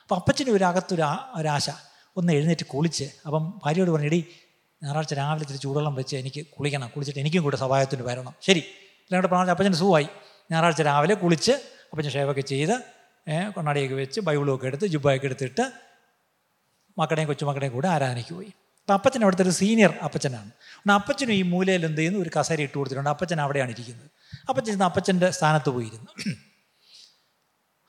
അപ്പം 0.02 0.16
അപ്പച്ചന് 0.16 0.50
ഒരു 0.50 0.64
അകത്തൊരു 0.64 1.04
ഒരാശ 1.34 1.70
ഒന്ന് 2.16 2.32
എഴുന്നേറ്റ് 2.32 2.66
കുളിച്ച്. 2.66 3.04
അപ്പം 3.26 3.60
ഭാര്യയോട് 3.64 3.90
പറഞ്ഞു 3.90 4.06
എടി 4.06 4.24
ഞായറാഴ്ച 4.82 5.14
രാവിലെ 5.14 5.42
ഇത്തിരി 5.42 5.58
ചൂടുവെള്ളം 5.58 5.94
വെച്ച് 5.94 6.16
എനിക്ക് 6.16 6.46
കുളിക്കണം. 6.46 6.88
കുളിച്ചിട്ട് 6.88 7.20
എനിക്കും 7.20 7.42
കൂടെ 7.42 7.56
സഹായത്തിന് 7.56 8.02
വരണം. 8.02 8.34
ശരി. 8.42 8.58
ഇല്ലാണ്ട് 8.58 9.28
പറഞ്ഞാൽ 9.28 9.50
അപ്പച്ചൻ 9.50 9.74
സുഖമായി. 9.74 10.08
ഞായറാഴ്ച 10.52 10.82
രാവിലെ 10.82 11.14
കുളിച്ച് 11.14 11.52
അപ്പച്ചൻ 11.52 12.12
ഷേവൊക്കെ 12.12 12.40
ചെയ്ത് 12.40 12.82
കൊണ്ണാടിയൊക്കെ 13.50 13.94
വെച്ച് 13.94 14.20
ബൈബിളൊക്കെ 14.20 14.66
എടുത്ത് 14.66 14.86
ജുബായൊക്കെ 14.86 15.26
എടുത്തിട്ട് 15.26 15.72
മക്കളെയും 16.98 17.26
കൊച്ചുമക്കളെയും 17.26 17.72
കൂടെ 17.72 17.88
ആരാധനയ്ക്ക് 17.88 18.34
പോയി. 18.34 18.46
അപ്പം 18.46 18.94
അപ്പച്ചൻ 18.94 19.22
അവിടുത്തെ 19.22 19.42
ഒരു 19.42 19.50
സീനിയർ 19.50 19.94
അപ്പച്ചനാണ്. 20.04 20.50
അപ്പച്ചനും 20.90 21.32
ഈ 21.32 21.42
മൂലയിൽ 21.42 21.84
എന്ത് 21.84 21.98
ചെയ്യുന്നു? 21.98 22.20
ഒരു 22.20 22.30
കസേര 22.40 22.62
ഇട്ട് 22.62 22.78
കൊടുത്തിട്ടുണ്ട്. 22.78 23.10
അപ്പച്ചൻ 23.10 23.40
അവിടെയാണ് 23.40 23.70
ഇരിക്കുന്നത്. 23.70 24.10
അപ്പച്ചൻ 24.48 24.72
ഇന്ന് 24.72 24.84
അപ്പച്ചന്റെ 24.84 25.30
സ്ഥാനത്ത് 25.30 25.70
പോയിരുന്നു. 25.70 26.34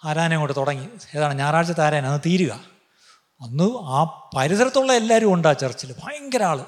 ആരാധന 0.05 0.35
കൊണ്ട് 0.35 0.53
തുടങ്ങി. 0.57 0.89
ഏതാണ്? 1.15 1.33
ഞായറാഴ്ചത്തെ 1.33 1.83
ആരാധന 1.83 2.05
അന്ന് 2.05 2.19
തീരുക. 2.25 2.53
അന്ന് 3.41 3.63
ആ 3.77 4.29
പരിസരത്തുള്ള 4.37 4.93
എല്ലാവരും 4.93 5.33
ഉണ്ട് 5.33 5.47
ആ 5.47 5.53
ചർച്ചിൽ. 5.53 5.95
ഭയങ്കര 6.03 6.43
ആൾ 6.43 6.65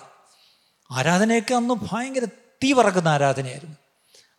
ആരാധനയൊക്കെ 0.91 1.55
അന്ന് 1.55 1.73
ഭയങ്കര 1.73 2.25
തീ 2.63 2.73
പറക്കുന്ന 2.73 3.07
ആരാധനയായിരുന്നു. 3.07 3.77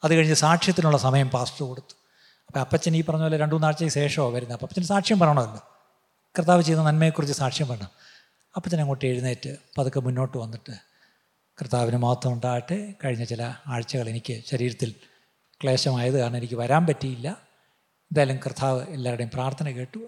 അത് 0.05 0.15
കഴിഞ്ഞ് 0.15 0.35
സാക്ഷ്യത്തിനുള്ള 0.35 0.99
സമയം 0.99 1.29
പാസ്റ്റർ 1.29 1.67
കൊടുത്തു. 1.67 1.95
അപ്പം 2.47 2.61
അപ്പച്ചൻ 2.61 2.97
ഈ 2.97 3.05
പറഞ്ഞ 3.05 3.23
പോലെ 3.23 3.37
രണ്ടു 3.37 3.55
മൂന്നാഴ്ചയ്ക്ക് 3.55 3.95
ശേഷമാണ് 3.95 4.35
വരുന്നത്. 4.35 4.57
അപ്പം 4.57 4.65
അപ്പച്ചൻ 4.65 4.87
സാക്ഷ്യം 4.87 5.19
പറയണമല്ലോ. 5.19 5.69
കർത്താവ് 6.39 6.63
ചെയ്യുന്ന 6.63 6.91
നന്മയെക്കുറിച്ച് 6.91 7.39
സാക്ഷ്യം 7.39 7.69
പറഞ്ഞു 7.69 7.87
അപ്പച്ചൻ 8.57 8.81
അങ്ങോട്ട് 8.81 9.05
എഴുന്നേറ്റ് 9.05 9.57
പതുക്കെ 9.79 10.01
മുന്നോട്ട് 10.01 10.39
വന്നിട്ട് 10.39 10.73
കർത്താവിന് 11.61 11.97
മഹത്വം 11.97 12.33
ഉണ്ടാകട്ടെ. 12.33 12.95
കഴിഞ്ഞ 13.05 13.25
ചില 13.25 13.55
ആഴ്ചകൾ 13.67 14.09
എനിക്ക് 14.09 14.43
ശരീരത്തിൽ 14.47 14.95
ക്ലേശമായത് 15.63 16.19
കാരണം 16.19 16.37
എനിക്ക് 16.37 16.55
വരാൻ 16.55 16.87
പറ്റിയില്ല. 16.87 17.29
എന്തായാലും 18.03 18.37
കർത്താവ് 18.37 18.87
എല്ലാവരുടെയും 18.89 19.31
പ്രാർത്ഥന 19.35 19.71
കേട്ടു. 19.71 19.99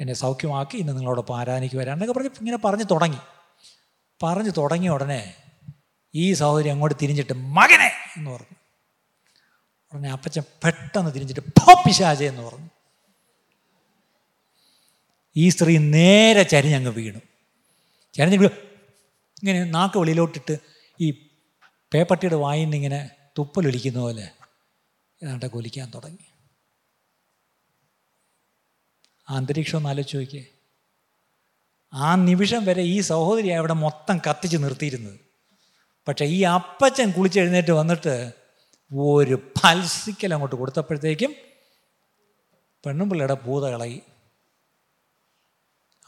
എന്നെ 0.00 0.14
സൗഖ്യമാക്കി 0.14 0.76
ഇന്ന് 0.76 0.92
നിങ്ങളോടൊപ്പം 0.92 1.38
ആരാധനയ്ക്ക് 1.38 1.76
വരാനൊക്കെ 1.76 2.14
പറഞ്ഞ് 2.14 2.28
ഇങ്ങനെ 2.28 2.56
പറഞ്ഞു 2.56 2.84
തുടങ്ങി. 2.84 3.16
പറഞ്ഞു 4.22 4.50
തുടങ്ങിയ 4.50 4.90
ഉടനെ 4.90 5.34
ഈ 6.14 6.32
സഹോദരി 6.32 6.68
അങ്ങോട്ട് 6.68 6.96
തിരിഞ്ഞിട്ട് 7.02 7.32
മകനെ 7.32 7.92
എന്ന് 8.16 8.30
പറഞ്ഞു. 8.30 8.54
ഉടനെ 9.92 10.10
അപ്പച്ചൻ 10.10 10.42
പെട്ടെന്ന് 10.64 11.14
തിരിഞ്ഞിട്ട് 11.14 11.40
"പോ 11.40 11.74
പിശാചേ" 11.86 12.28
എന്ന് 12.28 12.42
പറഞ്ഞു. 12.42 12.68
ഈ 15.36 15.48
സ്ത്രീ 15.48 15.78
നേരെ 15.78 16.42
ചരിഞ്ഞങ്ങ് 16.42 16.90
വീണു. 16.90 17.18
ചരിഞ്ഞ് 18.14 18.38
വീണു. 18.38 18.50
ഇങ്ങനെ 19.42 19.64
നാക്ക് 19.64 19.98
വെളിയിലോട്ടിട്ട് 19.98 20.58
ഈ 21.00 21.10
പേപ്പട്ടിയുടെ 21.94 22.34
വായിന്ന് 22.34 22.76
ഇങ്ങനെ 22.76 23.10
തുപ്പലൊലിക്കുന്ന 23.38 23.98
പോലെ 23.98 24.30
ഏതാണ്ട് 25.22 25.46
കൊലിക്കാൻ 25.46 25.90
തുടങ്ങി. 25.90 26.32
അന്തരീക്ഷം 29.28 29.76
ഒന്ന് 29.76 29.88
ആലോചിച്ച് 29.88 30.16
നോക്കിയേ. 30.16 30.46
ആ 31.92 32.14
നിമിഷം 32.14 32.64
വരെ 32.64 32.82
ഈ 32.82 33.00
സഹോദരി 33.00 33.48
അവിടെ 33.48 33.72
മൊത്തം 33.72 34.18
കത്തിച്ച് 34.18 34.56
നിർത്തിയിരുന്നത്. 34.56 35.20
പക്ഷേ 36.08 36.24
ഈ 36.24 36.42
അപ്പച്ചൻ 36.42 37.10
കുളിച്ചെഴുന്നേറ്റ് 37.10 37.72
വന്നിട്ട് 37.72 38.32
ഒരു 38.96 39.34
പൽസിക്കൽ 39.34 40.32
അങ്ങോട്ട് 40.32 40.56
കൊടുത്തപ്പോഴത്തേക്കും 40.56 41.34
പെണ്ണും 42.86 43.10
പിള്ളയുടെ 43.10 43.34
പൂത 43.34 43.62
കളയി 43.62 44.02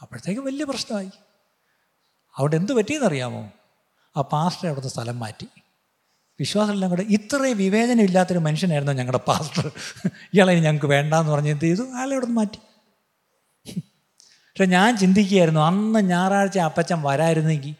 അപ്പോഴത്തേക്കും 0.01 0.45
വലിയ 0.45 0.63
പ്രശ്നമായി. 0.63 1.09
അവിടെ 2.37 2.55
എന്ത് 2.55 2.73
പറ്റിയെന്നറിയാമോ? 2.73 3.51
ആ 4.17 4.21
പാസ്റ്റർ 4.21 4.67
അവിടുത്തെ 4.67 4.89
സ്ഥലം 4.89 5.19
മാറ്റി. 5.19 5.47
വിശ്വാസമെല്ലാം 6.41 6.89
കൂടെ 6.89 7.01
ഇത്രയും 7.01 7.57
വിവേചനം 7.57 8.01
ഇല്ലാത്തൊരു 8.01 8.39
മനുഷ്യനായിരുന്നു 8.39 8.93
ഞങ്ങളുടെ 8.93 9.19
പാസ്റ്റർ 9.27 9.71
ഇയാളെ 10.33 10.53
ഞങ്ങൾക്ക് 10.53 10.85
വേണ്ടാന്ന് 10.85 11.31
പറഞ്ഞ് 11.31 11.49
എന്ത് 11.49 11.65
ചെയ്തു? 11.65 11.81
അയാളെ 11.81 12.13
അവിടെ 12.13 12.25
നിന്ന് 12.25 12.37
മാറ്റി. 12.37 12.59
പക്ഷെ 14.49 14.65
ഞാൻ 14.65 14.97
ചിന്തിക്കുകയായിരുന്നു 14.97 15.61
അന്ന് 15.61 15.99
ഞായറാഴ്ച 15.99 16.59
അപ്പച്ചൻ 16.59 17.01
വരായിരുന്നെങ്കിൽ 17.01 17.75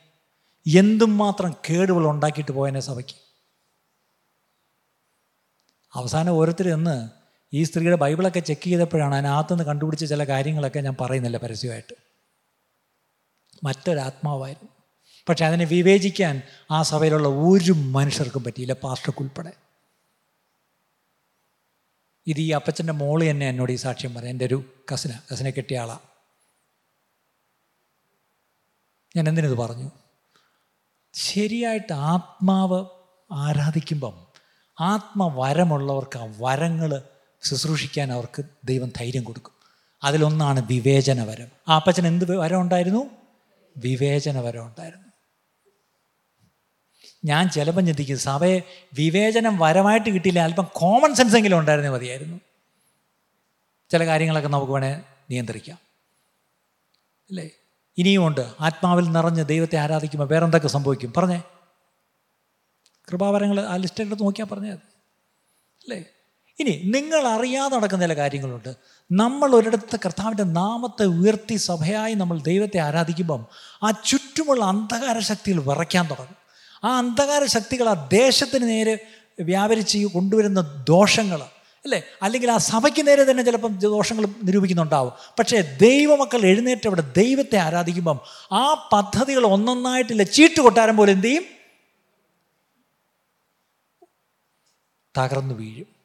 എന്തും 0.78 1.18
മാത്രം 1.18 1.56
കേടുകൾ 1.70 2.08
ഉണ്ടാക്കിയിട്ട് 2.08 2.52
പോയനെ 2.52 2.80
സഭയ്ക്ക്? 2.80 3.16
അവസാനം 5.94 6.34
ഓരോരുത്തർ 6.34 6.68
എന്ന് 6.70 7.10
ഈ 7.54 7.64
സ്ത്രീയുടെ 7.64 7.96
ബൈബിളൊക്കെ 7.96 8.40
ചെക്ക് 8.40 8.62
ചെയ്തപ്പോഴാണ് 8.62 9.16
അതിനകത്തുനിന്ന് 9.16 9.64
കണ്ടുപിടിച്ച 9.64 10.06
ചില 10.06 10.24
കാര്യങ്ങളൊക്കെ 10.24 10.80
ഞാൻ 10.80 10.96
പറയുന്നില്ല 11.02 11.38
പരസ്യമായിട്ട്. 11.38 11.96
മറ്റൊരാത്മാവായിരുന്നു. 13.64 14.71
പക്ഷെ 15.30 15.46
അതിനെ 15.46 15.66
വിവേചിക്കാൻ 15.66 16.42
ആ 16.72 16.82
സഭയിലുള്ള 16.82 17.28
ഒരു 17.28 17.72
മനുഷ്യർക്കും 17.72 18.44
പറ്റിയില്ല 18.44 18.74
പാസ്റ്റർക്കുൾപ്പെടെ 18.74 19.54
ഇത് 22.28 22.40
ഈ 22.40 22.52
അപ്പച്ചന്റെ 22.52 22.94
മോൾ 22.94 23.30
തന്നെ 23.30 23.50
എന്നോട് 23.50 23.72
ഈ 23.72 23.76
സാക്ഷ്യം 23.76 24.14
പറയാം. 24.14 24.32
എന്റെ 24.32 24.46
ഒരു 24.46 24.64
കസിന 24.94 25.12
കസിനെ 25.34 25.52
കെട്ടിയ 25.52 25.80
ആളാണ് 25.80 26.00
ഞാൻ 29.16 29.30
എന്തിനത് 29.30 29.58
പറഞ്ഞു? 29.58 29.92
ശരിയായിട്ട് 31.14 31.94
ആത്മാവ് 31.94 32.86
ആരാധിക്കുമ്പം 33.32 34.28
ആത്മവരമുള്ളവർക്ക് 34.80 36.18
ആ 36.18 36.34
വരങ്ങൾ 36.40 37.04
ശുശ്രൂഷിക്കാൻ 37.42 38.12
അവർക്ക് 38.12 38.44
ദൈവം 38.66 38.92
ധൈര്യം 38.98 39.24
കൊടുക്കും. 39.24 39.54
അതിലൊന്നാണ് 40.04 40.68
വിവേചനവരം. 40.68 41.48
ആ 41.70 41.76
അപ്പച്ചൻ 41.76 42.08
എന്ത് 42.08 42.38
വരം 42.38 42.62
ഉണ്ടായിരുന്നു 42.62 43.10
വിവേചനവരം 43.78 44.66
ഉണ്ടായിരുന്നു. 44.66 45.11
ഞാൻ 47.26 47.50
ചിലപ്പം 47.50 47.86
ചിന്തിക്കും 47.86 48.20
സഭയെ 48.20 48.62
വിവേചനം 48.94 49.58
വരമായിട്ട് 49.58 50.10
കിട്ടിയില്ല 50.10 50.40
അല്പം 50.40 50.68
കോമൺ 50.74 51.16
സെൻസ് 51.16 51.36
എങ്കിലും 51.36 51.60
ഉണ്ടായിരുന്നേ 51.60 51.90
മതിയായിരുന്നു. 51.90 52.40
ചില 53.90 54.06
കാര്യങ്ങളൊക്കെ 54.06 54.50
നമുക്ക് 54.50 54.72
വേണേൽ 54.72 55.02
നിയന്ത്രിക്കാം. 55.30 55.78
അല്ലേ? 57.30 57.50
ഇനിയുമുണ്ട് 57.98 58.54
ആത്മാവിൽ 58.62 59.12
നിറഞ്ഞ് 59.12 59.46
ദൈവത്തെ 59.46 59.76
ആരാധിക്കുമ്പോൾ 59.76 60.34
വേറെന്തൊക്കെ 60.34 60.68
സംഭവിക്കും? 60.68 61.14
പറഞ്ഞേ. 61.18 61.42
കൃപാവരങ്ങൾ 63.12 63.60
ആ 63.60 63.76
ലിസ്റ്റ് 63.76 64.04
എടുത്ത് 64.04 64.24
നോക്കിയാൽ 64.24 64.48
പറഞ്ഞേ 64.48 64.70
അത്. 64.70 64.80
അല്ലേ? 65.84 66.06
ഇനി 66.60 66.82
നിങ്ങൾ 66.86 67.28
അറിയാതെ 67.28 67.78
നടക്കുന്ന 67.78 68.04
ചില 68.04 68.14
കാര്യങ്ങളുണ്ട്. 68.14 68.76
നമ്മൾ 69.12 69.56
ഒരിടത്ത് 69.56 70.00
കർത്താവിന്റെ 70.06 70.44
നാമത്തെ 70.44 71.06
ഉയർത്തി 71.06 71.56
സഭയായി 71.56 72.14
നമ്മൾ 72.14 72.40
ദൈവത്തെ 72.40 72.78
ആരാധിക്കുമ്പം 72.78 73.46
ആ 73.84 73.92
ചുറ്റുമുള്ള 73.92 74.66
അന്ധകാര 74.66 75.20
ശക്തിയിൽ 75.20 75.60
വിറയ്ക്കാൻ 75.60 76.10
തുടങ്ങും. 76.10 76.41
ആ 76.84 76.98
അന്ധകാര 76.98 77.46
ശക്തികൾ 77.46 77.90
ആ 77.90 78.10
ദേശത്തിന് 78.12 78.68
നേരെ 78.68 79.00
വ്യാപരിച്ച് 79.40 80.06
കൊണ്ടുവരുന്ന 80.06 80.86
ദോഷങ്ങൾ 80.88 81.44
അല്ലേ? 81.84 82.04
അല്ലെങ്കിൽ 82.22 82.52
ആ 82.52 82.58
സഭയ്ക്ക് 82.58 83.08
നേരെ 83.08 83.32
തന്നെ 83.32 83.44
ചിലപ്പം 83.44 83.80
ദോഷങ്ങൾ 83.80 84.26
നിരൂപിക്കുന്നുണ്ടാവും. 84.44 85.14
പക്ഷേ 85.40 85.62
ദൈവമക്കൾ 85.62 86.46
എഴുന്നേറ്റ് 86.46 86.88
അവിടെ 86.88 87.02
ദൈവത്തെ 87.02 87.56
ആരാധിക്കുമ്പം 87.56 88.20
ആ 88.52 88.90
പദ്ധതികൾ 88.94 89.46
ഒന്നൊന്നായിട്ടില്ല. 89.46 90.24
ചീട്ട് 90.24 90.62
കൊട്ടാരം 90.62 90.98
പോലെ 90.98 91.12
എന്ത് 91.12 91.28
ചെയ്യും? 91.28 91.44
തകർന്നു 95.18 95.54
വീഴും. 95.54 96.02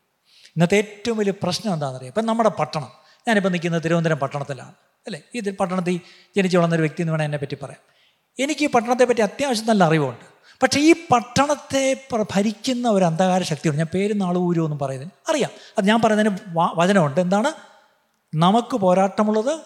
ഇന്നത്തെ 0.56 0.76
ഏറ്റവും 0.76 1.18
വലിയ 1.18 1.32
പ്രശ്നം 1.42 1.72
എന്താണെന്നറിയാം? 1.72 2.10
ഇപ്പം 2.10 2.26
നമ്മുടെ 2.26 2.48
പട്ടണം. 2.48 2.92
ഞാനിപ്പോൾ 3.28 3.48
നിൽക്കുന്നത് 3.48 3.84
തിരുവനന്തപുരം 3.84 4.18
പട്ടണത്തിലാണ് 4.18 4.74
അല്ലേ? 5.06 5.22
ഈ 5.34 5.50
പട്ടണത്തിൽ 5.50 6.00
ജനിച്ചു 6.36 6.56
വളർന്നൊരു 6.56 6.82
വ്യക്തി 6.82 7.02
എന്ന് 7.02 7.12
വേണമെങ്കിൽ 7.12 7.36
എന്നെ 7.36 7.38
പറ്റി 7.38 7.64
പറയാം. 7.64 7.80
എനിക്ക് 8.38 8.64
ഈ 8.64 8.68
പട്ടണത്തെ 8.68 9.04
പറ്റി 9.04 9.20
അത്യാവശ്യം 9.20 9.66
നല്ല 9.66 9.84
അറിവുണ്ട്. 9.84 10.35
പക്ഷേ 10.62 10.80
ഈ 10.80 10.94
പട്ടണത്തെ 11.10 12.06
ഭരിക്കുന്ന 12.34 12.88
ഒരു 12.88 13.04
അന്ധകാര 13.04 13.42
ശക്തിയുണ്ട്. 13.42 13.78
ഞാൻ 13.78 13.86
പേര് 13.94 14.20
നാളും 14.20 14.40
ഊരും 14.40 14.64
ഒന്നും 14.64 14.78
പറയുന്നത് 14.78 15.30
അറിയാം. 15.30 15.50
അത് 15.78 15.84
ഞാൻ 15.84 16.02
പറയുന്നതിന് 16.02 16.36
വചനമുണ്ട്. 16.54 17.20
എന്താണ്? 17.20 17.52
നമുക്ക് 18.34 18.76
പോരാട്ടമുള്ളത് 18.76 19.60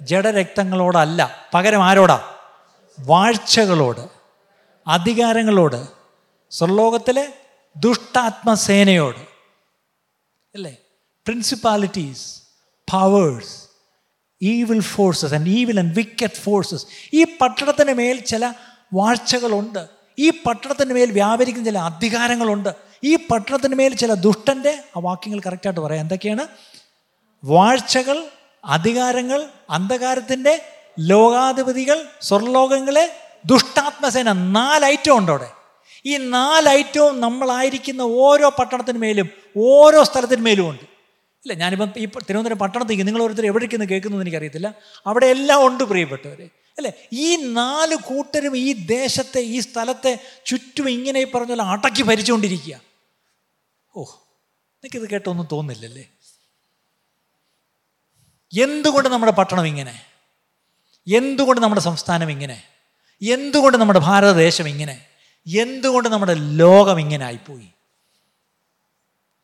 ജഡരക്തങ്ങളോടല്ല. 0.00 1.48
പകരം 1.54 1.84
ആരോടാ? 1.84 2.30
വാഴ്ചകളോട് 3.00 4.08
അധികാരങ്ങളോട് 4.86 5.88
സ്വർലോകത്തിലെ 6.50 7.32
ദുഷ്ടാത്മസേനയോട്. 7.76 9.20
അല്ലേ? 10.54 10.76
Principalities 11.26 12.42
powers 12.92 13.64
evil 14.42 14.80
forces 14.80 15.34
and 15.34 15.48
evil 15.48 15.78
and 15.78 15.96
wicked 15.96 16.34
forces 16.34 16.86
ഈ 17.12 17.24
പട്ടണത്തിന് 17.24 17.92
മേൽ 17.92 18.20
ചില 18.20 18.52
വാഴ്ചകളുണ്ട്. 18.94 20.03
ഈ 20.18 20.30
പട്ടണത്തിന് 20.30 20.94
മേൽ 20.94 21.10
വ്യാപരിക്കുന്ന 21.10 21.66
ചില 21.66 21.78
അധികാരങ്ങളുണ്ട്. 21.78 22.68
ഈ 23.04 23.16
പട്ടണത്തിന് 23.16 23.74
മേൽ 23.74 23.94
ചില 23.94 24.14
ദുഷ്ടന്റെ 24.14 24.78
ആ 24.96 25.00
വാക്യങ്ങൾ 25.00 25.40
കറക്റ്റായിട്ട് 25.46 25.80
പറയാം. 25.80 26.00
എന്തൊക്കെയാണ്? 26.00 26.46
വാഴ്ചകൾ 27.44 28.24
അധികാരങ്ങൾ 28.64 29.46
അന്ധകാരത്തിന്റെ 29.70 30.62
ലോകാധിപതികൾ 31.00 32.04
സ്വർലോകങ്ങളെ 32.22 33.16
ദുഷ്ടാത്മസേന 33.46 34.32
നാല് 34.32 34.84
ഐറ്റം 34.84 35.18
ഉണ്ട് 35.18 35.32
അവിടെ. 35.32 35.50
ഈ 36.06 36.16
നാല് 36.16 36.68
ഐറ്റവും 36.68 37.20
നമ്മളായിരിക്കുന്ന 37.20 38.02
ഓരോ 38.02 38.48
പട്ടണത്തിന് 38.48 38.98
മേലും 38.98 39.30
ഓരോ 39.58 40.02
സ്ഥലത്തിന് 40.02 40.42
മേലും 40.42 40.70
ഉണ്ട്. 40.70 40.80
ഇല്ല 40.80 41.54
ഞാനിപ്പം 41.54 41.92
ഈ 41.96 42.04
തിരുവനന്തപുരം 42.04 42.58
പട്ടണത്തേക്ക് 42.58 43.06
നിങ്ങൾ 43.06 43.22
ഓരോരുത്തർ 43.22 43.46
എവിടേക്കെന്ന് 43.46 43.86
കേൾക്കുന്നതെന്ന് 43.86 44.24
എനിക്കറിയത്തില്ല. 44.24 44.74
അവിടെ 45.06 45.26
എല്ലാം 45.26 45.66
ഉണ്ട് 45.66 45.84
പ്രിയപ്പെട്ടവരെ. 45.84 46.48
അല്ലേ? 46.76 46.92
ഈ 47.12 47.36
നാല് 47.36 47.96
കൂട്ടരും 47.96 48.56
ഈ 48.56 48.72
ദേശത്തെ 48.72 49.40
ഈ 49.40 49.60
സ്ഥലത്തെ 49.60 50.18
ചുറ്റും 50.46 50.90
ഇങ്ങനെ 50.90 51.20
ഈ 51.20 51.24
പറഞ്ഞ 51.24 51.48
പോലെ 51.48 51.62
അടക്കി 51.62 52.02
ഭരിച്ചുകൊണ്ടിരിക്കുക. 52.02 52.80
ഓ 53.96 54.02
എനിക്കിത് 54.58 55.10
കേട്ടൊന്നും 55.10 55.48
തോന്നില്ലല്ലേ? 55.52 56.08
എന്തുകൊണ്ട് 58.62 59.08
നമ്മുടെ 59.08 59.32
പട്ടണം 59.32 59.66
ഇങ്ങനെ? 59.66 60.00
എന്തുകൊണ്ട് 61.14 61.60
നമ്മുടെ 61.60 61.80
സംസ്ഥാനം 61.80 62.30
ഇങ്ങനെ? 62.30 62.62
എന്തുകൊണ്ട് 63.22 63.78
നമ്മുടെ 63.78 63.98
ഭാരതദേശം 63.98 64.68
ഇങ്ങനെ? 64.68 65.06
എന്തുകൊണ്ട് 65.56 66.08
നമ്മുടെ 66.08 66.34
ലോകം 66.34 67.00
ഇങ്ങനെ 67.00 67.24
ആയിപ്പോയി? 67.24 67.68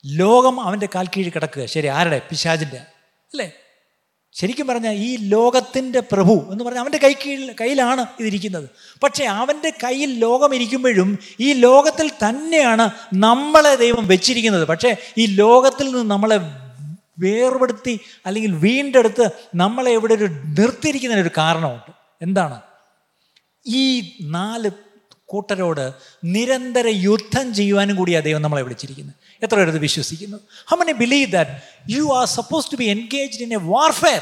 ലോകം 0.07 0.61
അവന്റെ 0.61 0.89
കാൽ 0.95 1.07
കീഴിൽ 1.07 1.31
കിടക്കുക. 1.31 1.66
ശരി 1.66 1.87
ആരുടെ? 1.87 2.18
പിശാജിന്റെ 2.31 2.76
അല്ലേ? 2.76 3.53
ശരിക്കും 4.33 4.66
പറഞ്ഞാൽ 4.66 4.93
ഈ 4.93 5.16
ലോകത്തിന്റെ 5.16 6.01
പ്രഭു 6.01 6.49
എന്ന് 6.51 6.64
പറഞ്ഞാൽ 6.64 6.83
അവന്റെ 6.83 6.99
കൈ 6.99 7.12
കീഴിൽ 7.12 7.55
കയ്യിലാണ് 7.61 8.07
ഇതിരിക്കുന്നത്. 8.20 8.68
പക്ഷേ 9.03 9.24
അവന്റെ 9.24 9.72
കയ്യിൽ 9.85 10.18
ലോകം 10.18 10.55
ഇരിക്കുമ്പോഴും 10.55 11.18
ഈ 11.41 11.53
ലോകത്തിൽ 11.53 12.09
തന്നെയാണ് 12.09 12.91
നമ്മളെ 13.14 13.74
ദൈവം 13.74 14.09
വെച്ചിരിക്കുന്നത്. 14.09 14.68
പക്ഷേ 14.68 14.97
ഈ 15.18 15.26
ലോകത്തിൽ 15.26 15.85
നിന്ന് 15.85 16.11
നമ്മളെ 16.11 16.37
വേർപെടുത്തി 17.18 18.01
അല്ലെങ്കിൽ 18.26 18.53
വീണ്ടെടുത്ത് 18.53 19.31
നമ്മളെ 19.55 19.91
ഇവിടെ 19.91 20.14
ഒരു 20.14 20.24
നിർത്തിയിരിക്കുന്നതിനൊരു 20.24 21.31
കാരണമുണ്ട്. 21.39 21.93
എന്താണ്? 22.22 22.61
ഈ 23.66 24.12
നാല് 24.22 24.70
കൂട്ടരോട് 25.31 25.93
നിരന്തര 26.24 26.87
യുദ്ധം 26.87 27.55
ചെയ്യുവാനും 27.55 27.97
കൂടിയാണ് 27.97 28.24
ദൈവം 28.24 28.43
നമ്മളെ 28.43 28.62
വിളിച്ചിരിക്കുന്നത് 28.62 29.16
എത്ര 29.43 29.57
പേരത് 29.57 29.78
വിശ്വസിക്കുന്നു? 29.78 30.37
How 30.68 30.76
many 30.76 30.93
believe 30.93 31.33
that 31.33 31.51
you 31.91 32.03
are 32.12 32.26
suppose 32.26 32.72
to 32.72 32.76
be 32.76 32.85
engaged 32.85 33.43
in 33.43 33.53
a 33.53 33.57
warfare 33.57 34.20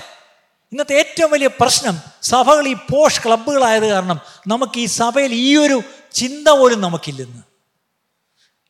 ഇന്നത്തെ 0.72 0.94
ഏറ്റവും 0.94 1.30
വലിയ 1.30 1.46
പ്രശ്നം 1.46 1.96
സഭകൾ 2.22 2.68
ഈ 2.68 2.74
പോഷ് 2.74 3.20
ക്ലബ്ബുകളായത് 3.24 3.86
കാരണം 3.86 4.18
നമുക്ക് 4.46 4.78
ഈ 4.78 4.84
സഭയിൽ 4.84 5.34
ഈ 5.34 5.56
ഒരു 5.56 5.82
ചിന്ത 6.12 6.48
പോലും 6.48 6.80
നമുക്കില്ലെന്ന്. 6.80 7.42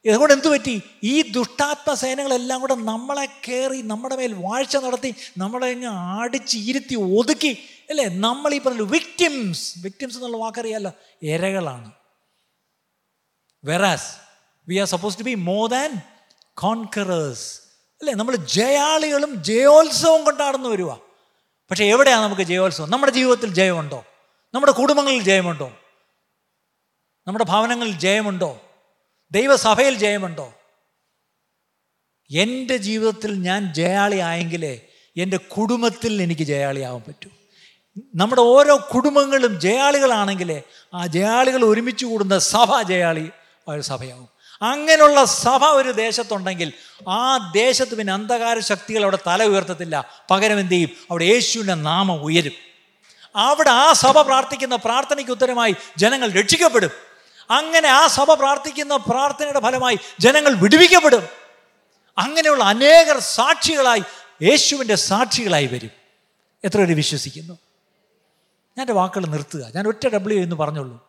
ഇതുകൊണ്ട് 0.04 0.34
എന്തു 0.34 0.48
പറ്റി? 0.48 0.82
ഈ 1.02 1.22
ദുഷ്ടാത്മ 1.22 1.94
സേനകളെല്ലാം 1.94 2.60
കൂടെ 2.60 2.74
നമ്മളെ 2.74 3.26
കയറി 3.48 3.82
നമ്മുടെ 3.82 4.16
മേൽ 4.16 4.32
വാഴ്ച 4.32 4.76
നടത്തി 4.76 5.14
നമ്മളെ 5.38 5.66
ഇങ്ങ് 5.66 5.86
ആടിച്ച് 5.86 6.58
ഇരുത്തി 6.58 6.94
ഒതുക്കി. 6.94 7.58
അല്ലേ? 7.90 8.04
നമ്മൾ 8.04 8.54
ഈ 8.54 8.60
പറഞ്ഞ 8.60 8.82
വിക്ടിംസ് 8.82 9.74
വിക്ടിംസ് 9.78 10.16
എന്നുള്ള 10.16 10.36
വാക്കറിയാലോ? 10.36 10.92
ഇരകളാണ് 11.22 11.92
whereas 13.64 14.12
we 14.68 14.76
are 14.76 14.86
suppose 14.86 15.18
to 15.18 15.22
be 15.22 15.34
more 15.34 15.70
than 15.70 16.00
conquerors 16.54 17.60
അല്ലേ? 18.00 18.14
നമ്മൾ 18.14 18.36
ജയാളികളും 18.36 19.44
ജയോത്സവം 19.44 20.24
കൊണ്ടാടുന്നു 20.24 20.68
വരുക 20.68 21.00
പക്ഷേ 21.70 21.84
എവിടെയാണ് 21.84 22.22
നമുക്ക് 22.22 22.42
ജയോത്സവം? 22.42 22.90
നമ്മുടെ 22.90 23.12
ജീവിതത്തിൽ 23.12 23.54
ജയമുണ്ടോ? 23.54 24.04
നമ്മുടെ 24.54 24.72
കുടുംബങ്ങളിൽ 24.72 25.22
ജയമുണ്ടോ? 25.22 25.72
നമ്മുടെ 27.26 27.44
ഭവനങ്ങളിൽ 27.44 27.98
ജയമുണ്ടോ? 27.98 28.60
ദൈവസഭയിൽ 29.32 29.94
ജയമുണ്ടോ? 29.94 30.54
എന്റെ 32.30 32.76
ജീവിതത്തിൽ 32.76 33.34
ഞാൻ 33.34 33.74
ജയാളി 33.74 34.16
ആയെങ്കിലേ 34.16 34.80
എന്റെ 35.16 35.36
കുടുംബത്തിൽ 35.36 36.22
എനിക്ക് 36.22 36.42
ജയാളിയാവാൻ 36.42 37.02
പറ്റൂ. 37.08 37.30
നമ്മുടെ 38.14 38.42
ഓരോ 38.42 38.88
കുടുംബങ്ങളും 38.94 39.60
ജയാളികളാണെങ്കിലേ 39.60 40.62
ആ 40.94 41.06
ജയാളികൾ 41.06 41.64
ഒരുമിച്ച് 41.64 42.04
കൂടുന്ന 42.04 42.38
സഭ 42.38 42.82
ജയാളി 42.82 43.30
ഒരു 43.74 43.80
സഭയാവും. 43.80 44.28
അങ്ങനെയുള്ള 44.62 45.24
സഭ 45.24 45.64
ഒരു 45.64 45.90
ദേശത്തുണ്ടെങ്കിൽ 45.90 46.72
ആ 47.08 47.50
ദേശത്ത് 47.54 47.94
പിന്നെ 47.94 48.12
അന്ധകാര 48.12 48.58
ശക്തികൾ 48.58 49.02
അവിടെ 49.02 49.18
തല 49.26 49.44
ഉയർത്തത്തില്ല. 49.44 50.10
പകരം 50.30 50.60
എന്ത് 50.60 50.72
ചെയ്യും? 50.72 50.90
അവിടെ 51.10 51.24
യേശുവിന്റെ 51.24 51.74
നാമം 51.74 52.22
ഉയരും. 52.22 52.52
അവിടെ 53.36 53.70
ആ 53.70 53.92
സഭ 53.92 54.20
പ്രാർത്ഥിക്കുന്ന 54.20 54.76
പ്രാർത്ഥനയ്ക്ക് 54.76 55.32
ഉത്തരമായി 55.32 55.76
ജനങ്ങൾ 55.98 56.32
രക്ഷിക്കപ്പെടും. 56.32 56.90
അങ്ങനെ 57.50 57.88
ആ 57.88 58.06
സഭ 58.06 58.32
പ്രാർത്ഥിക്കുന്ന 58.34 58.96
പ്രാർത്ഥനയുടെ 58.96 59.60
ഫലമായി 59.60 59.98
ജനങ്ങൾ 60.20 60.54
വിടുവിക്കപ്പെടും. 60.54 61.28
അങ്ങനെയുള്ള 62.18 62.64
അനേകർ 62.64 63.18
സാക്ഷികളായി 63.18 64.02
യേശുവിന്റെ 64.42 64.94
സാക്ഷികളായി 64.94 65.66
വരും. 65.66 65.90
എത്ര 66.64 66.78
പേര് 66.78 66.94
വിശ്വസിക്കുന്നു. 66.94 67.54
ഞാൻ 68.78 68.80
എന്റെ 68.80 68.92
വാക്കുകൾ 68.92 69.26
നിർത്തുക. 69.26 69.72
ഞാൻ 69.76 69.88
ഒറ്റ 69.88 70.08
ഡബ്ല്യു 70.08 70.42
എന്ന് 70.42 70.56
പറഞ്ഞുള്ളൂ. 70.56 71.07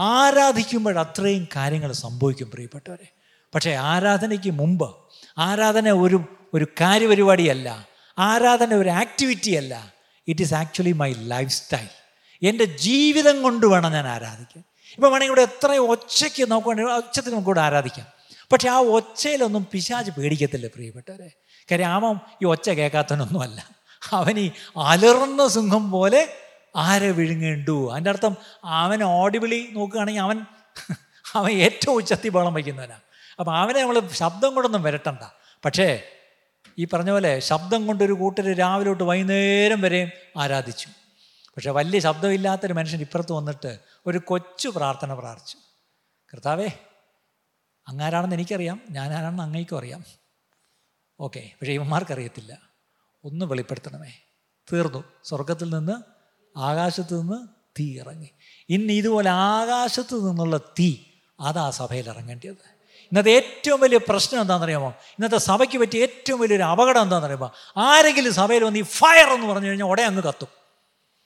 ആരാധിക്കുമ്പോൾ 0.00 0.98
അത്രയും 0.98 1.48
കാര്യങ്ങൾ 1.56 1.92
സംഭവിക്കും 1.92 2.50
പ്രിയപ്പെട്ടവരെ. 2.50 3.08
പക്ഷേ 3.54 3.74
ആരാധനയ്ക്ക് 3.74 4.50
മുമ്പ് 4.50 4.94
ആരാധന 5.38 5.90
ഒരു 5.90 6.24
ഒരു 6.54 6.66
കാര്യപരിപാടിയല്ല 6.80 7.88
ആരാധന 8.18 8.74
ഒരു 8.74 8.88
ആക്ടിവിറ്റി 8.88 9.50
അല്ല 9.50 9.94
it 10.28 10.40
is 10.40 10.54
actually 10.54 10.92
my 10.92 11.12
lifestyle 11.50 11.88
എന്റെ 12.42 12.64
ജീവിതം 12.64 13.42
കൊണ്ട് 13.42 13.66
വേണം 13.66 13.92
ഞാൻ 13.92 14.08
ആരാധിക്കാൻ. 14.08 14.64
ഇപ്പം 14.92 15.02
വേണമെങ്കിൽ 15.02 15.26
ഇവിടെ 15.26 15.40
എത്ര 15.40 15.76
ഒച്ചയ്ക്ക് 15.76 16.50
നോക്കുകയാണെങ്കിൽ 16.50 16.92
ഒച്ചത്തിൽ 16.92 17.34
കൂടെ 17.34 17.60
ആരാധിക്കാം. 17.60 18.06
പക്ഷേ 18.52 18.68
ആ 18.68 18.78
ഒച്ചയിലൊന്നും 18.78 19.66
പിശാജ് 19.72 20.10
പേടിക്കത്തില്ല 20.10 20.66
പ്രിയപ്പെട്ടവരെ. 20.66 21.30
കാര്യം 21.70 21.86
ആമം 21.86 22.20
ഈ 22.42 22.44
ഒച്ച 22.44 22.70
കേൾക്കാത്തവനൊന്നുമല്ല. 22.70 23.70
അവൻ 24.12 24.38
ഈ 24.38 24.50
അലർന്ന 24.76 25.48
സിംഹം 25.48 25.90
പോലെ 25.90 26.36
ആരെ 26.76 27.10
വിഴുങ്ങേണ്ടു? 27.10 27.92
അതിന്റെ 27.92 28.10
അർത്ഥം 28.10 28.36
അവൻ 28.64 29.02
ഓടിവിളി 29.02 29.68
നോക്കുകയാണെങ്കിൽ 29.72 30.20
അവൻ 30.20 30.40
അവൻ 31.34 31.50
ഏറ്റവും 31.50 31.94
ഉച്ചത്തി 31.94 32.28
ബഹളം 32.28 32.54
വയ്ക്കുന്നവനാണ് 32.54 33.00
അപ്പം 33.40 33.56
അവനെ 33.56 33.82
നമ്മൾ 33.82 34.08
ശബ്ദം 34.08 34.54
കൊണ്ടൊന്നും 34.54 34.82
വരട്ടണ്ട. 34.82 35.18
പക്ഷേ 35.64 36.02
ഈ 36.78 36.84
പറഞ്ഞ 36.84 37.10
പോലെ 37.10 37.40
ശബ്ദം 37.40 37.86
കൊണ്ടൊരു 37.86 38.12
കൂട്ടർ 38.12 38.54
രാവിലെ 38.54 38.88
തൊട്ട് 38.88 39.04
വൈകുന്നേരം 39.04 39.80
വരെയും 39.80 40.10
ആരാധിച്ചു. 40.36 40.88
പക്ഷേ 41.56 41.70
വലിയ 41.70 41.98
ശബ്ദമില്ലാത്തൊരു 41.98 42.72
മനുഷ്യൻ 42.72 43.00
ഇപ്പുറത്ത് 43.00 43.32
വന്നിട്ട് 43.32 43.78
ഒരു 44.06 44.18
കൊച്ചു 44.18 44.68
പ്രാർത്ഥന 44.68 45.14
പ്രാർത്ഥിച്ചു. 45.14 45.56
കർത്താവേ 46.34 46.68
അങ്ങാരാണെന്ന് 47.88 48.36
എനിക്കറിയാം. 48.36 48.80
ഞാനാരാണെന്ന് 48.90 49.42
അങ്ങേക്കും 49.42 49.78
അറിയാം. 49.78 50.04
ഓക്കെ 51.20 51.50
പക്ഷേ 51.54 51.72
ഇവന്മാർക്കറിയത്തില്ല. 51.72 52.58
ഒന്ന് 53.24 53.46
വെളിപ്പെടുത്തണമേ. 53.46 54.12
തീർന്നു. 54.72 55.04
സ്വർഗത്തിൽ 55.24 55.74
നിന്ന് 55.74 56.09
ആകാശത്ത് 56.56 57.20
നിന്ന് 57.20 57.48
തീ 57.80 58.00
ഇറങ്ങി. 58.00 58.30
ഇന്ന് 58.68 58.92
ഇതുപോലെ 58.92 59.30
ആകാശത്ത് 59.30 60.28
നിന്നുള്ള 60.28 60.56
തീ 60.56 60.96
അതാ 61.40 61.70
സഭയിൽ 61.70 62.08
ഇറങ്ങേണ്ടത് 62.08 62.80
ഇന്നത്തെ 63.12 63.30
ഏറ്റവും 63.30 63.80
വലിയ 63.80 63.98
പ്രശ്നം 63.98 64.40
എന്താണെന്നറിയാമോ? 64.40 64.88
ഇന്നത്തെ 64.88 65.36
സഭയ്ക്ക് 65.36 65.78
പറ്റിയ 65.78 66.02
ഏറ്റവും 66.02 66.40
വലിയൊരു 66.40 66.62
അപകടം 66.62 67.02
എന്താണെന്നറിയാമോ? 67.02 67.52
ആരെങ്കിലും 67.76 68.34
സഭയിൽ 68.34 68.64
വന്ന് 68.64 68.78
ഈ 68.78 68.82
ഫയർ 68.82 69.34
എന്ന് 69.34 69.46
പറഞ്ഞു 69.46 69.68
കഴിഞ്ഞാൽ 69.68 69.86
ഉടനെ 69.86 70.06
അങ്ങ് 70.06 70.22
കത്തും. 70.22 70.48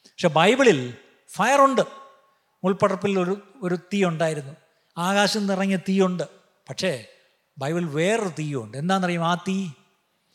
പക്ഷെ 0.04 0.28
ബൈബിളിൽ 0.28 0.94
ഫയറുണ്ട് 1.36 1.80
മുൾപ്പടപ്പിൽ 2.64 3.18
ഒരു 3.18 3.42
ഒരു 3.62 3.74
തീ 3.74 4.04
ഉണ്ടായിരുന്നു. 4.04 4.52
ആകാശം 4.98 5.46
നിറങ്ങിയ 5.46 5.76
തീയുണ്ട് 5.76 6.22
പക്ഷേ 6.68 7.04
ബൈബിൾ 7.58 7.84
വേറൊരു 7.84 8.28
തീയുണ്ട് 8.28 8.78
എന്താണെന്നറിയും 8.78 9.24
ആ 9.24 9.34
തീ? 9.34 9.68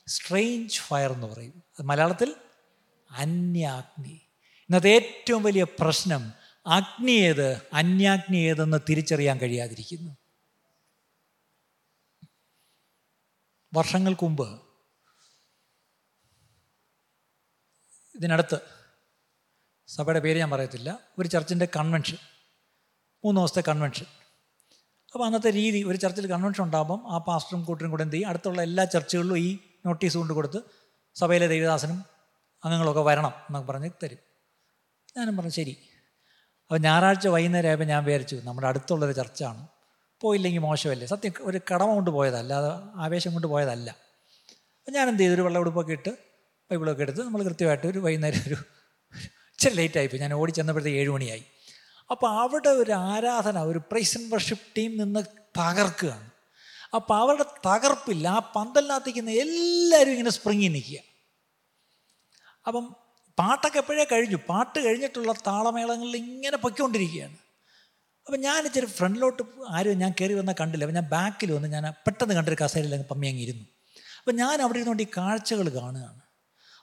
സ്ട്രെയിഞ്ച് 0.08 0.80
ഫയർ 0.80 1.12
എന്ന് 1.12 1.28
പറയും. 1.28 1.64
മലയാളത്തിൽ 1.82 2.36
അന്യാഗ്നി. 3.12 4.22
ഇന്നത്തെ 4.70 4.90
ഏറ്റവും 4.90 5.44
വലിയ 5.44 5.64
പ്രശ്നം 5.64 6.34
അഗ്നി 6.68 7.12
ഏത് 7.12 7.62
അന്യാഗ്നി 7.74 8.38
ഏതെന്ന് 8.38 8.78
തിരിച്ചറിയാൻ 8.90 9.40
കഴിയാതിരിക്കുന്നു. 9.40 10.12
വർഷങ്ങൾക്ക് 13.74 14.24
മുമ്പ് 14.24 14.48
ഇതിനടുത്ത് 18.16 18.58
സഭയുടെ 19.88 20.20
പേര് 20.20 20.40
ഞാൻ 20.40 20.50
പറയത്തില്ല 20.52 21.00
ഒരു 21.20 21.28
ചർച്ചിന്റെ 21.28 21.66
കൺവെൻഷൻ 21.66 22.18
മൂന്ന് 23.26 23.42
ദിവസത്തെ 23.42 23.64
കൺവെൻഷൻ 23.70 24.06
അപ്പോൾ 25.14 25.26
അന്നത്തെ 25.26 25.52
രീതി 25.52 25.84
ഒരു 25.84 25.98
ചർച്ചിൽ 25.98 26.28
കൺവെൻഷൻ 26.28 26.64
ഉണ്ടാകുമ്പം 26.64 27.14
ആ 27.14 27.18
പാസ്റ്ററും 27.18 27.66
കൂട്ടരും 27.66 27.92
കൂടെ 27.92 28.04
എന്ത് 28.04 28.16
ചെയ്യും? 28.16 28.30
അടുത്തുള്ള 28.30 28.62
എല്ലാ 28.62 28.84
ചർച്ചുകളിലും 28.86 29.38
ഈ 29.38 29.60
നോട്ടീസ് 29.86 30.18
കൊണ്ട് 30.18 30.34
കൊടുത്ത് 30.34 30.60
സഭയിലെ 31.16 31.48
ദേവിദാസനും 31.48 32.06
അംഗങ്ങളൊക്കെ 32.66 33.02
വരണം 33.02 33.34
എന്നൊക്കെ 33.48 33.72
പറഞ്ഞ് 33.72 33.90
തരും. 34.04 34.29
ഞാനും 35.20 35.38
പറഞ്ഞു 35.38 35.52
ശരി. 35.52 35.78
അപ്പോൾ 36.64 36.80
ഞായറാഴ്ച 36.80 37.28
വൈകുന്നേരം 37.28 37.68
ആയപ്പോൾ 37.68 37.86
ഞാൻ 37.86 38.04
വിചാരിച്ചു 38.04 38.36
നമ്മുടെ 38.36 38.68
അടുത്തുള്ളൊരു 38.68 39.14
ചർച്ചാണ്. 39.14 39.68
പോയില്ലെങ്കിൽ 40.22 40.60
മോശമല്ലേ? 40.60 41.08
സത്യം 41.08 41.34
ഒരു 41.42 41.62
കടമ 41.74 41.86
കൊണ്ട് 41.86 42.12
പോയതല്ല 42.12 42.54
അത് 42.54 42.72
ആവേശം 42.96 43.32
കൊണ്ട് 43.32 43.48
പോയതല്ല. 43.48 43.90
അപ്പോൾ 43.90 44.92
ഞാൻ 44.92 45.10
എന്ത് 45.10 45.22
ചെയ്തു? 45.22 45.34
ഒരു 45.34 45.42
വെള്ളമെടുപ്പൊക്കെ 45.42 45.92
ഇട്ട് 45.92 46.10
ബൈബിളൊക്കെ 46.72 47.02
എടുത്ത് 47.02 47.24
നമ്മൾ 47.24 47.44
കൃത്യമായിട്ട് 47.44 47.88
ഒരു 47.88 48.00
വൈകുന്നേരം 48.00 48.42
ഒരു 48.48 48.58
ഇച്ചിരി 49.24 49.76
ലേറ്റായിപ്പോയി 49.76 50.22
ഞാൻ 50.22 50.34
ഓടി 50.34 50.52
ചെന്നപ്പോഴത്തേക്ക് 50.52 51.00
ഏഴ് 51.00 51.10
മണിയായി. 51.10 51.44
അപ്പോൾ 52.12 52.40
അവിടെ 52.40 52.70
ഒരു 52.70 52.92
ആരാധന 52.92 53.60
ഒരു 53.60 53.80
പ്രൈസ് 53.80 54.18
വർഷിപ്പ് 54.34 54.68
ടീം 54.78 54.98
നിന്ന് 54.98 55.20
തകർക്കുകയാണ്. 55.60 56.32
അപ്പോൾ 56.94 57.18
അവരുടെ 57.18 57.46
തകർപ്പില്ല 57.68 58.28
ആ 58.28 58.52
പന്തലിനകത്തേക്കുന്ന 58.56 59.30
എല്ലാവരും 59.30 60.12
ഇങ്ങനെ 60.12 60.30
സ്പ്രിങ്ങി 60.30 60.68
നിൽക്കുക. 60.68 61.00
അപ്പം 62.68 62.96
പാട്ടൊക്കെ 63.40 63.78
എപ്പോഴേ 63.78 64.06
കഴിഞ്ഞു? 64.12 64.38
പാട്ട് 64.50 64.80
കഴിഞ്ഞിട്ടുള്ള 64.86 65.34
താളമേളങ്ങളിൽ 65.48 66.18
ഇങ്ങനെ 66.18 66.58
പൊയ്ക്കൊണ്ടിരിക്കുകയാണ്. 66.58 67.38
അപ്പം 68.28 68.40
ഞാൻ 68.40 68.66
ഇച്ചിരി 68.66 68.86
ഫ്രണ്ടിലോട്ട് 68.86 69.44
ആരും 69.70 70.00
ഞാൻ 70.00 70.14
കയറി 70.22 70.34
വന്നാൽ 70.34 70.56
കണ്ടില്ല. 70.60 70.84
അപ്പം 70.86 70.96
ഞാൻ 70.96 71.10
ബാക്കിൽ 71.10 71.52
വന്ന് 71.52 71.68
ഞാൻ 71.68 71.84
പെട്ടെന്ന് 71.84 72.34
കണ്ടൊരു 72.34 72.58
കസേരയിൽ 72.64 72.94
അങ്ങ് 72.94 73.08
പമ്മി 73.08 73.28
അങ്ങ് 73.28 73.42
ഇരുന്നു. 73.42 73.64
അപ്പം 74.20 74.36
ഞാൻ 74.36 74.62
അവിടെ 74.62 74.78
ഇരുന്നുകൊണ്ട് 74.78 75.04
ഈ 75.04 75.08
കാഴ്ചകൾ 75.18 75.70
കാണുകയാണ്. 75.70 76.20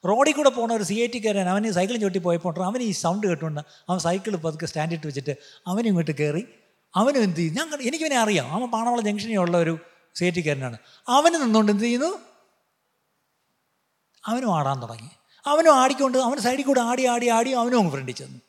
റോഡിൽ 0.09 0.33
കൂടെ 0.33 0.51
പോണ 0.51 0.73
ഒരു 0.73 0.83
സി 0.83 0.95
ഐ 0.95 1.07
ടിക്കാരൻ 1.07 1.49
അവന് 1.49 1.73
സൈക്കിളും 1.73 2.01
ചവിട്ടി 2.01 2.19
പോയപ്പോൾ 2.19 2.65
അവൻ 2.65 2.83
ഈ 2.83 2.91
സൗണ്ട് 2.91 3.27
കേട്ടുകൊണ്ട് 3.27 3.61
അവൻ 3.89 3.99
സൈക്കിൾ 3.99 4.37
പതുക്കെ 4.37 4.67
സ്റ്റാൻഡിട്ട് 4.67 5.07
വെച്ചിട്ട് 5.07 5.37
അവനും 5.67 5.87
ഇങ്ങോട്ട് 5.87 6.11
കയറി 6.11 6.49
അവനും 6.97 7.23
എന്ത് 7.23 7.37
ചെയ്യും 7.37 7.55
ഞാൻ 7.55 7.83
എനിക്കിവനെ 7.83 8.19
അറിയാം. 8.19 8.53
അവൻ 8.53 8.71
പാണവള 8.71 9.01
ജംഗ്ഷനിലുള്ള 9.01 9.57
ഒരു 9.57 9.79
സി 10.15 10.25
ഐ 10.25 10.31
ടിക്കാരനാണ് 10.31 10.79
അവന് 11.09 11.35
നിന്നുകൊണ്ട് 11.35 11.73
എന്ത് 11.73 11.85
ചെയ്യുന്നു? 11.85 12.19
അവനും 14.25 14.59
ആടാൻ 14.59 14.83
തുടങ്ങി. 14.83 15.11
അവനും 15.47 15.75
ആടിക്കൊണ്ട് 15.75 16.19
അവൻ 16.19 16.39
സൈഡിൽ 16.39 16.63
കൂടെ 16.63 16.81
ആടി 16.81 17.05
ആടി 17.07 17.29
ആടി 17.29 17.51
അവനും 17.51 17.79
അങ്ങ് 17.79 17.93
ഫ്രണ്ടിൽ 17.93 18.15
ചെന്നു. 18.15 18.41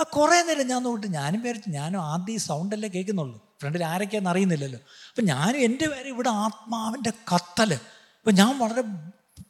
ആ 0.00 0.02
കുറേ 0.02 0.42
നേരം 0.42 0.66
ഞാൻ 0.66 0.82
നോക്കിട്ട് 0.82 1.14
ഞാനും 1.14 1.40
വിചാരിച്ചു 1.40 1.68
ഞാനും 1.68 2.02
ആദ്യം 2.02 2.34
ഈ 2.34 2.36
സൗണ്ടല്ലേ 2.36 2.88
കേൾക്കുന്നുള്ളൂ. 2.88 3.56
ഫ്രണ്ടിൽ 3.60 3.84
ആരൊക്കെയാണെന്ന് 3.84 4.30
അറിയുന്നില്ലല്ലോ. 4.30 4.80
അപ്പം 5.08 5.24
ഞാനും 5.24 5.58
എന്റെ 5.58 5.86
പേര് 5.86 6.08
ഇവിടെ 6.08 6.28
ആത്മാവിന്റെ 6.28 7.10
കത്തൽ 7.34 7.74
അപ്പം 7.74 8.34
ഞാൻ 8.34 8.58
വളരെ 8.58 8.82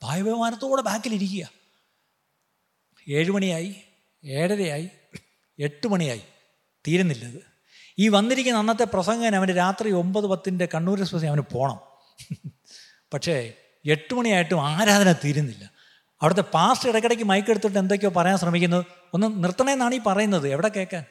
ഭയബഹുമാനത്തോടെ 0.03 0.83
ബാക്കിലിരിക്കുക 0.83 1.49
ഏഴുമണിയായി 3.09 3.75
ഏഴരയായി 4.25 4.91
എട്ട് 5.59 5.87
മണിയായി. 5.89 6.23
തീരുന്നില്ലത് 6.89 7.43
ഈ 7.99 8.09
വന്നിരിക്കുന്ന 8.09 8.59
അന്നത്തെ 8.59 8.85
പ്രസംഗം 8.85 9.37
അവന് 9.37 9.57
രാത്രി 9.57 9.91
ഒമ്പത് 9.91 10.27
പത്തിന്റെ 10.27 10.69
കണ്ണൂർ 10.75 11.01
എക്സ്പ്രസ് 11.01 11.25
അവന് 11.25 11.41
പോകണം 11.53 11.79
പക്ഷേ 13.13 13.53
എട്ട് 13.85 14.15
മണിയായിട്ടും 14.15 14.67
ആരാധന 14.69 15.13
തീരുന്നില്ല. 15.13 15.78
അവിടുത്തെ 16.23 16.43
പാസ്റ്റ് 16.55 16.89
ഇടയ്ക്കിടയ്ക്ക് 16.89 17.25
മൈക്ക് 17.25 17.51
എടുത്തിട്ട് 17.51 17.79
എന്തൊക്കെയോ 17.79 18.11
പറയാൻ 18.11 18.39
ശ്രമിക്കുന്നത് 18.39 18.85
ഒന്ന് 19.15 19.45
നിർത്തണമെന്നാണ് 19.45 19.95
ഈ 19.95 20.01
പറയുന്നത്. 20.07 20.49
എവിടെ 20.49 20.69
കേൾക്കാൻ 20.69 21.05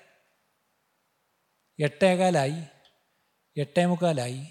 എട്ടേകാലായി 1.80 2.64
എട്ടേ 3.58 3.86
മുക്കാലായി. 3.86 4.48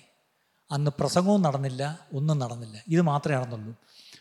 അന്ന് 0.71 0.91
പ്രസംഗവും 1.01 1.43
നടന്നില്ല 1.43 2.09
ഒന്നും 2.13 2.39
നടന്നില്ല. 2.39 2.83
ഇത് 2.89 3.03
മാത്രമേ 3.03 3.37
നടന്നുള്ളൂ. 3.37 3.77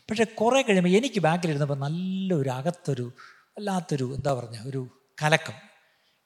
പക്ഷേ 0.09 0.23
കുറേ 0.23 0.61
കഴിയുമ്പോൾ 0.61 0.89
എനിക്ക് 0.89 1.19
ബാക്കിലിരുന്നപ്പോൾ 1.19 1.79
നല്ലൊരു 1.79 2.49
അകത്തൊരു 2.49 3.11
വല്ലാത്തൊരു 3.31 4.13
എന്താ 4.15 4.33
പറഞ്ഞ 4.33 4.69
ഒരു 4.69 4.87
കലക്കം. 5.23 5.53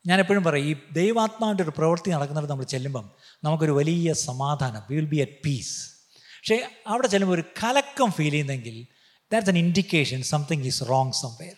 ഞാൻ 0.08 0.20
എപ്പോഴും 0.20 0.44
പറയും 0.44 0.66
ഈ 0.66 0.76
ദൈവാത്മാവിന്റെ 0.92 1.64
ഒരു 1.64 1.72
പ്രവൃത്തി 1.78 2.10
നടക്കുന്നിടത്ത് 2.10 2.52
നമ്മൾ 2.52 2.66
ചെല്ലുമ്പം 2.66 3.12
നമുക്കൊരു 3.44 3.72
വലിയ 3.72 4.14
സമാധാനം. 4.14 4.82
We 4.90 4.96
will 4.96 5.06
be 5.06 5.18
at 5.18 5.44
peace 5.46 5.90
പക്ഷേ 6.36 6.70
അവിടെ 6.88 7.08
ചെല്ലുമ്പോൾ 7.08 7.36
ഒരു 7.36 7.44
കലക്കം 7.64 8.12
ഫീൽ 8.12 8.30
ചെയ്യുന്നെങ്കിൽ 8.30 8.88
that's 9.32 9.50
an 9.50 9.58
indication 9.58 10.24
something 10.24 10.64
is 10.64 10.84
wrong 10.90 11.12
somewhere 11.12 11.56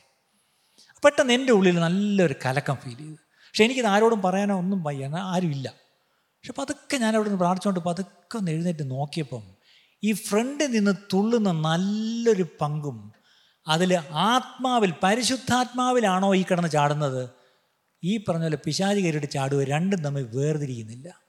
പെട്ടെന്ന് 1.05 1.33
എന്റെ 1.33 1.53
ഉള്ളിൽ 1.53 1.75
നല്ലൊരു 1.75 2.35
കലക്കം 2.45 2.75
ഫീൽ 2.75 2.97
ചെയ്തു. 2.97 3.11
പക്ഷെ 3.11 3.63
എനിക്കിത് 3.63 3.87
ആരോടും 3.87 4.21
പറയാനോ 4.21 4.57
ഒന്നും 4.57 4.83
വയ്യ 4.83 5.05
ആരുമില്ല 5.05 5.67
പക്ഷെ 6.13 6.53
പതുക്കെ 6.57 6.97
ഞാൻ 6.97 7.15
അവിടെ 7.15 7.29
നിന്ന് 7.29 7.39
പ്രാർത്ഥിച്ചുകൊണ്ട് 7.39 7.79
പതുക്കെ 7.79 8.37
ഒന്ന് 8.37 8.51
എഴുന്നേറ്റ് 8.51 8.91
നോക്കിയപ്പം 8.91 9.55
ഈ 10.03 10.11
ഫ്രണ്ടിൽ 10.11 10.71
നിന്ന് 10.71 10.91
തുള്ളുന്ന 11.13 11.51
നല്ലൊരു 11.51 12.45
പങ്കും 12.61 13.13
അതിൽ 13.67 13.99
ആത്മാവിൽ 14.11 14.93
പരിശുദ്ധാത്മാവിലാണോ 15.03 16.35
ഈ 16.35 16.43
കിടന്ന് 16.43 16.69
ചാടുന്നത്? 16.69 17.29
ഈ 18.03 18.17
പറഞ്ഞ 18.17 18.41
പോലെ 18.41 18.57
പിശാചി 18.65 18.99
കയറിയിട്ട് 19.01 19.31
ചാടുക 19.31 19.63
രണ്ടും 19.63 20.03
തമ്മിൽ 20.03 20.23
വേർതിരിക്കുന്നില്ല 20.23 21.21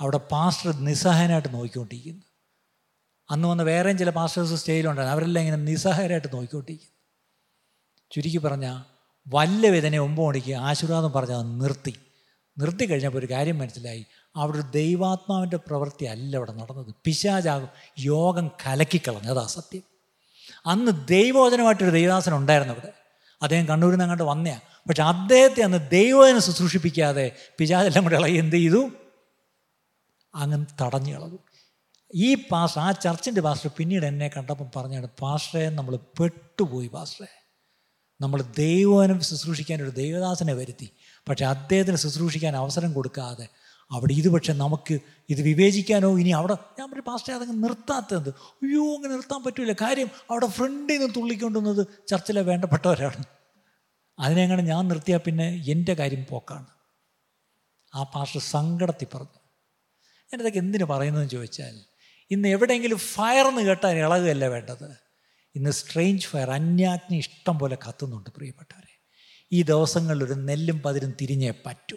അവിടെ 0.00 0.16
പാസ്റ്റർ 0.16 0.72
നിസ്സഹായനായിട്ട് 0.72 1.54
നോക്കിക്കൊണ്ടിരിക്കുന്നു. 1.54 2.29
അന്ന് 3.30 3.48
വന്ന് 3.48 3.64
വേറെയും 3.64 3.98
ചില 3.98 4.10
പാസ്റ്റേഴ്സ് 4.10 4.54
സ്റ്റേജിലുണ്ടായിരുന്നു 4.54 5.12
അവരെല്ലാം 5.12 5.42
ഇങ്ങനെ 5.42 5.62
നിസ്സഹായരായിട്ട് 5.62 6.28
നോക്കിക്കൊണ്ടിരിക്കുന്നു. 6.32 6.94
ചുരുക്കി 8.10 8.38
പറഞ്ഞാൽ 8.38 8.82
വല്ല 9.28 9.66
വേദന 9.66 9.96
ഒമ്പത് 9.96 10.26
മണിക്ക് 10.26 10.52
ആശീർവാദം 10.52 11.12
പറഞ്ഞാൽ 11.12 11.42
നിർത്തി. 11.58 11.94
നിർത്തി 12.58 12.84
കഴിഞ്ഞപ്പോൾ 12.84 13.18
ഒരു 13.18 13.30
കാര്യം 13.30 13.58
മനസ്സിലായി. 13.58 14.06
അവിടെ 14.36 14.56
ഒരു 14.56 14.66
ദൈവാത്മാവിന്റെ 14.70 15.56
പ്രവൃത്തി 15.56 16.04
അല്ല 16.04 16.36
അവിടെ 16.36 16.52
നടന്നത്. 16.52 16.94
പിശാചാകും 17.04 17.68
യോഗം 17.98 18.48
കലക്കിക്കളഞ്ഞു. 18.48 19.30
അതാ 19.30 19.46
സത്യം. 19.46 19.82
അന്ന് 20.66 21.08
ദൈവോചനമായിട്ടൊരു 21.08 21.90
ദൈവദാസൻ 21.90 22.34
ഉണ്ടായിരുന്നു 22.34 22.74
അവിടെ. 22.74 22.92
അദ്ദേഹം 23.42 23.68
കണ്ണൂരിൽ 23.68 23.92
നിന്ന് 23.92 24.04
അങ്ങോട്ട് 24.04 24.24
വന്നയാണ് 24.24 24.60
പക്ഷെ 24.88 25.02
അദ്ദേഹത്തെ 25.02 25.62
അന്ന് 25.62 25.90
ദൈവോചന 25.90 26.38
ശുശ്രൂഷിപ്പിക്കാതെ 26.38 27.36
പിശാചെല്ലാം 27.58 28.04
കൂടെ 28.04 28.16
ഇളകി 28.16 28.36
എന്ത് 28.36 28.56
ചെയ്തു? 28.56 28.90
അങ്ങ് 30.34 30.66
തടഞ്ഞു 30.82 31.14
കളഞ്ഞു. 31.14 31.38
ഈ 32.14 32.48
പാസ് 32.48 32.78
ആ 32.78 32.92
ചർച്ചിന്റെ 32.92 33.40
പാസ്റ്റർ 33.40 33.70
പിന്നീട് 33.76 34.06
എന്നെ 34.06 34.30
കണ്ടപ്പോൾ 34.36 34.70
പറഞ്ഞാണ് 34.76 35.06
പാസ്റ്ററെ 35.06 35.70
നമ്മൾ 35.70 35.96
പെട്ടുപോയി 35.96 36.86
പാസ്റ്ററെ. 36.86 37.28
നമ്മൾ 38.20 38.42
ദൈവനം 38.42 39.20
ശുശ്രൂഷിക്കാൻ 39.20 39.82
ഒരു 39.82 39.90
ദൈവദാസനെ 39.90 40.52
വരുത്തി. 40.52 40.92
പക്ഷെ 41.28 41.44
അദ്ദേഹത്തിന് 41.44 41.96
ശുശ്രൂഷിക്കാൻ 41.96 42.56
അവസരം 42.56 42.92
കൊടുക്കാതെ 42.92 43.48
അവിടെ 43.92 44.12
ഇത് 44.12 44.28
പക്ഷെ 44.28 44.52
നമുക്ക് 44.52 44.98
ഇത് 45.28 45.40
വിവേചിക്കാനോ 45.40 46.18
ഇനി 46.18 46.28
അവിടെ 46.28 46.56
ഞാൻ 46.78 46.90
പറഞ്ഞു 46.90 47.04
പാസ്റ്റേ 47.06 47.34
അതങ്ങ് 47.34 47.64
നിർത്താത്തത് 47.64 48.28
അയ്യോ 48.28 48.94
അങ്ങനെ 48.96 49.12
നിർത്താൻ 49.14 49.44
പറ്റില്ല 49.44 49.72
കാര്യം 49.72 50.10
അവിടെ 50.30 50.46
ഫ്രണ്ടിൽ 50.46 50.98
നിന്ന് 50.98 51.14
തുള്ളിക്കൊണ്ടുവന്നത് 51.16 51.86
ചർച്ചിലെ 52.08 52.42
വേണ്ടപ്പെട്ടവരാണ്. 52.42 53.24
അതിനെങ്ങനെ 54.18 54.62
ഞാൻ 54.62 54.88
നിർത്തിയാൽ 54.88 55.18
പിന്നെ 55.18 55.64
എന്റെ 55.66 55.94
കാര്യം 55.94 56.26
പോക്കാണ്. 56.30 56.66
ആ 57.94 58.02
പാസ്റ്റർ 58.02 58.40
സങ്കടത്തിൽ 58.40 59.08
പറഞ്ഞു. 59.14 59.40
ഞാനിതൊക്കെ 60.32 60.58
എന്തിനു 60.58 60.84
പറയുന്നതെന്ന് 60.84 61.30
ചോദിച്ചാൽ 61.30 61.89
ഇന്ന് 62.30 62.48
എവിടെയെങ്കിലും 62.48 62.98
ഫയർ 62.98 63.46
എന്ന് 63.46 63.62
കേട്ടാൽ 63.62 63.96
ഇളകുകയല്ല 63.96 64.46
വേണ്ടത്? 64.46 64.96
ഇന്ന് 65.54 65.70
സ്ട്രെയിഞ്ച് 65.70 66.26
ഫയർ 66.26 66.50
അന്യാജ്ഞ 66.50 67.16
ഇഷ്ടം 67.16 67.58
പോലെ 67.58 67.78
കത്തുന്നുണ്ട് 67.88 68.30
പ്രിയപ്പെട്ടവരെ. 68.30 69.00
ഈ 69.52 69.62
ദിവസങ്ങളിൽ 69.62 70.24
ഒരു 70.24 70.32
നെല്ലും 70.32 70.82
പതിരും 70.82 71.14
തിരിഞ്ഞേ 71.20 71.52
പറ്റൂ. 71.66 71.96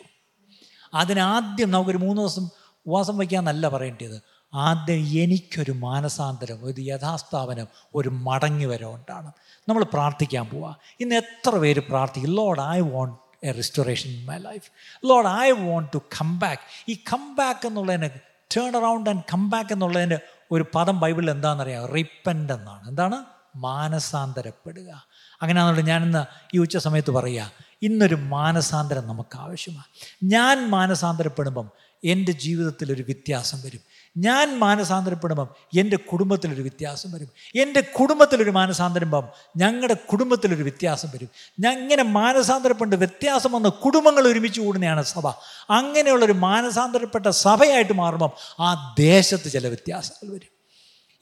അതിനാദ്യം 0.93 1.72
നമുക്കൊരു 1.72 1.97
മൂന്ന് 1.97 2.22
ദിവസം 2.22 2.49
ഉപവാസം 2.85 3.18
വയ്ക്കാമെന്നല്ല 3.18 3.69
പറയേണ്ടത്. 3.69 4.22
ആദ്യം 4.53 5.22
എനിക്കൊരു 5.23 5.72
മാനസാന്തരം 5.72 6.65
ഒരു 6.65 6.81
യഥാസ്ഥാപനം 6.81 7.68
ഒരു 7.95 8.10
മടങ്ങി 8.10 8.65
വരവുണ്ടാണ് 8.65 9.31
നമ്മൾ 9.69 9.84
പ്രാർത്ഥിക്കാൻ 9.84 10.49
പോവുക 10.49 10.80
ഇന്ന് 10.99 11.15
എത്ര 11.15 11.55
പേര് 11.55 11.80
പ്രാർത്ഥിക്കും? 11.80 12.35
Lord 12.35 12.60
I 12.60 12.80
want 12.80 13.45
a 13.45 13.51
restoration 13.51 14.10
in 14.10 14.26
my 14.26 14.38
life 14.38 14.72
lord 15.05 15.27
I 15.27 15.51
want 15.51 15.91
to 15.93 15.97
come 15.97 16.39
back 16.39 16.91
ഈ 16.91 16.93
കം 17.14 17.35
ബാക്ക് 17.35 17.68
എന്നുള്ളതിന് 17.68 18.32
turn 18.57 18.78
around 18.78 19.10
and 19.10 19.24
come 19.34 19.49
back 19.49 19.74
എന്നുള്ളതിന്റെ 19.74 20.20
ഒരു 20.52 20.65
പദം 20.76 20.99
ബൈബിളിൽ 20.99 21.32
എന്താണെന്നറിയാം 21.32 21.86
റിപ്പന്റ് 21.86 22.53
എന്നാണ്. 22.53 22.90
എന്താണ്? 22.90 23.26
മാനസാന്തരപ്പെടുക. 23.56 25.07
അങ്ങനെയാണെന്നുള്ളത് 25.41 25.88
ഞാനിന്ന് 25.88 26.26
ഈ 26.56 26.60
ഉച്ച 26.60 26.78
സമയത്ത് 26.78 27.11
പറയുക. 27.11 27.52
ഇന്നൊരു 27.82 28.15
മാനസാന്തരം 28.15 29.07
നമുക്ക് 29.07 29.38
ആവശ്യമാണ് 29.38 29.84
ഞാൻ 30.24 30.70
മാനസാന്തരപ്പെടുമ്പം 30.70 31.70
എന്റെ 32.03 32.32
ജീവിതത്തിൽ 32.32 32.91
ഒരു 32.91 33.02
വ്യത്യാസം 33.02 33.61
വരും. 33.61 33.80
ഞാൻ 34.18 34.60
മാനസാന്തരപ്പെടുമ്പം 34.60 35.48
എന്റെ 35.77 35.98
കുടുംബത്തിലൊരു 35.98 36.61
വ്യത്യാസം 36.61 37.11
വരും. 37.11 37.30
എന്റെ 37.56 37.81
കുടുംബത്തിലൊരു 37.81 38.49
മാനസാന്തരം 38.49 39.11
പാം 39.11 39.30
ഞങ്ങളുടെ 39.57 39.94
കുടുംബത്തിലൊരു 39.94 40.64
വ്യത്യാസം 40.64 41.10
വരും. 41.14 41.30
ഞാൻ 41.60 41.81
ഇങ്ങനെ 41.81 42.03
മാനസാന്തരപ്പെട്ട് 42.03 42.95
വ്യത്യാസം 42.95 43.52
വന്ന് 43.52 43.69
കുടുംബങ്ങൾ 43.69 44.27
ഒരുമിച്ച് 44.27 44.61
കൂടുന്നതാണ് 44.61 45.03
സഭ. 45.03 45.27
അങ്ങനെയുള്ളൊരു 45.69 46.34
മാനസാന്തരപ്പെട്ട 46.34 47.27
സഭയായിട്ട് 47.27 47.94
മാറുമ്പം 47.94 48.30
ആ 48.60 48.95
ദേശത്ത് 48.99 49.52
ചില 49.52 49.68
വ്യത്യാസങ്ങൾ 49.68 50.34
വരും. 50.34 50.52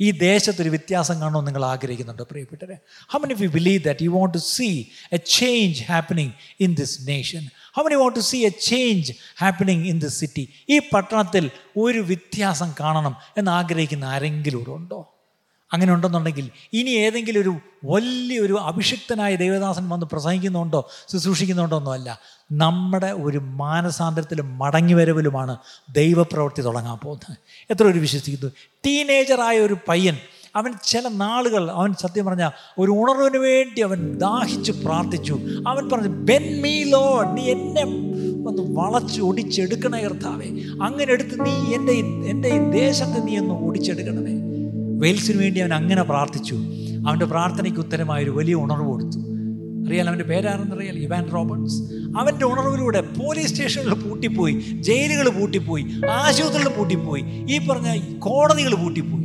ഈ 0.02 0.12
ദേശത്തൊരു 0.12 0.70
വ്യത്യാസം 0.70 1.22
കാണണമെന്ന് 1.22 1.48
നിങ്ങൾ 1.48 1.66
ആഗ്രഹിക്കുന്നുണ്ട് 1.66 2.24
പ്രിയപ്പെട്ടവരെ? 2.24 2.78
How 3.10 3.20
many 3.20 3.44
you 3.44 3.48
believe 3.48 3.84
that 3.84 4.04
you 4.04 4.10
want 4.10 4.34
to 4.34 4.38
see 4.38 4.84
a 5.14 5.18
change 5.18 5.84
happening 5.84 6.32
in 6.60 6.74
this 6.74 7.08
nation 7.08 7.50
how 7.76 7.84
many 7.84 7.96
want 7.96 8.16
to 8.16 8.20
see 8.20 8.46
a 8.46 8.50
change 8.50 9.14
happening 9.40 9.86
in 9.86 10.00
this 10.00 10.20
city 10.20 10.48
ഈ 10.70 10.80
പട്ടണത്തിൽ 10.94 11.52
ഒരു 11.78 12.00
വ്യത്യാസം 12.00 12.74
കാണണം 12.80 13.16
എന്ന് 13.38 13.52
ആഗ്രഹിക്കുന്ന 13.52 14.06
ആരെങ്കിലും 14.06 14.76
ഉണ്ടോ? 14.76 15.11
അങ്ങനെ 15.74 15.94
ഉണ്ടെന്നുണ്ടെങ്കിൽ 15.94 16.50
ഇനി 16.74 16.90
ഏതെങ്കിലും 16.90 17.42
ഒരു 17.42 17.54
വലിയൊരു 17.84 18.54
അഭിഷിക്തനായ 18.54 19.36
ദേവദാസൻ 19.36 19.90
വന്ന് 19.90 20.06
പ്രസംഗിക്കുന്നുണ്ടോ 20.06 20.90
ശുശ്രൂഷിക്കുന്നുണ്ടോ 21.12 21.78
ഒന്നുമല്ല 21.78 22.20
നമ്മുടെ 22.52 23.08
ഒരു 23.08 23.38
മാനസാന്തരത്തിലും 23.38 24.58
മടങ്ങിവരവിലുമാണ് 24.58 25.58
ദൈവപ്രവൃത്തി 25.92 26.62
തുടങ്ങാൻ 26.62 26.98
പോകുന്നത്. 26.98 27.38
എത്ര 27.70 27.84
ഒരു 27.84 28.00
വിശ്വസിക്കുന്നു? 28.00 28.52
ടീനേജറായ 28.86 29.60
ഒരു 29.60 29.78
പയ്യൻ 29.88 30.18
അവൻ 30.56 30.74
ചില 30.84 31.08
നാളുകൾ 31.08 31.72
അവൻ 31.72 31.94
സത്യം 31.94 32.26
പറഞ്ഞ 32.26 32.50
ഒരു 32.78 32.92
ഉണർവിന് 32.92 33.38
വേണ്ടി 33.38 33.82
അവൻ 33.82 34.18
ദാഹിച്ച് 34.18 34.72
പ്രാർത്ഥിച്ചു. 34.72 35.34
അവൻ 35.68 35.90
പറഞ്ഞു 35.90 36.08
ബെൻ 36.08 36.62
മീ 36.62 36.84
ലോ 36.84 37.24
നീ 37.34 37.44
എന്നെ 37.52 37.84
ഒന്ന് 38.48 38.80
വളച്ച് 38.80 39.22
ഒടിച്ചെടുക്കണേ 39.22 40.02
കർത്താവേ. 40.02 40.46
അങ്ങനെ 40.84 41.12
എടുത്ത് 41.12 41.46
നീ 41.46 41.76
എന്റെ 41.76 41.92
എന്റെ 42.32 42.50
ഈ 42.50 42.58
ദേശത്തെ 42.58 43.20
നീ 43.20 43.38
ഒന്ന് 43.38 43.54
ഒടിച്ചെടുക്കണമേ. 43.54 44.51
വെയിൽസിന് 45.02 45.42
വേണ്ടി 45.42 45.60
അവൻ 45.60 45.74
അങ്ങനെ 45.74 46.04
പ്രാർത്ഥിച്ചു. 46.04 46.56
അവന്റെ 47.08 47.26
പ്രാർത്ഥനയ്ക്ക് 47.26 47.80
ഉത്തരമായ 47.80 48.24
ഒരു 48.24 48.30
വലിയ 48.30 48.56
ഉണർവ് 48.56 48.86
കൊടുത്തു. 48.86 49.20
അറിയാലോ 49.88 50.10
അവന്റെ 50.10 50.26
പേരാണെന്നറിയാൽ 50.26 50.94
ഇവാൻ 50.94 51.30
റോബർട്ട്സ് 51.34 51.78
അവന്റെ 52.20 52.46
ഉണർവിലൂടെ 52.46 53.02
പോലീസ് 53.02 53.48
സ്റ്റേഷനുകൾ 53.48 53.94
പൂട്ടിപ്പോയി 53.94 54.54
ജയിലുകൾ 54.80 55.30
പൂട്ടിപ്പോയി 55.30 55.86
ആശുപത്രികൾ 56.12 56.70
പൂട്ടിപ്പോയി 56.78 57.22
ഈ 57.50 57.68
പറഞ്ഞ 57.68 58.00
കോടതികൾ 58.20 58.76
പൂട്ടിപ്പോയി. 58.76 59.24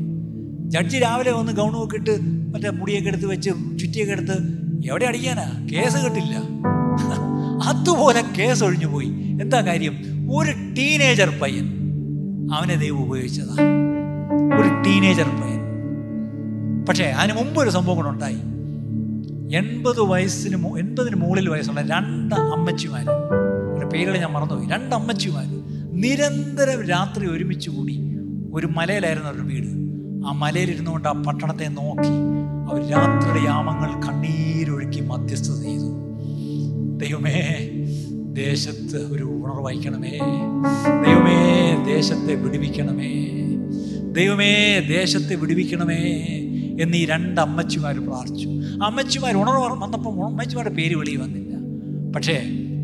ജഡ്ജി 0.70 0.98
രാവിലെ 0.98 1.32
വന്ന് 1.32 1.52
ഗൗണമൊക്കെ 1.52 1.96
ഇട്ട് 1.96 2.20
മറ്റേ 2.54 2.70
മുടിയൊക്കെ 2.70 3.08
എടുത്ത് 3.08 3.26
വെച്ച് 3.26 3.50
ചുറ്റിയൊക്കെ 3.50 4.12
എടുത്ത് 4.12 4.36
എവിടെ 4.88 5.04
അടിക്കാനാ? 5.04 5.66
കേസ് 5.72 5.96
കിട്ടില്ല. 6.04 6.34
അതുപോലെ 7.64 8.22
കേസ് 8.38 8.64
ഒഴിഞ്ഞു 8.64 8.86
പോയി. 8.86 9.08
എന്താ 9.42 9.60
കാര്യം? 9.60 9.94
ഒരു 10.32 10.50
ടീനേജർ 10.50 11.38
പയ്യൻ 11.42 11.66
അവനെ 12.54 12.74
ദൈവം 12.74 13.04
ഉപയോഗിച്ചതാ. 13.04 13.54
ഒരു 14.60 14.82
ടീനേജർ 14.82 15.24
പയ്യൻ. 15.24 15.65
പക്ഷേ 16.88 17.04
അതിന് 17.04 17.36
മുമ്പ് 17.38 17.62
ഒരു 17.62 17.70
സംഭവം 17.70 17.96
കൂടെ 17.96 18.08
ഉണ്ടായി. 18.08 18.38
എൺപത് 19.56 20.00
വയസ്സിന് 20.00 20.78
എൺപതിന് 20.78 21.16
മുകളിൽ 21.16 21.48
വയസ്സുള്ള 21.48 21.80
രണ്ട് 21.80 22.34
അമ്മച്ചിമാർ 22.34 23.10
അവരുടെ 23.10 23.88
പേരുകൾ 23.88 24.18
ഞാൻ 24.18 24.32
മറന്നുപോയി. 24.32 24.68
രണ്ട് 24.68 24.94
അമ്മച്ചിമാർ 24.94 25.44
നിരന്തരം 26.00 26.86
രാത്രി 26.86 27.30
ഒരുമിച്ച് 27.30 27.70
കൂടി 27.70 27.98
ഒരു 28.54 28.66
മലയിലായിരുന്നു 28.66 29.28
അവരുടെ 29.28 29.46
വീട്. 29.46 29.66
ആ 30.26 30.32
മലയിലിരുന്നുകൊണ്ട് 30.32 31.08
ആ 31.08 31.12
പട്ടണത്തെ 31.12 31.64
നോക്കി 31.64 32.14
അവർ 32.68 32.90
രാത്രിയുടെ 32.90 33.40
യാമങ്ങൾ 33.40 34.08
കണ്ണീരൊഴുക്കി 34.08 35.00
മധ്യസ്ഥത 35.00 35.62
ചെയ്തു. 35.62 35.90
ദൈവമേ 36.96 37.68
ദേശത്ത് 38.32 38.96
ഒരു 38.96 39.24
ഉണർവഹിക്കണമേ 39.24 40.18
ദൈവമേ 41.04 41.38
ദേശത്തെ 41.86 42.34
വിടുവിക്കണമേ. 42.34 43.12
ദൈവമേ 44.12 44.80
ദേശത്തെ 44.88 45.34
വിടുവിക്കണമേ. 45.34 46.42
എന്ന് 46.80 46.96
ഈ 46.96 47.06
രണ്ട് 47.06 47.40
അമ്മച്ചിമാർ 47.40 48.06
പ്രാർത്ഥിച്ചു 48.06 48.48
അമ്മച്ചിമാർ 48.84 49.36
ഉണർവ് 49.36 49.82
വന്നപ്പോൾ 49.82 50.24
അമ്മച്ചിമാരുടെ 50.24 50.74
പേര് 50.74 50.96
വെളിയിൽ 50.96 51.20
വന്നില്ല. 51.22 51.54
പക്ഷേ 52.16 52.36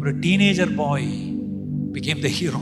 ഒരു 0.05 0.21
teenager 0.21 0.77
boy 0.77 1.31
became 1.95 2.21
the 2.21 2.27
hero 2.27 2.59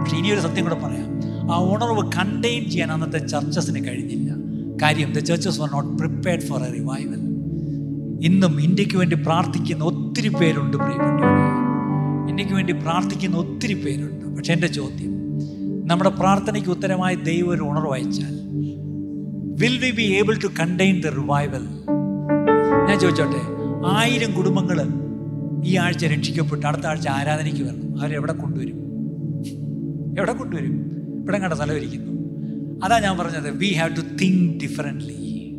പക്ഷെ 0.00 0.16
ഇനിയൊരു 0.16 0.40
സത്യം 0.40 0.64
കൂടെ 0.64 0.74
പറയാം. 0.74 1.08
ആ 1.52 1.58
ഉണർവ് 1.60 2.12
കണ്ടെയ്ൻ 2.12 2.70
ചെയ്യാൻ 2.70 2.92
അന്നത്തെ 2.92 3.18
ചർച്ചസിന് 3.18 3.88
കഴിഞ്ഞില്ല. 3.88 4.30
കാര്യം 4.82 5.12
the 5.12 5.18
churches 5.18 5.60
were 5.60 5.68
not 5.72 6.02
prepared 6.02 6.42
for 6.42 6.62
a 6.62 6.72
revival 6.72 7.20
ഇന്നും 8.24 8.60
ഇന്ത്യയ്ക്ക് 8.60 8.96
വേണ്ടി 8.96 9.16
പ്രാർത്ഥിക്കുന്ന 9.16 9.84
ഒത്തിരി 9.84 10.28
പേരുണ്ട് 10.28 10.76
പ്രിയപ്പെട്ടവരെ. 10.76 11.46
ഇന്ത്യയ്ക്ക് 12.28 12.54
വേണ്ടി 12.54 12.72
പ്രാർത്ഥിക്കുന്ന 12.72 13.36
ഒത്തിരി 13.36 13.74
പേരുണ്ട്. 13.74 14.36
പക്ഷെ 14.36 14.52
എന്റെ 14.52 14.66
ചോദ്യം 14.66 15.12
നമ്മുടെ 15.88 16.10
പ്രാർത്ഥനയ്ക്ക് 16.10 16.70
ഉത്തരമായി 16.70 17.14
ദൈവം 17.14 17.50
ഒരു 17.50 17.62
ഉണർവ് 17.62 17.92
അയച്ചാൽ 17.92 18.47
will 19.58 19.90
be 19.90 20.02
able 20.02 20.38
to 20.38 20.46
contain 20.46 21.00
the 21.00 21.06
revival 21.06 21.62
ഞാൻ 22.88 22.98
ചോദിച്ചോട്ടെ 23.00 23.40
ആയിരം 23.86 24.32
കുടുംബങ്ങൾ 24.32 24.78
ഈ 25.64 25.76
ആഴ്ച 25.76 26.06
രക്ഷിക്കപ്പെട്ട് 26.06 26.66
അടുത്ത 26.66 26.86
ആഴ്ച 26.86 27.08
ആരാധനയ്ക്ക് 27.08 27.62
വരണം. 27.62 28.00
അവരെവിടെ 28.00 28.32
കൊണ്ടുവരും? 28.32 28.76
എവിടെ 30.18 30.32
കൊണ്ടുവരും? 30.32 30.74
ഇവിടെ 31.22 31.38
കണ്ട 31.38 31.52
സ്ഥലം 31.52 31.76
ഇരിക്കുന്നു. 31.76 32.12
അതാ 32.84 32.98
ഞാൻ 32.98 33.18
പറഞ്ഞത് 33.18 33.56
we 33.56 33.66
have 33.66 33.96
to 33.96 34.00
think 34.00 34.64
differently 34.64 35.52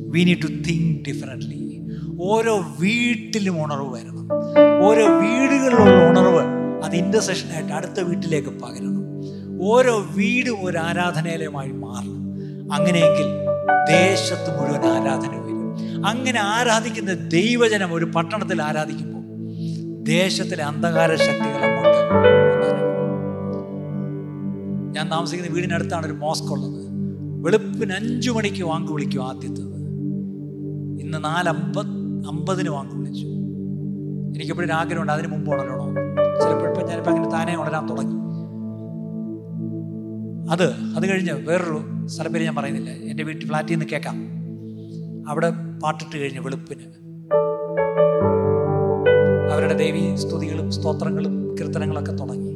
we 0.00 0.24
need 0.24 0.42
to 0.42 0.46
think 0.46 1.08
differently 1.08 1.80
ഓരോ 2.20 2.64
വീട്ടിലും 2.80 3.64
ഉണർവ് 3.64 3.94
വരണം. 3.94 4.28
ഓരോ 4.84 5.04
വീടുകളിലുള്ള 5.18 6.10
ഉണർവ് 6.10 6.42
അത് 6.84 6.96
ഇന്റർസെഷനായിട്ട് 6.96 7.72
അടുത്ത 7.72 8.00
വീട്ടിലേക്ക് 8.00 8.48
പകരണം. 8.48 9.04
ഓരോ 9.64 10.06
വീടും 10.16 10.64
ഒരു 10.64 10.78
ആരാധനാലയമായി 10.78 11.72
മാറണം. 11.72 12.23
അങ്ങനെയെങ്കിൽ 12.72 13.28
ദേശത്ത് 13.88 14.60
മുഴുവൻ 14.60 14.86
ആരാധന 14.86 15.28
വരും. 15.28 16.06
അങ്ങനെ 16.06 16.40
ആരാധിക്കുന്ന 16.40 17.12
ദൈവജനം 17.12 17.94
ഒരു 17.94 18.04
പട്ടണത്തിൽ 18.04 18.62
ആരാധിക്കുമ്പോൾ 18.62 19.14
ദേശത്തിലെ 20.04 20.64
അന്ധകാര 20.64 21.14
ശക്തികൾ 21.14 21.64
അങ്ങോട്ട്. 21.64 22.00
ഞാൻ 24.96 25.10
താമസിക്കുന്ന 25.10 25.54
വീടിനടുത്താണ് 25.54 26.06
ഒരു 26.06 26.12
മോസ്ക് 26.12 26.52
ഉള്ളത്. 26.52 26.84
വെളുപ്പിന് 27.42 27.92
അഞ്ചു 27.92 28.30
മണിക്ക് 28.30 28.62
വാങ്ക് 28.62 28.92
വിളിക്കും 28.92 29.28
ആദ്യത്തത് 29.28 29.74
ഇന്ന് 31.00 31.24
നാലമ്പത് 31.24 31.86
അമ്പതിന് 32.26 32.68
വാങ്ക് 32.68 32.94
വിളിച്ചു. 32.94 33.26
എനിക്കെപ്പോഴും 34.36 34.72
ആഗ്രഹമുണ്ട് 34.72 35.12
അതിന് 35.12 35.28
മുമ്പ് 35.28 35.50
ഉണരണോ 35.52 35.94
ചിലപ്പോൾ 36.40 36.86
ഞാനിപ്പോൾ 36.88 37.10
അങ്ങനെ 37.10 37.30
താനേ 37.30 37.56
ഉണരാൻ 37.56 37.86
തുടങ്ങി. 37.86 38.14
അത് 40.50 40.72
അത് 40.72 41.08
കഴിഞ്ഞ് 41.08 41.32
വേറൊരു 41.32 42.06
സ്ഥലം 42.06 42.32
പേര് 42.32 42.44
ഞാൻ 42.44 42.54
പറയുന്നില്ല. 42.54 42.90
എന്റെ 42.90 43.22
വീട്ടിൽ 43.22 43.46
ഫ്ലാറ്റിൽ 43.46 43.72
നിന്ന് 43.72 43.86
കേൾക്കാം. 43.86 44.16
അവിടെ 45.28 45.52
പാട്ടിട്ട് 45.82 46.16
കഴിഞ്ഞ് 46.16 46.40
വെളുപ്പിന്. 46.40 46.80
അവരുടെ 49.52 49.76
ദേവി 49.76 50.16
സ്തുതികളും 50.16 50.70
സ്തോത്രങ്ങളും 50.70 51.56
കീർത്തനങ്ങളൊക്കെ 51.60 52.12
തുടങ്ങി. 52.12 52.54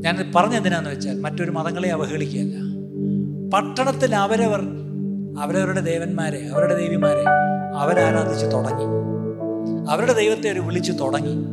ഞാനിത് 0.00 0.26
പറഞ്ഞെന്തിനാന്ന് 0.34 0.90
വെച്ചാൽ 0.90 1.20
മറ്റൊരു 1.20 1.50
മതങ്ങളെ 1.50 1.88
അവഹേളിക്കുകയല്ല. 1.88 2.56
പട്ടണത്തിൽ 3.54 4.14
അവരവർ 4.14 4.60
അവരവരുടെ 5.38 5.80
ദേവന്മാരെ 5.80 6.48
അവരുടെ 6.48 6.78
ദേവിമാരെ 6.78 7.24
അവരാരാധിച്ച് 7.76 8.46
തുടങ്ങി. 8.46 8.84
അവരുടെ 9.90 10.12
ദൈവത്തെ 10.12 10.50
അവർ 10.50 10.66
വിളിച്ചു 10.66 10.92
തുടങ്ങി. 10.92 11.44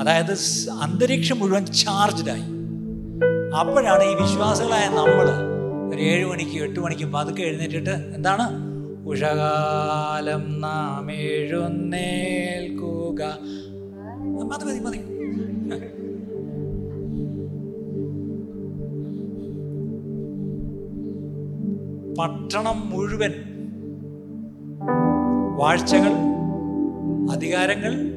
അതായത് 0.00 0.32
അന്തരീക്ഷം 0.82 1.38
മുഴുവൻ 1.38 1.66
ചാർജ്ഡായി 1.66 2.63
അപ്പോഴാണ് 3.58 4.04
ഈ 4.04 4.14
വിശ്വാസികളായ 4.14 4.88
നമ്മൾ 4.88 5.54
ഒരു 5.94 6.02
ഏഴ് 6.02 6.26
മണിക്ക് 6.26 6.62
എട്ട് 6.62 6.80
മണിക്ക് 6.80 7.12
പതുക്കെ 7.12 7.42
എഴുന്നേറ്റിട്ട് 7.42 8.16
എന്താണ്? 8.16 8.42
ഉഷകാലം 9.06 10.60
നാം 10.60 11.12
എഴുന്നേൽക്കുക. 11.12 13.38
മതി 14.50 14.64
മതി 14.64 14.80
മതി. 14.80 14.98
പട്ടണം 22.18 22.90
മുഴുവൻ 22.90 23.32
വാഴ്ചകൾ 25.58 26.12
അധികാരങ്ങൾ 27.30 28.14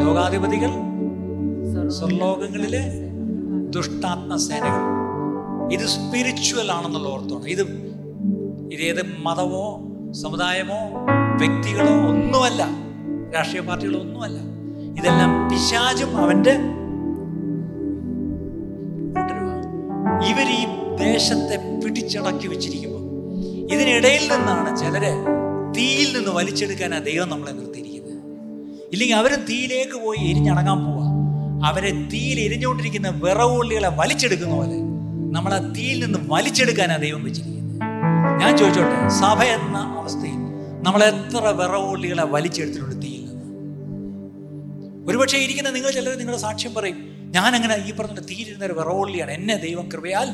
ലോകാധിപതികൾ 0.00 0.70
സ്വർലോകങ്ങളിലെ 1.90 3.05
ദുഷ്ടാത്മസേനകൾ 3.76 4.84
ഇത് 5.74 5.84
സ്പിരിച്വൽ 5.94 6.68
ആണെന്നുള്ള 6.76 7.08
ഓർത്തോണം. 7.08 7.48
ഇത് 7.48 7.64
ഇതേത് 8.74 9.02
മതമോ 9.26 9.66
സമുദായമോ 10.22 10.80
വ്യക്തികളോ 11.40 11.94
ഒന്നുമല്ല. 12.10 12.62
രാഷ്ട്രീയ 13.34 13.62
പാർട്ടികളോ 13.68 14.00
ഒന്നുമല്ല. 14.00 14.38
ഇതെല്ലാം 14.98 15.30
പിശാചും 15.50 16.12
അവന്റെ 16.22 16.54
ഇവർ 20.30 20.48
ഈ 20.58 20.62
ദേശത്തെ 21.04 21.56
പിടിച്ചടക്കി 21.82 22.46
വെച്ചിരിക്കുമ്പോൾ 22.48 23.02
ഇതിനിടയിൽ 23.72 24.24
നിന്നാണ് 24.32 24.70
ചിലരെ 24.80 25.12
തീയിൽ 25.76 26.08
നിന്ന് 26.16 26.30
വലിച്ചെടുക്കാൻ 26.30 26.94
ആ 26.94 26.98
ദൈവം 26.98 27.28
നമ്മളെ 27.30 27.52
നിർത്തിയിരിക്കുന്നത്. 27.52 28.22
ഇല്ലെങ്കിൽ 28.92 29.16
അവർ 29.16 29.32
തീയിലേക്ക് 29.50 29.98
പോയി 30.04 30.22
എരിഞ്ഞടങ്ങാൻ 30.30 30.78
പോവാ. 30.84 31.05
അവരെ 31.64 32.08
തീയിൽ 32.08 32.40
എരിഞ്ഞുകൊണ്ടിരിക്കുന്ന 32.40 33.08
വിറവുള്ളികളെ 33.08 33.88
വലിച്ചെടുക്കുന്ന 33.88 34.54
പോലെ 34.54 34.76
നമ്മൾ 35.32 35.54
ആ 35.54 35.72
തീയിൽ 35.72 36.04
നിന്ന് 36.04 36.18
വലിച്ചെടുക്കാനാണ് 36.22 37.02
ദൈവം 37.02 37.24
വെച്ചിരിക്കുന്നത്. 37.24 37.80
ഞാൻ 38.40 38.56
ചോദിച്ചോട്ടെ 38.56 39.08
സഭ 39.08 39.42
എന്ന 39.42 39.78
അവസ്ഥയിൽ 39.78 40.36
നമ്മൾ 40.82 41.04
എത്ര 41.04 41.48
വിറവുള്ളികളെ 41.48 42.24
വലിച്ചെടുത്തിട്ടുണ്ട് 42.24 43.02
തീയിൽ 43.02 43.26
നിന്ന്? 43.26 43.46
ഒരുപക്ഷെ 45.10 45.38
ഇരിക്കുന്ന 45.38 45.70
നിങ്ങൾ 45.70 45.90
ചിലർ 45.90 46.16
നിങ്ങളുടെ 46.16 46.42
സാക്ഷ്യം 46.42 46.74
പറയും 46.74 46.96
ഞാൻ 47.34 47.54
അങ്ങനെ 47.54 47.74
ഈ 47.74 47.92
പറഞ്ഞ 47.92 48.20
തീയിലിരുന്ന 48.20 48.64
ഒരു 48.64 48.72
വിറവുള്ളിയാണ്. 48.72 49.30
എന്നെ 49.30 49.56
ദൈവം 49.56 49.88
കൃപയാൽ 49.88 50.28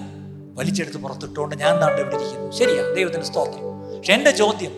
വലിച്ചെടുത്ത് 0.54 0.96
പുറത്തിട്ടുകൊണ്ട് 0.96 1.54
ഞാൻ 1.54 1.80
താണ്ട് 1.80 2.00
ഇവിടെ 2.00 2.14
ഇരിക്കുന്നു. 2.14 2.50
ശരിയാ 2.50 2.94
ദൈവത്തിന് 2.94 3.22
സ്തോത്രം. 3.22 3.96
പക്ഷെ 3.96 4.12
എന്റെ 4.12 4.30
ചോദ്യം 4.30 4.72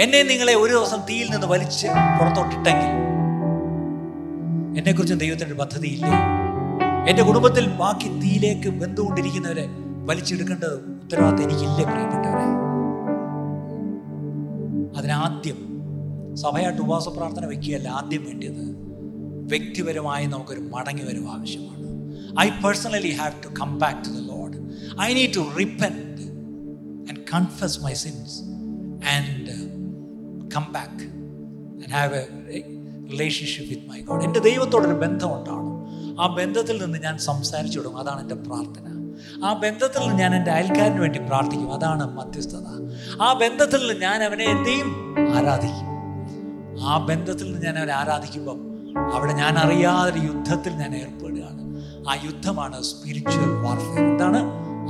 എന്നെ 0.00 0.22
നിങ്ങളെ 0.22 0.54
ഒരു 0.54 0.72
ദിവസം 0.72 1.00
തീയിൽ 1.10 1.30
നിന്ന് 1.30 1.46
വലിച്ച് 1.46 1.86
പുറത്തോട്ടിട്ടെങ്കിൽ 1.86 3.09
എന്നെക്കുറിച്ചും 4.80 5.18
ദൈവത്തിന്റെ 5.18 5.54
പദ്ധതിയില്ലേ. 5.54 6.08
എന്റെ 7.08 7.22
കുടുംബത്തിൽ 7.22 7.66
ബാക്കി 7.66 8.08
തീയിലേക്ക് 8.18 8.68
ബന്ധുകൊണ്ടിരിക്കുന്നവരെ 8.68 9.66
വലിച്ചെടുക്കേണ്ടത് 10.06 10.74
ഉത്തരവാദിത്തം 10.74 11.44
എനിക്കില്ലേ 11.44 11.84
പ്രിയപ്പെട്ടവരെ. 11.84 12.46
അതിനാദ്യം 14.98 15.58
സഭയായിട്ട് 16.36 16.82
ഉപവാസ 16.82 17.08
പ്രാർത്ഥന 17.08 17.46
വയ്ക്കുകയല്ല 17.46 17.88
ആദ്യം 17.88 18.24
വേണ്ടിയത്. 18.24 18.64
വ്യക്തിപരമായി 19.52 20.26
നമുക്കൊരു 20.26 20.60
മടങ്ങി 20.60 21.02
വരും 21.02 21.32
ആവശ്യമാണ്. 21.32 21.86
I 22.40 22.48
personally 22.48 23.10
have 23.10 23.32
to 23.44 23.60
come 23.60 23.78
back 23.78 23.98
to 23.98 24.08
the 24.08 24.20
lord 24.20 24.56
I 25.00 25.14
need 25.14 25.34
to 25.36 25.58
repent 25.58 26.22
and 27.10 27.20
confess 27.34 27.84
my 27.84 27.92
sins 27.92 28.42
and 29.08 29.70
come 30.56 30.72
back 30.72 31.04
and 31.82 31.92
have 31.92 32.14
a 32.50 32.79
relationship 33.10 33.70
with 33.70 33.90
my 33.90 34.00
God 34.00 34.24
എന്റെ 34.24 34.40
ദൈവത്തോടൊരു 34.40 34.94
ബന്ധം 34.94 35.40
ഉണ്ടാവണം 35.40 35.70
ആ 36.22 36.26
ബന്ധത്തിൽ 36.26 36.84
നിന്ന് 36.84 36.98
ഞാൻ 36.98 37.18
സംസാരിച്ചു 37.18 37.78
തുടങ്ങും. 37.78 38.00
അതാണ് 38.00 38.20
എന്റെ 38.20 38.34
പ്രാർത്ഥന. 38.34 38.90
ആ 39.44 39.52
ബന്ധത്തിൽ 39.52 40.00
നിന്ന് 40.00 40.14
ഞാൻ 40.14 40.34
എന്റെ 40.34 40.50
അയൽക്കാരന് 40.50 41.00
വേണ്ടി 41.00 41.18
പ്രാർത്ഥിക്കും. 41.18 41.74
അതാണ് 41.74 42.16
മധ്യസ്ഥത. 42.16 42.66
ആ 43.22 43.32
ബന്ധത്തിൽ 43.32 43.78
നിന്ന് 43.78 44.02
ഞാൻ 44.02 44.22
അവനെ 44.22 44.44
എന്തെയും 44.44 45.16
ആരാധിക്കും. 45.36 45.90
ആ 46.86 46.98
ബന്ധത്തിൽ 46.98 47.44
നിന്ന് 47.44 47.66
ഞാൻ 47.66 47.78
അവനെ 47.78 47.92
ആരാധിക്കുമ്പം 47.92 48.70
അവിടെ 49.14 49.32
ഞാൻ 49.32 49.58
അറിയാതെ 49.58 50.20
യുദ്ധത്തിൽ 50.20 50.72
ഞാൻ 50.72 50.96
ഏർപ്പെടുകയാണ്. 50.96 51.60
ആ 52.08 52.14
യുദ്ധമാണ് 52.24 52.82
സ്പിരിച്വൽ 52.82 53.50
വാർഫെയർ 53.50 53.98
എന്താണ് 53.98 54.38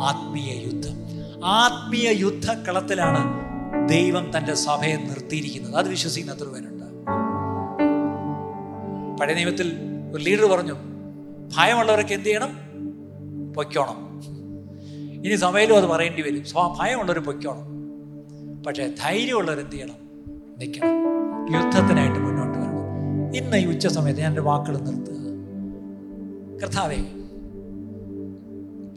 ആത്മീയ 0.02 0.62
യുദ്ധം. 0.64 0.96
ആത്മീയ 1.44 2.08
യുദ്ധക്കളത്തിലാണ് 2.10 3.50
ദൈവം 3.88 4.38
തന്റെ 4.38 4.54
സഭയെ 4.54 4.96
നിർത്തിയിരിക്കുന്നത്. 4.96 5.74
അത് 5.74 5.88
വിശ്വസിക്കുന്ന 5.88 6.34
എത്ര 6.34 6.44
പേരുണ്ട്? 6.44 6.79
പഴയ 9.20 9.34
നിയമത്തിൽ 9.34 9.72
ഒരു 10.14 10.24
ലീഡർ 10.24 10.44
പറഞ്ഞു 10.44 10.72
ഭയമുള്ളവരൊക്കെ 11.56 12.14
എന്ത് 12.14 12.26
ചെയ്യണം? 12.26 12.48
പൊയ്ക്കോണം. 13.52 14.22
ഇനി 15.24 15.34
സഭയിലും 15.34 15.76
അത് 15.76 15.84
പറയേണ്ടി 15.84 16.22
വരും. 16.22 16.42
ഭയമുള്ളവർ 16.78 17.18
പൊയ്ക്കോണം. 17.18 17.70
പക്ഷേ 18.62 18.94
ധൈര്യമുള്ളവർ 19.02 19.60
എന്ത് 19.60 19.72
ചെയ്യണം? 19.72 19.94
നിൽക്കണം. 20.58 20.88
യുദ്ധത്തിനായിട്ട് 21.54 22.18
മുന്നോട്ട് 22.18 22.58
വരണം. 22.58 23.36
ഇന്ന് 23.36 23.56
ഈ 23.56 23.66
ഉച്ച 23.66 23.86
സമയത്ത് 23.86 24.20
ഞാൻ 24.20 24.30
എന്റെ 24.30 24.42
വാക്കുകൾ 24.42 24.78
നിർത്തുക. 24.78 25.14
കർത്താവേ 26.62 26.96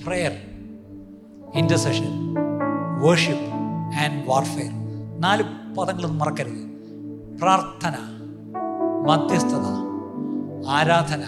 prayer 0.05 0.31
intercession 1.55 2.35
worship 3.01 3.45
and 3.95 4.29
warfare 4.29 4.71
നാല് 5.19 5.43
പദങ്ങളൊന്നും 5.75 6.19
മറക്കരുത്. 6.19 6.63
പ്രാർത്ഥന 7.41 7.93
മധ്യസ്ഥത 9.07 9.92
ആരാധന 10.67 11.23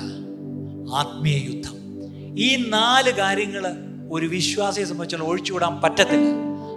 ആത്മീയ 0.95 1.36
യുദ്ധം. 1.36 1.76
ഈ 2.40 2.70
നാല് 2.70 3.12
കാര്യങ്ങൾ 3.12 3.74
ഒരു 4.12 4.26
വിശ്വാസിയെ 4.26 4.86
സംബന്ധിച്ചുള്ള 4.86 5.26
ഒഴിച്ചുവിടാൻ 5.26 5.82
പറ്റത്തില്ല. 5.82 6.30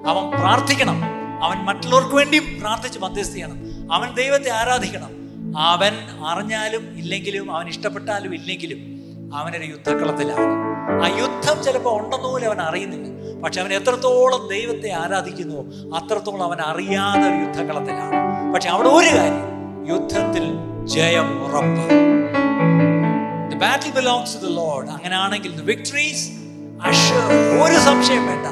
അവൻ 0.08 0.40
പ്രാർത്ഥിക്കണം. 0.40 1.04
അവൻ 1.44 1.56
മറ്റുള്ളവർക്ക് 1.64 2.14
വേണ്ടിയും 2.14 2.60
പ്രാർത്ഥിച്ച് 2.60 2.98
മധ്യസ്ഥ 2.98 3.32
ചെയ്യണം. 3.32 3.56
അവൻ 3.92 4.14
ദൈവത്തെ 4.14 4.50
ആരാധിക്കണം. 4.50 5.10
അവൻ 5.58 5.92
അറിഞ്ഞാലും 6.26 6.98
ഇല്ലെങ്കിലും 6.98 7.52
അവൻ 7.52 7.68
ഇഷ്ടപ്പെട്ടാലും 7.68 8.34
ഇല്ലെങ്കിലും 8.34 8.98
അവനൊരു 9.34 9.64
യുദ്ധക്കളത്തിലാണ്. 9.64 10.68
ആ 11.04 11.18
യുദ്ധം 11.18 11.64
ചിലപ്പോൾ 11.64 12.04
ഉണ്ടെന്ന് 12.04 12.46
അവൻ 12.46 12.60
അറിയുന്നില്ല. 12.60 13.08
പക്ഷെ 13.40 13.60
അവൻ 13.60 13.72
എത്രത്തോളം 13.72 14.48
ദൈവത്തെ 14.48 14.90
ആരാധിക്കുന്നു 14.92 15.94
അത്രത്തോളം 15.96 16.42
അവൻ 16.42 16.60
അറിയാതെ 16.60 17.36
ഒരു 17.36 17.44
യുദ്ധക്കളത്തിലാണ്. 17.44 18.54
പക്ഷെ 18.54 18.68
അവിടെ 18.68 18.88
ഒരു 18.88 19.16
കാര്യം 19.16 19.58
യുദ്ധത്തിൽ 19.88 20.44
ജയം 20.84 21.44
ഉറപ്പ് 21.44 22.08
The 23.58 23.66
battle 23.66 23.92
belongs 24.00 24.32
to 24.42 24.48
Lord. 24.56 24.88
അങ്ങനെയാണെങ്കിൽ 24.88 25.52
the. 25.56 25.62
ഒരു 27.62 27.78
സംശയം 27.78 28.26
വേണ്ട. 28.26 28.46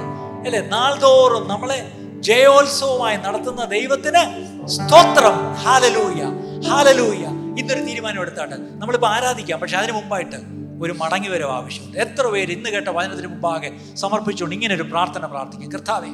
അല്ലെ? 0.46 0.60
നാൾതോറും 0.60 1.48
നമ്മളെ 1.48 1.92
ജയോത്സവമായി 2.20 3.16
നടത്തുന്ന 3.16 3.64
ദൈവത്തിന് 3.64 4.22
സ്തോത്രം. 4.66 5.54
ഹാലലൂയ 5.54 6.22
ഹാലലൂയ 6.68 7.24
ഇന്നൊരു 7.58 7.80
തീരുമാനം 7.80 8.20
എടുത്താട്ട് 8.20 8.54
നമ്മളിപ്പോൾ 8.54 9.06
ആരാധിക്കാം. 9.06 9.60
പക്ഷെ 9.60 9.76
അതിന് 9.76 9.92
മുമ്പായിട്ട് 9.92 10.36
ഒരു 10.82 10.92
മടങ്ങി 10.92 11.28
വരവ് 11.28 11.50
ആവശ്യമുണ്ട്. 11.50 11.98
എത്ര 11.98 12.26
പേര് 12.26 12.52
ഇന്ന് 12.52 12.70
കേട്ട 12.70 12.88
വചനത്തിന് 12.88 13.26
മുമ്പാകെ 13.26 13.94
സമർപ്പിച്ചുകൊണ്ട് 13.94 14.54
ഇങ്ങനെ 14.54 14.74
ഒരു 14.74 14.82
പ്രാർത്ഥന 14.82 15.26
പ്രാർത്ഥിക്കും. 15.26 15.72
കർത്താവേ 15.72 16.08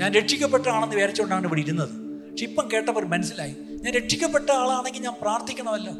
ഞാൻ 0.00 0.12
രക്ഷിക്കപ്പെട്ട 0.12 0.68
ആണെന്ന് 0.68 0.94
വിചാരിച്ചുകൊണ്ടാണ് 0.94 1.46
ഇവിടെ 1.46 1.60
ഇരുന്നത്. 1.60 1.88
പക്ഷെ 2.30 2.44
ഇപ്പം 2.44 2.68
കേട്ടവർ 2.72 3.04
മനസ്സിലായി. 3.04 3.56
ഞാൻ 3.70 3.94
രക്ഷിക്കപ്പെട്ട 3.94 4.50
ആളാണെങ്കിൽ 4.50 5.00
ഞാൻ 5.00 5.14
പ്രാർത്ഥിക്കണമല്ലോ. 5.20 5.92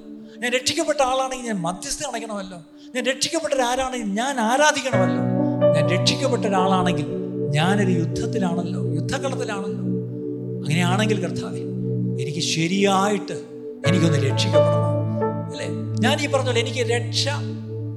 ഞാൻ 0.43 0.53
രക്ഷിക്കപ്പെട്ട 0.53 1.03
ആളാണെങ്കിൽ 1.03 1.47
ഞാൻ 1.47 1.57
മധ്യസ്ഥ 1.57 2.07
അണയ്ക്കണമല്ലോ 2.07 2.59
ഞാൻ 2.95 3.05
രക്ഷിക്കപ്പെട്ട 3.05 3.55
ഒരാരാണെങ്കിൽ 3.55 4.07
ഞാൻ 4.13 4.41
ആരാധിക്കണമല്ലോ. 4.41 5.23
ഞാൻ 5.75 5.89
രക്ഷിക്കപ്പെട്ട 5.89 6.47
ഒരാളാണെങ്കിൽ 6.47 7.07
ഞാനൊരു 7.51 7.91
യുദ്ധത്തിലാണല്ലോ 7.91 8.95
യുദ്ധക്കളത്തിലാണല്ലോ. 8.95 9.85
അങ്ങനെയാണെങ്കിൽ 10.63 11.21
കർത്താവെ 11.25 11.63
എനിക്ക് 12.23 12.41
ശരിയായിട്ട് 12.55 13.37
എനിക്കൊന്ന് 13.87 14.19
രക്ഷിക്കപ്പെടണം. 14.31 14.91
അല്ലേ? 15.53 15.69
ഞാൻ 16.01 16.21
ഈ 16.21 16.27
പറഞ്ഞ 16.27 16.59
എനിക്ക് 16.59 16.91
രക്ഷ 16.91 17.25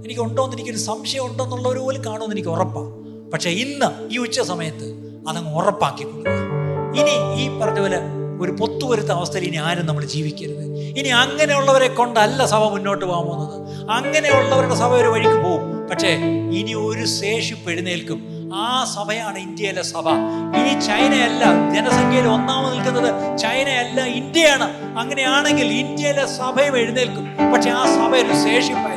എനിക്ക് 0.06 0.22
ഉണ്ടോ 0.22 0.44
എന്ന് 0.44 0.56
എനിക്കൊരു 0.58 0.78
സംശയം 0.78 1.26
ഉണ്ടെന്നുള്ളവർ 1.26 1.78
പോലും 1.78 2.06
കാണുമെന്ന് 2.06 2.36
എനിക്ക് 2.36 2.50
ഉറപ്പാണ് 2.50 2.92
പക്ഷേ 3.34 3.50
ഇന്ന് 3.64 4.14
ഈ 4.14 4.18
ഉച്ച 4.18 4.40
സമയത്ത് 4.42 4.88
അതങ്ങ് 5.30 5.54
ഉറപ്പാക്കി 5.54 6.04
കൊടുക്കുക 6.04 6.36
ഇനി 7.00 7.16
ഈ 7.42 7.60
പറഞ്ഞ 7.60 7.80
പോലെ 7.80 8.00
ഒരു 8.42 8.52
പൊത്തുവരുത്ത 8.52 9.12
അവസ്ഥയിൽ 9.12 9.44
ഇനി 9.44 9.58
ആരും 9.58 9.86
നമ്മൾ 9.86 10.06
ജീവിക്കരുത്. 10.06 10.64
ഇനി 11.00 11.10
അങ്ങനെയുള്ളവരെ 11.10 11.88
കൊണ്ടല്ല 11.88 12.46
സഭ 12.46 12.64
മുന്നോട്ട് 12.64 13.06
പോകാൻ 13.06 13.26
പോകുന്നത്. 13.26 13.90
അങ്ങനെയുള്ളവരുടെ 13.92 14.76
സഭ 14.76 14.92
ഒരു 14.94 15.08
വഴിക്ക് 15.08 15.44
പോകും. 15.44 15.88
പക്ഷേ 15.88 16.12
ഇനി 16.60 16.74
ഒരു 16.74 17.06
ശേഷിപ്പ് 17.06 17.72
എഴുന്നേൽക്കും. 17.72 18.20
ആ 18.56 18.68
സഭയാണ് 18.96 19.38
ഇന്ത്യയിലെ 19.38 19.82
സഭ. 19.82 20.10
ഇനി 20.60 20.80
ചൈനയല്ല 20.80 21.44
ജനസംഖ്യയിൽ 21.76 22.28
ഒന്നാമത് 22.28 22.74
നിൽക്കുന്നത് 22.74 23.38
ചൈനയല്ല 23.38 24.02
ഇന്ത്യയാണ്. 24.06 24.98
അങ്ങനെയാണെങ്കിൽ 25.00 25.68
ഇന്ത്യയിലെ 25.68 26.26
സഭയും 26.26 26.78
എഴുന്നേൽക്കും. 26.78 27.26
പക്ഷെ 27.54 27.70
ആ 27.70 27.86
സഭ 27.86 28.16
ഒരു 28.16 28.34
ശേഷിപ്പായിരിക്കും 28.46 28.97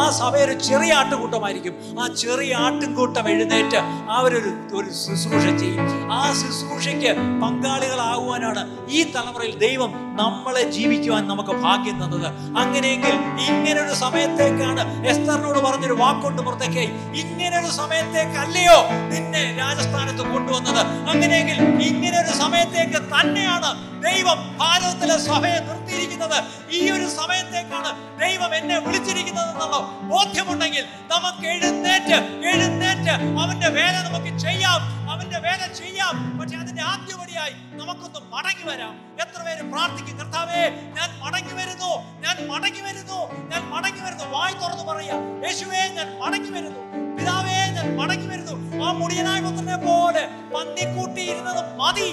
ആ 0.00 0.10
സഭ 0.10 0.34
ഒരു 0.36 0.52
ചെറിയ 0.52 0.92
ആട്ടുകൂട്ടമായിരിക്കും. 0.92 1.74
ആ 2.00 2.06
ചെറിയ 2.22 2.54
ആട്ടുംകൂട്ടം 2.54 3.28
എഴുന്നേറ്റ് 3.28 3.80
അവരൊരു 4.16 4.50
ഒരു 4.78 4.90
ശുശ്രൂഷ 5.02 5.46
ചെയ്യും. 5.60 6.12
ആ 6.12 6.32
ശുശ്രൂഷയ്ക്ക് 6.40 7.12
പങ്കാളികളാകുവാനാണ് 7.42 8.62
ഈ 8.88 9.02
തലമുറയിൽ 9.14 9.58
ദൈവം 9.58 9.92
നമ്മളെ 10.20 10.62
ജീവിക്കുവാൻ 10.70 11.28
നമുക്ക് 11.28 11.50
ഭാഗ്യം 11.50 11.96
തന്നത്. 12.02 12.28
അങ്ങനെയെങ്കിൽ 12.62 13.14
ഇങ്ങനൊരു 13.48 13.94
സമയത്തേക്കാണ് 13.94 14.82
എസ്തറിനോട് 15.06 15.58
പറഞ്ഞൊരു 15.58 15.96
വാക്കൊണ്ട് 16.02 16.42
പുറത്തേക്കായി 16.42 16.90
ഇങ്ങനൊരു 17.22 17.70
സമയത്തേക്കല്ലയോ 17.80 18.78
നിന്നെ 19.12 19.44
രാജസ്ഥാനത്ത് 19.58 20.24
കൊണ്ടുവന്നത്. 20.34 20.82
അങ്ങനെയെങ്കിൽ 21.12 21.58
ഇങ്ങനൊരു 21.88 22.32
സമയത്തേക്ക് 22.44 23.00
തന്നെയാണ് 23.14 23.70
ദൈവം 24.06 24.38
ഭാരതത്തിലെ 24.58 25.16
സഭയെ 25.18 25.58
നിർത്തിയിരിക്കുന്നത്. 25.68 26.38
ഈ 26.78 26.90
ഒരു 26.90 27.06
സമയത്തേക്കാണ് 27.20 27.90
ദൈവം 28.20 28.54
എന്നെ 28.54 28.76
വിളിച്ചിരിക്കുന്നത് 28.78 29.52
എന്നുള്ള 29.66 30.08
ബോധ്യമുണ്ടെങ്കിൽ 30.10 30.84
നമുക്ക് 31.12 31.46
എഴുന്നേറ്റ് 31.46 32.18
എഴുന്നേറ്റ് 32.48 33.14
അവന്റെ 33.42 33.68
വേല 33.68 33.96
നമുക്ക് 34.06 34.38
ചെയ്യാം. 34.38 34.80
അവന്റെ 35.10 35.38
വേല 35.38 35.62
ചെയ്യാം. 35.72 36.14
പക്ഷെ 36.38 36.56
അതിന്റെ 36.56 36.82
ആദ്യപടിയായി 36.82 37.54
നമുക്കൊന്ന് 37.78 38.20
മടങ്ങി 38.34 38.64
വരാം. 38.70 38.94
എത്ര 39.22 39.40
പേര് 39.46 39.62
പ്രാർത്ഥിക്കും? 39.72 40.18
കർത്താവേ 40.18 40.62
ഞാൻ 40.96 41.08
മടങ്ങി 41.24 41.54
വരുന്നു 41.60 41.90
ഞാൻ 42.24 42.36
മടങ്ങി 42.48 42.80
വരുന്നു 42.80 43.18
ഞാൻ 43.50 43.62
മടങ്ങി 43.70 44.00
വരുന്നു. 44.00 44.24
വായി 44.24 44.54
തുറന്നു 44.54 44.84
പറയാ 44.92 45.16
യേശുവേ 45.46 45.82
ഞാൻ 45.98 46.08
മടങ്ങി 46.20 46.50
വരുന്നു. 46.50 46.80
പിതാവേ 47.16 47.58
ഞാൻ 47.76 47.96
മടങ്ങി 47.96 48.26
വരുന്നു. 48.26 48.54
ആ 48.84 48.92
മുടിയനായ 48.92 49.40
പുത്രനെ 49.40 49.76
പോലെ 49.86 50.24
പന്നിക്കൂട്ടി 50.54 51.22
ഇരുന്നത് 51.30 51.62
മതി. 51.78 52.08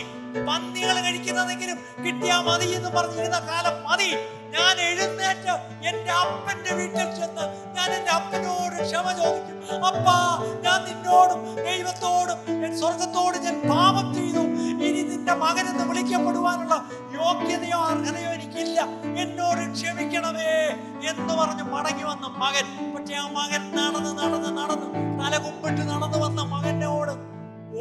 പന്നികൾ 0.47 0.95
കഴിക്കുന്നതെങ്കിലും 1.01 1.77
കിട്ടിയാ 2.05 2.37
മതി 2.41 2.69
എന്ന് 2.77 2.89
പറഞ്ഞിരുന്ന 2.89 3.39
കാലം 3.39 3.75
മതി. 3.89 4.11
ഞാൻ 4.55 4.75
എഴുന്നേറ്റ് 4.87 5.53
എന്റെ 5.89 6.13
അപ്പന്റെ 6.23 6.71
വീട്ടിൽ 6.79 7.07
ചെന്ന് 7.19 7.45
ഞാൻ 7.75 7.89
എന്റെ 7.97 8.11
അപ്പനോട് 8.19 8.75
ക്ഷമ 8.89 9.07
ചോദിക്കും. 9.19 9.57
അപ്പാ 9.89 10.17
ഞാൻ 10.65 10.79
നിന്നോടും 10.87 11.39
ദൈവത്തോടും 11.67 12.39
സ്വർഗത്തോട് 12.81 13.37
ഞാൻ 13.45 13.55
പാപം 13.71 14.07
ചെയ്തു. 14.17 14.43
ഇനി 14.87 15.01
നിന്റെ 15.09 15.33
മകൻ 15.43 15.65
എന്ന് 15.71 15.83
വിളിക്കപ്പെടുവാനുള്ള 15.89 16.75
യോഗ്യതയോ 17.17 17.79
അർഹതയോ 17.91 18.29
എനിക്കില്ല. 18.37 18.79
എന്നോട് 19.23 19.61
ക്ഷമിക്കണമേ 19.77 20.53
എന്ന് 21.11 21.33
പറഞ്ഞ് 21.39 21.65
മടങ്ങി 21.73 22.05
വന്ന 22.11 22.27
മകൻ. 22.43 22.65
പക്ഷെ 22.95 23.15
ആ 23.23 23.25
മകൻ 23.37 23.63
നടന്ന് 23.77 24.11
നടന്ന് 24.21 24.51
നടന്ന് 24.59 24.87
തല 25.21 25.33
കുമ്പിട്ട് 25.45 25.83
നടന്നു 25.91 26.19
വന്ന 26.25 26.41
മകനോട് 26.53 27.13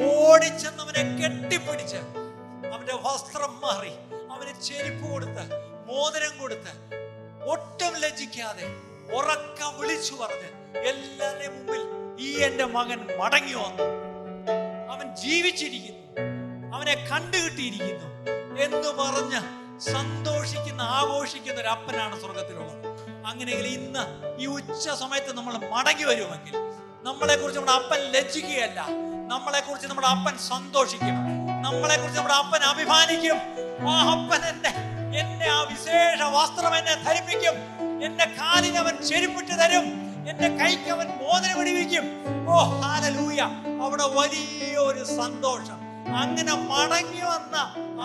ഓടിച്ചെന്നവനെ 0.08 1.02
കെട്ടിപ്പിടിച്ച് 1.20 2.00
അവന്റെ 2.72 2.94
വസ്ത്രം 3.06 3.52
മാറി 3.64 3.92
അവന് 4.34 4.52
ചെരുപ്പ് 4.66 5.06
കൊടുത്ത് 5.12 5.44
മോതിരം 5.92 6.38
കൊടുത്ത് 6.38 6.70
ഒട്ടും 7.46 7.96
ലജ്ജിക്കാതെ 7.96 8.66
ഉറക്കം 9.14 9.80
വിളിച്ചു 9.80 10.14
പറഞ്ഞ് 10.14 10.78
എല്ലാവരുടെ 10.78 11.48
മുമ്പിൽ 11.48 11.80
ഈ 12.24 12.42
എന്റെ 12.42 12.64
മകൻ 12.64 13.18
മടങ്ങി 13.18 13.52
വന്നു. 13.52 13.84
അവൻ 14.92 15.16
ജീവിച്ചിരിക്കുന്നു. 15.16 16.20
അവനെ 16.76 17.08
കണ്ടുകിട്ടിയിരിക്കുന്നു. 17.12 18.06
എന്ന് 18.60 18.88
പറഞ്ഞ് 18.88 19.62
സന്തോഷിക്കുന്ന 19.80 20.80
ആഘോഷിക്കുന്ന 20.80 21.60
ഒരു 21.60 21.68
അപ്പനാണ് 21.68 22.20
സ്വർഗത്തിലുള്ളത് 22.20 22.86
അങ്ങനെയെങ്കിൽ 23.26 23.66
ഇന്ന് 23.66 24.00
ഈ 24.38 24.46
ഉച്ച 24.46 24.88
സമയത്ത് 24.88 25.36
നമ്മൾ 25.36 25.56
മടങ്ങി 25.56 26.04
വരുമെങ്കിൽ 26.04 26.54
നമ്മളെ 27.02 27.36
കുറിച്ച് 27.36 27.60
നമ്മുടെ 27.60 27.78
അപ്പൻ 27.78 27.98
ലജ്ജിക്കുകയല്ല. 27.98 28.86
നമ്മളെ 29.28 29.60
കുറിച്ച് 29.60 29.88
നമ്മുടെ 29.88 30.06
അപ്പൻ 30.06 30.38
സന്തോഷിക്കും. 30.38 31.14
നമ്മളെ 31.62 31.96
കുറിച്ച് 31.96 32.18
നമ്മുടെ 32.18 32.34
അപ്പൻ 32.34 32.60
അഭിമാനിക്കും. 32.60 33.36
ആ 33.90 34.12
അപ്പൻ 34.12 34.44
എന്നെ 34.48 34.91
എന്നെ 35.20 35.48
ആ 35.48 35.60
വിശേഷ 35.70 36.22
വസ്ത്രം 36.36 36.74
എന്നെ 36.78 36.94
ധരിപ്പിക്കും. 37.04 37.56
എന്റെ 38.06 38.26
കാലിന് 38.38 38.78
അവൻ 38.78 38.94
ചെരുപ്പിട്ട് 39.08 39.54
തരും. 39.62 39.86
എന്റെ 40.30 40.48
കൈക്ക് 40.60 40.90
അവൻ 40.94 41.08
മോതിരം 41.22 41.58
പിടിപ്പിക്കും 41.58 42.06
ഓ 42.48 42.58
ഹാലലൂയ 42.82 43.40
അവിടെ 43.84 44.06
വലിയൊരു 44.18 45.04
സന്തോഷം. 45.20 45.78
അങ്ങനെ 46.22 46.54
മടങ്ങി 46.70 47.22
വന്ന 47.32 47.56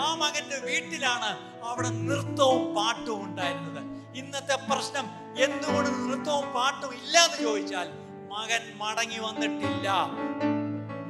ആ 0.04 0.16
മകന്റെ 0.22 0.58
വീട്ടിലാണ് 0.66 1.30
അവിടെ 1.70 1.90
നൃത്തവും 1.90 2.76
പാട്ടും 2.76 3.24
ഉണ്ടായിരുന്നത്. 3.24 3.82
ഇന്നത്തെ 4.20 4.56
പ്രശ്നം 4.70 5.06
എന്തുകൊണ്ട് 5.46 5.90
നൃത്തവും 5.90 6.48
പാട്ടും 6.54 6.92
ഇല്ലാന്ന് 7.00 7.38
ചോദിച്ചാൽ 7.46 7.88
മകൻ 8.34 8.64
മടങ്ങി 8.82 9.20
വന്നിട്ടില്ല. 9.28 9.90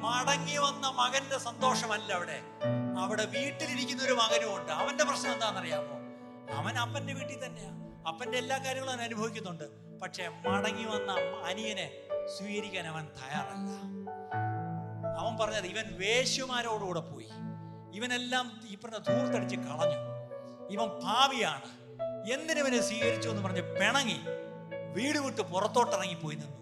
മടങ്ങി 0.06 0.58
വന്ന 0.58 0.86
മകന്റെ 1.02 1.38
സന്തോഷമല്ല 1.38 2.14
അവിടെ. 2.14 2.38
അവിടെ 3.00 3.26
വീട്ടിലിരിക്കുന്ന 3.26 4.04
ഒരു 4.04 4.14
മകനും 4.14 4.58
ഉണ്ട്. 4.58 4.72
അവന്റെ 4.72 5.04
പ്രശ്നം 5.04 5.34
എന്താണെന്നറിയാമോ? 5.34 5.98
അവൻ 6.54 6.78
അപ്പന്റെ 6.78 7.14
വീട്ടിൽ 7.14 7.46
തന്നെയാ. 7.46 7.70
അപ്പന്റെ 8.08 8.38
എല്ലാ 8.38 8.58
കാര്യങ്ങളും 8.58 8.92
അവൻ 8.92 9.02
അനുഭവിക്കുന്നുണ്ട്. 9.02 9.98
പക്ഷെ 10.00 10.28
മടങ്ങി 10.28 10.84
വന്ന 10.84 11.12
അനിയനെ 11.46 11.92
സ്വീകരിക്കാൻ 12.38 12.88
അവൻ 12.88 13.06
തയ്യാറല്ല. 13.06 13.70
അവൻ 15.20 15.38
പറഞ്ഞത് 15.38 15.66
ഇവൻ 15.66 15.98
വേശ്യമാരോടുകൂടെ 16.00 17.00
പോയി. 17.00 17.28
ഇവനെല്ലാം 17.94 18.62
ഈ 18.70 18.76
പറഞ്ഞ 18.76 18.98
ധൂർത്തടിച്ച് 18.98 19.56
കളഞ്ഞു. 19.56 20.00
ഇവൻ 20.70 20.88
ഭാവിയാണ് 21.00 21.88
എന്തിനവനെ 22.34 22.82
സ്വീകരിച്ചു 22.82 23.30
എന്ന് 23.30 23.44
പറഞ്ഞ് 23.44 23.62
പിണങ്ങി 23.62 24.20
വീട് 24.94 25.18
വിട്ട് 25.18 25.42
പുറത്തോട്ടിറങ്ങി 25.42 26.14
പോയി 26.14 26.36
നിന്നു. 26.36 26.58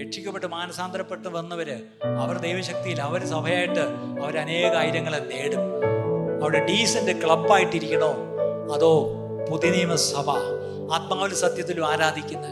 രക്ഷിക്കപ്പെട്ട് 0.00 0.46
മാനസാന്തരപ്പെട്ട് 0.46 1.28
വന്നവര് 1.28 1.86
അവർ 2.20 2.38
ദൈവശക്തിയിൽ 2.38 3.02
അവർ 3.02 3.26
സഭയായിട്ട് 3.26 4.76
ആയിരങ്ങളെ 4.76 5.18
നേടും. 5.18 5.97
അവിടെ 6.40 6.60
ഡീസന്റ് 6.66 7.14
ക്ലബായിട്ടിരിക്കണോ 7.22 8.12
അതോ 8.74 8.92
പുതിയ 9.50 9.70
നിയമസഭ 9.70 10.26
ആത്മാവിൽ 10.92 11.34
സത്യത്തിലും 11.34 11.84
ആരാധിക്കുന്ന 11.84 12.46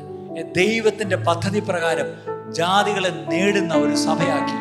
ദൈവത്തിന്റെ 0.52 1.16
പദ്ധതി 1.26 1.60
പ്രകാരം 1.60 2.08
ജാതികളെ 2.52 3.10
നേടുന്ന 3.30 3.74
ഒരു 3.74 3.96
സഭയാക്കി 3.98 4.58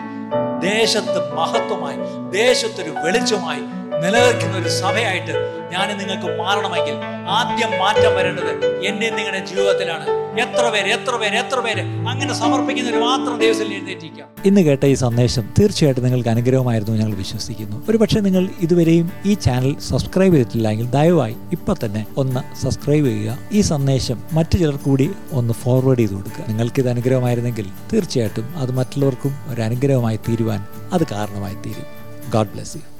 ദേശത്ത് 0.61 1.19
മഹത്വമായി 1.35 1.97
ദേശത്തൊരു 2.31 2.91
വെളിച്ചമായി 2.97 3.63
നിലനിൽക്കുന്ന 4.03 4.57
ഒരു 4.57 4.69
സഭയായിട്ട് 4.69 5.33
ഞാൻ 5.73 5.97
നിങ്ങൾക്ക് 5.97 6.39
മാറണമെങ്കിൽ 6.39 6.95
ആദ്യം 7.37 7.71
മാറ്റം 7.79 8.15
വരേണ്ടത് 8.15 8.65
എന്റെ 8.85 9.09
നിങ്ങളുടെ 9.09 9.45
ജീവിതത്തിലാണ്. 9.45 10.05
എത്ര 10.39 10.69
പേര് 10.69 10.87
എത്ര 10.87 11.15
പേര് 11.15 11.35
എത്ര 11.35 11.59
പേര്? 11.59 11.81
അങ്ങനെ 11.81 12.33
സമർപ്പിക്കുന്നവർ 12.33 12.99
മാത്രം 12.99 13.39
ദൈവത്തിൽ 13.39 13.73
എഴുന്നേറ്റിരിക്കാം. 13.73 14.27
ഇന്ന് 14.45 14.61
കേട്ട 14.61 14.85
ഈ 14.85 14.93
സന്ദേശം 14.93 15.53
തീർച്ചയായിട്ടും 15.59 16.03
നിങ്ങൾക്ക് 16.03 16.29
അനുഗ്രഹമായിരുന്നു 16.29 16.95
ഞങ്ങൾ 16.95 17.15
വിശ്വസിക്കുന്നു. 17.15 17.83
ഒരുപക്ഷെ 17.89 18.19
നിങ്ങൾ 18.19 18.49
ഇതുവരെയും 18.61 19.11
ഈ 19.25 19.33
ചാനൽ 19.33 19.79
സബ്സ്ക്രൈബ് 19.79 20.33
ചെയ്തിട്ടില്ല 20.33 20.69
എങ്കിൽ 20.69 20.89
ദയവായി 20.89 21.35
ഇപ്പൊ 21.51 21.75
തന്നെ 21.85 22.05
ഒന്ന് 22.17 22.63
സബ്സ്ക്രൈബ് 22.63 23.05
ചെയ്യുക. 23.05 23.37
ഈ 23.51 23.61
സന്ദേശം 23.61 24.23
മറ്റു 24.33 24.57
ചിലർ 24.57 24.75
കൂടി 24.75 25.11
ഒന്ന് 25.31 25.53
ഫോർവേഡ് 25.53 25.97
ചെയ്ത് 25.97 26.13
കൊടുക്കുക. 26.13 26.43
നിങ്ങൾക്ക് 26.47 26.79
ഇത് 26.79 26.89
അനുഗ്രഹമായിരുന്നെങ്കിൽ 26.89 27.69
തീർച്ചയായിട്ടും 27.93 28.57
അത് 28.57 28.71
മറ്റുള്ളവർക്കും 28.71 29.35
ഒരു 29.53 29.61
അനുഗ്രഹമായി 29.61 30.19
തീരുവാൻ 30.29 30.65
അത് 30.93 31.03
കാരണമായി 31.11 31.53
തീരും. 31.53 31.87
God 32.31 32.47
bless 32.47 32.77
you. 32.77 32.94